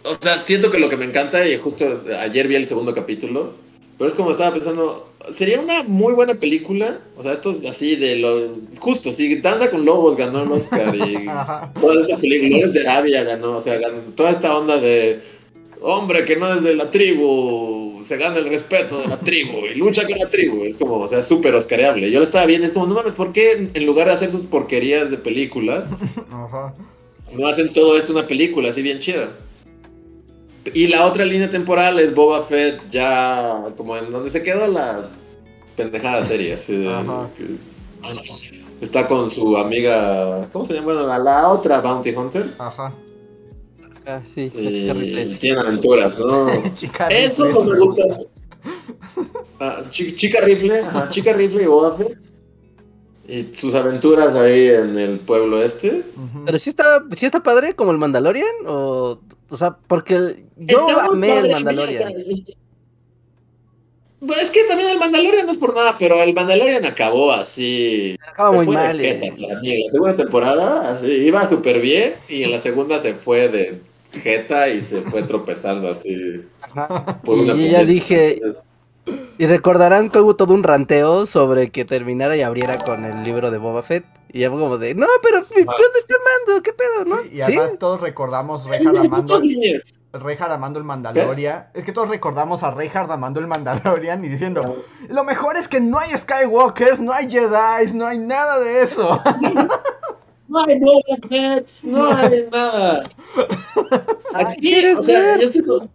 o 0.05 0.15
sea, 0.15 0.39
siento 0.41 0.71
que 0.71 0.79
lo 0.79 0.89
que 0.89 0.97
me 0.97 1.05
encanta, 1.05 1.47
y 1.47 1.59
justo 1.59 1.87
ayer 2.19 2.49
vi 2.49 2.55
el 2.55 2.69
segundo 2.69 2.95
capítulo, 2.95 3.53
pero 3.99 4.09
es 4.09 4.15
como 4.15 4.33
estaba 4.33 4.53
pensando, 4.53 5.09
sería 5.33 5.61
una 5.61 5.83
muy 5.85 6.15
buena 6.15 6.35
película, 6.35 6.99
o 7.17 7.23
sea, 7.23 7.33
esto 7.33 7.51
es 7.51 7.65
así 7.65 7.97
de 7.97 8.17
lo, 8.17 8.49
justo, 8.79 9.13
si 9.13 9.37
Danza 9.37 9.71
con 9.71 9.85
Lobos 9.85 10.17
ganó 10.17 10.43
el 10.43 10.53
Oscar 10.53 10.95
y 10.95 11.25
todas 11.81 12.03
estas 12.03 12.21
películas, 12.21 12.73
de 12.73 12.89
Arabia 12.89 13.23
ganó, 13.25 13.57
o 13.57 13.61
sea, 13.61 13.79
ganó, 13.79 13.99
toda 14.15 14.31
esta 14.31 14.57
onda 14.57 14.79
de 14.79 15.21
hombre 15.81 16.25
que 16.25 16.37
no 16.37 16.53
es 16.53 16.63
de 16.63 16.75
la 16.75 16.91
tribu, 16.91 18.03
se 18.05 18.17
gana 18.17 18.39
el 18.39 18.49
respeto 18.49 19.01
de 19.01 19.07
la 19.07 19.21
tribu 19.21 19.67
y 19.67 19.75
lucha 19.75 20.07
con 20.07 20.19
la 20.19 20.29
tribu, 20.29 20.65
es 20.65 20.77
como, 20.77 20.97
o 20.97 21.09
sea, 21.09 21.23
súper 21.23 21.55
oscareable. 21.55 22.11
Yo 22.11 22.19
lo 22.19 22.25
estaba 22.25 22.47
viendo, 22.47 22.67
es 22.67 22.73
como, 22.73 22.87
no 22.87 22.95
mames, 22.95 23.15
¿por 23.15 23.33
qué 23.33 23.69
en 23.73 23.87
lugar 23.87 24.07
de 24.09 24.15
hacer 24.15 24.31
sus 24.31 24.47
porquerías 24.47 25.11
de 25.11 25.19
películas, 25.19 25.91
no 27.33 27.47
hacen 27.47 27.73
todo 27.73 27.97
esto 27.97 28.13
una 28.13 28.27
película 28.27 28.71
así 28.71 28.83
bien 28.83 28.99
chida? 28.99 29.31
Y 30.73 30.87
la 30.87 31.07
otra 31.07 31.25
línea 31.25 31.51
temporal 31.51 31.99
es 32.01 32.15
Boba 32.15 32.43
Fett 32.43 32.81
ya 32.91 33.63
como 33.77 33.97
en 33.97 34.11
donde 34.11 34.31
se 34.31 34.43
quedó 34.43 34.67
la 34.67 35.11
pendejada 35.77 36.25
serie. 36.25 36.55
Así 36.55 36.87
está 38.81 39.07
con 39.07 39.31
su 39.31 39.57
amiga, 39.57 40.49
¿cómo 40.53 40.65
se 40.65 40.75
llama? 40.75 40.93
Bueno, 40.93 41.07
la, 41.07 41.49
otra 41.49 41.81
Bounty 41.81 42.11
Hunter. 42.11 42.55
Ajá. 42.59 42.95
Ah, 44.07 44.21
sí, 44.25 44.53
y 44.55 45.35
tiene 45.39 45.61
aventuras, 45.61 46.19
¿no? 46.19 46.49
Eso 47.11 47.49
no 47.49 47.65
me 47.65 47.79
gusta. 47.79 48.03
Ah, 49.61 49.85
chica 49.91 50.41
rifle, 50.43 50.81
ajá, 50.81 51.09
chica 51.09 51.33
rifle 51.33 51.63
y 51.63 51.67
Boba 51.67 51.93
Fett. 51.93 52.19
Y 53.27 53.45
sus 53.55 53.75
aventuras 53.75 54.35
ahí 54.35 54.69
en 54.69 54.99
el 54.99 55.19
pueblo 55.21 55.63
este. 55.63 56.05
Pero 56.45 56.59
sí 56.59 56.69
está, 56.69 57.03
sí 57.17 57.25
está 57.25 57.43
padre 57.43 57.75
como 57.75 57.91
el 57.91 57.97
Mandalorian 57.97 58.55
o 58.67 59.19
o 59.55 59.57
sea, 59.57 59.77
porque 59.87 60.45
yo 60.57 60.89
amé 61.01 61.39
el 61.39 61.51
Mandalorian. 61.53 62.13
Pues 64.27 64.43
es 64.43 64.51
que 64.51 64.65
también 64.65 64.91
el 64.91 64.99
Mandalorian 64.99 65.47
no 65.47 65.53
es 65.53 65.59
por 65.59 65.77
nada, 65.77 65.95
pero 65.97 66.21
el 66.21 66.35
Mandalorian 66.35 66.85
acabó 66.85 67.31
así. 67.31 68.17
Acaba 68.27 68.51
muy 68.51 68.67
mal. 68.67 69.01
Eh. 69.01 69.21
En 69.23 69.81
la 69.85 69.91
segunda 69.93 70.17
temporada 70.17 70.91
así, 70.91 71.07
iba 71.07 71.49
súper 71.49 71.81
bien 71.81 72.15
y 72.29 72.43
en 72.43 72.51
la 72.51 72.59
segunda 72.59 72.99
se 72.99 73.15
fue 73.15 73.49
de 73.49 73.79
jeta 74.25 74.69
y 74.71 74.83
se 74.83 75.03
fue 75.03 75.23
tropezando 75.23 75.89
así. 75.89 76.43
y 77.57 77.71
ya 77.71 77.85
dije, 77.85 78.41
y 79.37 79.47
recordarán 79.47 80.11
que 80.11 80.21
hubo 80.21 80.37
todo 80.37 80.55
un 80.55 80.63
ranteo 80.63 81.27
sobre 81.27 81.71
que 81.71 81.85
terminara 81.85 82.37
y 82.37 82.43
abriera 82.43 82.79
con 82.79 83.05
el 83.05 83.25
libro 83.25 83.51
de 83.51 83.59
Boba 83.59 83.83
Fett. 83.83 84.05
Y 84.33 84.41
ya 84.41 84.51
fue 84.51 84.59
como 84.59 84.79
de, 84.79 84.95
no, 84.95 85.07
pero 85.23 85.41
¿dónde 85.41 85.99
está 85.99 86.15
Mando? 86.47 86.63
¿Qué 86.63 86.73
pedo, 86.73 87.05
no? 87.05 87.25
Y 87.25 87.41
además 87.41 87.73
todos 87.79 88.01
recordamos 88.01 88.67
Reinhard 88.67 88.97
amando, 88.97 89.41
Reinhard 90.13 90.53
amando 90.53 90.79
el 90.79 90.85
Mandalorian. 90.85 91.67
Es 91.75 91.85
que 91.85 91.93
todos 91.93 92.09
recordamos 92.09 92.63
a 92.63 92.73
Reinhard 92.73 93.11
amando 93.11 93.41
el 93.41 93.47
Mandalorian 93.47 94.25
y 94.25 94.29
diciendo, 94.29 94.85
lo 95.09 95.25
mejor 95.25 95.57
es 95.57 95.69
que 95.69 95.81
no 95.81 95.99
hay 95.99 96.11
Skywalkers, 96.11 97.01
no 97.01 97.13
hay 97.13 97.31
Jedi, 97.31 97.93
no 97.95 98.07
hay 98.07 98.19
nada 98.19 98.61
de 98.61 98.83
eso. 98.83 99.21
No 100.47 100.63
hay 100.63 100.79
Boba 100.79 101.17
Fett, 101.29 101.71
no 101.85 102.15
hay 102.15 102.47
nada. 102.53 103.09
Aquí, 104.35 104.87
o 104.87 105.03
sea, 105.03 105.39
yo 105.39 105.49
estoy, 105.49 105.89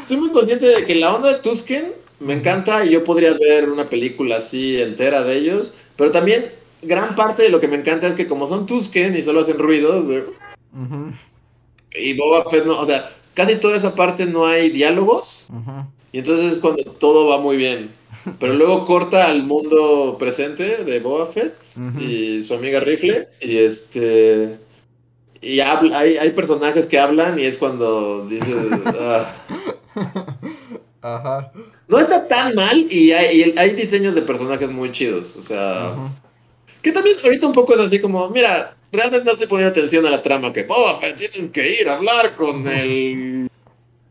estoy 0.00 0.16
muy 0.16 0.30
consciente 0.30 0.64
de 0.64 0.86
que 0.86 0.94
la 0.94 1.16
onda 1.16 1.32
de 1.32 1.40
Tusken 1.40 1.92
me 2.20 2.34
encanta 2.34 2.84
y 2.84 2.90
yo 2.90 3.02
podría 3.02 3.32
ver 3.32 3.68
una 3.70 3.88
película 3.88 4.36
así 4.36 4.80
entera 4.80 5.22
de 5.22 5.36
ellos, 5.36 5.74
pero 5.96 6.10
también 6.10 6.52
gran 6.82 7.16
parte 7.16 7.42
de 7.42 7.48
lo 7.48 7.60
que 7.60 7.68
me 7.68 7.76
encanta 7.76 8.06
es 8.06 8.14
que 8.14 8.26
como 8.26 8.46
son 8.46 8.66
Tusken 8.66 9.16
y 9.16 9.22
solo 9.22 9.40
hacen 9.40 9.58
ruidos, 9.58 10.08
y 11.94 12.16
Boba 12.16 12.48
Fett 12.48 12.66
no, 12.66 12.78
o 12.78 12.86
sea, 12.86 13.10
casi 13.34 13.56
toda 13.56 13.76
esa 13.76 13.94
parte 13.94 14.26
no 14.26 14.46
hay 14.46 14.70
diálogos, 14.70 15.48
y 16.12 16.18
entonces 16.18 16.52
es 16.52 16.58
cuando 16.58 16.84
todo 16.84 17.26
va 17.28 17.38
muy 17.38 17.56
bien. 17.56 17.98
Pero 18.38 18.52
luego 18.54 18.84
corta 18.84 19.28
al 19.28 19.44
mundo 19.44 20.16
presente 20.18 20.84
de 20.84 21.00
Boba 21.00 21.26
Fett 21.26 21.54
y 21.98 22.42
su 22.42 22.54
amiga 22.54 22.80
Rifle, 22.80 23.28
y 23.40 23.58
este... 23.58 24.58
Y 25.42 25.60
habla, 25.60 25.98
hay, 25.98 26.18
hay 26.18 26.30
personajes 26.32 26.84
que 26.84 26.98
hablan 26.98 27.38
y 27.38 27.44
es 27.44 27.56
cuando 27.56 28.26
dices... 28.26 28.66
Ah". 31.02 31.16
Ajá. 31.16 31.52
No 31.88 31.98
está 31.98 32.26
tan 32.26 32.54
mal 32.54 32.86
y 32.90 33.12
hay, 33.12 33.54
hay, 33.56 33.70
diseños 33.70 34.14
de 34.14 34.22
personajes 34.22 34.70
muy 34.70 34.92
chidos. 34.92 35.36
O 35.36 35.42
sea. 35.42 35.94
Que 36.82 36.92
también 36.92 37.16
ahorita 37.22 37.46
un 37.46 37.52
poco 37.52 37.74
es 37.74 37.80
así 37.80 38.00
como, 38.00 38.30
mira, 38.30 38.74
realmente 38.92 39.24
no 39.24 39.32
estoy 39.32 39.46
poniendo 39.46 39.70
atención 39.70 40.06
a 40.06 40.10
la 40.10 40.22
trama 40.22 40.52
que, 40.52 40.66
oh, 40.68 40.98
tienes 41.00 41.50
que 41.50 41.80
ir 41.80 41.88
a 41.88 41.96
hablar 41.96 42.36
con 42.36 42.66
el. 42.68 43.48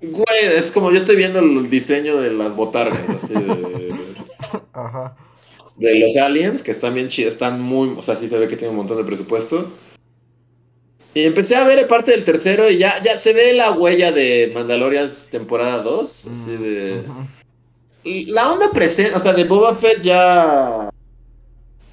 Güey, 0.01 0.55
es 0.55 0.71
como 0.71 0.91
yo 0.91 0.99
estoy 0.99 1.17
viendo 1.17 1.39
el 1.39 1.69
diseño 1.69 2.17
de 2.17 2.31
las 2.31 2.55
botargas, 2.55 3.09
así 3.09 3.33
de. 3.33 3.95
Ajá. 4.73 5.15
De 5.75 5.97
los 5.97 6.15
aliens, 6.17 6.61
que 6.61 6.71
están 6.71 6.93
bien 6.93 7.07
chidos, 7.07 7.33
están 7.33 7.61
muy. 7.61 7.93
O 7.97 8.01
sea, 8.01 8.15
sí 8.15 8.29
se 8.29 8.37
ve 8.37 8.47
que 8.47 8.55
tienen 8.55 8.71
un 8.71 8.77
montón 8.77 8.97
de 8.97 9.03
presupuesto. 9.03 9.71
Y 11.13 11.25
empecé 11.25 11.55
a 11.55 11.63
ver 11.63 11.87
parte 11.87 12.11
del 12.11 12.23
tercero 12.23 12.69
y 12.69 12.77
ya, 12.77 13.01
ya 13.03 13.17
se 13.17 13.33
ve 13.33 13.53
la 13.53 13.71
huella 13.71 14.11
de 14.11 14.51
Mandalorians 14.53 15.29
temporada 15.31 15.79
2. 15.79 16.27
así 16.27 16.57
de. 16.57 17.03
La 18.27 18.51
onda 18.51 18.69
presente, 18.71 19.15
o 19.15 19.19
sea, 19.19 19.33
de 19.33 19.43
Boba 19.43 19.75
Fett 19.75 20.01
ya. 20.01 20.89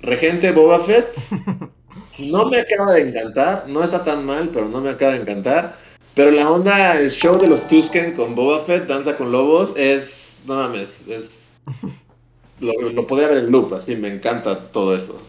Regente 0.01 0.53
Boba 0.53 0.81
Fett. 0.81 1.17
No 2.19 2.47
me 2.47 2.61
acaba 2.61 2.95
de 2.95 3.09
encantar. 3.11 3.65
No 3.69 3.85
está 3.85 4.03
tan 4.03 4.25
mal, 4.25 4.49
pero 4.51 4.67
no 4.71 4.81
me 4.81 4.89
acaba 4.89 5.13
de 5.13 5.21
encantar. 5.21 5.77
Pero 6.15 6.31
la 6.31 6.51
onda, 6.51 6.99
el 6.99 7.11
show 7.11 7.39
de 7.39 7.47
los 7.47 7.69
Tusken 7.69 8.15
con 8.15 8.35
Boba 8.35 8.61
Fett, 8.61 8.87
Danza 8.87 9.19
con 9.19 9.31
Lobos, 9.31 9.75
es. 9.77 10.45
No 10.47 10.55
mames, 10.55 11.09
es. 11.09 11.61
Lo, 12.61 12.73
lo 12.91 13.07
podría 13.07 13.29
ver 13.29 13.39
en 13.39 13.51
loop, 13.51 13.75
así, 13.75 13.97
me 13.97 14.15
encanta 14.15 14.69
todo 14.73 14.97
eso. 14.97 15.21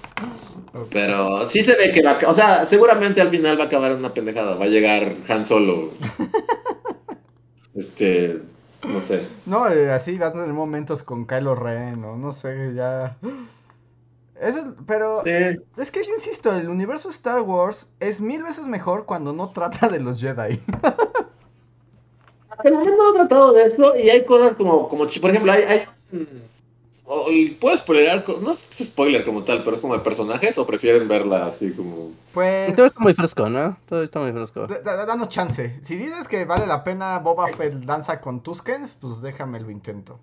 Pero 0.92 1.42
sí 1.48 1.62
se 1.62 1.76
ve 1.76 1.92
que 1.92 2.02
va, 2.02 2.18
o 2.28 2.34
sea, 2.34 2.66
seguramente 2.66 3.22
al 3.22 3.30
final 3.30 3.58
va 3.60 3.64
a 3.64 3.68
acabar 3.68 3.94
una 3.96 4.14
pendejada, 4.14 4.56
va 4.56 4.66
a 4.66 4.70
llegar 4.70 5.14
Han 5.28 5.46
Solo. 5.46 5.92
este 7.76 8.42
No 8.88 9.00
sé. 9.00 9.22
No, 9.46 9.70
eh, 9.70 9.92
así 9.92 10.18
va 10.18 10.28
a 10.28 10.32
tener 10.32 10.48
momentos 10.48 11.04
con 11.04 11.26
Kylo 11.26 11.56
Ren, 11.56 12.04
o 12.04 12.16
no 12.16 12.32
sé, 12.32 12.74
ya. 12.76 13.18
Eso, 14.40 14.76
pero 14.86 15.18
Sí. 15.24 15.32
es 15.78 15.92
que 15.92 16.06
yo 16.06 16.14
insisto, 16.14 16.56
el 16.56 16.70
universo 16.70 17.10
Star 17.10 17.42
Wars 17.42 17.88
es 18.00 18.22
mil 18.22 18.44
veces 18.44 18.68
mejor 18.68 19.06
cuando 19.06 19.34
no 19.34 19.50
trata 19.50 19.90
de 19.90 20.00
los 20.00 20.22
Jedi. 20.22 20.62
Pero 22.64 22.84
no 22.84 23.12
he 23.12 23.14
tratado 23.14 23.54
de 23.54 23.66
eso 23.66 23.96
y 23.96 24.10
hay 24.10 24.26
cosas 24.26 24.56
como, 24.58 24.90
como 24.90 25.06
por 25.06 25.30
ejemplo, 25.30 25.52
hay... 25.52 25.62
hay 25.64 25.82
o- 27.08 27.32
y 27.32 27.50
¿Puedes 27.52 27.80
spoilerar? 27.80 28.24
No 28.42 28.52
es 28.52 28.68
spoiler 28.84 29.24
como 29.26 29.44
tal, 29.44 29.64
pero 29.64 29.78
es 29.78 29.82
como 29.82 29.94
de 29.94 30.02
personajes 30.02 30.58
o 30.58 30.66
prefieren 30.66 31.08
verla 31.08 31.46
así 31.48 31.72
como... 31.72 32.12
Pues. 32.34 32.76
Todo 32.76 32.86
está 32.86 33.00
muy 33.00 33.14
fresco, 33.14 33.50
¿no? 33.50 33.78
Todo 33.88 34.04
está 34.04 34.20
muy 34.20 34.32
fresco. 34.34 34.68
d- 34.68 34.82
Danos 34.84 35.30
chance. 35.30 35.80
Si 35.84 35.96
dices 35.96 36.28
que 36.28 36.46
vale 36.46 36.68
la 36.68 36.84
pena 36.84 37.18
Boba 37.20 37.48
Fett 37.56 37.74
danza 37.86 38.20
con 38.22 38.42
Tuskens, 38.44 38.96
pues 39.00 39.22
déjame 39.22 39.60
lo 39.60 39.72
intento. 39.72 40.20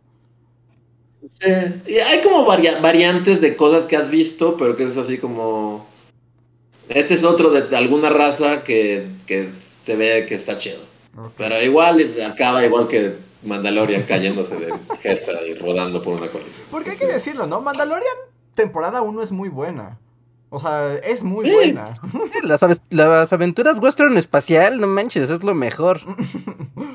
Sí. 1.30 1.48
Y 1.86 1.96
hay 1.96 2.20
como 2.22 2.44
varia- 2.44 2.80
variantes 2.80 3.40
de 3.40 3.56
cosas 3.56 3.86
que 3.86 3.96
has 3.96 4.10
visto, 4.10 4.56
pero 4.56 4.76
que 4.76 4.84
es 4.84 4.96
así 4.98 5.18
como... 5.18 5.86
Este 6.90 7.14
es 7.14 7.24
otro 7.24 7.50
de, 7.50 7.62
de 7.62 7.76
alguna 7.78 8.10
raza 8.10 8.62
que, 8.62 9.06
que 9.26 9.46
se 9.46 9.96
ve 9.96 10.26
que 10.28 10.34
está 10.34 10.58
chido. 10.58 10.80
Pero 11.38 11.62
igual 11.62 12.14
acaba 12.30 12.62
igual 12.64 12.88
que 12.88 13.14
Mandalorian 13.44 14.02
cayéndose 14.04 14.56
de 14.56 14.72
jeta 15.00 15.32
y 15.46 15.54
rodando 15.54 16.02
por 16.02 16.14
una 16.18 16.28
colina. 16.28 16.50
Porque 16.70 16.90
hay 16.90 16.98
que 16.98 17.06
decirlo, 17.06 17.46
¿no? 17.46 17.60
Mandalorian 17.60 18.14
temporada 18.54 19.02
1 19.02 19.22
es 19.22 19.32
muy 19.32 19.48
buena. 19.48 19.98
O 20.50 20.60
sea, 20.60 20.94
es 20.94 21.24
muy 21.24 21.44
Sí. 21.44 21.52
buena. 21.52 21.94
Las, 22.44 22.62
ave- 22.62 22.78
las 22.90 23.32
aventuras 23.32 23.78
western 23.80 24.16
espacial, 24.16 24.80
no 24.80 24.86
manches, 24.86 25.30
es 25.30 25.42
lo 25.42 25.54
mejor. 25.54 26.00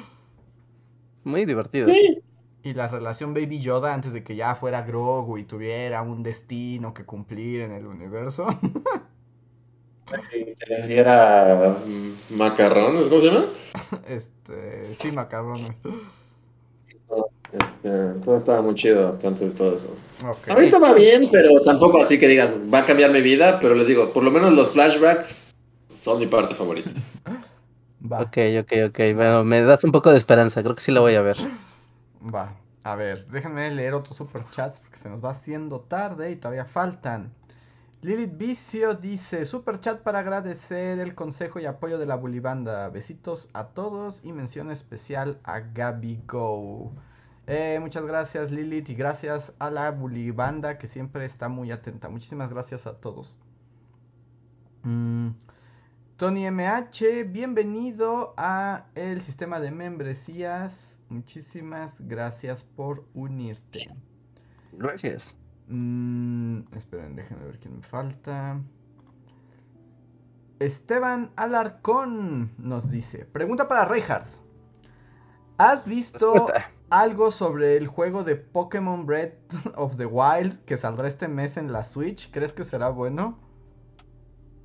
Muy 1.23 1.45
divertido. 1.45 1.87
Sí. 1.89 2.19
Y 2.63 2.73
la 2.73 2.87
relación 2.87 3.33
Baby 3.33 3.59
Yoda 3.59 3.93
antes 3.93 4.13
de 4.13 4.23
que 4.23 4.35
ya 4.35 4.55
fuera 4.55 4.81
Grogu 4.83 5.37
y 5.37 5.43
tuviera 5.43 6.01
un 6.01 6.23
destino 6.23 6.93
que 6.93 7.05
cumplir 7.05 7.61
en 7.61 7.71
el 7.73 7.85
universo. 7.87 8.47
Que 10.09 10.55
le 10.67 10.87
diera 10.87 11.77
mm, 11.85 12.35
macarrones, 12.35 13.07
¿cómo 13.09 13.21
se 13.21 13.27
llama? 13.27 13.45
Este, 14.07 14.91
sí, 14.99 15.11
macarrones. 15.11 15.75
Este, 17.51 18.19
todo 18.23 18.37
estaba 18.37 18.61
muy 18.61 18.75
chido, 18.75 19.11
tanto 19.17 19.45
y 19.45 19.49
todo 19.49 19.75
eso. 19.75 19.95
Ahorita 20.47 20.77
va 20.77 20.93
bien, 20.93 21.29
pero 21.31 21.61
tampoco 21.61 22.03
así 22.03 22.19
que 22.19 22.27
digas, 22.27 22.51
va 22.71 22.79
a 22.79 22.85
cambiar 22.85 23.11
mi 23.11 23.21
vida, 23.21 23.59
pero 23.59 23.73
les 23.73 23.87
digo, 23.87 24.13
por 24.13 24.23
lo 24.23 24.31
menos 24.31 24.53
los 24.53 24.73
flashbacks 24.73 25.55
son 25.91 26.19
mi 26.19 26.27
parte 26.27 26.53
favorita. 26.53 26.91
Va, 28.11 28.21
Ok, 28.21 28.37
ok, 28.61 28.71
ok. 28.89 28.99
Bueno, 29.15 29.43
me 29.43 29.61
das 29.63 29.83
un 29.83 29.91
poco 29.91 30.11
de 30.11 30.17
esperanza, 30.17 30.61
creo 30.61 30.75
que 30.75 30.81
sí 30.81 30.91
la 30.91 30.99
voy 31.01 31.15
a 31.15 31.21
ver. 31.21 31.37
va. 32.33 32.55
A 32.83 32.95
ver, 32.95 33.27
déjenme 33.27 33.69
leer 33.71 33.93
otros 33.93 34.15
superchats 34.15 34.79
porque 34.79 34.97
se 34.97 35.09
nos 35.09 35.23
va 35.23 35.31
haciendo 35.31 35.81
tarde 35.81 36.31
y 36.31 36.35
todavía 36.37 36.65
faltan. 36.65 37.33
Lilith 38.01 38.37
Vicio 38.37 38.93
dice, 38.93 39.43
super 39.43 39.81
chat 39.81 40.01
para 40.03 40.19
agradecer 40.19 40.99
el 40.99 41.15
consejo 41.15 41.59
y 41.59 41.65
apoyo 41.65 41.97
de 41.97 42.05
la 42.05 42.15
Bulibanda. 42.15 42.87
Besitos 42.89 43.49
a 43.51 43.67
todos 43.67 44.21
y 44.23 44.31
mención 44.31 44.71
especial 44.71 45.41
a 45.43 45.59
Gaby 45.59 46.23
Go. 46.25 46.93
Eh, 47.45 47.77
muchas 47.81 48.05
gracias 48.05 48.51
Lilith 48.51 48.89
y 48.89 48.95
gracias 48.95 49.53
a 49.59 49.69
la 49.69 49.91
Bulibanda 49.91 50.77
que 50.77 50.87
siempre 50.87 51.25
está 51.25 51.49
muy 51.49 51.71
atenta. 51.71 52.07
Muchísimas 52.07 52.49
gracias 52.49 52.87
a 52.87 52.93
todos. 52.93 53.35
Mm, 54.83 55.31
Tony 56.15 56.49
MH, 56.49 57.25
bienvenido 57.25 58.33
a 58.37 58.85
el 58.95 59.21
sistema 59.21 59.59
de 59.59 59.71
membresías. 59.71 61.01
Muchísimas 61.09 61.99
gracias 61.99 62.63
por 62.63 63.03
unirte. 63.13 63.89
Gracias. 64.71 65.38
Mm, 65.69 66.61
esperen, 66.75 67.15
déjenme 67.15 67.45
ver 67.45 67.59
quién 67.59 67.77
me 67.77 67.83
falta. 67.83 68.59
Esteban 70.59 71.31
Alarcón 71.35 72.51
nos 72.57 72.89
dice: 72.89 73.25
Pregunta 73.25 73.67
para 73.67 73.85
Reinhardt. 73.85 74.27
¿Has 75.59 75.85
visto 75.85 76.47
algo 76.89 77.29
sobre 77.29 77.77
el 77.77 77.87
juego 77.87 78.23
de 78.23 78.35
Pokémon 78.35 79.05
Breath 79.05 79.35
of 79.75 79.95
the 79.97 80.07
Wild 80.07 80.57
que 80.65 80.75
saldrá 80.75 81.07
este 81.07 81.27
mes 81.27 81.55
en 81.55 81.71
la 81.71 81.83
Switch? 81.83 82.31
¿Crees 82.31 82.51
que 82.51 82.63
será 82.63 82.89
bueno? 82.89 83.37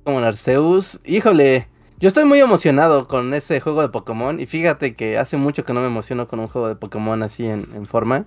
Como 0.05 0.19
Arceus. 0.19 0.99
Híjole, 1.05 1.67
yo 1.99 2.07
estoy 2.07 2.25
muy 2.25 2.39
emocionado 2.39 3.07
con 3.07 3.33
ese 3.35 3.59
juego 3.59 3.83
de 3.83 3.89
Pokémon. 3.89 4.39
Y 4.39 4.47
fíjate 4.47 4.95
que 4.95 5.19
hace 5.19 5.37
mucho 5.37 5.65
que 5.65 5.73
no 5.73 5.81
me 5.81 5.87
emociono 5.87 6.27
con 6.27 6.39
un 6.39 6.47
juego 6.47 6.67
de 6.67 6.75
Pokémon 6.75 7.21
así 7.21 7.45
en, 7.45 7.69
en 7.75 7.85
forma. 7.85 8.25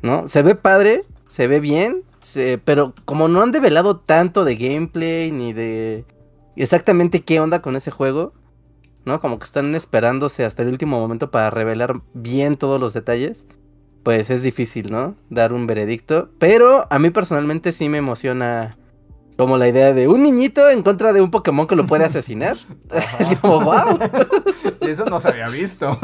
¿No? 0.00 0.26
Se 0.26 0.42
ve 0.42 0.54
padre, 0.54 1.04
se 1.32 1.46
ve 1.46 1.60
bien. 1.60 2.02
pero 2.66 2.92
como 3.06 3.26
no 3.26 3.40
han 3.40 3.52
develado 3.52 3.96
tanto 3.96 4.44
de 4.44 4.56
gameplay 4.56 5.32
ni 5.32 5.54
de 5.54 6.04
exactamente 6.56 7.22
qué 7.22 7.40
onda 7.40 7.62
con 7.62 7.74
ese 7.74 7.90
juego. 7.90 8.34
¿No? 9.06 9.20
Como 9.20 9.38
que 9.38 9.46
están 9.46 9.74
esperándose 9.74 10.44
hasta 10.44 10.62
el 10.62 10.68
último 10.68 11.00
momento 11.00 11.30
para 11.30 11.50
revelar 11.50 12.02
bien 12.12 12.56
todos 12.56 12.78
los 12.78 12.92
detalles. 12.92 13.48
Pues 14.02 14.28
es 14.28 14.42
difícil, 14.42 14.92
¿no? 14.92 15.16
Dar 15.30 15.54
un 15.54 15.66
veredicto. 15.66 16.28
Pero 16.38 16.86
a 16.90 16.98
mí 16.98 17.08
personalmente 17.10 17.72
sí 17.72 17.88
me 17.88 17.98
emociona 17.98 18.76
como 19.36 19.56
la 19.56 19.68
idea 19.68 19.92
de 19.92 20.08
un 20.08 20.22
niñito 20.22 20.68
en 20.68 20.82
contra 20.82 21.12
de 21.12 21.20
un 21.20 21.30
Pokémon 21.30 21.66
que 21.66 21.74
lo 21.76 21.86
puede 21.86 22.04
asesinar. 22.04 22.56
es 23.18 23.36
como, 23.36 23.60
wow. 23.60 23.98
Y 24.80 24.90
eso 24.90 25.04
no 25.06 25.18
se 25.20 25.28
había 25.28 25.48
visto. 25.48 25.98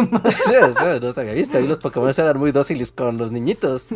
Sí, 0.47 0.53
eso 0.55 1.01
no 1.01 1.13
se 1.13 1.21
había 1.21 1.33
visto. 1.35 1.59
Y 1.61 1.67
los 1.69 1.79
Pokémon 1.79 2.11
eran 2.17 2.39
muy 2.39 2.53
dóciles 2.53 2.91
con 2.93 3.17
los 3.19 3.31
niñitos. 3.33 3.89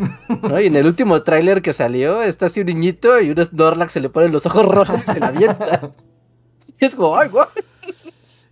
¿no? 0.42 0.60
Y 0.60 0.66
en 0.66 0.76
el 0.76 0.86
último 0.86 1.22
tráiler 1.22 1.62
que 1.62 1.72
salió, 1.72 2.22
está 2.22 2.46
así 2.46 2.60
un 2.60 2.66
niñito 2.66 3.20
y 3.20 3.30
un 3.30 3.44
Snorlax 3.44 3.92
se 3.92 4.00
le 4.00 4.08
ponen 4.08 4.32
los 4.32 4.46
ojos 4.46 4.66
rojos 4.66 4.98
y 4.98 5.12
se 5.12 5.20
la 5.20 5.28
avienta. 5.28 5.90
Y 6.80 6.84
es 6.86 6.96
como, 6.96 7.16
ay, 7.16 7.28
guau. 7.28 7.46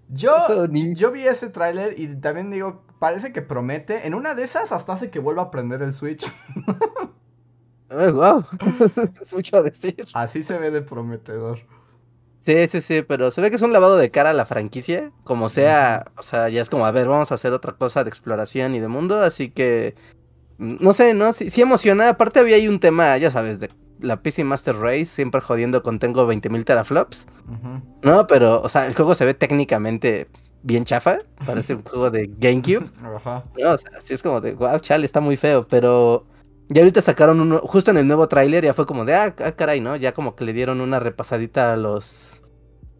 Yo, 0.08 0.36
Eso 0.38 0.68
ni- 0.68 0.94
yo 0.94 1.10
vi 1.10 1.26
ese 1.26 1.48
tráiler 1.48 1.98
y 1.98 2.06
también 2.20 2.50
digo, 2.50 2.84
parece 3.00 3.32
que 3.32 3.42
promete. 3.42 4.06
En 4.06 4.14
una 4.14 4.34
de 4.34 4.44
esas 4.44 4.70
hasta 4.70 4.92
hace 4.92 5.10
que 5.10 5.18
vuelva 5.18 5.42
a 5.42 5.50
prender 5.50 5.82
el 5.82 5.92
Switch. 5.92 6.30
Ay, 7.90 8.12
guau. 8.12 8.44
es 9.20 9.34
mucho 9.34 9.62
decir. 9.62 10.04
Así 10.14 10.42
se 10.42 10.56
ve 10.58 10.70
de 10.70 10.80
prometedor. 10.80 11.58
Sí, 12.40 12.68
sí, 12.68 12.80
sí, 12.80 13.02
pero 13.02 13.30
se 13.30 13.40
ve 13.40 13.50
que 13.50 13.56
es 13.56 13.62
un 13.62 13.72
lavado 13.72 13.96
de 13.98 14.10
cara 14.10 14.30
a 14.30 14.32
la 14.32 14.46
franquicia. 14.46 15.12
Como 15.24 15.48
sea, 15.48 16.10
o 16.16 16.22
sea, 16.22 16.48
ya 16.48 16.62
es 16.62 16.70
como, 16.70 16.86
a 16.86 16.92
ver, 16.92 17.08
vamos 17.08 17.32
a 17.32 17.34
hacer 17.34 17.52
otra 17.52 17.72
cosa 17.72 18.04
de 18.04 18.08
exploración 18.08 18.74
y 18.74 18.80
de 18.80 18.88
mundo. 18.88 19.20
Así 19.20 19.50
que, 19.50 19.94
mm, 20.58 20.76
no 20.80 20.92
sé, 20.92 21.14
¿no? 21.14 21.32
Sí, 21.32 21.50
sí 21.50 21.62
emociona. 21.62 22.10
Aparte 22.10 22.38
había 22.38 22.56
ahí 22.56 22.68
un 22.68 22.80
tema, 22.80 23.18
ya 23.18 23.30
sabes, 23.30 23.60
de 23.60 23.70
la 23.98 24.22
PC 24.22 24.44
Master 24.44 24.76
Race, 24.76 25.06
siempre 25.06 25.40
jodiendo 25.40 25.82
con 25.82 25.98
tengo 25.98 26.26
20.000 26.26 26.64
teraflops. 26.64 27.26
No, 28.02 28.26
pero, 28.26 28.62
o 28.62 28.68
sea, 28.68 28.86
el 28.86 28.94
juego 28.94 29.14
se 29.14 29.24
ve 29.26 29.34
técnicamente 29.34 30.28
bien 30.62 30.84
chafa. 30.84 31.18
Parece 31.44 31.74
un 31.74 31.82
juego 31.84 32.10
de 32.10 32.30
GameCube. 32.38 32.86
Ajá. 33.02 33.44
No, 33.58 33.72
o 33.72 33.78
sea, 33.78 34.00
sí 34.00 34.14
es 34.14 34.22
como 34.22 34.40
de, 34.40 34.54
wow, 34.54 34.78
chale, 34.78 35.04
está 35.04 35.20
muy 35.20 35.36
feo, 35.36 35.66
pero 35.68 36.24
ya 36.70 36.82
ahorita 36.82 37.02
sacaron 37.02 37.40
uno, 37.40 37.58
justo 37.64 37.90
en 37.90 37.96
el 37.96 38.06
nuevo 38.06 38.28
tráiler 38.28 38.64
ya 38.64 38.72
fue 38.72 38.86
como 38.86 39.04
de, 39.04 39.14
ah, 39.14 39.34
ah, 39.44 39.52
caray, 39.52 39.80
¿no? 39.80 39.96
Ya 39.96 40.12
como 40.12 40.36
que 40.36 40.44
le 40.44 40.52
dieron 40.52 40.80
una 40.80 41.00
repasadita 41.00 41.72
a 41.72 41.76
los, 41.76 42.42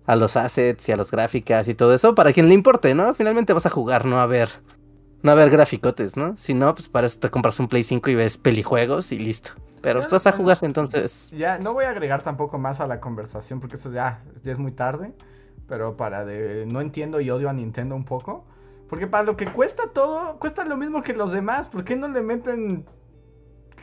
a 0.06 0.16
los 0.16 0.36
assets 0.36 0.88
y 0.88 0.92
a 0.92 0.96
las 0.96 1.10
gráficas 1.10 1.68
y 1.68 1.74
todo 1.74 1.94
eso, 1.94 2.14
para 2.14 2.32
quien 2.32 2.48
le 2.48 2.54
importe, 2.54 2.94
¿no? 2.94 3.14
Finalmente 3.14 3.52
vas 3.52 3.66
a 3.66 3.70
jugar, 3.70 4.06
no 4.06 4.20
a 4.20 4.26
ver, 4.26 4.48
no 5.22 5.30
a 5.30 5.34
ver 5.36 5.50
graficotes, 5.50 6.16
¿no? 6.16 6.36
Si 6.36 6.52
no, 6.52 6.74
pues 6.74 6.88
para 6.88 7.06
eso 7.06 7.20
te 7.20 7.30
compras 7.30 7.60
un 7.60 7.68
Play 7.68 7.84
5 7.84 8.10
y 8.10 8.16
ves 8.16 8.38
pelijuegos 8.38 9.12
y 9.12 9.20
listo. 9.20 9.52
Pero 9.82 10.00
Claro, 10.00 10.12
vas 10.12 10.26
a 10.26 10.32
jugar, 10.32 10.58
entonces, 10.62 11.30
Ya, 11.30 11.58
no 11.58 11.72
voy 11.72 11.84
a 11.84 11.90
agregar 11.90 12.22
tampoco 12.22 12.58
más 12.58 12.80
a 12.80 12.86
la 12.86 13.00
conversación 13.00 13.60
porque 13.60 13.76
eso 13.76 13.90
ya, 13.92 14.22
ya 14.42 14.52
es 14.52 14.58
muy 14.58 14.72
tarde. 14.72 15.14
Pero 15.68 15.96
para 15.96 16.24
de. 16.24 16.66
No 16.66 16.80
entiendo 16.80 17.20
y 17.20 17.30
odio 17.30 17.48
a 17.48 17.52
Nintendo 17.52 17.94
un 17.94 18.04
poco. 18.04 18.44
Porque 18.88 19.06
para 19.06 19.22
lo 19.22 19.36
que 19.36 19.46
cuesta 19.46 19.84
todo, 19.94 20.38
cuesta 20.40 20.64
lo 20.64 20.76
mismo 20.76 21.00
que 21.02 21.12
los 21.12 21.30
demás. 21.30 21.68
¿Por 21.68 21.84
qué 21.84 21.94
no 21.94 22.08
le 22.08 22.22
meten 22.22 22.84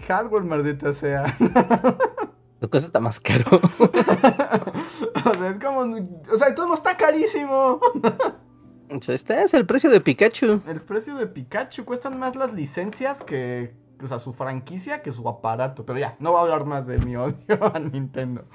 hardware, 0.07 0.43
maldita 0.43 0.93
sea? 0.93 1.35
lo 2.59 2.69
que 2.69 2.77
está 2.77 2.99
más 2.99 3.19
caro. 3.19 3.59
o 3.79 5.35
sea, 5.35 5.49
es 5.49 5.59
como. 5.59 5.95
O 6.31 6.37
sea, 6.37 6.53
todo 6.55 6.73
está 6.73 6.97
carísimo. 6.97 7.79
Este 8.89 9.41
es 9.41 9.53
el 9.53 9.65
precio 9.65 9.89
de 9.89 9.99
Pikachu. 10.01 10.61
El 10.67 10.81
precio 10.81 11.15
de 11.15 11.27
Pikachu 11.27 11.83
cuestan 11.85 12.17
más 12.19 12.35
las 12.35 12.53
licencias 12.53 13.21
que. 13.21 13.75
O 14.01 14.07
sea, 14.07 14.19
su 14.19 14.31
franquicia 14.33 15.01
que 15.01 15.11
su 15.11 15.27
aparato. 15.27 15.85
Pero 15.85 15.99
ya, 15.99 16.15
no 16.19 16.31
voy 16.31 16.39
a 16.39 16.43
hablar 16.43 16.65
más 16.65 16.85
de 16.87 16.99
mi 16.99 17.15
odio 17.15 17.35
a 17.73 17.79
Nintendo. 17.79 18.45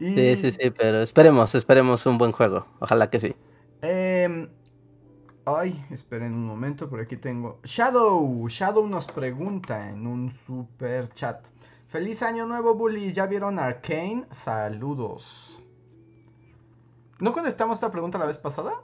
Y- 0.00 0.14
Sí, 0.14 0.36
sí, 0.36 0.50
sí, 0.52 0.70
pero 0.76 0.98
esperemos, 1.02 1.54
esperemos 1.54 2.04
un 2.06 2.18
buen 2.18 2.32
juego. 2.32 2.66
Ojalá 2.80 3.08
que 3.10 3.18
sí. 3.18 3.36
Em, 3.82 4.48
ay, 5.46 5.82
esperen 5.90 6.34
un 6.34 6.44
momento, 6.44 6.90
por 6.90 7.00
aquí 7.00 7.16
tengo. 7.16 7.60
Shadow, 7.64 8.46
Shadow 8.48 8.86
nos 8.86 9.06
pregunta 9.06 9.88
en 9.88 10.06
un 10.06 10.34
super 10.46 11.08
chat. 11.12 11.46
Feliz 11.86 12.22
año 12.22 12.46
nuevo, 12.46 12.74
bullies. 12.74 13.14
¿Ya 13.14 13.26
vieron 13.26 13.58
Arcane? 13.58 14.26
Saludos. 14.32 15.62
¿No 17.20 17.32
contestamos 17.32 17.76
esta 17.76 17.90
pregunta 17.90 18.18
la 18.18 18.26
vez 18.26 18.36
pasada? 18.36 18.74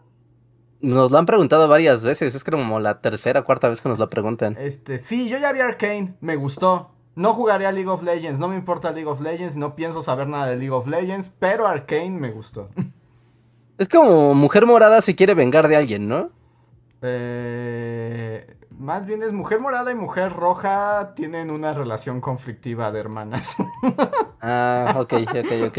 Nos 0.80 1.10
lo 1.10 1.18
han 1.18 1.26
preguntado 1.26 1.68
varias 1.68 2.02
veces, 2.02 2.34
es 2.34 2.42
como 2.42 2.80
la 2.80 3.00
tercera 3.00 3.40
o 3.40 3.44
cuarta 3.44 3.68
vez 3.68 3.80
que 3.80 3.88
nos 3.88 3.98
lo 3.98 4.08
preguntan. 4.08 4.56
Este, 4.58 4.98
sí, 4.98 5.28
yo 5.28 5.38
ya 5.38 5.52
vi 5.52 5.60
Arcane, 5.60 6.14
me 6.20 6.36
gustó. 6.36 6.90
No 7.14 7.34
jugaré 7.34 7.66
a 7.66 7.72
League 7.72 7.90
of 7.90 8.02
Legends, 8.02 8.40
no 8.40 8.48
me 8.48 8.56
importa 8.56 8.90
League 8.90 9.08
of 9.08 9.20
Legends, 9.20 9.54
no 9.54 9.76
pienso 9.76 10.00
saber 10.00 10.28
nada 10.28 10.46
de 10.46 10.56
League 10.56 10.72
of 10.72 10.86
Legends, 10.86 11.28
pero 11.28 11.66
Arcane 11.66 12.10
me 12.10 12.30
gustó. 12.30 12.68
Es 13.78 13.88
como 13.88 14.34
Mujer 14.34 14.66
Morada 14.66 15.02
si 15.02 15.16
quiere 15.16 15.34
vengar 15.34 15.66
de 15.66 15.74
alguien, 15.74 16.06
¿no? 16.06 16.30
Eh, 17.02 18.56
más 18.70 19.04
bien 19.06 19.22
es 19.22 19.32
Mujer 19.32 19.60
Morada 19.60 19.90
y 19.90 19.94
Mujer 19.94 20.32
Roja 20.32 21.14
tienen 21.14 21.50
una 21.50 21.72
relación 21.72 22.20
conflictiva 22.20 22.90
de 22.92 23.00
hermanas. 23.00 23.54
Ah, 24.44 24.96
ok, 24.96 25.12
ok, 25.28 25.52
ok. 25.68 25.78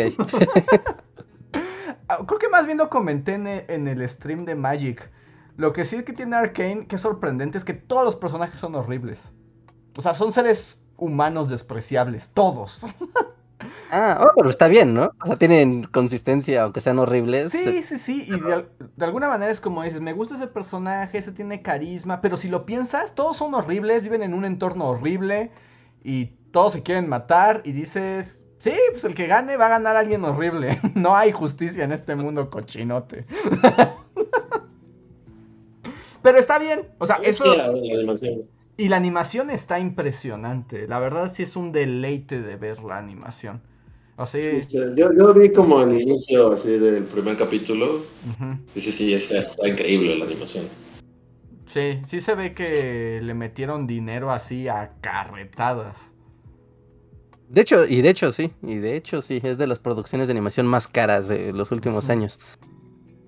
Ah, 2.08 2.20
Creo 2.26 2.40
que 2.40 2.48
más 2.48 2.66
bien 2.66 2.78
lo 2.78 2.90
comenté 2.90 3.34
en 3.34 3.46
en 3.48 3.88
el 3.90 4.08
stream 4.08 4.46
de 4.46 4.56
Magic. 4.56 5.12
Lo 5.58 5.74
que 5.74 5.84
sí 5.84 6.04
que 6.04 6.14
tiene 6.14 6.38
Arcane, 6.38 6.88
que 6.88 6.96
es 6.96 7.02
sorprendente, 7.02 7.58
es 7.58 7.66
que 7.66 7.74
todos 7.74 8.06
los 8.06 8.16
personajes 8.16 8.60
son 8.62 8.76
horribles. 8.76 9.34
O 9.98 10.02
sea, 10.02 10.14
son 10.14 10.32
seres 10.32 10.86
humanos 10.98 11.50
despreciables, 11.50 12.32
todos. 12.34 12.86
Ah, 13.92 14.20
oh, 14.22 14.32
pero 14.36 14.50
está 14.50 14.68
bien, 14.68 14.94
¿no? 14.94 15.12
O 15.24 15.28
sea, 15.28 15.38
tienen 15.38 15.84
consistencia, 15.84 16.64
aunque 16.64 16.82
sean 16.82 17.00
horribles. 17.00 17.52
Sí, 17.52 17.84
sí, 17.84 17.98
sí. 18.00 18.26
Y 18.28 18.40
de, 18.40 18.54
al- 18.54 18.70
de 18.96 19.06
alguna 19.06 19.30
manera 19.30 19.52
es 19.52 19.62
como 19.62 19.84
dices, 19.84 20.02
me 20.02 20.14
gusta 20.14 20.36
ese 20.36 20.48
personaje, 20.48 21.18
ese 21.20 21.32
tiene 21.32 21.62
carisma, 21.62 22.20
pero 22.22 22.36
si 22.36 22.50
lo 22.50 22.66
piensas, 22.66 23.14
todos 23.16 23.38
son 23.38 23.54
horribles, 23.54 24.04
viven 24.04 24.24
en 24.24 24.34
un 24.34 24.46
entorno 24.46 24.90
horrible 24.90 25.52
y 26.04 26.26
todos 26.52 26.74
se 26.74 26.84
quieren 26.84 27.08
matar 27.08 27.62
y 27.64 27.72
dices, 27.72 28.44
sí, 28.60 28.74
pues 28.92 29.04
el 29.06 29.14
que 29.14 29.28
gane 29.28 29.58
va 29.58 29.68
a 29.68 29.70
ganar 29.70 29.96
a 29.96 30.00
alguien 30.00 30.26
horrible. 30.26 30.80
No 30.96 31.16
hay 31.16 31.32
justicia 31.32 31.84
en 31.84 31.92
este 31.92 32.16
mundo 32.16 32.50
cochinote. 32.50 33.26
pero 36.22 36.38
está 36.38 36.58
bien, 36.60 36.88
o 37.00 37.06
sea, 37.06 37.18
eso... 37.24 37.44
Sí, 37.44 37.58
la, 37.58 37.68
la 37.68 37.74
animación. 37.74 38.44
Y 38.78 38.88
la 38.88 38.98
animación 38.98 39.50
está 39.52 39.80
impresionante. 39.80 40.88
La 40.88 41.00
verdad 41.00 41.32
sí 41.36 41.44
es 41.44 41.56
un 41.56 41.72
deleite 41.72 42.42
de 42.42 42.56
ver 42.56 42.80
la 42.84 42.98
animación. 42.98 43.62
O 44.16 44.26
sea, 44.26 44.42
Este, 44.42 44.78
Yo, 44.96 45.12
yo 45.14 45.34
vi 45.34 45.52
como 45.52 45.82
el 45.82 46.00
inicio 46.02 46.52
así 46.54 46.72
del 46.78 47.04
primer 47.06 47.38
capítulo. 47.38 48.04
Y 48.76 48.82
sí, 48.82 48.92
sí, 48.92 49.14
está, 49.14 49.40
está 49.40 49.68
increíble 49.68 50.18
la 50.18 50.26
animación. 50.26 50.66
sí, 51.66 52.00
sí 52.06 52.20
se 52.22 52.36
ve 52.36 52.54
que 52.54 53.20
le 53.22 53.34
metieron 53.34 53.88
dinero 53.88 54.32
así 54.32 54.68
a 54.68 54.94
carretadas. 55.02 56.14
De 57.50 57.62
hecho, 57.62 57.86
y 57.86 58.02
de 58.02 58.10
hecho 58.10 58.32
sí, 58.32 58.52
y 58.64 58.76
de 58.76 58.96
hecho 58.96 59.22
sí, 59.22 59.40
es 59.44 59.58
de 59.58 59.68
las 59.68 59.80
producciones 59.80 60.28
de 60.28 60.32
animación 60.32 60.66
más 60.68 60.88
caras 60.88 61.28
de 61.28 61.54
los 61.54 61.72
últimos 61.72 62.10
años. 62.10 62.40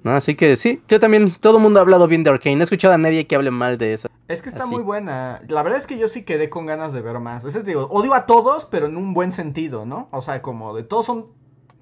¿No? 0.06 0.12
Así 0.12 0.36
que 0.36 0.56
sí, 0.56 0.84
yo 0.88 1.00
también, 1.00 1.34
todo 1.40 1.58
el 1.58 1.64
mundo 1.64 1.80
ha 1.80 1.82
hablado 1.82 2.08
bien 2.08 2.24
de 2.24 2.30
Arkane, 2.30 2.56
no 2.56 2.62
he 2.62 2.66
escuchado 2.66 2.94
a 2.94 2.98
nadie 3.00 3.26
que 3.26 3.36
hable 3.36 3.50
mal 3.50 3.80
de 3.80 3.94
esa. 3.94 4.08
Es 4.28 4.44
que 4.44 4.50
está 4.50 4.66
Así. 4.66 4.72
muy 4.76 4.84
buena. 4.84 5.42
La 5.48 5.64
verdad 5.64 5.80
es 5.80 5.88
que 5.88 5.98
yo 5.98 6.08
sí 6.08 6.24
quedé 6.24 6.48
con 6.48 6.68
ganas 6.68 6.94
de 6.94 7.02
ver 7.02 7.20
más. 7.20 7.44
Veces 7.44 7.66
digo, 7.66 7.88
odio 7.90 8.14
a 8.14 8.28
todos, 8.28 8.66
pero 8.66 8.86
en 8.86 8.98
un 8.98 9.16
buen 9.16 9.32
sentido, 9.32 9.88
¿no? 9.88 10.08
O 10.12 10.22
sea, 10.22 10.44
como 10.44 10.76
de 10.76 10.84
todos 10.84 11.08
son 11.08 11.26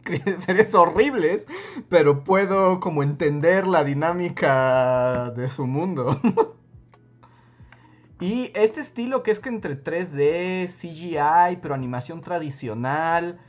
seres 0.38 0.74
horribles, 0.74 1.48
pero 1.90 2.24
puedo 2.24 2.80
como 2.80 3.04
entender 3.04 3.68
la 3.68 3.84
dinámica 3.84 5.32
de 5.36 5.50
su 5.50 5.68
mundo. 5.68 6.22
y 8.22 8.52
este 8.56 8.80
estilo 8.80 9.22
que 9.22 9.32
es 9.32 9.42
que 9.42 9.50
entre 9.50 9.84
3D, 9.84 10.70
CGI, 10.70 11.58
pero 11.62 11.74
animación 11.74 12.22
tradicional. 12.22 13.42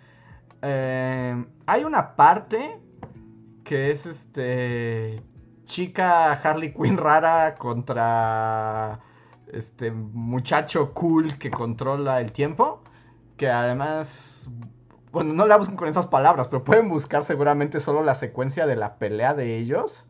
eh, 0.62 1.44
hay 1.66 1.84
una 1.84 2.16
parte 2.16 2.80
que 3.64 3.90
es 3.90 4.06
este 4.06 5.22
chica 5.64 6.32
Harley 6.32 6.72
Quinn 6.74 6.98
rara 6.98 7.56
contra 7.56 9.00
este 9.52 9.90
muchacho 9.90 10.92
cool 10.92 11.38
que 11.38 11.50
controla 11.50 12.20
el 12.20 12.32
tiempo. 12.32 12.82
Que 13.36 13.50
además, 13.50 14.48
bueno, 15.10 15.32
no 15.32 15.46
la 15.46 15.56
busquen 15.56 15.76
con 15.76 15.88
esas 15.88 16.06
palabras, 16.06 16.48
pero 16.48 16.62
pueden 16.62 16.88
buscar 16.88 17.24
seguramente 17.24 17.80
solo 17.80 18.02
la 18.02 18.14
secuencia 18.14 18.66
de 18.66 18.76
la 18.76 18.96
pelea 18.96 19.34
de 19.34 19.56
ellos. 19.56 20.06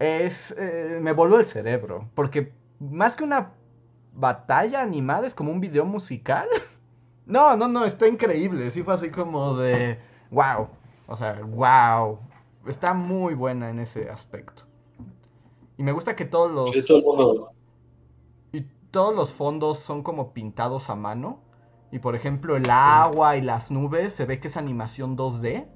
Es, 0.00 0.52
eh, 0.58 0.98
me 1.00 1.12
voló 1.12 1.38
el 1.38 1.44
cerebro, 1.44 2.08
porque 2.14 2.52
más 2.80 3.16
que 3.16 3.24
una 3.24 3.52
batalla 4.14 4.82
animada 4.82 5.26
es 5.26 5.34
como 5.34 5.52
un 5.52 5.60
video 5.60 5.84
musical. 5.84 6.48
No, 7.28 7.58
no, 7.58 7.68
no, 7.68 7.84
está 7.84 8.08
increíble. 8.08 8.70
Sí 8.70 8.82
fue 8.82 8.94
así 8.94 9.10
como 9.10 9.54
de, 9.58 9.98
wow. 10.30 10.68
O 11.08 11.14
sea, 11.14 11.38
wow. 11.42 12.18
Está 12.68 12.94
muy 12.94 13.34
buena 13.34 13.70
en 13.70 13.78
ese 13.80 14.10
aspecto. 14.10 14.64
Y 15.76 15.82
me 15.82 15.92
gusta 15.92 16.16
que 16.16 16.24
todos 16.24 16.50
los 16.50 16.70
Sí, 16.70 16.84
todo 16.86 16.98
el 16.98 17.04
mundo. 17.04 17.50
y 18.52 18.62
todos 18.90 19.14
los 19.14 19.32
fondos 19.32 19.78
son 19.78 20.02
como 20.02 20.32
pintados 20.32 20.90
a 20.90 20.96
mano. 20.96 21.40
Y 21.90 22.00
por 22.00 22.14
ejemplo, 22.14 22.56
el 22.56 22.68
agua 22.70 23.36
y 23.36 23.42
las 23.42 23.70
nubes 23.70 24.12
se 24.12 24.26
ve 24.26 24.40
que 24.40 24.48
es 24.48 24.56
animación 24.56 25.16
2D, 25.16 25.68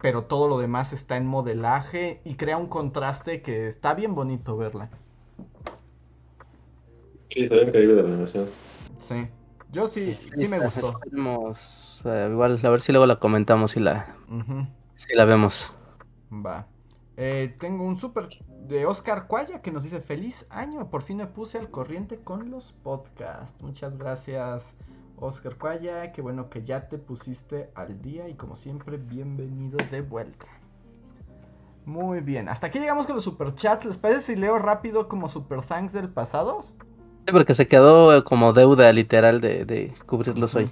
pero 0.00 0.24
todo 0.24 0.48
lo 0.48 0.58
demás 0.58 0.92
está 0.92 1.16
en 1.16 1.26
modelaje 1.26 2.20
y 2.24 2.34
crea 2.36 2.56
un 2.56 2.66
contraste 2.68 3.42
que 3.42 3.66
está 3.68 3.94
bien 3.94 4.14
bonito 4.14 4.56
verla. 4.56 4.90
Sí, 7.30 7.48
se 7.48 7.54
ve 7.54 7.62
increíble 7.64 8.02
la 8.02 8.08
animación. 8.08 8.48
Sí. 8.98 9.28
Yo 9.70 9.88
sí, 9.88 10.14
sí 10.14 10.48
me 10.48 10.58
está, 10.58 10.66
gustó. 10.66 11.00
eh, 12.04 12.28
igual, 12.30 12.60
a 12.62 12.68
ver 12.70 12.80
si 12.82 12.92
luego 12.92 13.06
la 13.06 13.16
comentamos 13.18 13.76
y 13.76 13.80
la, 13.80 14.16
si 14.96 15.14
la 15.14 15.24
vemos. 15.24 15.74
Va. 16.32 16.66
Eh, 17.18 17.54
tengo 17.60 17.84
un 17.84 17.96
súper 17.98 18.28
de 18.66 18.86
Oscar 18.86 19.26
Cuaya 19.26 19.60
que 19.60 19.70
nos 19.70 19.82
dice 19.82 20.00
feliz 20.00 20.46
año. 20.48 20.88
Por 20.88 21.02
fin 21.02 21.18
me 21.18 21.26
puse 21.26 21.58
al 21.58 21.70
corriente 21.70 22.18
con 22.18 22.50
los 22.50 22.72
podcasts. 22.82 23.60
Muchas 23.60 23.98
gracias, 23.98 24.74
Oscar 25.16 25.56
Cuaya. 25.56 26.10
Qué 26.12 26.22
bueno 26.22 26.48
que 26.48 26.64
ya 26.64 26.88
te 26.88 26.96
pusiste 26.96 27.70
al 27.74 28.00
día 28.00 28.28
y 28.28 28.34
como 28.34 28.56
siempre, 28.56 28.96
bienvenido 28.96 29.78
de 29.90 30.00
vuelta. 30.00 30.46
Muy 31.84 32.20
bien. 32.20 32.48
Hasta 32.48 32.68
aquí 32.68 32.78
llegamos 32.78 33.06
con 33.06 33.16
los 33.16 33.24
superchats. 33.24 33.84
¿Les 33.84 33.98
parece 33.98 34.20
si 34.20 34.36
leo 34.36 34.58
rápido 34.58 35.08
como 35.08 35.28
super 35.28 35.62
thanks 35.62 35.92
del 35.92 36.08
pasado? 36.08 36.62
Sí, 36.62 36.74
porque 37.30 37.54
se 37.54 37.68
quedó 37.68 38.16
eh, 38.16 38.24
como 38.24 38.52
deuda 38.52 38.90
literal 38.92 39.40
de, 39.40 39.64
de 39.64 39.92
cubrirlos 40.06 40.54
hoy. 40.54 40.70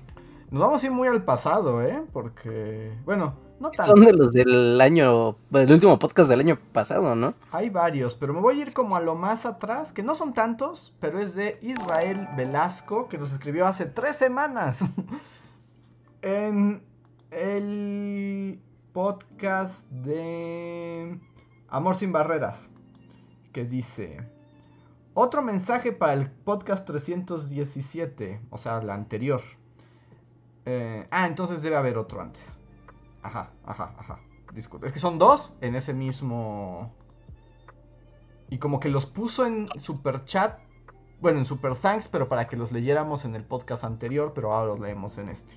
Nos 0.51 0.63
vamos 0.63 0.83
a 0.83 0.87
ir 0.87 0.93
muy 0.93 1.09
al 1.09 1.25
pasado, 1.25 1.83
¿eh? 1.83 2.03
Porque, 2.13 2.93
bueno, 3.05 3.35
no 3.61 3.71
tanto. 3.71 3.93
Son 3.93 4.05
de 4.05 4.13
los 4.13 4.33
del 4.33 4.81
año, 4.81 5.37
del 5.51 5.71
último 5.71 5.99
podcast 5.99 6.29
del 6.29 6.41
año 6.41 6.59
pasado, 6.73 7.15
¿no? 7.15 7.35
Hay 7.53 7.71
varios, 7.71 8.15
pero 8.15 8.33
me 8.33 8.41
voy 8.41 8.59
a 8.59 8.63
ir 8.63 8.73
como 8.73 8.97
a 8.97 9.01
lo 9.01 9.15
más 9.15 9.47
atrás, 9.47 9.93
que 9.93 10.03
no 10.03 10.15
son 10.15 10.35
tantos, 10.35 10.95
pero 11.01 11.21
es 11.21 11.35
de 11.35 11.59
Israel 11.63 12.27
Velasco, 12.37 13.09
que 13.09 13.19
nos 13.19 13.33
escribió 13.33 13.67
hace 13.67 13.87
tres 13.87 14.17
semanas. 14.17 14.81
en 16.23 16.83
el 17.31 18.61
podcast 18.93 19.89
de 19.91 21.21
Amor 21.69 21.95
sin 21.95 22.13
Barreras, 22.13 22.71
que 23.53 23.65
dice... 23.65 24.19
Otro 25.13 25.43
mensaje 25.43 25.91
para 25.91 26.13
el 26.13 26.31
podcast 26.31 26.87
317, 26.87 28.41
o 28.51 28.59
sea, 28.59 28.81
la 28.81 28.95
anterior. 28.95 29.43
Eh, 30.67 31.09
ah, 31.11 31.27
entonces 31.27 31.63
debe 31.63 31.75
haber 31.75 31.99
otro 31.99 32.21
antes. 32.21 32.60
Ajá, 33.23 33.51
ajá, 33.65 33.95
ajá. 33.99 34.21
Disculpe. 34.55 34.87
Es 34.87 34.93
que 34.93 34.99
son 34.99 35.19
dos 35.19 35.57
en 35.61 35.75
ese 35.75 35.93
mismo. 35.93 36.93
Y 38.49 38.59
como 38.59 38.81
que 38.81 38.89
los 38.89 39.07
puso 39.07 39.47
en 39.47 39.69
super 39.77 40.25
chat. 40.25 40.59
Bueno, 41.21 41.39
en 41.39 41.45
super 41.45 41.77
thanks, 41.77 42.09
pero 42.09 42.29
para 42.29 42.49
que 42.49 42.57
los 42.57 42.73
leyéramos 42.73 43.25
en 43.25 43.35
el 43.35 43.45
podcast 43.45 43.85
anterior, 43.85 44.33
pero 44.35 44.53
ahora 44.53 44.69
los 44.69 44.81
leemos 44.81 45.19
en 45.19 45.29
este. 45.29 45.55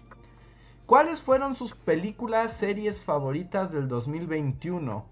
¿Cuáles 0.85 1.22
fueron 1.22 1.56
sus 1.56 1.73
películas, 1.73 2.53
series 2.53 3.02
favoritas 3.02 3.72
del 3.72 3.88
2021? 3.88 5.06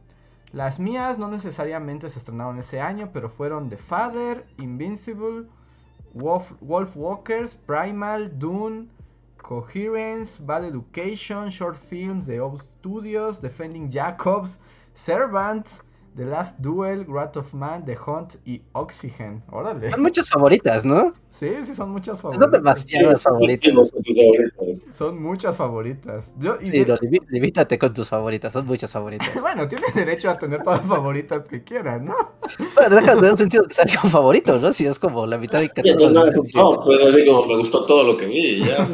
Las 0.52 0.80
mías 0.80 1.18
no 1.18 1.30
necesariamente 1.30 2.10
se 2.10 2.20
estrenaron 2.20 2.60
ese 2.60 2.82
año, 2.82 3.12
pero 3.14 3.30
fueron 3.30 3.70
The 3.70 3.78
Father, 3.78 4.46
Invincible, 4.58 5.48
Wolf, 6.14 6.52
Wolf 6.60 6.98
Walkers, 6.98 7.56
Primal, 7.56 8.38
Dune, 8.38 8.90
Coherence, 9.42 10.38
Bad 10.38 10.66
Education, 10.66 11.50
Short 11.50 11.76
Films 11.76 12.26
de 12.26 12.40
Old 12.40 12.62
Studios, 12.64 13.38
Defending 13.38 13.90
Jacobs, 13.90 14.60
Servant, 14.94 15.82
The 16.18 16.26
Last 16.26 16.60
Duel, 16.60 17.06
Wrath 17.08 17.38
of 17.38 17.54
Man, 17.54 17.86
The 17.86 17.98
Hunt 18.06 18.36
y 18.46 18.62
Oxygen. 18.74 19.42
Órale. 19.50 19.92
Son 19.92 20.02
muchas 20.02 20.30
favoritas, 20.30 20.84
¿no? 20.84 21.14
Sí, 21.30 21.48
sí, 21.64 21.74
son 21.74 21.90
muchas 21.92 22.20
Son 22.20 22.34
favoritas. 22.34 22.52
demasiadas 22.52 23.24
favoritas. 23.24 23.74
Son 24.94 25.22
muchas 25.24 25.56
favoritas. 25.56 26.30
Yo, 26.38 26.58
y 26.62 26.68
Sí, 26.68 26.84
de- 26.84 26.98
limítate 27.30 27.80
con 27.80 27.94
tus 27.94 28.10
favoritas, 28.10 28.52
son 28.52 28.66
muchas 28.66 28.92
favoritas. 28.92 29.30
Bueno, 29.42 29.66
tiene 29.70 29.86
derecho 29.96 30.30
a 30.30 30.36
tener 30.36 30.62
todas 30.62 30.80
las 30.80 30.88
favoritas 30.90 31.44
que 31.46 31.64
quieran, 31.64 32.04
¿no? 32.06 32.16
Bueno, 32.76 32.96
deja 32.96 33.12
de 33.12 33.16
tener 33.16 33.32
un 33.32 33.38
sentido 33.38 33.64
que 33.64 33.74
sea 33.74 33.86
algo 33.88 34.10
favorito, 34.10 34.60
¿no? 34.60 34.74
Si 34.74 34.86
es 34.86 35.00
como 35.00 35.26
la 35.26 35.38
mitad 35.38 35.60
de 35.60 35.66
Sí, 35.68 35.72
no, 35.96 36.08
catálogo. 36.08 36.10
no, 36.54 36.72
no, 36.72 36.84
pues 36.84 37.06
así 37.06 37.26
como 37.26 37.46
me 37.46 37.58
gustó 37.58 37.86
todo 37.86 38.04
lo 38.12 38.18
que 38.18 38.26
vi, 38.28 38.66
ya. 38.66 38.88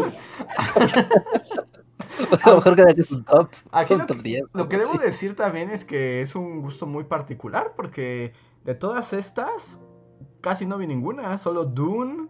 a 2.43 2.49
lo 2.49 2.55
mejor 2.57 2.75
queda 2.75 2.93
que 2.93 3.01
es 3.01 3.11
un 3.11 3.23
top. 3.23 3.49
Aquí 3.71 3.93
un 3.93 3.99
lo, 3.99 4.05
top 4.05 4.17
que, 4.17 4.23
10, 4.23 4.41
lo 4.53 4.69
que 4.69 4.77
debo 4.77 4.97
decir 4.97 5.35
también 5.35 5.69
es 5.69 5.85
que 5.85 6.21
es 6.21 6.35
un 6.35 6.61
gusto 6.61 6.85
muy 6.85 7.03
particular 7.03 7.73
porque 7.75 8.33
de 8.63 8.75
todas 8.75 9.13
estas 9.13 9.79
casi 10.41 10.65
no 10.65 10.77
vi 10.77 10.87
ninguna, 10.87 11.37
solo 11.37 11.65
Dune, 11.65 12.29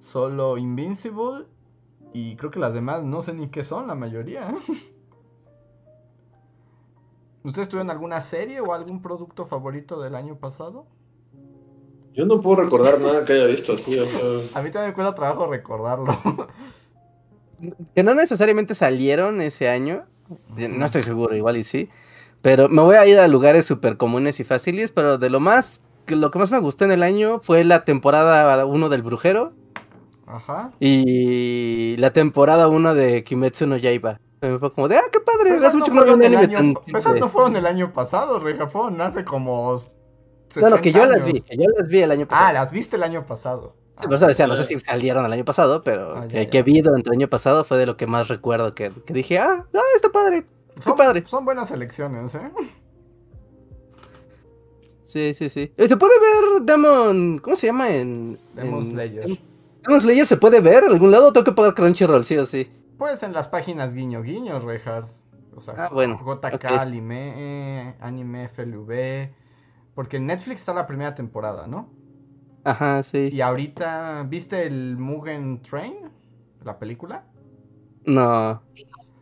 solo 0.00 0.58
Invincible 0.58 1.46
y 2.12 2.36
creo 2.36 2.50
que 2.50 2.58
las 2.58 2.74
demás 2.74 3.02
no 3.02 3.22
sé 3.22 3.34
ni 3.34 3.48
qué 3.48 3.64
son 3.64 3.86
la 3.86 3.94
mayoría. 3.94 4.54
¿Ustedes 7.44 7.68
tuvieron 7.68 7.90
alguna 7.90 8.20
serie 8.20 8.60
o 8.60 8.74
algún 8.74 9.00
producto 9.00 9.46
favorito 9.46 10.00
del 10.00 10.14
año 10.14 10.36
pasado? 10.36 10.86
Yo 12.12 12.26
no 12.26 12.40
puedo 12.40 12.62
recordar 12.62 13.00
nada 13.00 13.24
que 13.24 13.32
haya 13.34 13.46
visto 13.46 13.74
así, 13.74 13.96
o 13.98 14.06
sea. 14.06 14.20
A 14.58 14.62
mí 14.62 14.70
también 14.70 14.88
me 14.90 14.94
cuesta 14.94 15.14
trabajo 15.14 15.46
recordarlo. 15.46 16.18
Que 17.94 18.02
no 18.02 18.14
necesariamente 18.14 18.74
salieron 18.74 19.40
ese 19.40 19.68
año. 19.68 20.04
No 20.56 20.84
estoy 20.84 21.02
seguro, 21.02 21.34
igual 21.34 21.56
y 21.56 21.62
sí. 21.62 21.88
Pero 22.42 22.68
me 22.68 22.82
voy 22.82 22.96
a 22.96 23.06
ir 23.06 23.18
a 23.18 23.26
lugares 23.28 23.66
súper 23.66 23.96
comunes 23.96 24.40
y 24.40 24.44
fáciles. 24.44 24.92
Pero 24.92 25.18
de 25.18 25.30
lo 25.30 25.40
más. 25.40 25.82
Lo 26.06 26.30
que 26.30 26.38
más 26.38 26.50
me 26.50 26.58
gustó 26.58 26.84
en 26.86 26.92
el 26.92 27.02
año 27.02 27.40
fue 27.40 27.64
la 27.64 27.84
temporada 27.84 28.64
1 28.64 28.88
del 28.88 29.02
Brujero. 29.02 29.52
Ajá. 30.26 30.72
Y 30.80 31.96
la 31.98 32.12
temporada 32.12 32.68
1 32.68 32.94
de 32.94 33.24
Kimetsu 33.24 33.66
no 33.66 33.76
Yaiba. 33.76 34.18
Me 34.40 34.58
fue 34.58 34.72
como 34.72 34.88
de, 34.88 34.96
ah, 34.96 35.02
qué 35.12 35.20
padre. 35.20 35.54
Pero 35.54 35.66
Hace 35.66 35.76
mucho 35.76 35.92
no 35.92 36.02
fueron 36.02 36.22
el 36.22 36.36
año, 36.36 36.58
tan 36.58 36.74
pero 36.86 36.98
esas 36.98 37.14
chido". 37.14 37.26
no 37.26 37.30
fueron 37.30 37.56
el 37.56 37.66
año 37.66 37.92
pasado, 37.92 38.38
Reja, 38.38 38.68
fueron 38.68 39.00
hace 39.00 39.24
como... 39.24 39.80
No, 40.56 40.70
no, 40.70 40.80
que 40.80 40.92
yo 40.92 41.00
70 41.00 41.16
las 41.16 41.24
vi. 41.26 41.40
Que 41.42 41.56
yo 41.56 41.64
las 41.76 41.88
vi 41.88 42.00
el 42.00 42.10
año 42.10 42.26
pasado. 42.28 42.46
Ah, 42.48 42.52
las 42.52 42.70
viste 42.70 42.96
el 42.96 43.02
año 43.02 43.26
pasado. 43.26 43.74
Sí, 44.00 44.06
por 44.06 44.14
eso 44.14 44.26
decía, 44.26 44.46
no 44.46 44.54
sé 44.56 44.64
si 44.64 44.78
salieron 44.80 45.24
el 45.24 45.32
año 45.32 45.44
pasado, 45.44 45.82
pero 45.82 46.16
Ah, 46.16 46.22
ya, 46.22 46.28
que, 46.28 46.44
ya. 46.44 46.50
que 46.50 46.62
vi 46.62 46.80
durante 46.82 47.08
el 47.10 47.16
año 47.16 47.28
pasado 47.28 47.64
fue 47.64 47.78
de 47.78 47.86
lo 47.86 47.96
que 47.96 48.06
más 48.06 48.28
recuerdo. 48.28 48.74
Que, 48.74 48.92
que 49.04 49.12
dije, 49.12 49.38
ah, 49.38 49.64
está 49.96 50.08
padre. 50.10 50.44
Qué 50.76 50.82
Son, 50.82 50.96
padre. 50.96 51.24
son 51.26 51.44
buenas 51.44 51.70
elecciones, 51.72 52.34
¿eh? 52.36 52.50
Sí, 55.02 55.32
sí, 55.34 55.48
sí. 55.48 55.72
Eh, 55.76 55.88
¿Se 55.88 55.96
puede 55.96 56.12
ver 56.20 56.62
Demon. 56.62 57.38
¿Cómo 57.38 57.56
se 57.56 57.66
llama 57.68 57.88
en. 57.90 58.38
Demon 58.54 58.80
en- 58.84 58.90
Slayer. 58.90 59.30
en- 59.30 59.38
Demon 59.82 60.00
Slayer 60.00 60.26
se 60.26 60.36
puede 60.36 60.60
ver 60.60 60.84
en 60.84 60.90
algún 60.92 61.10
lado? 61.10 61.28
o 61.28 61.32
Tengo 61.32 61.44
que 61.44 61.52
pagar 61.52 61.74
Crunchyroll, 61.74 62.24
sí 62.24 62.36
o 62.36 62.44
sí. 62.46 62.70
Pues 62.98 63.22
en 63.22 63.32
las 63.32 63.48
páginas 63.48 63.94
guiño 63.94 64.22
guiño, 64.22 64.58
Rehard. 64.60 65.06
O 65.56 65.60
sea, 65.60 65.74
Ah, 65.76 65.88
bueno, 65.92 66.20
JK, 66.24 66.54
ok. 66.54 66.64
Anime, 66.66 67.96
Anime 68.00 68.44
FLV. 68.48 69.32
Porque 69.94 70.18
en 70.18 70.26
Netflix 70.26 70.60
está 70.60 70.74
la 70.74 70.86
primera 70.86 71.14
temporada, 71.14 71.66
¿no? 71.66 71.88
Ajá, 72.68 73.02
sí. 73.02 73.30
Y 73.32 73.40
ahorita, 73.40 74.24
¿viste 74.28 74.66
el 74.66 74.98
Mugen 74.98 75.62
Train? 75.62 75.94
La 76.64 76.78
película. 76.78 77.24
No. 78.04 78.62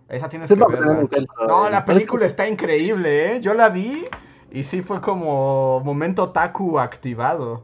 Esa 0.09 0.29
tienes 0.29 0.49
Sí, 0.49 0.55
que 0.55 0.61
cuenta, 0.61 1.19
No, 1.47 1.69
la 1.69 1.85
película 1.85 2.27
está 2.27 2.49
increíble, 2.49 3.37
¿eh? 3.37 3.41
Yo 3.41 3.55
la 3.55 3.69
vi 3.69 4.07
y 4.51 4.65
sí 4.65 4.83
fue 4.83 5.01
como 5.01 5.81
momento 5.81 6.31
Taku 6.31 6.79
activado. 6.79 7.63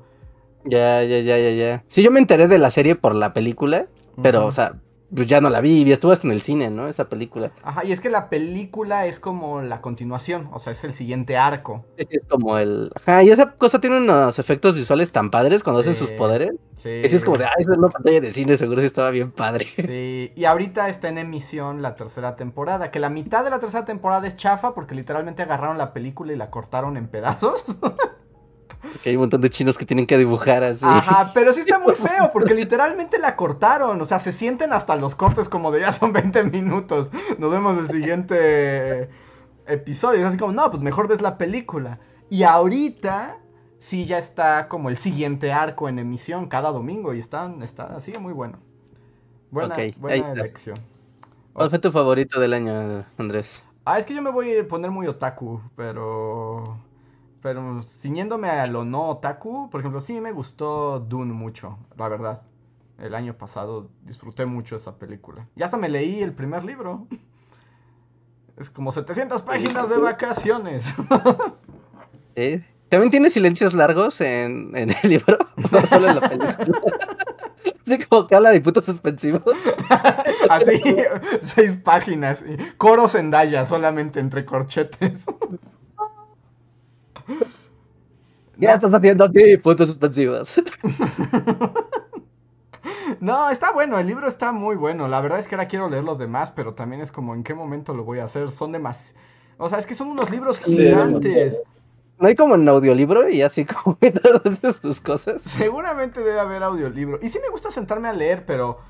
Ya, 0.65 1.03
ya, 1.03 1.19
ya, 1.19 1.39
ya, 1.39 1.51
ya. 1.51 1.85
Sí, 1.89 2.03
yo 2.03 2.11
me 2.13 2.21
enteré 2.21 2.47
de 2.47 2.59
la 2.59 2.71
serie 2.71 2.95
por 2.95 3.17
la 3.17 3.33
película, 3.33 3.87
pero, 4.23 4.47
o 4.47 4.53
sea, 4.53 4.75
pues 5.15 5.27
ya 5.27 5.41
no 5.41 5.51
la 5.51 5.61
vi. 5.61 5.83
y 5.83 5.93
Estuvo 5.93 6.13
hasta 6.13 6.27
en 6.27 6.33
el 6.33 6.43
cine, 6.43 6.71
¿no? 6.71 6.89
Esa 6.89 7.09
película. 7.09 7.53
Ajá, 7.63 7.85
y 7.85 7.93
es 7.93 8.01
que 8.01 8.11
la 8.11 8.29
película 8.29 9.07
es 9.07 9.21
como 9.21 9.61
la 9.61 9.81
continuación, 9.81 10.49
o 10.53 10.59
sea, 10.59 10.73
es 10.73 10.85
el 10.85 10.93
siguiente 10.93 11.37
arco. 11.37 11.85
Es 11.97 12.07
es 12.11 12.23
como 12.29 12.59
el. 12.59 12.91
Ajá, 12.95 13.23
y 13.23 13.31
esa 13.31 13.53
cosa 13.53 13.81
tiene 13.81 13.99
unos 13.99 14.39
efectos 14.39 14.75
visuales 14.75 15.13
tan 15.13 15.31
padres 15.31 15.63
cuando 15.63 15.81
hacen 15.81 15.95
sus 15.95 16.11
poderes. 16.13 16.53
Sí. 16.79 16.91
Ese 16.91 17.17
es 17.17 17.25
como 17.25 17.39
de, 17.39 17.45
ah, 17.45 17.53
eso 17.59 17.73
es 17.73 17.79
una 17.79 17.91
pantalla 17.91 18.21
de 18.21 18.31
cine, 18.31 18.57
seguro 18.57 18.81
sí 18.81 18.87
estaba 18.87 19.11
bien 19.11 19.31
padre. 19.31 19.69
Sí, 19.77 20.33
y 20.35 20.45
ahorita 20.45 20.89
está 20.89 21.09
en 21.09 21.19
emisión 21.19 21.81
la 21.81 21.95
tercera 21.95 22.35
temporada, 22.35 22.91
que 22.91 22.99
la 22.99 23.09
mitad 23.09 23.45
de 23.45 23.51
la 23.51 23.61
tercera 23.61 23.85
temporada 23.85 24.27
es 24.27 24.35
chafa 24.35 24.75
porque 24.75 24.95
literalmente 24.95 25.43
agarraron 25.43 25.79
la 25.79 25.93
película 25.93 26.33
y 26.33 26.37
la 26.37 26.51
cortaron 26.51 26.97
en 26.97 27.07
pedazos. 27.09 27.65
Que 29.03 29.11
hay 29.11 29.17
un 29.17 29.23
montón 29.23 29.41
de 29.41 29.51
chinos 29.51 29.79
que 29.79 29.87
tienen 29.87 30.07
que 30.07 30.19
dibujar 30.19 30.65
así. 30.65 30.85
Ajá, 30.85 31.31
pero 31.35 31.53
sí 31.53 31.61
está 31.61 31.79
muy 31.79 31.95
feo 31.95 32.31
porque 32.33 32.55
literalmente 32.55 33.19
la 33.19 33.37
cortaron, 33.37 34.01
o 34.01 34.05
sea, 34.05 34.19
se 34.19 34.33
sienten 34.33 34.73
hasta 34.73 34.97
los 34.97 35.15
cortes 35.15 35.49
como 35.49 35.71
de 35.71 35.81
ya 35.81 35.93
son 35.93 36.13
20 36.13 36.45
minutos, 36.45 37.11
nos 37.39 37.51
vemos 37.51 37.79
el 37.79 37.89
siguiente 37.89 39.09
episodio, 39.67 40.21
es 40.21 40.27
así 40.27 40.37
como, 40.37 40.53
no, 40.53 40.71
pues 40.71 40.83
mejor 40.83 41.09
ves 41.09 41.23
la 41.23 41.39
película. 41.39 41.99
Y 42.31 42.45
ahorita 42.45 43.39
sí 43.79 44.07
ya 44.07 44.19
está 44.19 44.69
como 44.69 44.89
el 44.89 44.97
siguiente 44.97 45.53
arco 45.53 45.89
en 45.89 45.99
emisión 45.99 46.47
cada 46.49 46.71
domingo 46.71 47.15
y 47.15 47.21
está, 47.21 47.53
está 47.63 47.97
así 47.97 48.17
muy 48.19 48.33
bueno. 48.33 48.59
Buena, 49.51 49.75
Ok, 49.75 49.79
ahí 49.79 49.95
buena 49.99 50.33
elección. 50.33 50.79
¿Cuál 51.53 51.69
fue 51.69 51.79
tu 51.79 51.93
favorito 51.93 52.41
del 52.41 52.55
año, 52.55 53.05
Andrés? 53.19 53.63
Ah, 53.85 53.99
es 53.99 54.05
que 54.05 54.15
yo 54.15 54.23
me 54.23 54.31
voy 54.31 54.57
a 54.57 54.67
poner 54.67 54.91
muy 54.91 55.07
otaku, 55.07 55.61
pero. 55.77 56.79
Pero 57.43 57.83
ciñéndome 57.83 58.49
a 58.49 58.67
lo 58.69 58.85
no 58.85 59.09
otaku, 59.09 59.69
por 59.69 59.81
ejemplo, 59.81 60.01
sí 60.01 60.21
me 60.21 60.31
gustó 60.31 61.01
Dune 61.01 61.33
mucho, 61.33 61.77
la 61.97 62.09
verdad. 62.09 62.43
El 62.99 63.17
año 63.17 63.37
pasado 63.37 63.91
disfruté 64.05 64.47
mucho 64.47 64.77
esa 64.77 64.97
película. 64.97 65.49
Y 65.57 65.65
hasta 65.65 65.77
me 65.77 65.89
leí 65.89 66.23
el 66.23 66.33
primer 66.33 66.65
libro. 66.65 67.07
Es 68.55 68.69
como 68.69 68.93
700 68.93 69.41
páginas 69.43 69.89
de 69.89 69.97
vacaciones. 69.97 70.85
¿Eh? 72.37 72.63
¿También 72.91 73.11
tiene 73.11 73.31
silencios 73.31 73.73
largos 73.73 74.21
en, 74.21 74.77
en 74.77 74.91
el 74.91 75.09
libro? 75.09 75.39
No 75.73 75.85
solo 75.87 76.09
en 76.11 76.15
la 76.17 76.29
película. 76.29 76.59
Así 77.85 77.99
como 78.05 78.27
que 78.27 78.35
habla 78.35 78.51
de 78.51 78.61
puntos 78.61 78.85
suspensivos. 78.85 79.43
Así, 80.51 80.83
seis 81.41 81.73
páginas. 81.83 82.45
y 82.47 82.57
Coro 82.77 83.09
Zendaya 83.09 83.65
solamente 83.65 84.21
entre 84.21 84.45
corchetes. 84.45 85.25
¿Qué 88.61 88.67
estás 88.67 88.95
haciendo 88.95 89.25
aquí? 89.25 89.57
Puntos 89.57 89.89
suspensivos. 89.89 90.61
No, 93.21 93.51
está 93.51 93.71
bueno, 93.73 93.99
el 94.01 94.07
libro 94.09 94.27
está 94.27 94.51
muy 94.51 94.75
bueno. 94.75 95.07
La 95.07 95.21
verdad 95.21 95.39
es 95.39 95.47
que 95.47 95.55
ahora 95.55 95.69
quiero 95.69 95.89
leer 95.89 96.03
los 96.03 96.19
demás, 96.19 96.51
pero 96.51 96.75
también 96.75 97.01
es 97.01 97.13
como 97.13 97.35
en 97.35 97.45
qué 97.45 97.55
momento 97.55 97.95
lo 97.95 98.03
voy 98.05 98.19
a 98.19 98.25
hacer. 98.25 98.51
Son 98.51 98.73
demás. 98.73 99.15
O 99.59 99.69
sea, 99.69 99.79
es 99.79 99.87
que 99.87 99.95
son 99.95 100.09
unos 100.09 100.31
libros 100.31 100.59
gigantes. 100.59 101.63
¿No 102.19 102.27
hay 102.29 102.35
como 102.35 102.57
en 102.57 102.69
audiolibro 102.69 103.29
y 103.29 103.43
así 103.43 103.65
como 103.65 103.97
mientras 104.01 104.45
haces 104.45 104.81
tus 104.81 105.01
cosas? 105.01 105.43
Seguramente 105.43 106.21
debe 106.21 106.41
haber 106.41 106.63
audiolibro. 106.63 107.19
Y 107.23 107.29
sí 107.29 107.39
me 107.41 107.49
gusta 107.49 107.71
sentarme 107.71 108.09
a 108.09 108.13
leer, 108.13 108.45
pero. 108.47 108.81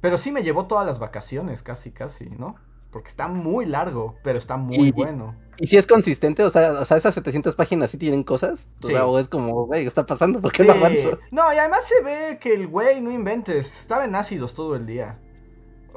Pero 0.00 0.16
sí 0.16 0.32
me 0.32 0.42
llevó 0.42 0.66
todas 0.66 0.86
las 0.86 0.98
vacaciones, 0.98 1.62
casi, 1.62 1.90
casi, 1.90 2.30
¿no? 2.30 2.56
Porque 2.90 3.08
está 3.08 3.28
muy 3.28 3.66
largo, 3.66 4.16
pero 4.22 4.38
está 4.38 4.56
muy 4.56 4.76
Y- 4.88 4.92
bueno. 4.92 5.34
¿Y 5.58 5.66
si 5.66 5.76
es 5.76 5.86
consistente? 5.86 6.42
O 6.42 6.50
sea, 6.50 6.72
o 6.72 6.84
sea, 6.86 6.96
esas 6.96 7.14
700 7.14 7.54
páginas 7.54 7.90
sí 7.90 7.98
tienen 7.98 8.22
cosas. 8.24 8.68
O 8.82 8.86
Sí. 8.86 8.92
sea, 8.94 9.04
o 9.06 9.18
es 9.18 9.28
como, 9.28 9.66
güey, 9.66 9.82
¿qué 9.82 9.86
está 9.88 10.06
pasando? 10.06 10.40
¿Por 10.40 10.52
qué 10.52 10.64
no 10.64 10.72
Sí. 10.72 10.78
avanzo? 10.78 11.18
No, 11.30 11.52
y 11.52 11.58
además 11.58 11.80
se 11.84 12.02
ve 12.02 12.38
que 12.40 12.54
el 12.54 12.66
güey, 12.66 13.00
no 13.02 13.10
inventes, 13.12 13.80
estaba 13.80 14.04
en 14.06 14.14
ácidos 14.14 14.54
todo 14.54 14.74
el 14.74 14.86
día. 14.86 15.18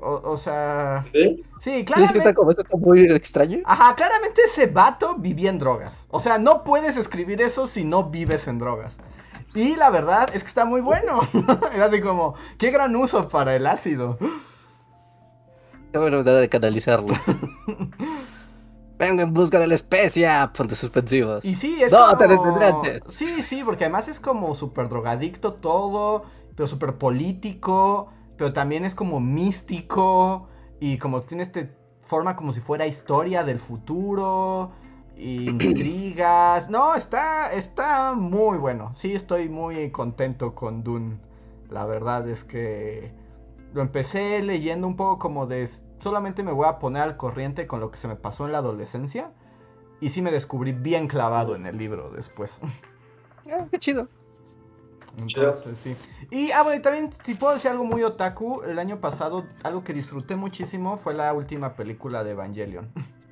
O, 0.01 0.21
o 0.31 0.35
sea. 0.37 1.05
¿Sí? 1.13 1.19
Sí, 1.23 1.43
Sí, 1.59 1.71
sí, 1.79 1.85
claramente. 1.85 2.17
está 2.19 2.33
como, 2.33 2.49
esto 2.49 2.61
está 2.63 2.77
muy 2.77 3.05
extraño. 3.05 3.59
Ajá, 3.63 3.95
claramente 3.95 4.41
ese 4.45 4.67
vato 4.67 5.15
vivía 5.15 5.49
en 5.49 5.59
drogas. 5.59 6.07
O 6.09 6.19
sea, 6.19 6.37
no 6.37 6.65
puedes 6.65 6.97
escribir 6.97 7.41
eso 7.41 7.65
si 7.65 7.85
no 7.85 8.09
vives 8.09 8.47
en 8.49 8.59
drogas. 8.59 8.97
Y 9.55 9.77
la 9.77 9.89
verdad 9.91 10.29
es 10.33 10.43
que 10.43 10.49
está 10.49 10.65
muy 10.65 10.81
bueno. 10.81 11.21
es 11.73 11.79
así 11.79 12.01
como, 12.01 12.33
qué 12.57 12.69
gran 12.69 12.93
uso 12.97 13.29
para 13.29 13.55
el 13.55 13.65
ácido. 13.65 14.17
Buena 15.93 16.17
manera 16.17 16.39
de 16.39 16.49
canalizarlo. 16.49 17.13
Vengo 18.99 19.21
en 19.21 19.33
busca 19.33 19.59
de 19.59 19.67
la 19.67 19.75
especia. 19.75 20.51
Puntos 20.55 20.77
suspensivos. 20.77 21.43
Y 21.43 21.55
sí, 21.55 21.81
es 21.81 21.91
No, 21.91 22.07
como... 22.17 22.81
te. 22.81 23.01
Sí, 23.07 23.41
sí, 23.43 23.63
porque 23.63 23.85
además 23.85 24.07
es 24.07 24.19
como 24.19 24.55
súper 24.55 24.89
drogadicto 24.89 25.55
todo, 25.55 26.23
pero 26.55 26.67
súper 26.67 26.97
político, 26.97 28.09
pero 28.37 28.53
también 28.53 28.85
es 28.85 28.95
como 28.95 29.19
místico 29.19 30.47
y 30.79 30.97
como 30.97 31.21
tiene 31.21 31.43
este 31.43 31.75
forma 32.01 32.35
como 32.35 32.51
si 32.53 32.59
fuera 32.61 32.85
historia 32.87 33.43
del 33.43 33.59
futuro, 33.59 34.71
y 35.17 35.49
intrigas. 35.61 36.69
No, 36.69 36.95
está, 36.95 37.53
está 37.53 38.13
muy 38.13 38.57
bueno. 38.57 38.91
Sí, 38.95 39.13
estoy 39.13 39.49
muy 39.49 39.91
contento 39.91 40.55
con 40.55 40.83
Dune. 40.83 41.17
La 41.69 41.85
verdad 41.85 42.27
es 42.29 42.43
que 42.43 43.11
lo 43.73 43.81
empecé 43.81 44.41
leyendo 44.41 44.87
un 44.87 44.95
poco 44.95 45.19
como 45.19 45.47
de... 45.47 45.67
Solamente 45.99 46.43
me 46.43 46.51
voy 46.51 46.67
a 46.67 46.79
poner 46.79 47.01
al 47.01 47.17
corriente 47.17 47.65
con 47.67 47.79
lo 47.79 47.91
que 47.91 47.97
se 47.97 48.07
me 48.07 48.15
pasó 48.15 48.45
en 48.45 48.51
la 48.51 48.59
adolescencia. 48.59 49.31
Y 49.99 50.09
sí 50.09 50.21
me 50.21 50.31
descubrí 50.31 50.73
bien 50.73 51.07
clavado 51.07 51.55
en 51.55 51.65
el 51.65 51.77
libro 51.77 52.11
después. 52.11 52.59
Ah, 53.51 53.67
qué 53.69 53.77
chido. 53.77 54.07
Entonces, 55.17 55.77
sí. 55.77 55.97
Y, 56.31 56.51
ah, 56.51 56.63
bueno, 56.63 56.79
y 56.79 56.81
también, 56.81 57.09
si 57.25 57.33
puedo 57.33 57.51
decir 57.51 57.71
algo 57.71 57.83
muy 57.83 58.01
otaku, 58.03 58.61
el 58.63 58.79
año 58.79 59.01
pasado, 59.01 59.45
algo 59.63 59.83
que 59.83 59.93
disfruté 59.93 60.37
muchísimo 60.37 60.97
fue 60.97 61.13
la 61.13 61.33
última 61.33 61.75
película 61.75 62.23
de 62.23 62.31
Evangelion. 62.31 62.89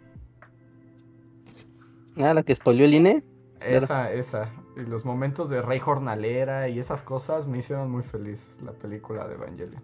Ah, 2.18 2.34
la 2.34 2.44
que 2.44 2.54
spoileó 2.54 2.84
el 2.84 2.94
INE. 2.94 3.24
Claro. 3.60 3.86
Esa, 3.86 4.12
esa. 4.12 4.50
Y 4.76 4.82
los 4.82 5.06
momentos 5.06 5.50
de 5.50 5.62
Rey 5.62 5.80
Jornalera 5.80 6.68
y 6.68 6.78
esas 6.78 7.02
cosas 7.04 7.48
me 7.48 7.60
hicieron 7.60 7.90
muy 7.90 8.04
feliz 8.04 8.58
la 8.62 8.74
película 8.74 9.26
de 9.30 9.36
Evangelion. 9.36 9.82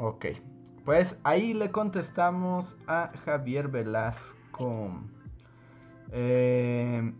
Ok. 0.00 0.26
Pues 0.84 1.16
ahí 1.24 1.54
le 1.54 1.72
contestamos 1.72 2.76
a 2.86 3.10
Javier 3.24 3.66
Velasco. 3.68 4.92
Eh, 6.12 7.12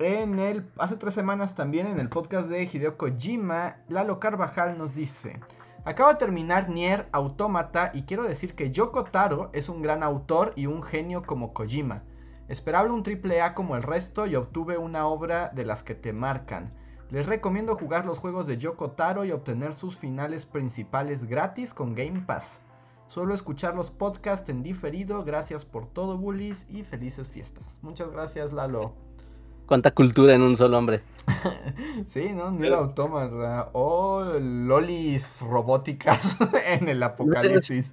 en 0.00 0.38
el, 0.40 0.68
hace 0.76 0.96
tres 0.96 1.14
semanas 1.14 1.54
también 1.54 1.86
en 1.86 2.00
el 2.00 2.08
podcast 2.08 2.48
de 2.48 2.64
Hideo 2.64 2.96
Kojima, 2.96 3.76
Lalo 3.88 4.18
Carvajal 4.18 4.76
nos 4.76 4.96
dice, 4.96 5.40
acabo 5.84 6.10
de 6.10 6.16
terminar 6.16 6.68
Nier 6.68 7.08
Automata 7.12 7.92
y 7.94 8.02
quiero 8.02 8.24
decir 8.24 8.54
que 8.54 8.72
Yoko 8.72 9.04
Taro 9.04 9.50
es 9.52 9.68
un 9.68 9.80
gran 9.80 10.02
autor 10.02 10.52
y 10.56 10.66
un 10.66 10.82
genio 10.82 11.22
como 11.22 11.54
Kojima. 11.54 12.02
Esperaba 12.48 12.92
un 12.92 13.04
triple 13.04 13.40
A 13.40 13.54
como 13.54 13.76
el 13.76 13.82
resto 13.84 14.26
y 14.26 14.34
obtuve 14.34 14.78
una 14.78 15.06
obra 15.06 15.50
de 15.54 15.64
las 15.64 15.84
que 15.84 15.94
te 15.94 16.12
marcan. 16.12 16.72
Les 17.10 17.24
recomiendo 17.24 17.74
jugar 17.74 18.04
los 18.04 18.18
juegos 18.18 18.46
de 18.46 18.58
Yoko 18.58 18.90
Taro 18.90 19.24
y 19.24 19.32
obtener 19.32 19.74
sus 19.74 19.96
finales 19.96 20.44
principales 20.44 21.26
gratis 21.26 21.72
con 21.72 21.94
Game 21.94 22.20
Pass. 22.26 22.60
Solo 23.08 23.32
escuchar 23.34 23.74
los 23.74 23.90
podcasts 23.90 24.50
en 24.50 24.62
diferido. 24.62 25.24
Gracias 25.24 25.64
por 25.64 25.86
todo, 25.86 26.18
bullies, 26.18 26.66
y 26.68 26.82
felices 26.82 27.26
fiestas. 27.28 27.64
Muchas 27.80 28.10
gracias, 28.10 28.52
Lalo. 28.52 28.92
Cuánta 29.64 29.90
cultura 29.90 30.34
en 30.34 30.42
un 30.42 30.54
solo 30.54 30.76
hombre. 30.76 31.00
sí, 32.06 32.32
¿no? 32.34 32.50
Ni 32.50 32.68
autómata. 32.68 33.70
O 33.72 34.24
lolis 34.38 35.40
robóticas 35.40 36.36
en 36.66 36.88
el 36.88 37.02
apocalipsis. 37.02 37.92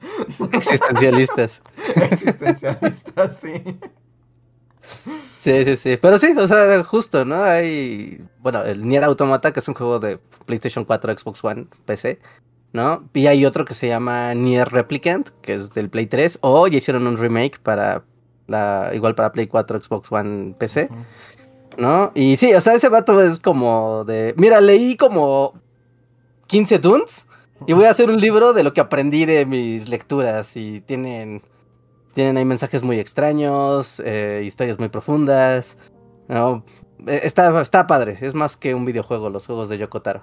Existencialistas. 0.51 1.63
Existencialistas, 2.11 3.37
sí. 3.37 3.79
Sí, 5.39 5.63
sí, 5.63 5.77
sí. 5.77 5.97
Pero 6.01 6.17
sí, 6.17 6.33
o 6.35 6.47
sea, 6.47 6.83
justo, 6.83 7.23
¿no? 7.23 7.43
Hay. 7.43 8.19
Bueno, 8.39 8.63
el 8.63 8.87
Nier 8.87 9.03
Automata, 9.03 9.53
que 9.53 9.59
es 9.59 9.67
un 9.67 9.75
juego 9.75 9.99
de 9.99 10.19
PlayStation 10.45 10.85
4, 10.85 11.17
Xbox 11.17 11.43
One, 11.43 11.67
PC, 11.85 12.19
¿no? 12.73 13.07
Y 13.13 13.27
hay 13.27 13.45
otro 13.45 13.63
que 13.63 13.73
se 13.73 13.87
llama 13.87 14.33
Nier 14.33 14.69
Replicant, 14.69 15.29
que 15.41 15.53
es 15.53 15.73
del 15.73 15.89
Play 15.89 16.07
3, 16.07 16.39
o 16.41 16.67
ya 16.67 16.77
hicieron 16.77 17.05
un 17.05 17.17
remake 17.17 17.59
para 17.59 18.03
la. 18.47 18.91
igual 18.93 19.15
para 19.15 19.31
Play 19.31 19.47
4, 19.47 19.83
Xbox 19.83 20.11
One, 20.11 20.55
PC. 20.57 20.89
¿No? 21.77 22.11
Y 22.15 22.37
sí, 22.37 22.53
o 22.53 22.61
sea, 22.61 22.73
ese 22.73 22.89
vato 22.89 23.21
es 23.21 23.39
como 23.39 24.03
de. 24.05 24.33
Mira, 24.37 24.61
leí 24.61 24.95
como 24.95 25.53
15 26.47 26.79
Dunes 26.79 27.27
y 27.67 27.73
voy 27.73 27.85
a 27.85 27.91
hacer 27.91 28.09
un 28.09 28.19
libro 28.19 28.53
de 28.53 28.63
lo 28.63 28.73
que 28.73 28.81
aprendí 28.81 29.25
de 29.25 29.45
mis 29.45 29.89
lecturas. 29.89 30.55
Y 30.57 30.81
tienen 30.81 31.41
tienen 32.15 32.37
ahí 32.37 32.45
mensajes 32.45 32.81
muy 32.81 32.97
extraños, 32.97 34.01
eh, 34.03 34.41
historias 34.43 34.79
muy 34.79 34.87
profundas. 34.87 35.77
No, 36.29 36.63
eh, 37.05 37.19
está, 37.23 37.61
está 37.61 37.85
padre, 37.85 38.17
es 38.21 38.33
más 38.33 38.55
que 38.55 38.73
un 38.73 38.85
videojuego, 38.85 39.29
los 39.29 39.45
juegos 39.45 39.69
de 39.69 39.77
Yokotaro. 39.77 40.21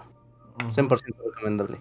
100% 0.59 0.89
recomendable. 1.25 1.79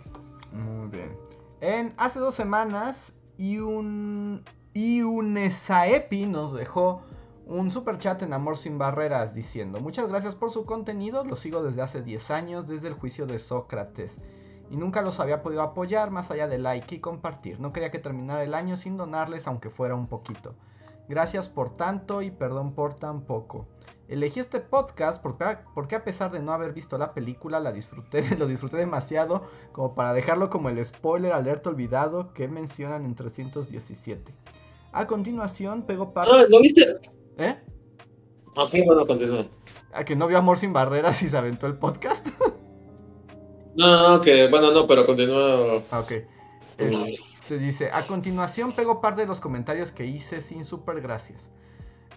Muy 0.51 0.89
bien. 0.89 1.17
En 1.61 1.93
hace 1.97 2.19
dos 2.19 2.35
semanas, 2.35 3.13
y 3.37 3.57
un 3.57 4.43
nos 4.73 6.53
dejó 6.53 7.01
un 7.45 7.71
super 7.71 7.97
chat 7.97 8.21
en 8.21 8.33
Amor 8.33 8.57
Sin 8.57 8.77
Barreras 8.77 9.33
diciendo: 9.33 9.79
Muchas 9.79 10.09
gracias 10.09 10.35
por 10.35 10.51
su 10.51 10.65
contenido, 10.65 11.23
lo 11.23 11.37
sigo 11.37 11.63
desde 11.63 11.81
hace 11.81 12.01
10 12.01 12.31
años, 12.31 12.67
desde 12.67 12.89
el 12.89 12.95
juicio 12.95 13.25
de 13.27 13.39
Sócrates 13.39 14.19
y 14.71 14.77
nunca 14.77 15.01
los 15.01 15.19
había 15.19 15.43
podido 15.43 15.61
apoyar 15.61 16.11
más 16.11 16.31
allá 16.31 16.47
de 16.47 16.57
like 16.57 16.95
y 16.95 16.99
compartir. 16.99 17.59
No 17.59 17.73
quería 17.73 17.91
que 17.91 17.99
terminara 17.99 18.41
el 18.41 18.53
año 18.53 18.77
sin 18.77 18.95
donarles 18.95 19.45
aunque 19.45 19.69
fuera 19.69 19.95
un 19.95 20.07
poquito. 20.07 20.55
Gracias 21.09 21.49
por 21.49 21.75
tanto 21.75 22.21
y 22.21 22.31
perdón 22.31 22.73
por 22.73 22.95
tan 22.95 23.21
poco. 23.25 23.67
Elegí 24.07 24.39
este 24.39 24.61
podcast 24.61 25.21
porque, 25.21 25.95
a 25.95 26.03
pesar 26.05 26.31
de 26.31 26.39
no 26.39 26.53
haber 26.53 26.71
visto 26.71 26.97
la 26.97 27.13
película, 27.13 27.59
la 27.59 27.73
disfruté, 27.73 28.23
lo 28.39 28.47
disfruté 28.47 28.77
demasiado 28.77 29.43
como 29.73 29.93
para 29.93 30.13
dejarlo 30.13 30.49
como 30.49 30.69
el 30.69 30.83
spoiler 30.85 31.33
alerta 31.33 31.69
olvidado 31.69 32.33
que 32.33 32.47
mencionan 32.47 33.03
en 33.03 33.15
317. 33.15 34.33
A 34.93 35.05
continuación, 35.05 35.83
pego 35.83 36.13
parte... 36.13 36.31
Ah, 36.33 36.45
¿lo 36.47 36.61
viste? 36.61 36.97
¿Eh? 37.37 37.57
Ok, 38.55 38.75
bueno, 38.85 39.05
continúa. 39.05 39.47
¿A 39.93 40.05
que 40.05 40.15
no 40.15 40.27
vio 40.27 40.37
Amor 40.37 40.57
sin 40.57 40.71
Barreras 40.71 41.21
y 41.23 41.29
se 41.29 41.37
aventó 41.37 41.67
el 41.67 41.77
podcast? 41.77 42.27
No, 43.75 43.87
no, 43.87 44.09
no, 44.09 44.21
que 44.21 44.47
bueno, 44.47 44.71
no, 44.71 44.87
pero 44.87 45.05
continúa. 45.05 45.81
Ah, 45.91 45.99
ok. 45.99 46.11
Te 47.47 47.57
dice, 47.57 47.91
a 47.91 48.03
continuación 48.03 48.71
pego 48.71 49.01
parte 49.01 49.21
de 49.21 49.27
los 49.27 49.39
comentarios 49.39 49.91
que 49.91 50.05
hice 50.05 50.41
sin 50.41 50.65
super 50.65 51.01
gracias. 51.01 51.49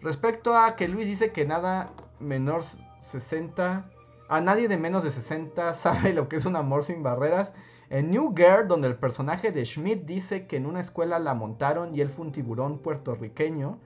Respecto 0.01 0.57
a 0.57 0.77
que 0.77 0.87
Luis 0.87 1.07
dice 1.07 1.33
que 1.33 1.45
nada 1.45 1.93
menor 2.21 2.63
60, 3.01 3.91
a 4.29 4.41
nadie 4.41 4.69
de 4.69 4.77
menos 4.77 5.03
de 5.03 5.11
60 5.11 5.75
sabe 5.75 6.13
lo 6.13 6.29
que 6.29 6.37
es 6.37 6.45
un 6.45 6.57
amor 6.57 6.85
sin 6.85 7.03
barreras. 7.03 7.53
En 7.91 8.11
New 8.11 8.35
Girl, 8.37 8.67
donde 8.67 8.89
el 8.89 8.97
personaje 8.97 9.53
de 9.53 9.65
Schmidt 9.65 10.05
dice 10.05 10.47
que 10.47 10.57
en 10.57 10.67
una 10.67 10.81
escuela 10.81 11.19
la 11.19 11.35
montaron 11.35 11.95
y 11.95 12.01
él 12.01 12.09
fue 12.09 12.27
un 12.27 12.33
tiburón 12.33 12.79
puertorriqueño. 12.79 13.79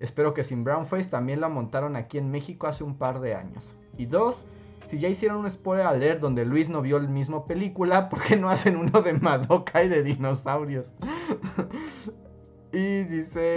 Espero 0.00 0.34
que 0.34 0.44
sin 0.44 0.64
Brownface 0.64 1.08
también 1.08 1.40
la 1.40 1.48
montaron 1.48 1.94
aquí 1.94 2.18
en 2.18 2.30
México 2.30 2.66
hace 2.66 2.84
un 2.84 2.96
par 2.96 3.20
de 3.20 3.34
años. 3.34 3.76
Y 3.98 4.06
dos, 4.06 4.46
si 4.90 4.98
ya 4.98 5.08
hicieron 5.08 5.38
un 5.38 5.48
spoiler 5.48 5.86
alert 5.86 6.20
donde 6.20 6.44
Luis 6.44 6.68
no 6.68 6.82
vio 6.82 6.96
el 6.96 7.08
mismo 7.08 7.46
película, 7.46 8.08
¿por 8.10 8.20
qué 8.20 8.36
no 8.36 8.50
hacen 8.50 8.76
uno 8.76 9.02
de 9.02 9.12
Madoka 9.12 9.84
y 9.84 9.88
de 9.88 10.02
dinosaurios? 10.02 10.94
y 12.72 13.04
dice... 13.04 13.54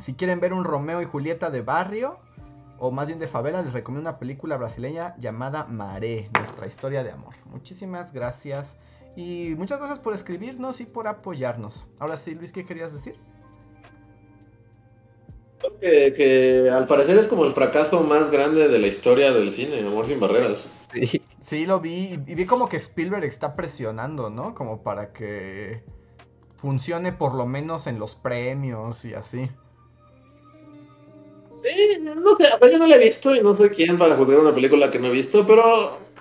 Si 0.00 0.14
quieren 0.14 0.40
ver 0.40 0.52
un 0.52 0.64
Romeo 0.64 1.00
y 1.00 1.04
Julieta 1.04 1.50
de 1.50 1.62
barrio, 1.62 2.18
o 2.80 2.90
más 2.90 3.06
bien 3.06 3.20
de 3.20 3.28
favela, 3.28 3.62
les 3.62 3.72
recomiendo 3.72 4.10
una 4.10 4.18
película 4.18 4.56
brasileña 4.56 5.14
llamada 5.18 5.66
Maré, 5.66 6.28
nuestra 6.36 6.66
historia 6.66 7.04
de 7.04 7.12
amor. 7.12 7.34
Muchísimas 7.44 8.12
gracias. 8.12 8.74
Y 9.14 9.54
muchas 9.56 9.78
gracias 9.78 10.00
por 10.00 10.14
escribirnos 10.14 10.80
y 10.80 10.86
por 10.86 11.06
apoyarnos. 11.06 11.86
Ahora 12.00 12.16
sí, 12.16 12.34
Luis, 12.34 12.50
¿qué 12.50 12.64
querías 12.64 12.92
decir? 12.92 13.14
Que, 15.82 16.70
al 16.72 16.86
parecer 16.86 17.16
es 17.16 17.26
como 17.26 17.44
el 17.44 17.52
fracaso 17.52 18.02
más 18.02 18.30
grande 18.30 18.68
de 18.68 18.78
la 18.78 18.86
historia 18.86 19.32
del 19.32 19.50
cine, 19.50 19.80
Amor 19.86 20.06
sin 20.06 20.20
Barreras. 20.20 20.70
Sí, 21.40 21.66
lo 21.66 21.80
vi 21.80 22.18
y 22.26 22.34
vi 22.34 22.46
como 22.46 22.68
que 22.68 22.76
Spielberg 22.76 23.24
está 23.24 23.56
presionando, 23.56 24.30
¿no? 24.30 24.54
Como 24.54 24.82
para 24.82 25.12
que 25.12 25.82
funcione 26.56 27.12
por 27.12 27.34
lo 27.34 27.46
menos 27.46 27.86
en 27.86 27.98
los 27.98 28.14
premios 28.14 29.04
y 29.04 29.14
así. 29.14 29.50
Sí, 31.50 31.98
no 32.00 32.36
sé, 32.36 32.44
yo 32.70 32.78
no 32.78 32.86
la 32.86 32.96
he 32.96 33.04
visto 33.04 33.34
y 33.34 33.42
no 33.42 33.54
soy 33.54 33.70
quien 33.70 33.98
para 33.98 34.16
juzgar 34.16 34.38
una 34.38 34.54
película 34.54 34.90
que 34.90 34.98
no 34.98 35.08
he 35.08 35.12
visto, 35.12 35.46
pero 35.46 35.62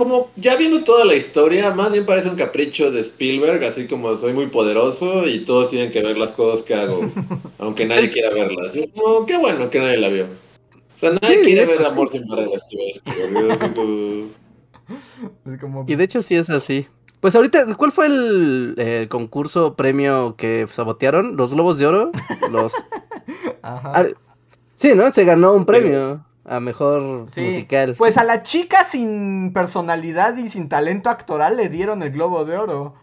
como 0.03 0.31
ya 0.35 0.55
viendo 0.55 0.83
toda 0.83 1.05
la 1.05 1.15
historia, 1.15 1.71
más 1.75 1.91
bien 1.91 2.05
parece 2.05 2.27
un 2.27 2.35
capricho 2.35 2.91
de 2.91 3.01
Spielberg, 3.01 3.63
así 3.63 3.85
como 3.85 4.15
soy 4.15 4.33
muy 4.33 4.47
poderoso 4.47 5.27
y 5.27 5.45
todos 5.45 5.67
tienen 5.67 5.91
que 5.91 6.01
ver 6.01 6.17
las 6.17 6.31
cosas 6.31 6.63
que 6.63 6.73
hago, 6.73 7.11
aunque 7.59 7.85
nadie 7.85 8.09
quiera 8.09 8.33
verlas. 8.33 8.75
Y 8.75 8.89
como, 8.91 9.25
qué 9.27 9.37
bueno 9.37 9.69
que 9.69 9.79
nadie 9.79 9.97
la 9.97 10.09
vio. 10.09 10.25
O 10.25 10.99
sea, 10.99 11.11
nadie 11.21 11.41
quiere 11.41 11.65
ver 11.65 11.85
Amor 11.85 12.09
sin 12.11 12.27
barreras. 12.27 12.63
Y 15.87 15.95
de 15.95 16.03
hecho 16.03 16.21
sí 16.23 16.35
es 16.35 16.49
así. 16.49 16.87
Pues 17.19 17.35
ahorita, 17.35 17.75
¿cuál 17.75 17.91
fue 17.91 18.07
el, 18.07 19.07
concurso 19.07 19.75
premio 19.75 20.35
que 20.35 20.65
sabotearon? 20.71 21.37
¿Los 21.37 21.53
Globos 21.53 21.77
de 21.77 21.85
Oro? 21.85 22.11
Los... 22.49 22.73
Ajá. 23.61 23.91
Ah, 23.93 24.07
Sí, 24.81 24.95
¿no? 24.95 25.13
Se 25.13 25.25
ganó 25.25 25.53
un 25.53 25.63
premio 25.63 26.25
a 26.51 26.59
mejor 26.59 27.27
musical. 27.37 27.95
Pues 27.97 28.17
a 28.17 28.25
la 28.25 28.43
chica 28.43 28.83
sin 28.83 29.53
personalidad 29.53 30.35
y 30.35 30.49
sin 30.49 30.67
talento 30.67 31.09
actoral 31.09 31.55
le 31.55 31.69
dieron 31.69 32.03
el 32.03 32.11
Globo 32.11 32.43
de 32.43 32.57
Oro. 32.57 32.93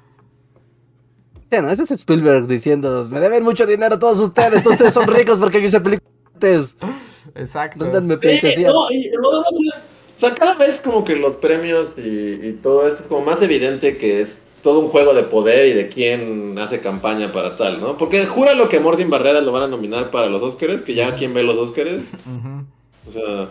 Sí, 1.50 1.56
no, 1.62 1.70
eso 1.70 1.82
es 1.82 1.90
Spielberg 1.90 2.46
diciendo, 2.46 3.08
me 3.10 3.20
deben 3.20 3.42
mucho 3.42 3.66
dinero 3.66 3.98
todos 3.98 4.20
ustedes, 4.20 4.62
todos 4.62 4.74
ustedes 4.74 4.92
son 4.92 5.08
ricos 5.08 5.38
porque 5.38 5.62
yo 5.62 5.66
hice 5.66 5.80
películas. 5.80 6.76
Exacto. 7.34 7.86
Dónde 7.86 8.18
eh, 8.20 8.60
no, 8.70 8.80
o 8.80 10.20
sea, 10.20 10.34
cada 10.34 10.54
vez 10.54 10.82
como 10.84 11.02
que 11.04 11.16
los 11.16 11.36
premios 11.36 11.94
y, 11.96 12.48
y 12.48 12.58
todo 12.62 12.86
esto 12.86 13.02
es 13.02 13.08
como 13.08 13.24
más 13.24 13.40
evidente 13.40 13.96
que 13.96 14.20
es 14.20 14.42
todo 14.62 14.80
un 14.80 14.88
juego 14.88 15.14
de 15.14 15.22
poder 15.22 15.68
y 15.68 15.72
de 15.72 15.88
quién 15.88 16.58
hace 16.58 16.80
campaña 16.80 17.32
para 17.32 17.56
tal, 17.56 17.80
¿no? 17.80 17.96
Porque 17.96 18.26
jura 18.26 18.52
lo 18.52 18.68
que 18.68 18.76
Amor 18.76 18.96
sin 18.96 19.08
Barreras 19.08 19.44
lo 19.44 19.52
van 19.52 19.62
a 19.62 19.68
nominar 19.68 20.10
para 20.10 20.26
los 20.26 20.42
Oscars, 20.42 20.82
que 20.82 20.94
ya 20.94 21.14
quién 21.14 21.32
ve 21.32 21.44
los 21.44 21.56
Oscars. 21.56 22.08
O 23.08 23.10
sea. 23.10 23.50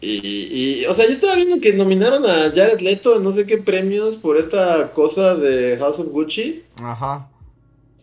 Y, 0.00 0.84
o 0.86 0.94
sea, 0.94 1.06
yo 1.06 1.10
estaba 1.10 1.34
viendo 1.34 1.60
que 1.60 1.72
nominaron 1.72 2.24
a 2.24 2.52
Jared 2.54 2.80
Leto 2.80 3.16
en 3.16 3.24
no 3.24 3.32
sé 3.32 3.46
qué 3.46 3.58
premios 3.58 4.16
por 4.16 4.36
esta 4.36 4.92
cosa 4.92 5.34
de 5.34 5.76
House 5.76 5.98
of 5.98 6.08
Gucci. 6.08 6.62
Ajá. 6.76 7.28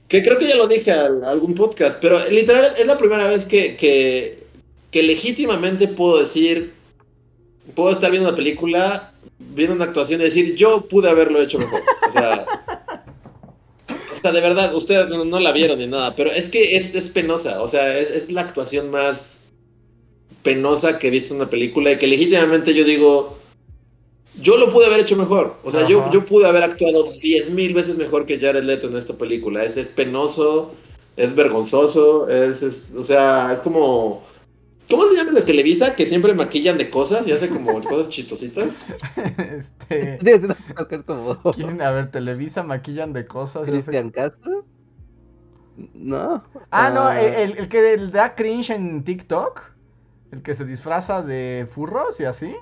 Que 0.10 0.22
creo 0.22 0.38
que 0.38 0.50
ya 0.50 0.58
lo 0.58 0.68
dije 0.68 0.92
a, 0.92 1.06
algún 1.06 1.56
podcast, 1.56 1.98
pero 2.02 2.20
literal 2.30 2.68
es 2.78 2.86
la 2.86 2.98
primera 2.98 3.24
vez 3.28 3.46
que, 3.46 3.78
que, 3.78 4.46
que 4.92 5.04
legítimamente 5.04 5.88
puedo 5.88 6.20
decir, 6.20 6.74
puedo 7.74 7.92
estar 7.92 8.12
viendo 8.12 8.28
una 8.28 8.36
película 8.36 9.14
viendo 9.40 9.76
una 9.76 9.86
actuación 9.86 10.22
y 10.22 10.26
decir, 10.26 10.56
yo 10.56 10.88
pude 10.88 11.10
haberlo 11.10 11.42
hecho 11.42 11.60
mejor. 11.60 11.82
O 12.10 12.12
sea, 12.12 12.46
de 14.32 14.42
verdad, 14.42 14.74
ustedes 14.76 15.08
no, 15.08 15.40
la 15.40 15.52
vieron 15.52 15.78
ni 15.78 15.88
nada, 15.88 16.16
pero 16.16 16.32
es 16.32 16.50
que 16.50 16.76
es, 16.76 16.96
es 16.96 17.10
penosa. 17.10 17.62
O 17.62 17.68
sea, 17.68 17.98
es, 17.98 18.32
la 18.32 18.42
actuación 18.42 18.92
más 18.92 19.45
penosa 20.46 20.98
que 21.00 21.08
he 21.08 21.12
visto 21.12 21.34
en 21.34 21.42
una 21.42 21.50
película 21.50 21.92
y 21.92 21.98
que 21.98 22.08
legítimamente 22.08 22.74
yo 22.74 22.86
digo, 22.86 23.38
yo 24.42 24.56
lo 24.58 24.72
pude 24.72 24.86
haber 24.86 25.02
hecho 25.02 25.16
mejor. 25.18 25.56
O 25.64 25.72
sea, 25.72 25.88
yo, 25.88 26.10
yo 26.12 26.26
pude 26.26 26.46
haber 26.48 26.64
actuado 26.64 27.12
diez 27.22 27.50
mil 27.50 27.74
veces 27.74 27.98
mejor 27.98 28.26
que 28.26 28.40
Jared 28.40 28.64
Leto 28.64 28.88
en 28.88 28.96
esta 28.96 29.16
película. 29.18 29.64
Es, 29.64 29.76
es 29.76 29.90
penoso, 29.90 30.72
es 31.18 31.36
vergonzoso, 31.36 32.30
es, 32.30 32.62
es, 32.62 32.92
o 32.96 33.04
sea, 33.04 33.52
es 33.54 33.60
como... 33.60 34.24
¿Cómo 34.88 35.08
se 35.08 35.16
llama 35.16 35.30
el 35.32 35.36
de 35.38 35.42
Televisa? 35.42 35.96
Que 35.96 36.06
siempre 36.06 36.36
maquillan 36.36 36.78
de 36.78 36.92
cosas 36.92 37.26
y 37.28 37.32
hacen 37.32 37.50
como 37.52 37.82
cosas 37.82 38.10
chistositas. 38.10 38.86
este... 39.16 40.20
Creo 40.76 40.88
que 40.88 40.96
es 40.96 41.04
como... 41.04 41.42
¿Quién? 41.54 41.82
A 41.82 41.90
ver, 41.92 42.12
Televisa 42.12 42.62
maquillan 42.62 43.12
de 43.14 43.26
cosas. 43.26 43.64
hace- 43.64 43.72
Cristian 43.72 44.12
Castro. 44.12 44.64
No. 45.94 46.44
Ah, 46.70 46.90
no, 46.92 47.02
Ah, 47.08 47.20
el, 47.20 47.52
el- 47.52 47.58
el 47.58 47.68
que 47.68 47.98
da 48.12 48.36
cringe 48.36 48.70
en 48.70 49.04
TikTok. 49.04 49.74
El 50.36 50.42
que 50.44 50.54
se 50.54 50.66
disfraza 50.66 51.22
de 51.22 51.66
furros 51.70 52.20
y 52.20 52.26
así. 52.26 52.54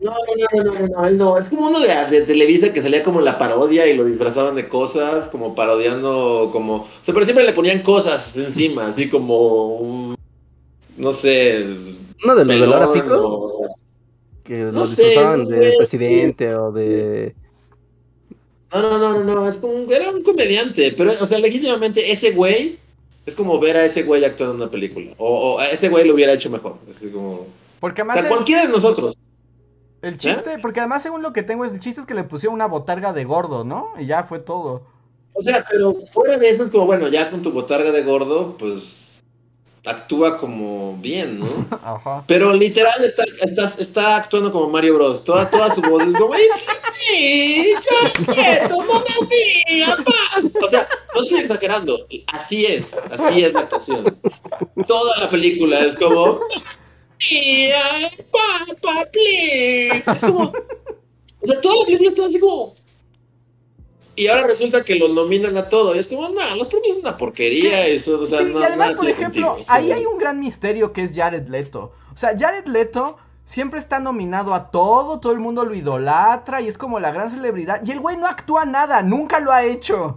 No, 0.00 0.10
no, 0.10 0.62
no, 0.62 0.64
no, 0.64 0.80
no, 0.80 0.88
no, 0.88 1.06
él 1.06 1.16
no. 1.16 1.38
Es 1.38 1.48
como 1.48 1.68
uno 1.68 1.80
de, 1.80 1.88
de 2.10 2.26
Televisa 2.26 2.72
que 2.74 2.82
salía 2.82 3.02
como 3.02 3.22
la 3.22 3.38
parodia 3.38 3.86
y 3.86 3.96
lo 3.96 4.04
disfrazaban 4.04 4.54
de 4.54 4.68
cosas, 4.68 5.28
como 5.28 5.54
parodiando, 5.54 6.50
como... 6.52 6.74
O 6.82 6.86
sea, 7.00 7.14
pero 7.14 7.24
siempre 7.24 7.46
le 7.46 7.52
ponían 7.54 7.80
cosas 7.82 8.36
encima, 8.36 8.88
así 8.88 9.08
como... 9.08 9.76
un- 9.76 10.16
no 10.98 11.12
sé... 11.14 11.64
Uno 12.24 12.34
de 12.34 12.44
los 12.44 12.60
de 12.60 12.66
Laura 12.66 12.92
pelón 12.92 13.04
Pico. 13.08 13.16
o- 13.18 13.76
Que 14.44 14.58
no 14.58 14.72
lo 14.72 14.84
sé, 14.86 15.02
disfrazaban 15.02 15.48
de 15.48 15.74
presidente 15.78 16.54
o 16.54 16.70
de. 16.70 17.34
No, 18.72 18.82
no, 18.82 18.98
no, 18.98 19.18
no, 19.24 19.34
no, 19.36 19.48
es 19.48 19.56
como... 19.58 19.72
un- 19.72 19.90
Era 19.92 20.10
un 20.10 20.22
comediante, 20.22 20.92
pero, 20.98 21.10
o 21.10 21.14
sea, 21.26 21.38
legítimamente 21.38 22.12
ese 22.12 22.32
güey... 22.32 22.76
Es 23.26 23.36
como 23.36 23.58
ver 23.60 23.76
a 23.76 23.84
ese 23.84 24.02
güey 24.02 24.24
actuando 24.24 24.54
en 24.54 24.62
una 24.62 24.70
película. 24.70 25.12
O, 25.18 25.54
o 25.54 25.58
a 25.60 25.66
ese 25.68 25.88
güey 25.88 26.06
lo 26.06 26.14
hubiera 26.14 26.32
hecho 26.32 26.50
mejor. 26.50 26.78
Así 26.88 27.08
como... 27.10 27.46
Porque 27.80 28.02
O 28.02 28.04
además 28.04 28.16
sea, 28.16 28.24
el, 28.24 28.28
cualquiera 28.28 28.62
de 28.62 28.68
nosotros. 28.68 29.16
el 30.02 30.18
chiste, 30.18 30.58
porque 30.60 30.80
además 30.80 31.02
según 31.02 31.22
lo 31.22 31.32
que 31.32 31.42
tengo 31.42 31.64
es 31.64 31.72
el 31.72 31.80
chiste 31.80 32.00
es 32.00 32.06
que 32.06 32.14
le 32.14 32.24
pusieron 32.24 32.54
una 32.54 32.66
botarga 32.66 33.12
de 33.12 33.24
gordo, 33.24 33.64
¿no? 33.64 33.92
Y 33.98 34.06
ya 34.06 34.24
fue 34.24 34.38
todo. 34.38 34.82
O 35.34 35.40
sea, 35.40 35.64
pero 35.70 35.94
fuera 36.12 36.36
de 36.36 36.50
eso 36.50 36.64
es 36.64 36.70
como, 36.70 36.86
bueno, 36.86 37.08
ya 37.08 37.30
con 37.30 37.42
tu 37.42 37.52
botarga 37.52 37.90
de 37.90 38.02
gordo, 38.02 38.56
pues 38.58 39.11
actúa 39.84 40.36
como 40.38 40.96
bien, 40.98 41.38
¿no? 41.38 41.66
Ajá. 41.82 42.24
Pero 42.26 42.52
literal 42.52 43.02
está, 43.02 43.24
está, 43.42 43.64
está 43.64 44.16
actuando 44.16 44.52
como 44.52 44.70
Mario 44.70 44.94
Bros. 44.94 45.24
Toda, 45.24 45.50
toda 45.50 45.74
su 45.74 45.80
voz 45.82 46.04
es 46.04 46.16
como, 46.16 46.34
¡Ay, 46.34 46.42
sí! 46.92 47.74
¡Yo 47.74 48.32
quieto, 48.32 48.78
mamá 48.78 49.04
mía! 49.28 49.96
¡Paz! 50.04 50.52
O 50.62 50.68
sea, 50.68 50.88
no 51.14 51.22
estoy 51.22 51.40
exagerando. 51.40 52.06
Así 52.32 52.66
es, 52.66 52.98
así 53.10 53.44
es 53.44 53.52
la 53.52 53.60
actuación. 53.60 54.18
Toda 54.86 55.20
la 55.20 55.30
película 55.30 55.80
es 55.80 55.96
como. 55.96 56.40
¡Papa, 58.32 59.08
please! 59.12 60.10
Es 60.10 60.20
como, 60.20 60.52
o 61.42 61.46
sea, 61.46 61.60
toda 61.60 61.76
la 61.76 61.84
película 61.86 62.08
está 62.08 62.26
así 62.26 62.38
como... 62.40 62.74
Y 64.14 64.26
ahora 64.28 64.46
resulta 64.48 64.84
que 64.84 64.96
los 64.96 65.10
nominan 65.10 65.56
a 65.56 65.68
todo. 65.68 65.94
Y 65.94 65.98
es 65.98 66.08
como, 66.08 66.28
no, 66.28 66.56
los 66.56 66.68
premios 66.68 66.94
son 66.94 67.00
una 67.00 67.16
porquería. 67.16 67.86
Eso, 67.86 68.20
o 68.20 68.26
sea, 68.26 68.38
Sí, 68.38 68.44
no, 68.44 68.60
y 68.60 68.62
además, 68.62 68.88
nada 68.88 68.96
por 68.96 69.08
ejemplo, 69.08 69.56
sentido, 69.56 69.72
ahí 69.72 69.92
hay 69.92 70.04
un 70.04 70.18
gran 70.18 70.38
misterio 70.38 70.92
que 70.92 71.04
es 71.04 71.12
Jared 71.14 71.48
Leto. 71.48 71.92
O 72.12 72.16
sea, 72.16 72.36
Jared 72.38 72.66
Leto 72.66 73.16
siempre 73.44 73.78
está 73.78 74.00
nominado 74.00 74.54
a 74.54 74.70
todo, 74.70 75.20
todo 75.20 75.32
el 75.32 75.40
mundo 75.40 75.64
lo 75.64 75.74
idolatra 75.74 76.60
y 76.60 76.68
es 76.68 76.76
como 76.76 77.00
la 77.00 77.10
gran 77.10 77.30
celebridad. 77.30 77.80
Y 77.84 77.90
el 77.90 78.00
güey 78.00 78.16
no 78.16 78.26
actúa 78.26 78.64
nada, 78.64 79.02
nunca 79.02 79.40
lo 79.40 79.52
ha 79.52 79.64
hecho. 79.64 80.16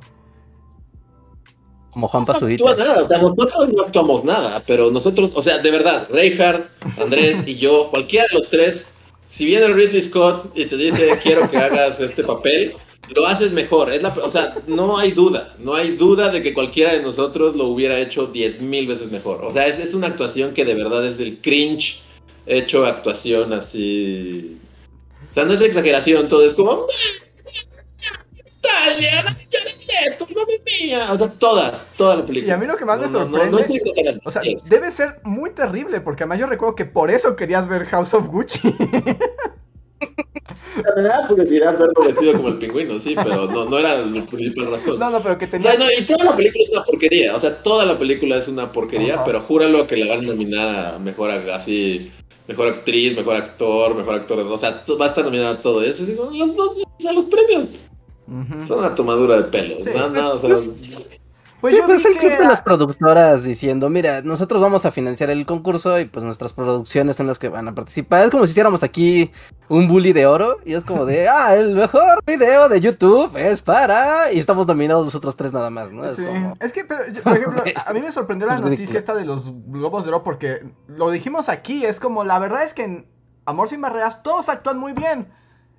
Como 1.92 2.10
Juan 2.10 2.26
No 2.26 2.34
actúa 2.34 2.34
Pazurita. 2.34 2.76
nada, 2.76 3.04
o 3.04 3.08
sea, 3.08 3.18
nosotros 3.20 3.74
no 3.74 3.84
actuamos 3.84 4.26
nada, 4.26 4.62
pero 4.68 4.92
nosotros, 4.92 5.32
o 5.36 5.42
sea, 5.42 5.60
de 5.60 5.72
verdad, 5.72 6.08
Reinhardt, 6.12 6.70
Andrés 7.00 7.48
y 7.48 7.58
yo, 7.58 7.90
cualquiera 7.90 8.26
de 8.30 8.38
los 8.38 8.50
tres, 8.50 8.96
si 9.30 9.46
viene 9.46 9.68
Ridley 9.68 10.02
Scott 10.02 10.52
y 10.56 10.66
te 10.66 10.76
dice 10.76 11.18
quiero 11.24 11.50
que 11.50 11.58
hagas 11.58 12.00
este 12.02 12.24
papel, 12.24 12.76
lo 13.14 13.28
haces 13.28 13.52
mejor. 13.52 13.92
Es 13.92 14.02
la, 14.02 14.10
o 14.10 14.30
sea, 14.30 14.56
no 14.68 14.98
hay 14.98 15.12
duda, 15.12 15.54
no 15.60 15.74
hay 15.76 15.96
duda 15.98 16.30
de 16.30 16.42
que 16.42 16.54
cualquiera 16.54 16.94
de 16.94 17.02
nosotros 17.02 17.56
lo 17.56 17.66
hubiera 17.66 18.00
hecho 18.00 18.28
diez 18.28 18.62
mil 18.62 18.88
veces 18.88 19.12
mejor. 19.12 19.44
O 19.44 19.52
sea, 19.52 19.68
es, 19.68 19.80
es 19.80 19.94
una 19.94 20.08
actuación 20.08 20.54
que 20.54 20.66
de 20.66 20.74
verdad 20.76 21.06
es 21.06 21.20
el 21.20 21.38
cringe 21.40 22.02
hecho 22.46 22.86
actuación 22.86 23.54
así. 23.54 24.60
O 25.32 25.34
sea, 25.34 25.46
no 25.46 25.54
es 25.54 25.62
exageración, 25.62 26.28
todo 26.28 26.46
es 26.46 26.54
como. 26.54 26.88
O 31.12 31.18
sea, 31.18 31.30
toda, 31.40 31.86
toda 31.98 32.18
la 32.18 32.26
película. 32.26 32.52
Y 32.54 32.56
a 32.56 32.58
mí 32.58 32.66
lo 32.66 32.78
que 32.78 32.86
más 32.86 33.00
me 33.00 33.08
No, 33.08 33.20
no, 33.20 33.26
no, 33.26 33.38
sorprende- 33.38 33.52
No, 33.52 33.58
estoy 33.60 33.76
exagerando. 33.78 34.22
O 34.26 34.32
sea, 34.32 34.42
debe 34.70 34.92
ser 34.92 35.20
muy 35.24 35.52
terrible 35.52 36.02
porque 36.02 36.24
además 36.24 36.40
yo 36.40 36.48
recuerdo 36.48 36.76
que 36.76 36.86
por 36.86 37.12
eso 37.12 37.36
querías 37.36 37.68
ver 37.68 37.86
House 37.86 38.14
of 38.14 38.28
Gucci. 38.28 38.60
La 40.48 40.96
verdad, 40.96 41.28
porque 41.28 41.44
dirás 41.46 41.80
verlo 41.80 41.94
vestido 42.06 42.34
como 42.34 42.50
el 42.50 42.58
pingüino, 42.60 43.00
sí, 43.00 43.16
pero 43.16 43.48
no, 43.48 43.66
no 43.66 43.80
era 43.80 43.98
la 43.98 44.26
principal 44.26 44.72
razón. 44.72 45.00
no, 45.00 45.10
no, 45.10 45.22
pero 45.22 45.38
que 45.38 45.46
O 45.46 45.50
tenías... 45.50 45.76
sea, 45.76 45.86
no, 45.86 45.92
y 46.00 46.06
toda 46.06 46.26
la 46.26 46.36
película 46.36 46.64
es 46.64 46.72
una 46.72 46.84
porquería. 46.84 47.36
O 47.36 47.40
sea, 47.40 47.64
toda 47.64 47.86
la 47.86 47.98
película 47.98 48.38
es 48.38 48.48
una 48.48 48.72
porquería, 48.72 49.24
pero 49.24 49.40
júralo 49.42 49.88
que 49.88 49.98
la 49.98 50.08
van 50.08 50.20
a 50.26 50.28
nominar 50.28 50.68
a 50.96 51.00
mejor 51.00 51.32
así, 51.32 52.12
mejor 52.48 52.68
actriz, 52.68 53.16
mejor 53.16 53.38
actor, 53.38 53.96
mejor 53.96 54.16
actor. 54.16 54.40
O 54.40 54.58
sea, 54.58 54.84
va 55.00 55.06
a 55.06 55.10
estar 55.10 55.26
nominada 55.26 55.52
a 55.52 55.62
todo 55.62 55.82
eso. 55.82 56.04
Los, 56.14 56.50
o 56.56 56.76
sea, 57.00 57.14
los 57.14 57.26
premios 57.26 57.88
son 58.66 58.80
una 58.80 58.94
tomadura 58.96 59.38
de 59.38 59.44
pelo. 59.46 59.78
Sí, 59.78 59.90
nada, 59.96 60.10
nada, 60.10 60.34
o 60.34 60.40
sea, 60.40 60.50
Pues 60.50 61.25
Sí, 61.74 61.78
yo 61.80 61.86
pues 61.86 62.06
el 62.06 62.18
club 62.18 62.32
de 62.38 62.46
las 62.46 62.62
productoras 62.62 63.44
diciendo, 63.44 63.90
mira, 63.90 64.22
nosotros 64.22 64.62
vamos 64.62 64.86
a 64.86 64.92
financiar 64.92 65.30
el 65.30 65.46
concurso 65.46 66.00
y 66.00 66.06
pues 66.06 66.24
nuestras 66.26 66.54
producciones 66.54 67.16
son 67.16 67.28
las 67.28 67.40
que 67.40 67.50
van 67.50 67.68
a 67.68 67.76
participar. 67.76 68.26
Es 68.26 68.32
como 68.32 68.46
si 68.46 68.52
hiciéramos 68.52 68.84
aquí 68.84 69.32
un 69.70 69.88
bully 69.88 70.14
de 70.14 70.26
oro 70.28 70.58
y 70.66 70.74
es 70.74 70.84
como 70.84 71.06
de, 71.06 71.28
ah, 71.30 71.56
el 71.56 71.76
mejor 71.76 72.24
video 72.26 72.70
de 72.70 72.80
YouTube 72.80 73.36
es 73.38 73.62
para... 73.62 74.32
Y 74.32 74.40
estamos 74.40 74.68
nominados 74.68 75.06
nosotros 75.06 75.36
tres 75.36 75.54
nada 75.54 75.70
más, 75.70 75.92
¿no? 75.92 76.06
Es 76.06 76.18
Sí. 76.18 76.26
como... 76.26 76.56
Es 76.60 76.74
que, 76.74 76.84
pero, 76.86 77.08
yo- 77.12 77.24
por 77.24 77.38
ejemplo, 77.38 77.64
a 77.86 77.94
mí 77.94 78.02
me 78.02 78.12
sorprendió 78.12 78.48
la 78.48 78.60
noticia 78.60 78.98
esta 78.98 79.16
de 79.16 79.26
los 79.26 79.52
Globos 79.68 80.04
de 80.06 80.10
Oro 80.10 80.24
porque 80.24 80.66
lo 80.88 81.10
dijimos 81.12 81.50
aquí, 81.50 81.86
es 81.86 82.00
como, 82.00 82.24
la 82.24 82.40
verdad 82.40 82.64
es 82.64 82.74
que 82.74 82.84
en 82.84 83.08
Amor 83.46 83.68
sin 83.70 83.82
Barreras 83.82 84.24
todos 84.24 84.50
actúan 84.50 84.78
muy 84.78 84.94
bien, 84.94 85.28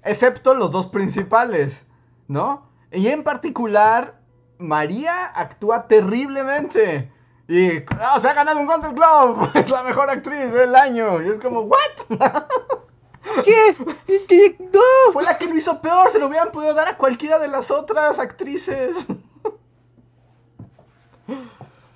excepto 0.05 0.55
los 0.55 0.71
dos 0.71 0.87
principales, 0.87 1.85
¿no? 2.29 2.71
Y 2.93 3.09
en 3.09 3.25
particular, 3.25 4.16
María 4.59 5.27
actúa 5.35 5.87
terriblemente. 5.87 7.11
Y, 7.49 7.79
ah, 8.01 8.19
se 8.21 8.29
ha 8.29 8.35
ganado 8.35 8.59
un 8.59 8.67
Golden 8.67 8.95
Globe, 8.95 9.51
es 9.61 9.71
la 9.71 9.83
mejor 9.85 10.11
actriz 10.11 10.53
del 10.53 10.75
año. 10.75 11.23
Y 11.23 11.29
es 11.29 11.39
como, 11.39 11.61
¿what? 11.61 11.79
¿Qué? 13.45 13.77
¿Qué? 14.29 14.57
No. 14.73 15.13
Fue 15.13 15.23
la 15.23 15.37
que 15.39 15.47
lo 15.47 15.57
hizo 15.57 15.81
peor, 15.81 16.11
se 16.11 16.19
lo 16.19 16.27
hubieran 16.27 16.51
podido 16.51 16.75
dar 16.75 16.89
a 16.89 16.97
cualquiera 16.97 17.39
de 17.39 17.49
las 17.49 17.71
otras 17.71 18.19
actrices. 18.19 19.07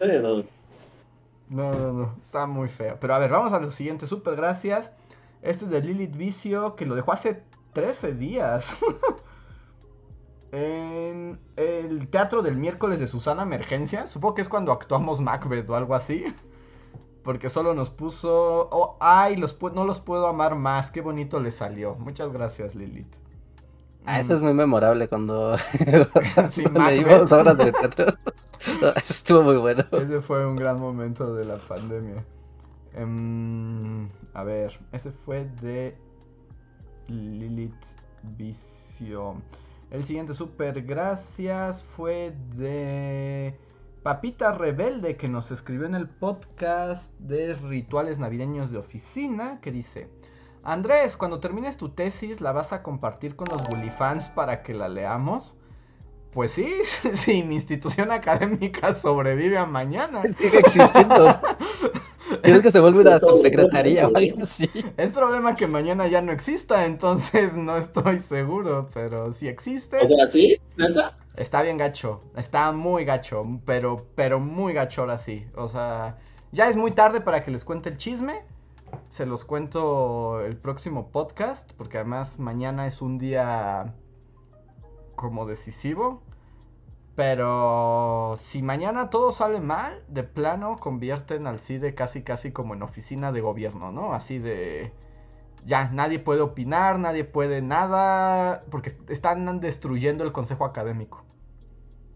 no. 0.00 0.44
No, 1.50 1.72
no, 1.72 1.92
no, 1.92 2.14
está 2.26 2.46
muy 2.46 2.68
feo. 2.68 2.96
Pero 3.00 3.14
a 3.14 3.18
ver, 3.18 3.30
vamos 3.30 3.52
a 3.52 3.58
lo 3.58 3.72
siguiente, 3.72 4.06
súper 4.06 4.36
gracias. 4.36 4.88
Este 5.42 5.64
es 5.64 5.70
de 5.70 5.80
Lilith 5.80 6.16
Vicio, 6.16 6.76
que 6.76 6.86
lo 6.86 6.94
dejó 6.94 7.12
hace 7.12 7.42
13 7.72 8.12
días. 8.12 8.76
en 10.52 11.38
el 11.56 12.08
teatro 12.08 12.42
del 12.42 12.56
miércoles 12.56 12.98
de 12.98 13.06
Susana 13.06 13.42
Emergencia. 13.42 14.06
Supongo 14.06 14.34
que 14.34 14.42
es 14.42 14.48
cuando 14.48 14.72
actuamos 14.72 15.20
Macbeth 15.20 15.68
o 15.70 15.76
algo 15.76 15.94
así. 15.94 16.24
Porque 17.22 17.48
solo 17.50 17.74
nos 17.74 17.90
puso. 17.90 18.68
Oh, 18.72 18.96
ay, 19.00 19.36
los 19.36 19.58
pu- 19.58 19.72
no 19.72 19.84
los 19.84 20.00
puedo 20.00 20.26
amar 20.26 20.54
más. 20.54 20.90
Qué 20.90 21.00
bonito 21.02 21.38
le 21.40 21.52
salió. 21.52 21.94
Muchas 21.96 22.32
gracias, 22.32 22.74
Lilith. 22.74 23.14
Ah, 24.06 24.18
eso 24.18 24.34
es 24.34 24.40
muy 24.40 24.54
memorable 24.54 25.08
cuando 25.08 25.56
Sí, 26.50 26.64
leímos 26.64 27.30
obras 27.30 27.56
de 27.58 27.70
teatro. 27.72 28.06
Estuvo 29.08 29.42
muy 29.42 29.58
bueno. 29.58 29.84
Ese 29.92 30.20
fue 30.22 30.46
un 30.46 30.56
gran 30.56 30.80
momento 30.80 31.34
de 31.34 31.44
la 31.44 31.58
pandemia. 31.58 32.24
Em, 32.94 34.08
a 34.32 34.42
ver, 34.42 34.80
ese 34.92 35.12
fue 35.12 35.44
de 35.60 35.94
Lilith 37.08 37.74
Vicio. 38.38 39.36
El 39.90 40.04
siguiente 40.04 40.34
super 40.34 40.82
gracias 40.82 41.82
fue 41.96 42.32
de 42.54 43.58
Papita 44.04 44.52
Rebelde 44.52 45.16
que 45.16 45.26
nos 45.26 45.50
escribió 45.50 45.84
en 45.86 45.96
el 45.96 46.08
podcast 46.08 47.12
de 47.18 47.54
rituales 47.54 48.20
navideños 48.20 48.70
de 48.70 48.78
oficina 48.78 49.58
que 49.60 49.72
dice 49.72 50.08
Andrés, 50.62 51.16
cuando 51.16 51.40
termines 51.40 51.76
tu 51.76 51.88
tesis 51.88 52.40
la 52.40 52.52
vas 52.52 52.72
a 52.72 52.84
compartir 52.84 53.34
con 53.34 53.48
los 53.48 53.66
bully 53.68 53.90
fans 53.90 54.28
para 54.28 54.62
que 54.62 54.74
la 54.74 54.88
leamos. 54.88 55.56
Pues 56.32 56.52
sí, 56.52 56.72
si 57.14 57.42
mi 57.42 57.56
institución 57.56 58.12
académica 58.12 58.94
sobrevive 58.94 59.58
a 59.58 59.66
mañana. 59.66 60.22
Sigue 60.22 60.58
existiendo. 60.58 61.34
Creo 62.42 62.62
que 62.62 62.70
se 62.70 62.80
vuelve 62.80 63.00
una 63.00 63.18
subsecretaría 63.18 64.08
o 64.08 64.16
algo 64.16 64.42
así. 64.42 64.70
Es 64.96 65.10
problema 65.10 65.56
que 65.56 65.66
mañana 65.66 66.06
ya 66.06 66.22
no 66.22 66.32
exista, 66.32 66.86
entonces 66.86 67.54
no 67.56 67.76
estoy 67.76 68.18
seguro, 68.18 68.86
pero 68.92 69.32
si 69.32 69.48
existe, 69.48 69.98
O 69.98 70.08
sea, 70.08 70.30
¿sí? 70.30 70.60
¿Neta? 70.76 71.16
está 71.36 71.62
bien 71.62 71.78
gacho, 71.78 72.22
está 72.36 72.70
muy 72.72 73.04
gacho, 73.04 73.42
pero, 73.64 74.06
pero 74.14 74.40
muy 74.40 74.72
gacho 74.74 75.02
ahora 75.02 75.18
sí. 75.18 75.46
O 75.56 75.68
sea, 75.68 76.18
ya 76.52 76.68
es 76.68 76.76
muy 76.76 76.90
tarde 76.92 77.20
para 77.20 77.44
que 77.44 77.50
les 77.50 77.64
cuente 77.64 77.88
el 77.88 77.96
chisme, 77.96 78.42
se 79.08 79.26
los 79.26 79.44
cuento 79.44 80.40
el 80.44 80.56
próximo 80.56 81.10
podcast, 81.10 81.72
porque 81.72 81.98
además 81.98 82.38
mañana 82.38 82.86
es 82.86 83.00
un 83.00 83.18
día 83.18 83.94
como 85.16 85.46
decisivo. 85.46 86.22
Pero 87.16 88.36
si 88.40 88.62
mañana 88.62 89.10
todo 89.10 89.32
sale 89.32 89.60
mal, 89.60 90.02
de 90.08 90.22
plano 90.22 90.78
convierten 90.78 91.46
al 91.46 91.58
CIDE 91.58 91.94
casi 91.94 92.22
casi 92.22 92.52
como 92.52 92.74
en 92.74 92.82
oficina 92.82 93.32
de 93.32 93.40
gobierno, 93.40 93.92
¿no? 93.92 94.12
Así 94.14 94.38
de... 94.38 94.92
Ya, 95.66 95.90
nadie 95.90 96.18
puede 96.18 96.40
opinar, 96.40 96.98
nadie 96.98 97.24
puede 97.24 97.60
nada, 97.60 98.64
porque 98.70 98.92
están 99.08 99.60
destruyendo 99.60 100.24
el 100.24 100.32
Consejo 100.32 100.64
Académico. 100.64 101.24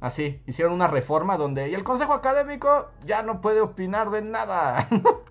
Así, 0.01 0.43
hicieron 0.47 0.75
una 0.75 0.89
reforma 0.89 1.37
donde 1.37 1.71
y 1.71 1.75
el 1.75 1.85
Consejo 1.85 2.15
Académico 2.15 2.91
ya 3.05 3.23
no 3.23 3.41
puede 3.41 3.61
opinar 3.61 4.11
de 4.11 4.23
nada. 4.23 4.89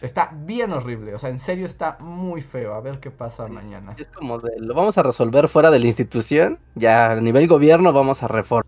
Está 0.00 0.30
bien 0.34 0.72
horrible, 0.72 1.14
o 1.14 1.18
sea, 1.18 1.30
en 1.30 1.40
serio 1.40 1.66
está 1.66 1.96
muy 2.00 2.42
feo. 2.42 2.74
A 2.74 2.80
ver 2.80 3.00
qué 3.00 3.10
pasa 3.10 3.46
mañana. 3.48 3.94
Es 3.98 4.08
como 4.08 4.38
de, 4.38 4.52
lo 4.58 4.74
vamos 4.74 4.98
a 4.98 5.02
resolver 5.02 5.48
fuera 5.48 5.70
de 5.70 5.78
la 5.78 5.86
institución, 5.86 6.58
ya 6.74 7.12
a 7.12 7.20
nivel 7.20 7.46
gobierno 7.46 7.92
vamos 7.92 8.22
a 8.22 8.28
reformar. 8.28 8.66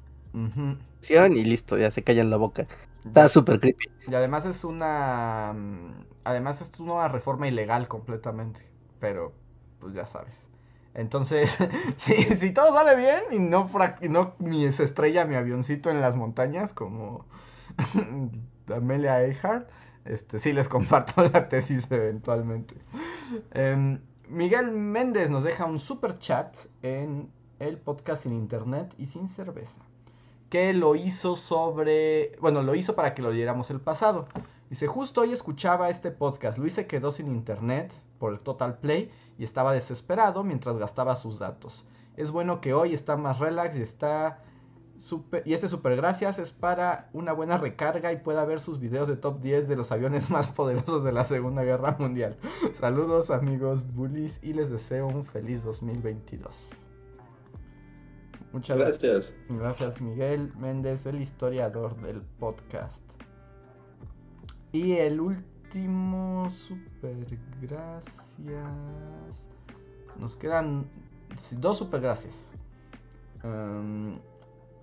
Y 1.09 1.45
listo, 1.45 1.77
ya 1.77 1.91
se 1.91 2.03
calla 2.03 2.23
en 2.23 2.31
la 2.31 2.37
boca. 2.37 2.66
Está 3.05 3.29
súper 3.29 3.61
creepy. 3.61 3.87
Y 4.09 4.15
además 4.15 4.47
es 4.47 4.65
una... 4.65 5.53
Mm, 5.55 6.07
además 6.25 6.61
es 6.62 6.79
una 6.81 7.09
reforma 7.09 7.47
ilegal 7.47 7.89
completamente. 7.89 8.66
Pero, 9.01 9.33
pues 9.81 9.95
ya 9.95 10.07
sabes. 10.07 10.49
Entonces, 10.95 11.59
si, 11.97 12.15
si 12.37 12.53
todo 12.53 12.75
sale 12.75 12.97
bien 12.97 13.23
y 13.31 13.39
no, 13.39 13.71
y 14.01 14.09
no 14.09 14.35
mi, 14.39 14.71
se 14.73 14.85
estrella 14.85 15.27
mi 15.27 15.35
avioncito 15.35 15.91
en 15.91 16.01
las 16.01 16.16
montañas 16.16 16.73
como 16.73 17.27
Amelia 18.75 19.23
Earhart 19.23 19.69
este, 20.05 20.39
sí, 20.39 20.52
les 20.52 20.68
comparto 20.70 21.22
la 21.22 21.48
tesis 21.48 21.90
eventualmente. 21.90 22.74
Em, 23.52 24.01
Miguel 24.28 24.70
Méndez 24.70 25.31
nos 25.31 25.44
deja 25.44 25.64
un 25.64 25.78
super 25.78 26.18
chat 26.18 26.56
en 26.82 27.31
el 27.59 27.78
podcast 27.78 28.24
sin 28.24 28.32
internet 28.32 28.94
y 28.98 29.06
sin 29.06 29.28
cerveza. 29.28 29.81
Que 30.51 30.72
lo 30.72 30.94
hizo 30.94 31.36
sobre. 31.36 32.36
Bueno, 32.40 32.62
lo 32.62 32.74
hizo 32.74 32.94
para 32.94 33.14
que 33.14 33.22
lo 33.22 33.31
diéramos 33.31 33.70
el 33.70 33.81
pasado. 33.81 34.26
Dice: 34.70 34.86
Justo 34.86 35.22
hoy 35.22 35.32
escuchaba 35.32 35.90
este 35.90 36.10
podcast. 36.10 36.59
Luis 36.59 36.74
se 36.74 36.86
quedó 36.86 37.10
sin 37.10 37.28
internet 37.28 37.93
por 38.18 38.32
el 38.32 38.40
Total 38.40 38.78
Play 38.78 39.10
y 39.39 39.44
estaba 39.44 39.72
desesperado 39.72 40.44
mientras 40.44 40.76
gastaba 40.76 41.16
sus 41.16 41.39
datos. 41.39 41.86
Es 42.16 42.31
bueno 42.31 42.60
que 42.60 42.74
hoy 42.74 42.94
está 42.94 43.16
más 43.16 43.40
relax 43.40 43.76
y 43.76 43.82
está 43.82 44.39
y 45.45 45.53
este 45.53 45.69
super 45.69 45.97
gracias 45.97 46.39
es 46.39 46.53
para 46.53 47.11
una 47.12 47.33
buena 47.33 47.59
recarga 47.59 48.12
y 48.12 48.16
pueda 48.16 48.45
ver 48.45 48.61
sus 48.61 48.79
videos 48.79 49.09
de 49.09 49.16
top 49.16 49.41
10 49.41 49.69
de 49.69 49.77
los 49.77 49.93
aviones 49.93 50.31
más 50.31 50.49
poderosos 50.49 51.05
de 51.05 51.12
la 51.12 51.25
Segunda 51.25 51.62
Guerra 51.62 51.97
Mundial. 51.99 52.37
Saludos 52.75 53.31
amigos 53.31 53.85
bullies 53.95 54.39
y 54.43 54.53
les 54.53 54.71
deseo 54.71 55.07
un 55.07 55.25
feliz 55.27 55.65
2022. 55.65 56.71
Muchas 58.53 58.79
gracias. 58.79 59.35
Gracias 59.49 60.01
Miguel 60.01 60.53
Méndez, 60.57 61.05
el 61.07 61.21
historiador 61.21 62.01
del 62.01 62.23
podcast. 62.39 63.03
Y 64.73 64.93
el 64.93 65.21
último 65.21 66.51
super 66.51 67.16
gracias. 67.61 69.47
Nos 70.19 70.37
quedan 70.37 70.87
dos 71.53 71.79
super 71.79 72.01
gracias. 72.01 72.53
Em, 73.43 74.19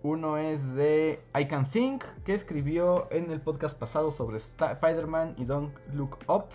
uno 0.04 0.38
es 0.38 0.74
de 0.74 1.22
I 1.40 1.46
Can 1.48 1.68
Think, 1.70 2.04
que 2.26 2.34
escribió 2.34 3.08
en 3.12 3.30
el 3.30 3.40
podcast 3.40 3.78
pasado 3.78 4.10
sobre 4.10 4.38
Spider-Man 4.38 5.36
y 5.38 5.46
Don't 5.46 5.74
Look 5.94 6.18
Up. 6.28 6.46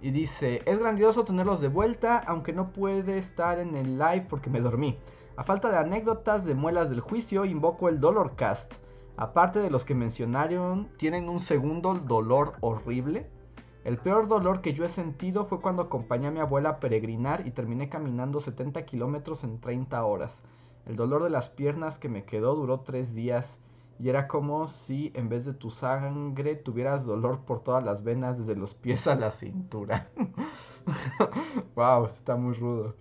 Y 0.00 0.12
dice, 0.12 0.62
es 0.64 0.78
grandioso 0.78 1.24
tenerlos 1.24 1.60
de 1.60 1.66
vuelta, 1.66 2.18
aunque 2.18 2.52
no 2.52 2.72
puede 2.72 3.18
estar 3.18 3.58
en 3.58 3.74
el 3.74 3.98
live 3.98 4.26
porque 4.28 4.48
me 4.48 4.60
dormí. 4.60 4.96
A 5.36 5.42
falta 5.42 5.70
de 5.70 5.78
anécdotas 5.78 6.44
de 6.44 6.54
muelas 6.54 6.88
del 6.88 7.00
juicio, 7.00 7.44
invoco 7.44 7.88
el 7.88 7.98
Dolor 7.98 8.36
Cast. 8.36 8.74
Aparte 9.16 9.58
de 9.58 9.70
los 9.70 9.84
que 9.84 9.96
mencionaron, 9.96 10.88
tienen 10.98 11.28
un 11.28 11.40
segundo 11.40 11.94
dolor 11.94 12.54
horrible. 12.60 13.28
El 13.82 13.98
peor 13.98 14.28
dolor 14.28 14.60
que 14.60 14.72
yo 14.72 14.84
he 14.84 14.88
sentido 14.88 15.46
fue 15.46 15.60
cuando 15.60 15.82
acompañé 15.82 16.28
a 16.28 16.30
mi 16.30 16.38
abuela 16.38 16.68
a 16.68 16.80
peregrinar 16.80 17.44
y 17.44 17.50
terminé 17.50 17.88
caminando 17.88 18.38
70 18.38 18.84
kilómetros 18.84 19.42
en 19.42 19.60
30 19.60 20.04
horas. 20.04 20.42
El 20.88 20.96
dolor 20.96 21.22
de 21.22 21.30
las 21.30 21.50
piernas 21.50 21.98
que 21.98 22.08
me 22.08 22.24
quedó 22.24 22.54
duró 22.54 22.80
tres 22.80 23.14
días 23.14 23.60
y 24.00 24.08
era 24.08 24.26
como 24.26 24.66
si 24.68 25.12
en 25.14 25.28
vez 25.28 25.44
de 25.44 25.52
tu 25.52 25.70
sangre 25.70 26.54
tuvieras 26.54 27.04
dolor 27.04 27.40
por 27.40 27.62
todas 27.62 27.84
las 27.84 28.04
venas 28.04 28.38
desde 28.38 28.58
los 28.58 28.74
pies 28.74 29.06
a 29.06 29.14
la 29.14 29.30
cintura. 29.30 30.08
wow, 31.74 32.06
está 32.06 32.36
muy 32.36 32.54
rudo. 32.54 32.94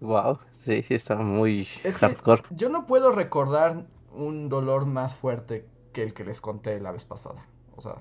Wow, 0.00 0.38
sí, 0.52 0.82
sí 0.82 0.94
está 0.94 1.16
muy 1.16 1.64
hardcore. 1.64 2.42
Yo 2.50 2.68
no 2.70 2.86
puedo 2.86 3.12
recordar 3.12 3.86
un 4.12 4.48
dolor 4.48 4.86
más 4.86 5.14
fuerte 5.14 5.66
que 5.92 6.02
el 6.02 6.14
que 6.14 6.24
les 6.24 6.40
conté 6.40 6.80
la 6.80 6.90
vez 6.90 7.04
pasada. 7.04 7.46
O 7.76 7.80
sea, 7.80 7.96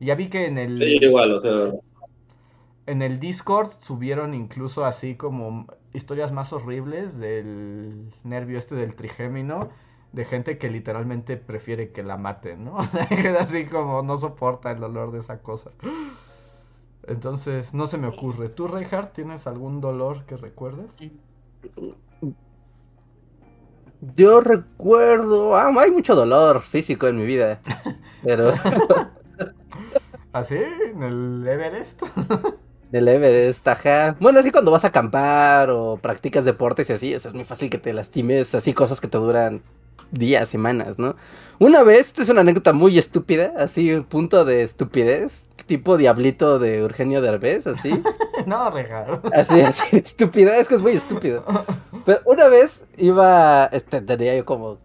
ya 0.00 0.14
vi 0.14 0.28
que 0.28 0.46
en 0.46 0.58
el. 0.58 0.78
Sí, 0.78 1.04
igual, 1.04 1.34
o 1.34 1.40
sea. 1.40 1.72
En 2.90 3.02
el 3.02 3.20
Discord 3.20 3.70
subieron 3.78 4.34
incluso 4.34 4.84
así 4.84 5.14
como 5.14 5.68
historias 5.92 6.32
más 6.32 6.52
horribles 6.52 7.16
del 7.20 8.12
nervio 8.24 8.58
este 8.58 8.74
del 8.74 8.96
trigémino, 8.96 9.68
de 10.10 10.24
gente 10.24 10.58
que 10.58 10.68
literalmente 10.70 11.36
prefiere 11.36 11.92
que 11.92 12.02
la 12.02 12.16
maten, 12.16 12.64
¿no? 12.64 12.78
así 13.38 13.66
como 13.66 14.02
no 14.02 14.16
soporta 14.16 14.72
el 14.72 14.80
dolor 14.80 15.12
de 15.12 15.20
esa 15.20 15.40
cosa. 15.40 15.70
Entonces, 17.06 17.74
no 17.74 17.86
se 17.86 17.96
me 17.96 18.08
ocurre. 18.08 18.48
¿Tú, 18.48 18.66
Reinhardt, 18.66 19.12
tienes 19.12 19.46
algún 19.46 19.80
dolor 19.80 20.24
que 20.24 20.36
recuerdes? 20.36 20.90
Yo 24.16 24.40
recuerdo. 24.40 25.54
Ah, 25.54 25.72
hay 25.78 25.92
mucho 25.92 26.16
dolor 26.16 26.62
físico 26.62 27.06
en 27.06 27.18
mi 27.18 27.24
vida. 27.24 27.60
Pero. 28.24 28.52
¿Así? 30.32 30.58
¿En 30.58 31.04
el 31.04 31.46
Everest? 31.46 32.02
Del 32.90 33.06
Everest, 33.06 33.66
ajá. 33.68 34.16
Bueno, 34.18 34.40
así 34.40 34.50
cuando 34.50 34.70
vas 34.70 34.84
a 34.84 34.88
acampar 34.88 35.70
o 35.70 35.96
practicas 35.96 36.44
deportes 36.44 36.90
y 36.90 36.92
así, 36.92 37.12
es 37.12 37.32
muy 37.32 37.44
fácil 37.44 37.70
que 37.70 37.78
te 37.78 37.92
lastimes, 37.92 38.54
así 38.54 38.72
cosas 38.72 39.00
que 39.00 39.06
te 39.06 39.18
duran 39.18 39.62
días, 40.10 40.48
semanas, 40.48 40.98
¿no? 40.98 41.16
Una 41.58 41.82
vez, 41.82 42.08
esto 42.08 42.22
es 42.22 42.28
una 42.28 42.40
anécdota 42.40 42.72
muy 42.72 42.98
estúpida, 42.98 43.52
así 43.56 43.92
un 43.92 44.04
punto 44.04 44.44
de 44.44 44.62
estupidez, 44.62 45.46
tipo 45.66 45.96
diablito 45.96 46.58
de 46.58 46.78
Eugenio 46.78 47.20
Derbez, 47.20 47.66
así. 47.66 48.02
no, 48.46 48.70
regalo. 48.70 49.22
Así, 49.32 49.60
así, 49.60 49.98
estúpida, 49.98 50.56
es 50.56 50.68
que 50.68 50.74
es 50.74 50.82
muy 50.82 50.92
estúpido. 50.92 51.44
Pero 52.04 52.20
una 52.24 52.48
vez 52.48 52.86
iba, 52.96 53.66
este, 53.66 54.00
tenía 54.00 54.36
yo 54.36 54.44
como, 54.44 54.78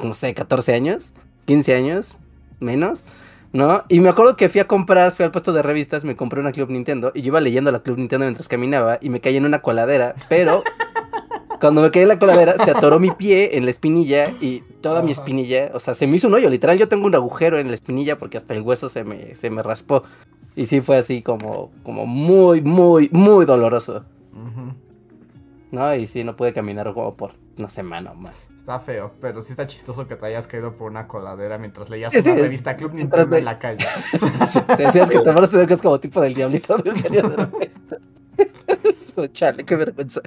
no 0.00 0.14
sé, 0.14 0.32
14 0.34 0.74
años, 0.74 1.12
15 1.46 1.74
años, 1.74 2.16
menos. 2.60 3.04
¿No? 3.52 3.84
Y 3.88 4.00
me 4.00 4.08
acuerdo 4.08 4.36
que 4.36 4.48
fui 4.48 4.60
a 4.60 4.66
comprar, 4.66 5.12
fui 5.12 5.24
al 5.24 5.30
puesto 5.30 5.52
de 5.52 5.62
revistas, 5.62 6.04
me 6.04 6.16
compré 6.16 6.40
una 6.40 6.52
Club 6.52 6.70
Nintendo 6.70 7.12
y 7.14 7.22
yo 7.22 7.28
iba 7.28 7.40
leyendo 7.40 7.70
la 7.70 7.82
Club 7.82 7.98
Nintendo 7.98 8.24
mientras 8.24 8.48
caminaba 8.48 8.98
y 9.00 9.10
me 9.10 9.20
caí 9.20 9.36
en 9.36 9.44
una 9.44 9.60
coladera, 9.60 10.14
pero 10.28 10.62
cuando 11.60 11.82
me 11.82 11.90
caí 11.90 12.02
en 12.02 12.08
la 12.08 12.18
coladera 12.18 12.56
se 12.64 12.70
atoró 12.70 12.98
mi 12.98 13.10
pie 13.10 13.56
en 13.56 13.64
la 13.64 13.70
espinilla 13.70 14.32
y 14.40 14.62
toda 14.80 15.02
mi 15.02 15.12
espinilla, 15.12 15.70
o 15.74 15.78
sea, 15.78 15.94
se 15.94 16.06
me 16.06 16.16
hizo 16.16 16.28
un 16.28 16.34
hoyo, 16.34 16.48
literal 16.48 16.78
yo 16.78 16.88
tengo 16.88 17.06
un 17.06 17.14
agujero 17.14 17.58
en 17.58 17.68
la 17.68 17.74
espinilla 17.74 18.18
porque 18.18 18.36
hasta 18.36 18.54
el 18.54 18.62
hueso 18.62 18.88
se 18.88 19.04
me, 19.04 19.34
se 19.34 19.50
me 19.50 19.62
raspó. 19.62 20.02
Y 20.54 20.66
sí 20.66 20.82
fue 20.82 20.98
así 20.98 21.22
como, 21.22 21.70
como 21.82 22.04
muy, 22.04 22.60
muy, 22.60 23.08
muy 23.10 23.46
doloroso. 23.46 24.04
¿No? 25.72 25.94
Y 25.94 26.06
sí, 26.06 26.22
no 26.22 26.36
pude 26.36 26.52
caminar 26.52 26.92
como 26.92 27.16
por 27.16 27.32
una 27.58 27.68
semana 27.68 28.12
o 28.12 28.14
más. 28.14 28.48
Está 28.58 28.78
feo, 28.78 29.12
pero 29.20 29.42
sí 29.42 29.52
está 29.52 29.66
chistoso 29.66 30.06
que 30.06 30.16
te 30.16 30.26
hayas 30.26 30.46
caído 30.46 30.76
por 30.76 30.90
una 30.90 31.08
coladera 31.08 31.58
mientras 31.58 31.88
leías 31.90 32.14
una 32.14 32.34
revista 32.34 32.76
Club 32.76 32.92
Nintendo 32.92 33.36
en 33.36 33.44
la 33.44 33.58
calle. 33.58 33.84
sí, 34.46 34.60
decías 34.76 35.10
que 35.10 35.18
te 35.18 35.32
parece 35.32 35.66
que 35.66 35.74
es 35.74 35.82
como 35.82 35.98
tipo 35.98 36.20
del 36.20 36.34
diablito 36.34 36.76
de 36.76 36.90
un 36.90 37.72
Chale, 39.32 39.64
qué 39.64 39.76
vergüenza. 39.76 40.20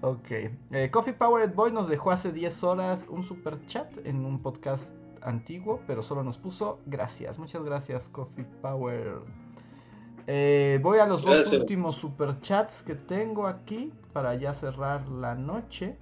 Ok. 0.00 0.30
Eh, 0.70 0.90
Coffee 0.90 1.14
Powered 1.14 1.54
Boy 1.54 1.72
nos 1.72 1.88
dejó 1.88 2.10
hace 2.10 2.32
10 2.32 2.64
horas 2.64 3.06
un 3.08 3.22
super 3.22 3.64
chat 3.66 3.88
en 4.04 4.24
un 4.24 4.40
podcast 4.40 4.90
antiguo, 5.22 5.80
pero 5.86 6.02
solo 6.02 6.24
nos 6.24 6.38
puso 6.38 6.80
gracias. 6.86 7.38
Muchas 7.38 7.62
gracias, 7.64 8.08
Coffee 8.08 8.44
Power. 8.60 9.20
Eh, 10.30 10.78
voy 10.82 10.98
a 10.98 11.06
los 11.06 11.22
dos 11.22 11.50
últimos 11.52 11.94
super 11.96 12.38
chats 12.42 12.82
que 12.82 12.94
tengo 12.94 13.46
aquí 13.46 13.90
para 14.12 14.34
ya 14.34 14.52
cerrar 14.52 15.08
la 15.08 15.34
noche. 15.34 15.96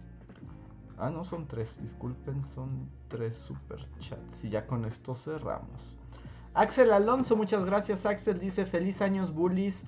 Ah, 0.98 1.10
no, 1.10 1.22
son 1.22 1.46
tres, 1.46 1.80
disculpen, 1.80 2.42
son 2.42 2.90
tres 3.06 3.36
super 3.36 3.86
chats. 4.00 4.42
Y 4.42 4.50
ya 4.50 4.66
con 4.66 4.84
esto 4.84 5.14
cerramos. 5.14 5.96
Axel 6.54 6.92
Alonso, 6.92 7.36
muchas 7.36 7.64
gracias. 7.64 8.04
Axel 8.04 8.40
dice: 8.40 8.66
Feliz 8.66 9.00
años, 9.00 9.32
bullies. 9.32 9.84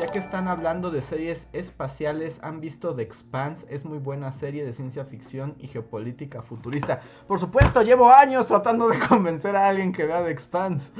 Ya 0.00 0.10
que 0.10 0.18
están 0.18 0.48
hablando 0.48 0.90
de 0.90 1.00
series 1.00 1.46
espaciales, 1.52 2.40
¿han 2.42 2.60
visto 2.60 2.92
The 2.96 3.02
Expanse? 3.02 3.68
Es 3.70 3.84
muy 3.84 3.98
buena 3.98 4.32
serie 4.32 4.64
de 4.64 4.72
ciencia 4.72 5.04
ficción 5.04 5.54
y 5.60 5.68
geopolítica 5.68 6.42
futurista. 6.42 7.02
Por 7.28 7.38
supuesto, 7.38 7.82
llevo 7.82 8.10
años 8.10 8.48
tratando 8.48 8.88
de 8.88 8.98
convencer 8.98 9.54
a 9.54 9.68
alguien 9.68 9.92
que 9.92 10.06
vea 10.06 10.24
The 10.24 10.32
Expanse. 10.32 10.90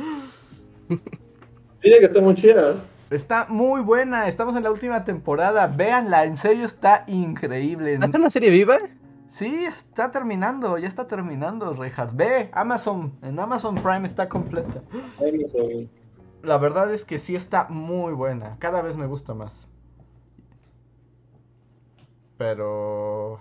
Tiene 1.87 2.01
que 2.01 2.07
está 2.07 2.21
muy 2.21 2.35
chida. 2.35 2.75
Está 3.11 3.47
muy 3.49 3.81
buena, 3.81 4.27
estamos 4.27 4.57
en 4.57 4.65
la 4.65 4.73
última 4.73 5.05
temporada. 5.05 5.69
Véanla, 5.69 6.25
en 6.25 6.37
serio 6.37 6.65
está 6.65 7.05
increíble. 7.07 7.95
¿Es 7.95 8.13
una 8.13 8.29
serie 8.29 8.51
viva? 8.51 8.79
Sí, 9.29 9.65
está 9.65 10.11
terminando, 10.11 10.79
ya 10.79 10.89
está 10.89 11.07
terminando, 11.07 11.73
Reinhardt. 11.75 12.17
Ve, 12.17 12.51
Amazon, 12.55 13.13
en 13.23 13.39
Amazon 13.39 13.77
Prime 13.77 14.05
está 14.05 14.29
completa. 14.29 14.83
La 16.43 16.59
verdad 16.59 16.93
es 16.93 17.05
que 17.05 17.21
sí 17.21 17.37
está 17.37 17.69
muy 17.69 18.13
buena, 18.15 18.57
cada 18.59 18.83
vez 18.83 18.97
me 18.97 19.07
gusta 19.07 19.35
más. 19.35 19.69
Pero... 22.37 23.39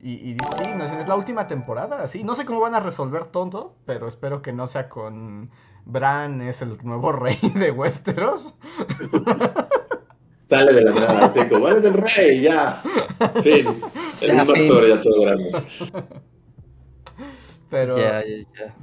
Y, 0.00 0.32
y 0.32 0.36
sí, 0.58 0.64
no, 0.76 0.84
es 0.86 1.06
la 1.06 1.14
última 1.14 1.46
temporada, 1.46 2.04
sí. 2.08 2.24
No 2.24 2.34
sé 2.34 2.44
cómo 2.44 2.58
van 2.58 2.74
a 2.74 2.80
resolver 2.80 3.26
todo, 3.26 3.76
pero 3.84 4.08
espero 4.08 4.42
que 4.42 4.52
no 4.52 4.66
sea 4.66 4.88
con... 4.88 5.52
Bran 5.86 6.42
es 6.42 6.60
el 6.60 6.76
nuevo 6.82 7.12
rey 7.12 7.38
de 7.54 7.70
Westeros. 7.70 8.54
Sale 10.48 10.72
de 10.74 10.82
la 10.82 10.92
nada, 10.92 11.26
así 11.26 11.48
como, 11.48 11.68
eres 11.68 11.84
el 11.84 11.94
rey, 11.94 12.40
ya. 12.40 12.80
Fin. 13.42 13.80
El 14.20 14.32
mismo 14.32 14.52
actor, 14.52 14.88
ya 14.88 15.00
todo 15.00 15.22
grande. 15.22 15.50
Pero 17.68 17.96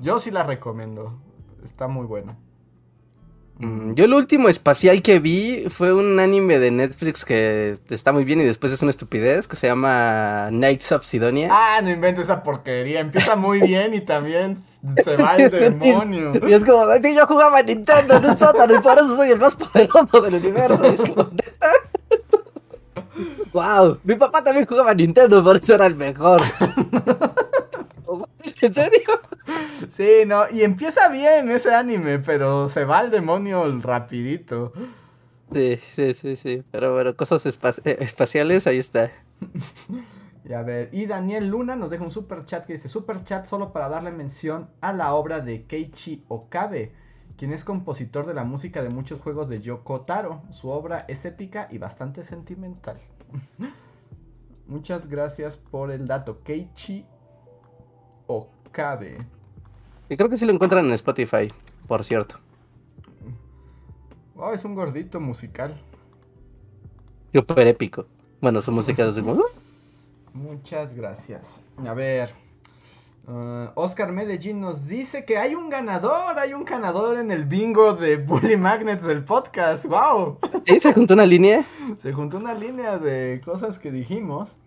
yo 0.02 0.20
sí 0.20 0.30
la 0.30 0.44
recomiendo. 0.44 1.22
Está 1.64 1.88
muy 1.88 2.06
buena. 2.06 2.38
Mm, 3.60 3.94
yo 3.94 4.08
lo 4.08 4.18
último 4.18 4.50
espacial 4.50 5.02
que 5.02 5.20
vi 5.20 5.66
fue 5.70 5.94
un 5.94 6.20
anime 6.20 6.58
de 6.60 6.72
Netflix 6.72 7.24
que 7.24 7.78
está 7.90 8.12
muy 8.12 8.24
bien 8.24 8.42
y 8.42 8.44
después 8.44 8.74
es 8.74 8.82
una 8.82 8.90
estupidez 8.90 9.48
que 9.48 9.56
se 9.56 9.68
llama 9.68 10.48
Knights 10.50 10.92
of 10.92 11.06
Sidonia. 11.06 11.50
Ah, 11.52 11.80
no 11.84 11.90
inventes 11.92 12.26
esa 12.26 12.42
porquería. 12.42 13.00
Empieza 13.00 13.36
muy 13.36 13.62
bien 13.62 13.94
y 13.94 14.02
también 14.02 14.58
se 15.04 15.16
va 15.16 15.36
el 15.36 15.52
demonio. 15.82 16.32
Y 16.48 16.54
es 16.54 16.66
como, 16.66 16.86
yo 16.96 17.28
jugaba 17.28 17.60
a 17.60 17.64
Nintendo 17.64 18.18
en 18.18 18.26
un 18.26 18.38
sótano 18.38 18.76
y 18.76 18.80
por 18.80 18.98
eso 18.98 19.16
soy 19.16 19.30
el 19.30 19.40
más 19.40 19.56
poderoso 19.56 20.22
del 20.22 20.36
universo. 20.36 20.84
Y 20.84 20.94
es 20.94 21.02
como, 21.02 21.30
¿neta? 21.32 21.68
wow, 23.54 24.00
mi 24.04 24.16
papá 24.16 24.44
también 24.44 24.66
jugaba 24.66 24.92
a 24.92 24.96
Nintendo, 24.96 25.44
por 25.44 25.58
eso 25.58 25.76
era 25.76 25.86
el 25.86 25.96
mejor. 25.96 26.42
¿En 28.62 28.74
serio? 28.74 29.22
Sí, 29.90 30.24
no, 30.26 30.46
y 30.50 30.64
empieza 30.64 31.10
bien 31.10 31.50
ese 31.52 31.74
anime, 31.74 32.20
pero 32.20 32.68
se 32.68 32.86
va 32.86 33.00
al 33.00 33.12
demonio 33.12 33.66
rapidito. 33.80 34.74
Sí, 35.52 35.78
sí, 35.78 36.14
sí, 36.14 36.36
sí. 36.36 36.64
Pero 36.72 36.94
bueno, 36.94 37.16
cosas 37.16 37.46
eh, 37.46 37.98
espaciales, 38.00 38.68
ahí 38.68 38.78
está. 38.78 39.12
Y 40.46 40.52
a 40.52 40.62
ver, 40.62 40.90
y 40.92 41.06
Daniel 41.06 41.48
Luna 41.48 41.78
nos 41.78 41.90
deja 41.90 42.04
un 42.04 42.12
super 42.12 42.46
chat 42.46 42.66
que 42.66 42.74
dice: 42.74 42.90
Super 42.90 43.24
chat 43.24 43.46
solo 43.46 43.72
para 43.72 43.88
darle 43.88 44.12
mención 44.12 44.70
a 44.82 44.92
la 44.92 45.14
obra 45.14 45.40
de 45.40 45.64
Keiichi 45.64 46.26
Okabe, 46.28 46.92
quien 47.38 47.54
es 47.54 47.64
compositor 47.64 48.26
de 48.26 48.34
la 48.34 48.44
música 48.44 48.84
de 48.84 48.90
muchos 48.90 49.22
juegos 49.22 49.48
de 49.48 49.62
Yoko 49.62 50.02
Taro. 50.02 50.42
Su 50.50 50.68
obra 50.68 51.06
es 51.08 51.24
épica 51.24 51.70
y 51.72 51.78
bastante 51.78 52.24
sentimental. 52.24 52.98
Muchas 54.68 55.08
gracias 55.08 55.56
por 55.56 55.92
el 55.92 56.08
dato. 56.08 56.42
Keiichi 56.44 57.06
Okabe. 58.74 59.16
Y 60.10 60.18
creo 60.18 60.30
que 60.30 60.38
sí 60.38 60.46
lo 60.46 60.52
encuentran 60.52 60.84
en 60.86 60.94
Spotify, 60.94 61.54
por 61.88 62.04
cierto. 62.04 62.40
Oh, 64.36 64.52
es 64.52 64.66
un 64.66 64.74
gordito 64.74 65.20
musical. 65.20 65.80
Súper 67.32 67.68
épico. 67.68 68.08
Bueno, 68.42 68.64
su 68.64 68.72
música 68.72 69.08
es 69.08 69.16
uh". 69.18 69.44
Muchas 70.34 70.94
gracias. 70.96 71.62
A 71.86 71.94
ver. 71.94 72.34
Uh, 73.28 73.68
Oscar 73.76 74.12
Medellín 74.12 74.60
nos 74.60 74.88
dice 74.88 75.24
que 75.24 75.38
hay 75.38 75.54
un 75.54 75.70
ganador, 75.70 76.38
hay 76.40 76.54
un 76.54 76.66
ganador 76.66 77.20
en 77.20 77.30
el 77.30 77.46
bingo 77.46 77.94
de 77.94 78.18
Bully 78.18 78.58
Magnets 78.58 79.04
del 79.04 79.24
podcast. 79.24 79.86
¡Wow! 79.86 80.40
¿Sí? 80.66 80.80
¿Se 80.80 80.94
juntó 80.94 81.14
una 81.14 81.28
línea? 81.28 81.64
Se 81.98 82.12
juntó 82.12 82.38
una 82.38 82.56
línea 82.56 82.98
de 82.98 83.40
cosas 83.46 83.78
que 83.78 83.92
dijimos. 83.92 84.58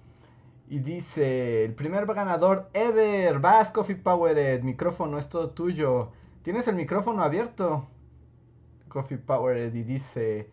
Y 0.68 0.80
dice, 0.80 1.64
el 1.64 1.74
primer 1.74 2.06
ganador 2.06 2.70
ever, 2.72 3.38
vas 3.38 3.70
Coffee 3.70 3.94
Powered, 3.94 4.62
micrófono 4.62 5.18
es 5.18 5.28
todo 5.28 5.50
tuyo. 5.50 6.10
¿Tienes 6.42 6.66
el 6.66 6.74
micrófono 6.74 7.22
abierto? 7.22 7.86
Coffee 8.88 9.18
Powered 9.18 9.74
y 9.74 9.82
dice... 9.84 10.50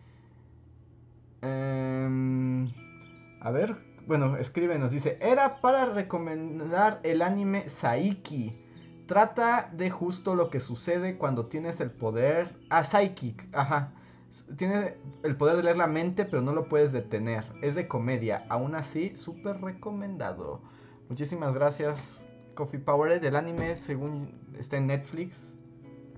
Em, 1.42 2.72
a 3.40 3.50
ver, 3.50 3.76
bueno, 4.06 4.36
escríbenos, 4.36 4.92
dice, 4.92 5.18
era 5.20 5.60
para 5.60 5.86
recomendar 5.86 7.00
el 7.02 7.20
anime 7.20 7.68
Saiki. 7.68 8.60
Trata 9.06 9.68
de 9.72 9.90
justo 9.90 10.36
lo 10.36 10.48
que 10.48 10.60
sucede 10.60 11.18
cuando 11.18 11.46
tienes 11.46 11.80
el 11.80 11.90
poder... 11.90 12.56
Ah, 12.70 12.84
Psychic, 12.84 13.48
ajá 13.52 13.92
tiene 14.56 14.94
el 15.22 15.36
poder 15.36 15.56
de 15.56 15.62
leer 15.62 15.76
la 15.76 15.86
mente, 15.86 16.24
pero 16.24 16.42
no 16.42 16.52
lo 16.52 16.68
puedes 16.68 16.92
detener. 16.92 17.44
Es 17.62 17.74
de 17.74 17.88
comedia. 17.88 18.44
Aún 18.48 18.74
así, 18.74 19.16
súper 19.16 19.60
recomendado. 19.60 20.60
Muchísimas 21.08 21.54
gracias, 21.54 22.24
Coffee 22.54 22.80
Power. 22.80 23.24
El 23.24 23.36
anime, 23.36 23.76
según 23.76 24.32
está 24.58 24.76
en 24.76 24.88
Netflix. 24.88 25.54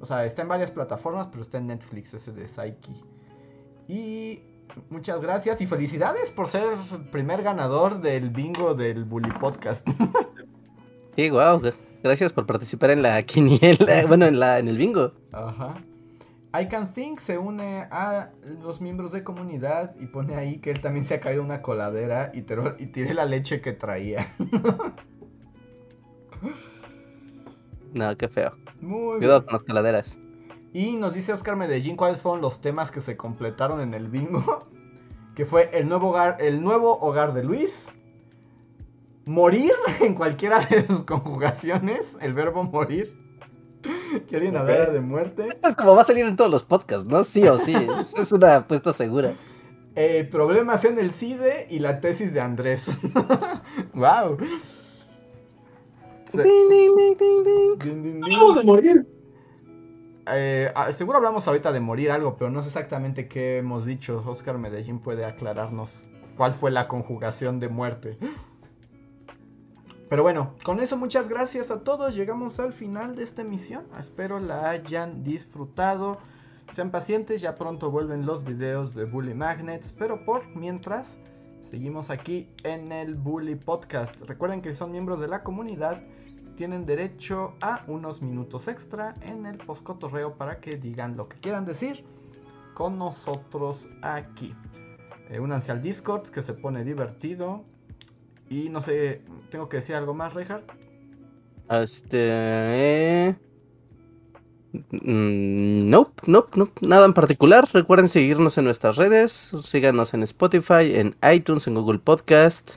O 0.01 0.06
sea, 0.06 0.24
está 0.24 0.43
en 0.43 0.48
varias 0.48 0.70
plataformas, 0.70 1.28
pero 1.28 1.43
está 1.43 1.59
en 1.59 1.68
Netflix, 1.68 2.14
ese 2.14 2.32
de 2.32 2.47
Psyche. 2.47 2.93
Y 3.88 4.43
muchas 4.90 5.20
gracias 5.20 5.60
y 5.60 5.66
felicidades 5.66 6.30
por 6.30 6.48
ser 6.48 6.64
el 6.93 7.09
primer 7.10 7.43
ganador 7.43 8.01
del 8.01 8.30
bingo 8.30 8.74
del 8.74 9.05
Bully 9.05 9.32
Podcast. 9.40 9.88
Sí, 11.16 11.30
wow. 11.30 11.62
Gracias 12.02 12.34
por 12.34 12.44
participar 12.44 12.90
en 12.90 13.01
la 13.01 13.22
quiniela, 13.22 14.05
bueno, 14.06 14.26
en 14.26 14.38
la 14.38 14.59
en 14.59 14.68
el 14.68 14.76
bingo. 14.76 15.12
Ajá. 15.32 15.72
I 16.59 16.69
Can 16.69 16.95
Think 16.95 17.19
se 17.20 17.37
une 17.37 17.87
a 17.91 18.31
los 18.62 18.81
miembros 18.81 19.12
de 19.12 19.23
comunidad 19.23 19.95
y 19.99 20.07
pone 20.07 20.37
ahí 20.37 20.59
que 20.59 20.70
él 20.70 20.81
también 20.81 21.05
se 21.05 21.15
ha 21.15 21.20
caído 21.20 21.43
una 21.43 21.61
coladera 21.61 22.33
y, 22.33 22.47
y 22.83 22.87
tiene 22.87 23.12
la 23.15 23.27
leche 23.27 23.61
que 23.61 23.73
traía. 23.73 24.35
no, 27.95 28.16
qué 28.16 28.28
feo. 28.28 28.57
Muy 28.81 29.19
Cuidado 29.19 29.45
con 29.45 29.53
las 29.53 29.62
coladeras. 29.62 30.16
Y 30.73 30.97
nos 30.97 31.15
dice 31.15 31.33
Oscar 31.33 31.57
Medellín 31.57 31.97
cuáles 31.97 32.20
fueron 32.20 32.41
los 32.41 32.61
temas 32.61 32.91
que 32.91 33.01
se 33.01 33.16
completaron 33.16 33.81
en 33.81 33.95
el 33.95 34.09
bingo. 34.09 34.66
Que 35.35 35.45
fue 35.45 35.69
el 35.74 35.87
nuevo 35.87 36.09
hogar, 36.09 36.39
el 36.41 36.62
nuevo 36.62 36.99
hogar 36.99 37.35
de 37.35 37.45
Luis. 37.45 37.93
Morir 39.27 39.73
en 40.01 40.15
cualquiera 40.15 40.61
de 40.61 40.87
sus 40.87 41.03
conjugaciones. 41.03 42.16
El 42.23 42.33
verbo 42.33 42.65
morir 42.65 43.26
que 44.28 44.36
alguien 44.36 44.56
hablara 44.56 44.90
de 44.90 45.00
muerte. 45.00 45.48
Esto 45.48 45.68
es 45.68 45.76
como 45.76 45.94
va 45.94 46.02
a 46.02 46.04
salir 46.04 46.26
en 46.26 46.36
todos 46.36 46.50
los 46.50 46.64
podcasts, 46.64 47.06
¿no? 47.06 47.24
Sí 47.24 47.46
o 47.46 47.58
sí. 47.58 47.74
es 48.16 48.32
una 48.32 48.56
apuesta 48.56 48.92
segura. 48.92 49.34
Eh, 49.94 50.28
problemas 50.30 50.84
en 50.84 50.98
el 50.98 51.10
CIDE 51.10 51.66
y 51.70 51.78
la 51.78 52.00
tesis 52.00 52.34
de 52.34 52.40
Andrés. 52.40 52.86
¡Wow! 53.94 54.36
de 58.54 58.64
morir. 58.64 59.06
Eh, 60.28 60.72
seguro 60.90 61.18
hablamos 61.18 61.46
ahorita 61.46 61.72
de 61.72 61.80
morir 61.80 62.10
algo, 62.10 62.36
pero 62.36 62.50
no 62.50 62.60
sé 62.60 62.68
exactamente 62.68 63.28
qué 63.28 63.58
hemos 63.58 63.86
dicho. 63.86 64.22
Oscar 64.26 64.58
Medellín 64.58 64.98
puede 64.98 65.24
aclararnos 65.24 66.04
cuál 66.36 66.52
fue 66.52 66.70
la 66.70 66.88
conjugación 66.88 67.60
de 67.60 67.68
muerte. 67.68 68.18
Pero 70.09 70.23
bueno, 70.23 70.55
con 70.62 70.78
eso 70.78 70.97
muchas 70.97 71.28
gracias 71.28 71.70
a 71.70 71.81
todos. 71.81 72.15
Llegamos 72.15 72.61
al 72.61 72.73
final 72.73 73.16
de 73.16 73.24
esta 73.24 73.43
emisión. 73.43 73.85
Espero 73.99 74.39
la 74.39 74.70
hayan 74.70 75.24
disfrutado. 75.24 76.19
Sean 76.73 76.91
pacientes, 76.91 77.41
ya 77.41 77.57
pronto 77.57 77.91
vuelven 77.91 78.24
los 78.24 78.45
videos 78.45 78.95
de 78.95 79.05
Bully 79.05 79.35
Magnets. 79.35 79.93
Pero 79.93 80.24
por 80.24 80.47
mientras, 80.55 81.16
seguimos 81.69 82.11
aquí 82.11 82.49
en 82.62 82.93
el 82.93 83.16
Bully 83.16 83.57
Podcast. 83.57 84.20
Recuerden 84.23 84.62
que 84.62 84.73
son 84.73 84.93
miembros 84.93 85.19
de 85.20 85.27
la 85.27 85.43
comunidad, 85.43 86.01
tienen 86.57 86.87
derecho 86.87 87.55
a 87.61 87.83
unos 87.89 88.23
minutos 88.23 88.69
extra 88.69 89.16
en 89.23 89.45
el 89.45 89.59
postcotorreo 89.59 90.37
para 90.37 90.61
que 90.61 90.77
digan 90.77 91.16
lo 91.16 91.28
que 91.28 91.39
quieran 91.39 91.65
decir 91.65 92.05
con 92.74 92.99
nosotros 92.99 93.89
aquí. 94.03 94.55
Eh, 95.31 95.41
únanse 95.41 95.73
al 95.73 95.83
Discord 95.83 96.28
que 96.28 96.43
se 96.43 96.55
pone 96.55 96.85
divertido. 96.85 97.65
Y 98.48 98.68
no 98.68 98.81
sé, 98.81 99.23
¿tengo 99.51 99.68
que 99.68 99.78
decir 99.78 99.94
algo 99.94 100.14
más, 100.14 100.35
Reinhardt? 100.35 100.70
Este. 101.70 103.36
Mm, 104.73 105.90
nope, 105.90 106.23
nope, 106.27 106.51
nope, 106.56 106.86
nada 106.86 107.06
en 107.06 107.14
particular. 107.14 107.68
Recuerden 107.73 108.09
seguirnos 108.09 108.59
en 108.59 108.64
nuestras 108.64 108.97
redes, 108.97 109.52
síganos 109.62 110.14
en 110.14 110.23
Spotify, 110.23 110.94
en 110.94 111.16
iTunes, 111.32 111.66
en 111.66 111.74
Google 111.74 111.98
Podcast 111.98 112.77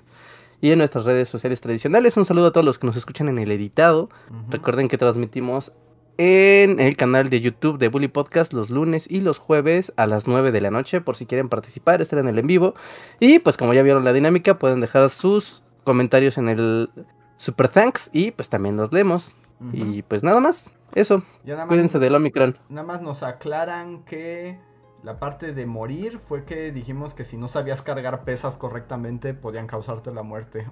y 0.62 0.72
en 0.72 0.80
nuestras 0.80 1.06
redes 1.06 1.30
sociales 1.30 1.62
tradicionales. 1.62 2.18
Un 2.18 2.26
saludo 2.26 2.48
a 2.48 2.52
todos 2.52 2.66
los 2.66 2.80
que 2.80 2.88
nos 2.88 2.98
escuchan 2.98 3.30
en 3.30 3.38
el 3.38 3.52
editado. 3.52 4.10
Recuerden 4.50 4.88
que 4.88 4.98
transmitimos 4.98 5.74
en 6.22 6.82
el 6.82 6.98
canal 6.98 7.30
de 7.30 7.40
YouTube 7.40 7.78
de 7.78 7.88
Bully 7.88 8.10
Podcast 8.10 8.52
los 8.52 8.70
lunes 8.70 9.10
y 9.10 9.22
los 9.22 9.38
jueves 9.38 9.94
a 9.96 10.06
las 10.06 10.28
9 10.28 10.52
de 10.52 10.60
la 10.60 10.70
noche 10.70 11.00
por 11.00 11.16
si 11.16 11.26
quieren 11.26 11.48
participar, 11.48 12.02
estar 12.02 12.20
en 12.20 12.28
el 12.28 12.38
en 12.38 12.46
vivo. 12.46 12.74
Y 13.22 13.40
pues 13.40 13.56
como 13.56 13.74
ya 13.74 13.84
vieron 13.84 14.04
la 14.04 14.12
dinámica, 14.12 14.60
pueden 14.60 14.82
dejar 14.82 15.10
sus 15.10 15.64
comentarios 15.86 16.38
en 16.38 16.50
el 16.50 16.90
Super 17.38 17.70
Thanks 17.70 18.10
y 18.12 18.32
pues 18.32 18.50
también 18.50 18.76
los 18.76 18.91
leemos. 18.91 19.34
Y 19.72 20.02
pues 20.04 20.22
nada 20.22 20.41
más, 20.41 20.70
eso. 20.94 21.24
Cuídense 21.70 22.00
del 22.00 22.16
Omicron. 22.16 22.58
Nada 22.68 22.86
más 22.86 23.02
nos 23.02 23.24
aclaran 23.24 24.04
que 24.04 24.60
la 25.04 25.20
parte 25.20 25.54
de 25.54 25.66
morir 25.66 26.20
fue 26.28 26.44
que 26.44 26.74
dijimos 26.74 27.14
que 27.14 27.24
si 27.24 27.38
no 27.38 27.48
sabías 27.48 27.82
cargar 27.82 28.26
pesas 28.26 28.58
correctamente 28.58 29.34
podían 29.34 29.68
causarte 29.68 30.12
la 30.12 30.24
muerte. 30.24 30.68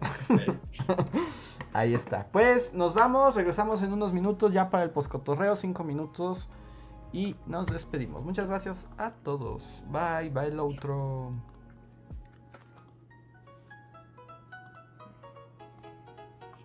Ahí 1.72 1.94
está. 1.94 2.26
Pues 2.32 2.74
nos 2.74 2.94
vamos, 2.94 3.34
regresamos 3.34 3.82
en 3.82 3.92
unos 3.92 4.12
minutos 4.12 4.52
ya 4.52 4.70
para 4.70 4.82
el 4.82 4.90
poscotorreo, 4.90 5.54
cinco 5.56 5.84
minutos. 5.84 6.48
Y 7.12 7.36
nos 7.46 7.66
despedimos. 7.66 8.24
Muchas 8.24 8.46
gracias 8.46 8.86
a 8.96 9.10
todos. 9.10 9.82
Bye, 9.90 10.30
bye 10.30 10.48
el 10.48 10.60
otro. 10.60 11.32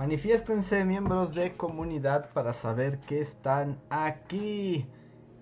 Manifiéstense 0.00 0.82
miembros 0.86 1.34
de 1.34 1.58
comunidad 1.58 2.30
para 2.32 2.54
saber 2.54 3.00
que 3.00 3.20
están 3.20 3.78
aquí 3.90 4.86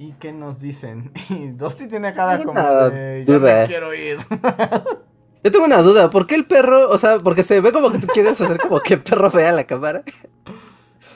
y 0.01 0.13
qué 0.15 0.33
nos 0.33 0.59
dicen. 0.59 1.13
Y 1.31 1.51
Dosti 1.51 1.87
tiene 1.87 2.13
cara 2.13 2.43
como 2.43 2.61
de 2.91 3.23
ya 3.25 3.39
me 3.39 3.67
quiero 3.69 3.95
ir. 3.95 4.19
Yo 5.45 5.53
tengo 5.53 5.65
una 5.65 5.81
duda, 5.81 6.11
¿por 6.11 6.27
qué 6.27 6.35
el 6.35 6.45
perro, 6.45 6.91
o 6.91 6.99
sea, 6.99 7.21
porque 7.21 7.45
se 7.45 7.61
ve 7.61 7.71
como 7.71 7.93
que 7.93 7.99
tú 7.99 8.09
quieres 8.09 8.41
hacer 8.41 8.59
como 8.59 8.81
que 8.81 8.95
el 8.95 9.01
perro 9.01 9.31
vea 9.31 9.53
la 9.53 9.63
cámara? 9.63 10.03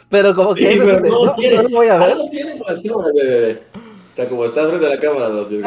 Pero 0.08 0.36
como 0.36 0.54
que 0.54 0.74
eso 0.74 0.86
no, 0.86 1.00
no, 1.00 1.34
no, 1.36 1.62
lo 1.62 1.68
voy 1.70 1.88
a 1.88 1.98
ver. 1.98 2.16
tiene 2.30 2.52
Está 4.10 4.28
como 4.28 4.44
estás 4.44 4.68
frente 4.68 4.86
a 4.86 4.90
la 4.90 5.00
cámara, 5.00 5.28
Dosti. 5.30 5.60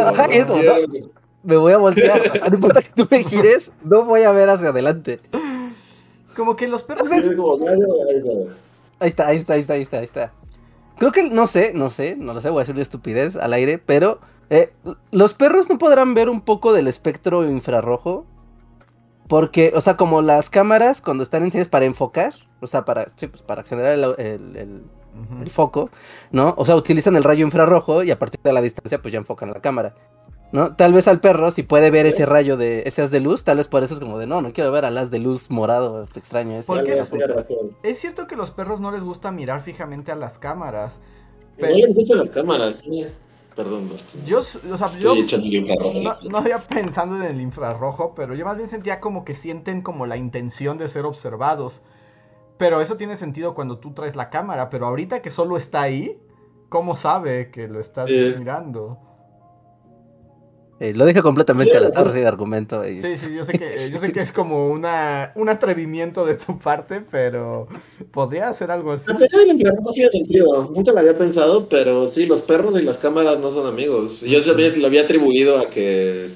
me 1.43 1.57
voy 1.57 1.73
a 1.73 1.77
voltear, 1.77 2.21
o 2.21 2.35
sea, 2.35 2.47
no 2.47 2.55
importa 2.55 2.81
que 2.81 2.91
tú 2.95 3.05
me 3.11 3.21
gires, 3.21 3.73
no 3.83 4.05
voy 4.05 4.21
a 4.21 4.31
ver 4.31 4.49
hacia 4.49 4.69
adelante. 4.69 5.19
Como 6.35 6.55
que 6.55 6.67
los 6.67 6.83
perros. 6.83 7.07
Ahí 8.99 9.09
está, 9.09 9.27
ahí 9.27 9.37
está, 9.37 9.53
ahí 9.53 9.61
está, 9.61 9.73
ahí 9.73 9.81
está, 9.81 9.97
ahí 9.97 10.03
está. 10.03 10.33
Creo 10.97 11.11
que, 11.11 11.29
no 11.29 11.47
sé, 11.47 11.73
no 11.73 11.89
sé, 11.89 12.15
no 12.15 12.33
lo 12.33 12.41
sé, 12.41 12.49
voy 12.49 12.59
a 12.59 12.61
decir 12.61 12.75
una 12.75 12.81
estupidez 12.81 13.35
al 13.35 13.53
aire, 13.53 13.77
pero 13.77 14.19
eh, 14.49 14.71
los 15.11 15.33
perros 15.33 15.69
no 15.69 15.77
podrán 15.77 16.13
ver 16.13 16.29
un 16.29 16.41
poco 16.41 16.73
del 16.73 16.87
espectro 16.87 17.45
infrarrojo. 17.49 18.25
Porque, 19.27 19.71
o 19.75 19.81
sea, 19.81 19.97
como 19.97 20.21
las 20.21 20.51
cámaras 20.51 21.01
cuando 21.01 21.23
están 21.23 21.43
encendidas 21.43 21.67
para 21.67 21.85
enfocar, 21.85 22.33
o 22.61 22.67
sea, 22.67 22.85
para, 22.85 23.07
sí, 23.15 23.25
pues 23.25 23.41
para 23.41 23.63
generar 23.63 23.93
el, 24.19 24.83
el 25.41 25.49
foco, 25.49 25.89
¿no? 26.31 26.53
O 26.57 26.65
sea, 26.65 26.75
utilizan 26.75 27.15
el 27.15 27.23
rayo 27.23 27.45
infrarrojo 27.45 28.03
y 28.03 28.11
a 28.11 28.19
partir 28.19 28.39
de 28.43 28.53
la 28.53 28.61
distancia 28.61 29.01
pues 29.01 29.11
ya 29.11 29.17
enfocan 29.17 29.51
la 29.51 29.61
cámara. 29.61 29.95
¿No? 30.55 30.75
Tal 30.75 30.93
vez 30.93 31.07
al 31.07 31.19
perro, 31.19 31.51
si 31.51 31.61
puede 31.61 31.91
ver 31.91 32.05
ese 32.05 32.25
rayo 32.25 32.57
de 32.57 32.83
ese 32.85 33.01
haz 33.01 33.11
de 33.11 33.19
luz, 33.19 33.43
tal 33.43 33.57
vez 33.57 33.67
por 33.67 33.83
eso 33.83 33.93
es 33.93 33.99
como 33.99 34.17
de 34.17 34.25
no, 34.25 34.41
no 34.41 34.53
quiero 34.53 34.71
ver 34.71 34.85
al 34.85 34.97
haz 34.97 35.11
de 35.11 35.19
luz 35.19 35.51
morado, 35.51 36.07
extraño 36.15 36.57
ese. 36.57 36.67
Porque 36.67 36.93
es, 36.93 37.11
es, 37.83 37.99
cierto 37.99 38.25
que 38.25 38.35
los 38.35 38.49
perros 38.49 38.79
no 38.79 38.91
les 38.91 39.03
gusta 39.03 39.31
mirar 39.31 39.61
fijamente 39.61 40.11
a 40.11 40.15
las 40.15 40.39
cámaras. 40.39 40.99
Pero... 41.57 41.73
No 41.73 41.85
les 41.85 41.95
gustan 41.95 42.17
las 42.19 42.29
cámaras, 42.29 42.77
sí. 42.77 43.05
Perdón, 43.55 43.89
Yo, 44.25 44.39
o 44.39 44.43
sea, 44.43 44.91
yo 44.99 45.13
no, 45.15 46.29
no, 46.29 46.37
había 46.37 46.57
pensando 46.59 47.15
en 47.15 47.23
el 47.23 47.39
infrarrojo, 47.39 48.13
pero 48.13 48.35
yo 48.35 48.43
más 48.43 48.57
bien 48.57 48.67
sentía 48.67 48.99
como 48.99 49.23
que 49.23 49.33
sienten 49.33 49.81
como 49.81 50.05
la 50.05 50.17
intención 50.17 50.77
de 50.77 50.89
ser 50.89 51.05
observados. 51.05 51.81
Pero 52.57 52.81
eso 52.81 52.97
tiene 52.97 53.15
sentido 53.15 53.53
cuando 53.53 53.77
tú 53.79 53.93
traes 53.93 54.17
la 54.17 54.29
cámara, 54.29 54.69
pero 54.69 54.87
ahorita 54.87 55.21
que 55.21 55.29
solo 55.29 55.55
está 55.55 55.83
ahí, 55.83 56.17
¿cómo 56.67 56.97
sabe 56.97 57.49
que 57.49 57.69
lo 57.69 57.79
estás 57.79 58.09
mirando? 58.09 58.97
Eh, 60.79 60.93
lo 60.93 61.05
dije 61.05 61.21
completamente 61.21 61.75
al 61.77 61.85
azar 61.85 62.07
ese 62.07 62.27
argumento. 62.27 62.83
Sí, 62.83 63.17
sí, 63.17 63.33
yo 63.33 63.45
sé, 63.45 63.53
que, 63.53 63.89
yo 63.89 63.97
sé 63.97 64.11
que 64.11 64.19
es 64.19 64.31
como 64.33 64.69
una, 64.69 65.31
un 65.35 65.47
atrevimiento 65.47 66.25
de 66.25 66.35
tu 66.35 66.59
parte, 66.59 67.01
pero 67.09 67.67
podría 68.11 68.49
hacer 68.49 68.71
algo 68.71 68.91
así. 68.91 69.05
no 69.11 69.17
tiene 69.93 70.11
sentido. 70.11 70.71
Nunca 70.75 70.91
lo 70.91 70.99
había 70.99 71.17
pensado, 71.17 71.69
pero 71.69 72.09
sí, 72.09 72.25
los 72.25 72.41
perros 72.41 72.77
y 72.77 72.81
las 72.81 72.97
cámaras 72.97 73.39
no 73.39 73.51
son 73.51 73.67
amigos. 73.67 74.21
Yo 74.21 74.39
lo 74.53 74.87
había 74.87 75.01
atribuido 75.01 75.59
a 75.59 75.69
que 75.69 76.27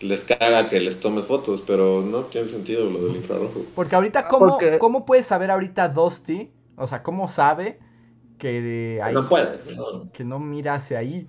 les 0.00 0.24
caga 0.24 0.68
que 0.68 0.80
les 0.80 1.00
tomes 1.00 1.24
fotos, 1.24 1.62
pero 1.66 2.02
no 2.02 2.24
tiene 2.24 2.48
sentido 2.48 2.88
lo 2.88 3.04
del 3.06 3.16
infrarrojo. 3.16 3.64
Porque 3.74 3.96
ahorita, 3.96 4.28
¿cómo, 4.28 4.58
¿cómo 4.78 5.04
puedes 5.04 5.26
saber 5.26 5.50
ahorita 5.50 5.88
Dusty? 5.88 6.50
O 6.76 6.86
sea, 6.86 7.02
¿cómo 7.02 7.28
sabe 7.28 7.80
que, 8.38 9.00
ahí, 9.02 9.12
no 9.12 9.28
puede, 9.28 9.58
que 10.12 10.22
no 10.22 10.38
mira 10.38 10.74
hacia 10.74 10.98
ahí? 10.98 11.26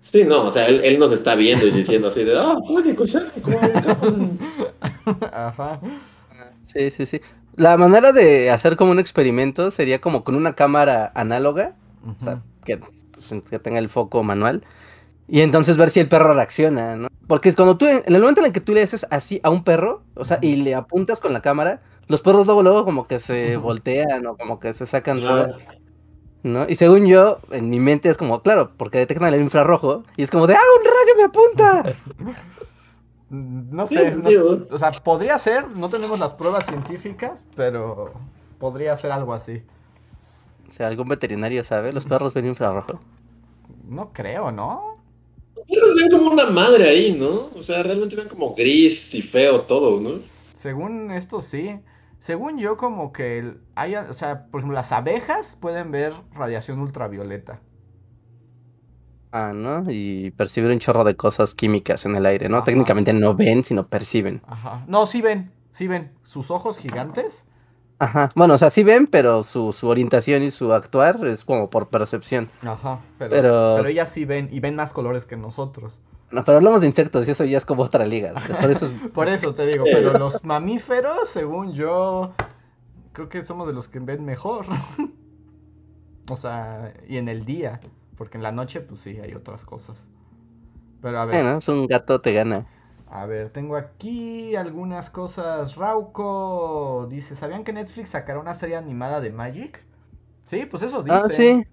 Sí, 0.00 0.24
no, 0.24 0.44
o 0.44 0.52
sea, 0.52 0.66
él, 0.66 0.80
él 0.82 0.98
nos 0.98 1.12
está 1.12 1.34
viendo 1.34 1.66
y 1.66 1.72
diciendo 1.72 2.08
así 2.08 2.24
de, 2.24 2.38
ah, 2.38 2.56
público, 2.66 3.04
¿cómo 3.42 4.38
Ajá. 5.32 5.80
Sí, 6.66 6.90
sí, 6.90 7.04
sí. 7.04 7.20
La 7.56 7.76
manera 7.76 8.12
de 8.12 8.50
hacer 8.50 8.76
como 8.76 8.92
un 8.92 8.98
experimento 8.98 9.70
sería 9.70 10.00
como 10.00 10.24
con 10.24 10.36
una 10.36 10.54
cámara 10.54 11.12
análoga, 11.14 11.74
o 12.06 12.24
sea, 12.24 12.40
que, 12.64 12.78
pues, 12.78 13.42
que, 13.50 13.58
tenga 13.58 13.78
el 13.78 13.90
foco 13.90 14.22
manual, 14.22 14.64
y 15.28 15.42
entonces 15.42 15.76
ver 15.76 15.90
si 15.90 16.00
el 16.00 16.08
perro 16.08 16.32
reacciona, 16.32 16.96
¿no? 16.96 17.08
Porque 17.26 17.50
es 17.50 17.56
cuando 17.56 17.76
tú, 17.76 17.86
en 17.86 18.02
el 18.06 18.20
momento 18.20 18.40
en 18.40 18.46
el 18.46 18.52
que 18.52 18.60
tú 18.60 18.72
le 18.72 18.82
haces 18.82 19.06
así 19.10 19.40
a 19.42 19.50
un 19.50 19.64
perro, 19.64 20.02
o 20.14 20.24
sea, 20.24 20.38
y 20.40 20.56
le 20.56 20.74
apuntas 20.74 21.20
con 21.20 21.34
la 21.34 21.42
cámara, 21.42 21.82
los 22.08 22.22
perros 22.22 22.46
luego, 22.46 22.62
luego 22.62 22.84
como 22.84 23.06
que 23.06 23.18
se 23.18 23.56
voltean 23.56 24.26
o 24.26 24.36
como 24.36 24.58
que 24.58 24.72
se 24.72 24.86
sacan 24.86 25.20
¿no? 26.42 26.66
Y 26.68 26.76
según 26.76 27.06
yo, 27.06 27.40
en 27.50 27.70
mi 27.70 27.80
mente 27.80 28.08
es 28.08 28.16
como, 28.16 28.42
claro, 28.42 28.72
porque 28.76 28.98
detectan 28.98 29.34
el 29.34 29.40
infrarrojo 29.40 30.04
y 30.16 30.22
es 30.22 30.30
como 30.30 30.46
de, 30.46 30.54
¡ah, 30.54 30.60
un 30.78 30.84
rayo 30.84 31.16
me 31.16 31.24
apunta! 31.24 31.94
no 33.30 33.86
sé, 33.86 34.16
o 34.70 34.78
sea, 34.78 34.90
podría 34.92 35.38
ser, 35.38 35.68
no 35.68 35.88
tenemos 35.88 36.18
las 36.18 36.34
pruebas 36.34 36.66
científicas, 36.66 37.44
pero 37.54 38.12
podría 38.58 38.96
ser 38.96 39.12
algo 39.12 39.32
así. 39.32 39.62
O 40.68 40.72
sea, 40.72 40.88
algún 40.88 41.08
veterinario 41.08 41.62
sabe, 41.62 41.92
los 41.92 42.04
perros 42.04 42.34
ven 42.34 42.46
infrarrojo. 42.46 43.00
No 43.88 44.12
creo, 44.12 44.50
¿no? 44.50 44.98
Los 45.56 45.66
perros 45.66 45.94
ven 45.96 46.10
como 46.10 46.30
una 46.32 46.46
madre 46.46 46.88
ahí, 46.88 47.16
¿no? 47.18 47.50
O 47.56 47.62
sea, 47.62 47.82
realmente 47.82 48.16
ven 48.16 48.28
como 48.28 48.54
gris 48.54 49.14
y 49.14 49.22
feo 49.22 49.60
todo, 49.60 50.00
¿no? 50.00 50.20
Según 50.54 51.10
esto 51.12 51.40
sí. 51.40 51.78
Según 52.20 52.58
yo, 52.58 52.76
como 52.76 53.12
que 53.12 53.56
hay, 53.74 53.96
o 53.96 54.12
sea, 54.12 54.46
por 54.50 54.60
ejemplo, 54.60 54.74
las 54.74 54.92
abejas 54.92 55.56
pueden 55.58 55.90
ver 55.90 56.12
radiación 56.32 56.78
ultravioleta. 56.78 57.60
Ah, 59.32 59.52
¿no? 59.54 59.84
Y 59.88 60.30
perciben 60.32 60.70
un 60.70 60.80
chorro 60.80 61.04
de 61.04 61.16
cosas 61.16 61.54
químicas 61.54 62.04
en 62.04 62.16
el 62.16 62.26
aire, 62.26 62.50
¿no? 62.50 62.62
Técnicamente 62.62 63.14
no 63.14 63.34
ven, 63.34 63.64
sino 63.64 63.86
perciben. 63.86 64.42
Ajá. 64.46 64.84
No, 64.86 65.06
sí 65.06 65.22
ven, 65.22 65.50
sí 65.72 65.88
ven. 65.88 66.12
Sus 66.22 66.50
ojos 66.50 66.78
gigantes. 66.78 67.46
Ajá. 67.98 68.30
Bueno, 68.34 68.54
o 68.54 68.58
sea, 68.58 68.68
sí 68.68 68.84
ven, 68.84 69.06
pero 69.06 69.42
su, 69.42 69.72
su 69.72 69.88
orientación 69.88 70.42
y 70.42 70.50
su 70.50 70.74
actuar 70.74 71.24
es 71.26 71.44
como 71.46 71.70
por 71.70 71.88
percepción. 71.88 72.50
Ajá. 72.60 73.00
Pero, 73.18 73.30
pero... 73.30 73.74
pero 73.78 73.88
ellas 73.88 74.10
sí 74.10 74.26
ven 74.26 74.48
y 74.52 74.60
ven 74.60 74.76
más 74.76 74.92
colores 74.92 75.24
que 75.24 75.38
nosotros. 75.38 76.02
No, 76.30 76.44
pero 76.44 76.58
hablamos 76.58 76.80
de 76.80 76.86
insectos 76.86 77.26
y 77.26 77.32
eso 77.32 77.44
ya 77.44 77.58
es 77.58 77.66
como 77.66 77.82
otra 77.82 78.06
liga. 78.06 78.34
Por 79.14 79.28
eso, 79.28 79.54
te 79.54 79.66
digo, 79.66 79.84
pero 79.84 80.12
los 80.12 80.44
mamíferos, 80.44 81.28
según 81.28 81.72
yo, 81.72 82.32
creo 83.12 83.28
que 83.28 83.42
somos 83.42 83.66
de 83.66 83.74
los 83.74 83.88
que 83.88 83.98
ven 83.98 84.24
mejor. 84.24 84.66
o 86.28 86.36
sea, 86.36 86.94
y 87.08 87.16
en 87.16 87.28
el 87.28 87.44
día, 87.44 87.80
porque 88.16 88.36
en 88.36 88.44
la 88.44 88.52
noche, 88.52 88.80
pues 88.80 89.00
sí, 89.00 89.18
hay 89.18 89.34
otras 89.34 89.64
cosas. 89.64 89.96
Pero 91.02 91.18
a 91.18 91.24
ver. 91.24 91.42
Bueno, 91.42 91.58
es 91.58 91.68
un 91.68 91.86
gato 91.86 92.20
te 92.20 92.32
gana. 92.32 92.66
A 93.08 93.26
ver, 93.26 93.50
tengo 93.50 93.76
aquí 93.76 94.54
algunas 94.54 95.10
cosas. 95.10 95.74
Rauco 95.74 97.08
dice, 97.10 97.34
¿sabían 97.34 97.64
que 97.64 97.72
Netflix 97.72 98.10
sacará 98.10 98.38
una 98.38 98.54
serie 98.54 98.76
animada 98.76 99.20
de 99.20 99.32
Magic? 99.32 99.82
Sí, 100.44 100.64
pues 100.66 100.84
eso 100.84 101.02
dice. 101.02 101.16
Ah, 101.16 101.26
sí. 101.28 101.64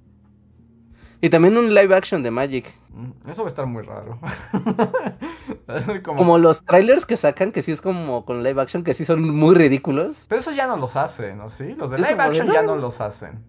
Y 1.21 1.29
también 1.29 1.57
un 1.57 1.73
live 1.73 1.95
action 1.95 2.23
de 2.23 2.31
Magic. 2.31 2.73
Mm, 2.97 3.29
eso 3.29 3.43
va 3.43 3.47
a 3.47 3.49
estar 3.49 3.67
muy 3.67 3.83
raro. 3.83 4.19
como... 6.03 6.39
los 6.39 6.65
trailers 6.65 7.05
que 7.05 7.15
sacan, 7.15 7.51
que 7.51 7.61
sí 7.61 7.71
es 7.71 7.79
como 7.79 8.25
con 8.25 8.41
live 8.41 8.59
action, 8.59 8.83
que 8.83 8.95
sí 8.95 9.05
son 9.05 9.21
muy 9.35 9.53
ridículos. 9.53 10.25
Pero 10.27 10.39
eso 10.39 10.51
ya 10.51 10.65
no 10.65 10.77
los 10.77 10.95
hacen, 10.95 11.37
¿no? 11.37 11.51
¿Sí? 11.51 11.75
Los 11.75 11.91
de 11.91 11.97
live 11.97 12.17
action 12.17 12.47
ya 12.47 12.63
no 12.63 12.75
los 12.75 12.99
hacen. 12.99 13.43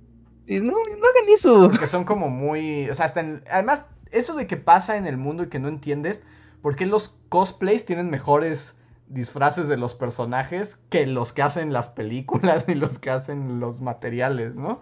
Y 0.46 0.60
no, 0.60 0.72
no 0.72 0.76
hagan 0.76 1.28
eso. 1.32 1.70
Porque 1.70 1.86
son 1.86 2.04
como 2.04 2.28
muy. 2.28 2.90
O 2.90 2.94
sea, 2.94 3.06
hasta 3.06 3.24
además, 3.50 3.86
eso 4.10 4.34
de 4.34 4.46
que 4.46 4.58
pasa 4.58 4.98
en 4.98 5.06
el 5.06 5.16
mundo 5.16 5.44
y 5.44 5.48
que 5.48 5.58
no 5.58 5.68
entiendes 5.68 6.22
por 6.60 6.76
qué 6.76 6.84
los 6.84 7.14
cosplays 7.30 7.86
tienen 7.86 8.10
mejores 8.10 8.76
disfraces 9.06 9.68
de 9.68 9.78
los 9.78 9.94
personajes 9.94 10.78
que 10.90 11.06
los 11.06 11.32
que 11.32 11.40
hacen 11.40 11.72
las 11.72 11.88
películas 11.88 12.64
y 12.68 12.74
los 12.74 12.98
que 12.98 13.08
hacen 13.08 13.60
los 13.60 13.80
materiales, 13.80 14.54
¿no? 14.54 14.78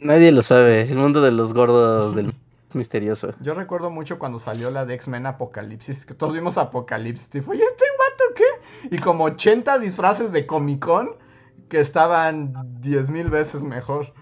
Nadie 0.00 0.32
lo 0.32 0.42
sabe, 0.42 0.82
el 0.82 0.96
mundo 0.96 1.20
de 1.20 1.30
los 1.30 1.52
gordos 1.52 2.16
del 2.16 2.34
misterioso. 2.74 3.34
Yo 3.40 3.54
recuerdo 3.54 3.90
mucho 3.90 4.18
cuando 4.18 4.38
salió 4.38 4.70
la 4.70 4.84
de 4.84 4.94
X-Men 4.94 5.26
Apocalipsis, 5.26 6.04
que 6.06 6.14
todos 6.14 6.32
vimos 6.32 6.58
Apocalipsis 6.58 7.34
y 7.34 7.40
fue, 7.40 7.56
¿y 7.56 7.60
este 7.60 7.84
guato 7.96 8.34
qué? 8.34 8.96
Y 8.96 8.98
como 8.98 9.24
80 9.24 9.78
disfraces 9.78 10.32
de 10.32 10.46
Comic 10.46 10.84
Con 10.84 11.16
que 11.68 11.80
estaban 11.80 12.52
10.000 12.82 13.30
veces 13.30 13.62
mejor. 13.62 14.12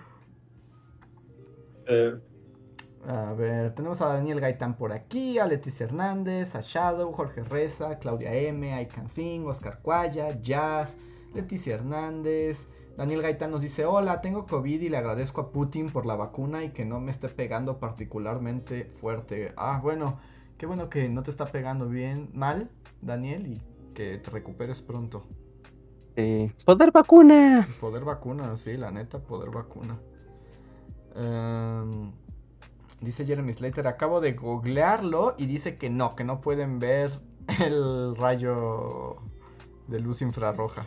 Eh, 1.87 2.21
a 3.07 3.33
ver, 3.33 3.75
tenemos 3.75 4.01
a 4.03 4.07
Daniel 4.07 4.41
Gaitán 4.41 4.77
por 4.77 4.93
aquí, 4.93 5.39
a 5.39 5.47
Leticia 5.47 5.87
Hernández, 5.87 6.55
a 6.55 6.61
Shadow, 6.61 7.13
Jorge 7.13 7.43
Reza, 7.43 7.99
Claudia 7.99 8.33
M, 8.35 8.73
Aikan 8.73 9.09
Fing, 9.09 9.47
Oscar 9.47 9.81
Cuaya, 9.83 10.41
Jazz, 10.41 10.97
Leticia 11.35 11.75
Hernández. 11.75 12.69
Daniel 13.01 13.23
Gaitán 13.23 13.51
nos 13.51 13.63
dice, 13.63 13.87
hola, 13.87 14.21
tengo 14.21 14.45
COVID 14.45 14.83
y 14.83 14.91
le 14.91 14.99
agradezco 14.99 15.41
a 15.41 15.53
Putin 15.53 15.89
por 15.89 16.05
la 16.05 16.17
vacuna 16.17 16.65
y 16.65 16.69
que 16.69 16.85
no 16.85 17.01
me 17.01 17.11
esté 17.11 17.31
pegando 17.31 17.79
particularmente 17.79 18.85
fuerte. 19.01 19.55
Ah, 19.57 19.81
bueno, 19.83 20.19
qué 20.59 20.67
bueno 20.67 20.91
que 20.91 21.09
no 21.09 21.23
te 21.23 21.31
está 21.31 21.47
pegando 21.47 21.89
bien 21.89 22.29
mal, 22.35 22.69
Daniel, 23.01 23.47
y 23.47 23.63
que 23.95 24.19
te 24.19 24.29
recuperes 24.29 24.83
pronto. 24.83 25.25
poder 26.67 26.93
vacuna. 26.93 27.67
Poder 27.81 28.05
vacuna, 28.05 28.55
sí, 28.59 28.77
la 28.77 28.91
neta, 28.91 29.19
poder 29.19 29.49
vacuna. 29.49 29.99
Eh... 31.17 32.11
Dice 33.01 33.25
Jeremy 33.25 33.55
Slater, 33.55 33.87
acabo 33.87 34.21
de 34.21 34.35
googlearlo 34.35 35.37
y 35.39 35.47
dice 35.47 35.79
que 35.79 35.89
no, 35.89 36.15
que 36.15 36.25
no 36.25 36.43
pueden 36.43 36.79
ver 36.79 37.19
el 37.65 38.15
rayo 38.15 39.17
de 39.89 40.01
luz 40.01 40.21
infrarroja. 40.21 40.85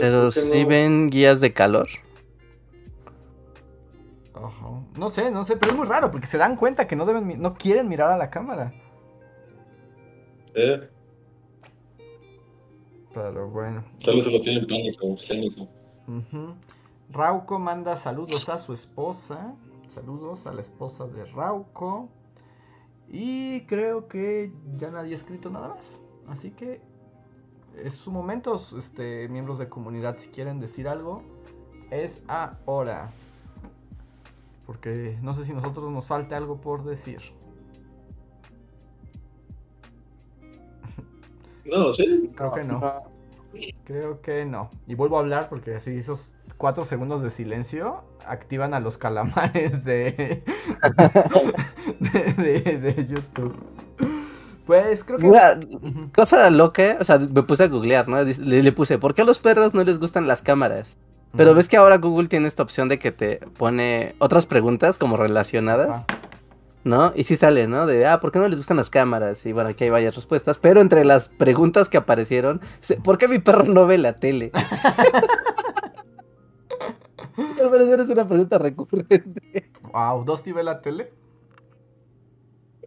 Pero 0.00 0.32
si 0.32 0.64
ven 0.64 1.08
guías 1.08 1.40
de 1.40 1.52
calor. 1.52 1.88
No 4.96 5.08
sé, 5.08 5.30
no 5.30 5.44
sé, 5.44 5.56
pero 5.56 5.72
es 5.72 5.78
muy 5.78 5.86
raro 5.86 6.10
porque 6.10 6.26
se 6.26 6.38
dan 6.38 6.56
cuenta 6.56 6.86
que 6.86 6.96
no 6.96 7.06
deben, 7.06 7.40
no 7.40 7.54
quieren 7.54 7.88
mirar 7.88 8.10
a 8.10 8.16
la 8.16 8.30
cámara. 8.30 8.72
Eh. 10.54 10.88
Pero 13.14 13.48
bueno. 13.48 13.84
Tal 14.04 14.16
vez 14.16 14.24
se 14.24 14.30
lo 14.30 14.40
tienen 14.40 14.66
pánico, 14.66 15.16
Rauco 17.10 17.58
manda 17.58 17.96
saludos 17.96 18.48
a 18.48 18.58
su 18.58 18.72
esposa. 18.72 19.54
Saludos 19.94 20.46
a 20.46 20.52
la 20.52 20.60
esposa 20.60 21.06
de 21.06 21.24
Rauco. 21.24 22.08
Y 23.08 23.62
creo 23.62 24.08
que 24.08 24.52
ya 24.76 24.90
nadie 24.90 25.14
ha 25.14 25.16
escrito 25.16 25.48
nada 25.48 25.68
más. 25.68 26.04
Así 26.28 26.50
que 26.50 26.80
es 27.76 27.94
su 27.94 28.10
momento, 28.10 28.60
este, 28.76 29.28
miembros 29.28 29.58
de 29.58 29.68
comunidad, 29.68 30.16
si 30.18 30.28
quieren 30.28 30.60
decir 30.60 30.88
algo, 30.88 31.22
es 31.90 32.22
ahora. 32.26 33.10
Porque 34.66 35.18
no 35.22 35.32
sé 35.32 35.44
si 35.44 35.52
nosotros 35.52 35.90
nos 35.90 36.06
falte 36.06 36.34
algo 36.34 36.60
por 36.60 36.84
decir. 36.84 37.20
No, 41.64 41.92
sí. 41.94 42.30
Creo 42.34 42.52
que 42.52 42.64
no. 42.64 43.02
Creo 43.84 44.20
que 44.20 44.44
no. 44.44 44.70
Y 44.86 44.94
vuelvo 44.94 45.16
a 45.16 45.20
hablar 45.20 45.48
porque 45.48 45.74
así 45.74 45.98
esos 45.98 46.32
cuatro 46.56 46.84
segundos 46.84 47.22
de 47.22 47.30
silencio 47.30 48.04
activan 48.26 48.74
a 48.74 48.80
los 48.80 48.98
calamares 48.98 49.84
de, 49.84 50.42
de, 51.98 53.06
YouTube. 53.08 53.56
Pues 54.68 55.02
creo 55.02 55.18
que. 55.18 55.32
cosa 56.14 56.50
loca, 56.50 56.98
o 57.00 57.04
sea, 57.04 57.18
me 57.18 57.42
puse 57.42 57.64
a 57.64 57.68
googlear, 57.68 58.06
¿no? 58.06 58.22
Le, 58.22 58.70
puse, 58.72 58.98
¿por 58.98 59.14
qué 59.14 59.22
a 59.22 59.24
los 59.24 59.38
perros 59.38 59.72
no 59.72 59.82
les 59.82 59.98
gustan 59.98 60.26
las 60.26 60.42
cámaras? 60.42 60.98
Pero 61.34 61.54
ves 61.54 61.70
que 61.70 61.78
ahora 61.78 61.96
Google 61.96 62.28
tiene 62.28 62.48
esta 62.48 62.64
opción 62.64 62.90
de 62.90 62.98
que 62.98 63.10
te 63.10 63.38
pone 63.56 64.14
otras 64.18 64.44
preguntas 64.44 64.98
como 64.98 65.16
relacionadas. 65.16 66.04
¿no? 66.84 67.14
Y 67.16 67.24
sí 67.24 67.36
sale, 67.36 67.66
¿no? 67.66 67.86
De, 67.86 68.06
ah, 68.06 68.20
¿por 68.20 68.30
qué 68.30 68.40
no 68.40 68.48
les 68.48 68.58
gustan 68.58 68.76
las 68.76 68.90
cámaras? 68.90 69.46
Y 69.46 69.52
bueno, 69.52 69.70
aquí 69.70 69.84
hay 69.84 69.90
varias 69.90 70.14
respuestas, 70.14 70.58
pero 70.58 70.82
entre 70.82 71.02
las 71.06 71.30
preguntas 71.30 71.88
que 71.88 71.96
aparecieron, 71.96 72.60
¿por 73.02 73.16
qué 73.16 73.26
mi 73.26 73.38
perro 73.38 73.64
no 73.64 73.86
ve 73.86 73.96
la 73.96 74.14
tele? 74.14 74.52
Al 77.36 77.70
parecer 77.70 78.00
es 78.00 78.10
una 78.10 78.28
pregunta 78.28 78.58
recurrente. 78.58 79.70
Wow, 79.92 80.24
¿Dosti 80.24 80.52
ve 80.52 80.62
la 80.62 80.82
tele? 80.82 81.10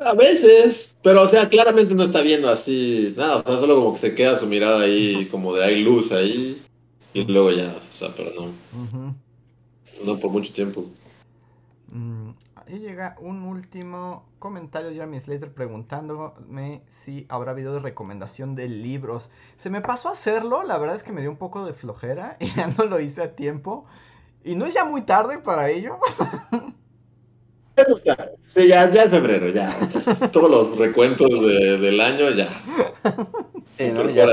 A 0.03 0.13
veces, 0.15 0.97
pero 1.03 1.21
o 1.21 1.27
sea, 1.27 1.47
claramente 1.47 1.93
no 1.93 2.03
está 2.03 2.21
viendo 2.21 2.49
así, 2.49 3.13
nada, 3.15 3.37
o 3.37 3.43
sea, 3.43 3.57
solo 3.57 3.75
como 3.75 3.93
que 3.93 3.99
se 3.99 4.15
queda 4.15 4.35
su 4.35 4.47
mirada 4.47 4.81
ahí, 4.81 5.27
como 5.29 5.53
de 5.53 5.63
hay 5.63 5.83
luz 5.83 6.11
ahí, 6.11 6.59
y 7.13 7.23
luego 7.25 7.51
ya, 7.51 7.67
o 7.67 7.93
sea, 7.93 8.09
pero 8.15 8.31
no. 8.31 9.15
No 10.03 10.19
por 10.19 10.31
mucho 10.31 10.51
tiempo. 10.53 10.85
Mm, 11.91 12.31
y 12.67 12.79
llega 12.79 13.15
un 13.19 13.43
último 13.43 14.25
comentario 14.39 14.89
de 14.89 14.95
Jeremy 14.95 15.19
Slater 15.19 15.53
preguntándome 15.53 16.81
si 16.89 17.27
habrá 17.29 17.53
video 17.53 17.73
de 17.73 17.79
recomendación 17.79 18.55
de 18.55 18.69
libros. 18.69 19.29
Se 19.57 19.69
me 19.69 19.81
pasó 19.81 20.09
a 20.09 20.13
hacerlo, 20.13 20.63
la 20.63 20.79
verdad 20.79 20.95
es 20.95 21.03
que 21.03 21.11
me 21.11 21.21
dio 21.21 21.29
un 21.29 21.37
poco 21.37 21.63
de 21.63 21.73
flojera 21.73 22.37
y 22.39 22.47
ya 22.55 22.67
no 22.67 22.85
lo 22.85 22.99
hice 22.99 23.21
a 23.21 23.35
tiempo. 23.35 23.85
¿Y 24.43 24.55
no 24.55 24.65
es 24.65 24.73
ya 24.73 24.85
muy 24.85 25.03
tarde 25.03 25.37
para 25.37 25.69
ello? 25.69 25.99
Sí, 28.47 28.67
ya, 28.67 28.91
ya 28.91 29.03
es 29.03 29.11
febrero, 29.11 29.49
ya. 29.49 29.65
Todos 30.31 30.49
los 30.49 30.77
recuentos 30.77 31.29
del 31.29 31.99
año 32.01 32.29
ya. 32.31 32.47
Sí, 33.69 33.91
no, 33.93 34.07
ya 34.09 34.25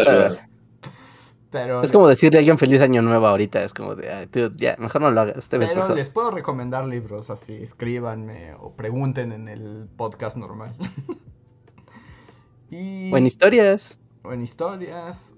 Pero, 1.51 1.83
es 1.83 1.93
como 1.93 2.09
decirle 2.09 2.39
a 2.39 2.41
alguien 2.41 2.59
feliz 2.59 2.81
año 2.81 3.03
nuevo 3.03 3.27
ahorita, 3.27 3.65
es 3.65 3.73
como 3.73 3.95
de, 3.95 4.29
ya, 4.57 4.77
mejor 4.79 5.03
no 5.03 5.11
lo 5.11 5.21
hagas. 5.21 5.49
pero 5.49 5.95
les 5.95 6.11
puedo 6.11 6.31
recomendar 6.31 6.85
libros 6.87 7.31
así, 7.31 7.55
escríbanme 7.55 8.55
o 8.61 8.73
pregunten 8.75 9.33
en 9.33 9.49
el 9.49 9.89
podcast 9.97 10.37
normal. 10.37 10.75
y... 12.71 13.13
O 13.13 13.17
en 13.17 13.27
historias. 13.27 14.01
O 14.23 14.33
en 14.33 14.43
historias. 14.43 15.35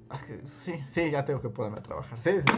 Sí, 0.65 0.73
sí, 0.89 1.11
ya 1.11 1.24
tengo 1.24 1.41
que 1.41 1.49
ponerme 1.49 1.78
a 1.78 1.82
trabajar. 1.82 2.19
Sí, 2.19 2.32
sí. 2.41 2.53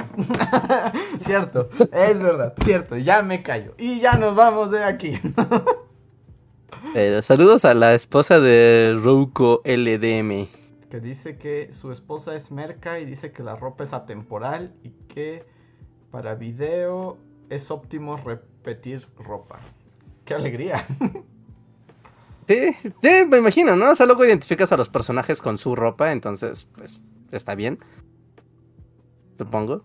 cierto, 1.25 1.69
es 1.93 2.19
verdad, 2.19 2.55
cierto, 2.65 2.97
ya 2.97 3.23
me 3.23 3.43
callo. 3.43 3.75
Y 3.79 4.01
ya 4.01 4.15
nos 4.15 4.35
vamos 4.35 4.71
de 4.71 4.83
aquí. 4.85 5.21
saludos 7.23 7.65
a 7.65 7.75
la 7.75 7.95
esposa 7.95 8.41
de 8.41 8.99
Rouco 8.99 9.61
LDM. 9.65 10.49
Que 10.91 11.01
dice 11.01 11.37
que 11.37 11.73
su 11.73 11.93
esposa 11.93 12.35
es 12.35 12.51
merca 12.51 12.99
y 12.99 13.05
dice 13.05 13.33
que 13.33 13.43
la 13.43 13.55
ropa 13.55 13.85
es 13.85 13.93
atemporal 13.93 14.75
y 14.83 14.91
que 15.09 15.45
para 16.11 16.35
video 16.35 17.19
es 17.51 17.71
óptimo 17.71 18.17
repetir 18.17 19.07
ropa. 19.19 19.61
¡Qué 20.25 20.35
alegría! 20.35 20.87
Sí, 22.49 22.73
sí, 22.83 23.25
me 23.29 23.39
imagino, 23.39 23.77
¿no? 23.77 23.93
O 23.93 23.95
sea, 23.95 24.05
luego 24.05 24.25
identificas 24.25 24.73
a 24.73 24.77
los 24.77 24.91
personajes 24.91 25.41
con 25.41 25.57
su 25.59 25.77
ropa, 25.77 26.11
entonces, 26.11 26.67
pues, 26.77 27.01
está 27.33 27.55
bien. 27.55 27.79
Supongo. 29.39 29.85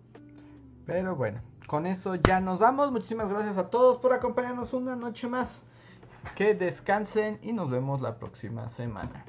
Pero 0.86 1.16
bueno, 1.16 1.42
con 1.68 1.86
eso 1.86 2.16
ya 2.16 2.40
nos 2.40 2.60
vamos. 2.60 2.92
Muchísimas 2.92 3.30
gracias 3.30 3.58
a 3.58 3.70
todos 3.70 3.98
por 3.98 4.14
acompañarnos 4.14 4.74
una 4.74 4.96
noche 4.96 5.28
más. 5.28 5.64
Que 6.36 6.54
descansen 6.54 7.40
y 7.42 7.54
nos 7.54 7.70
vemos 7.70 8.02
la 8.02 8.20
próxima 8.20 8.70
semana. 8.70 9.26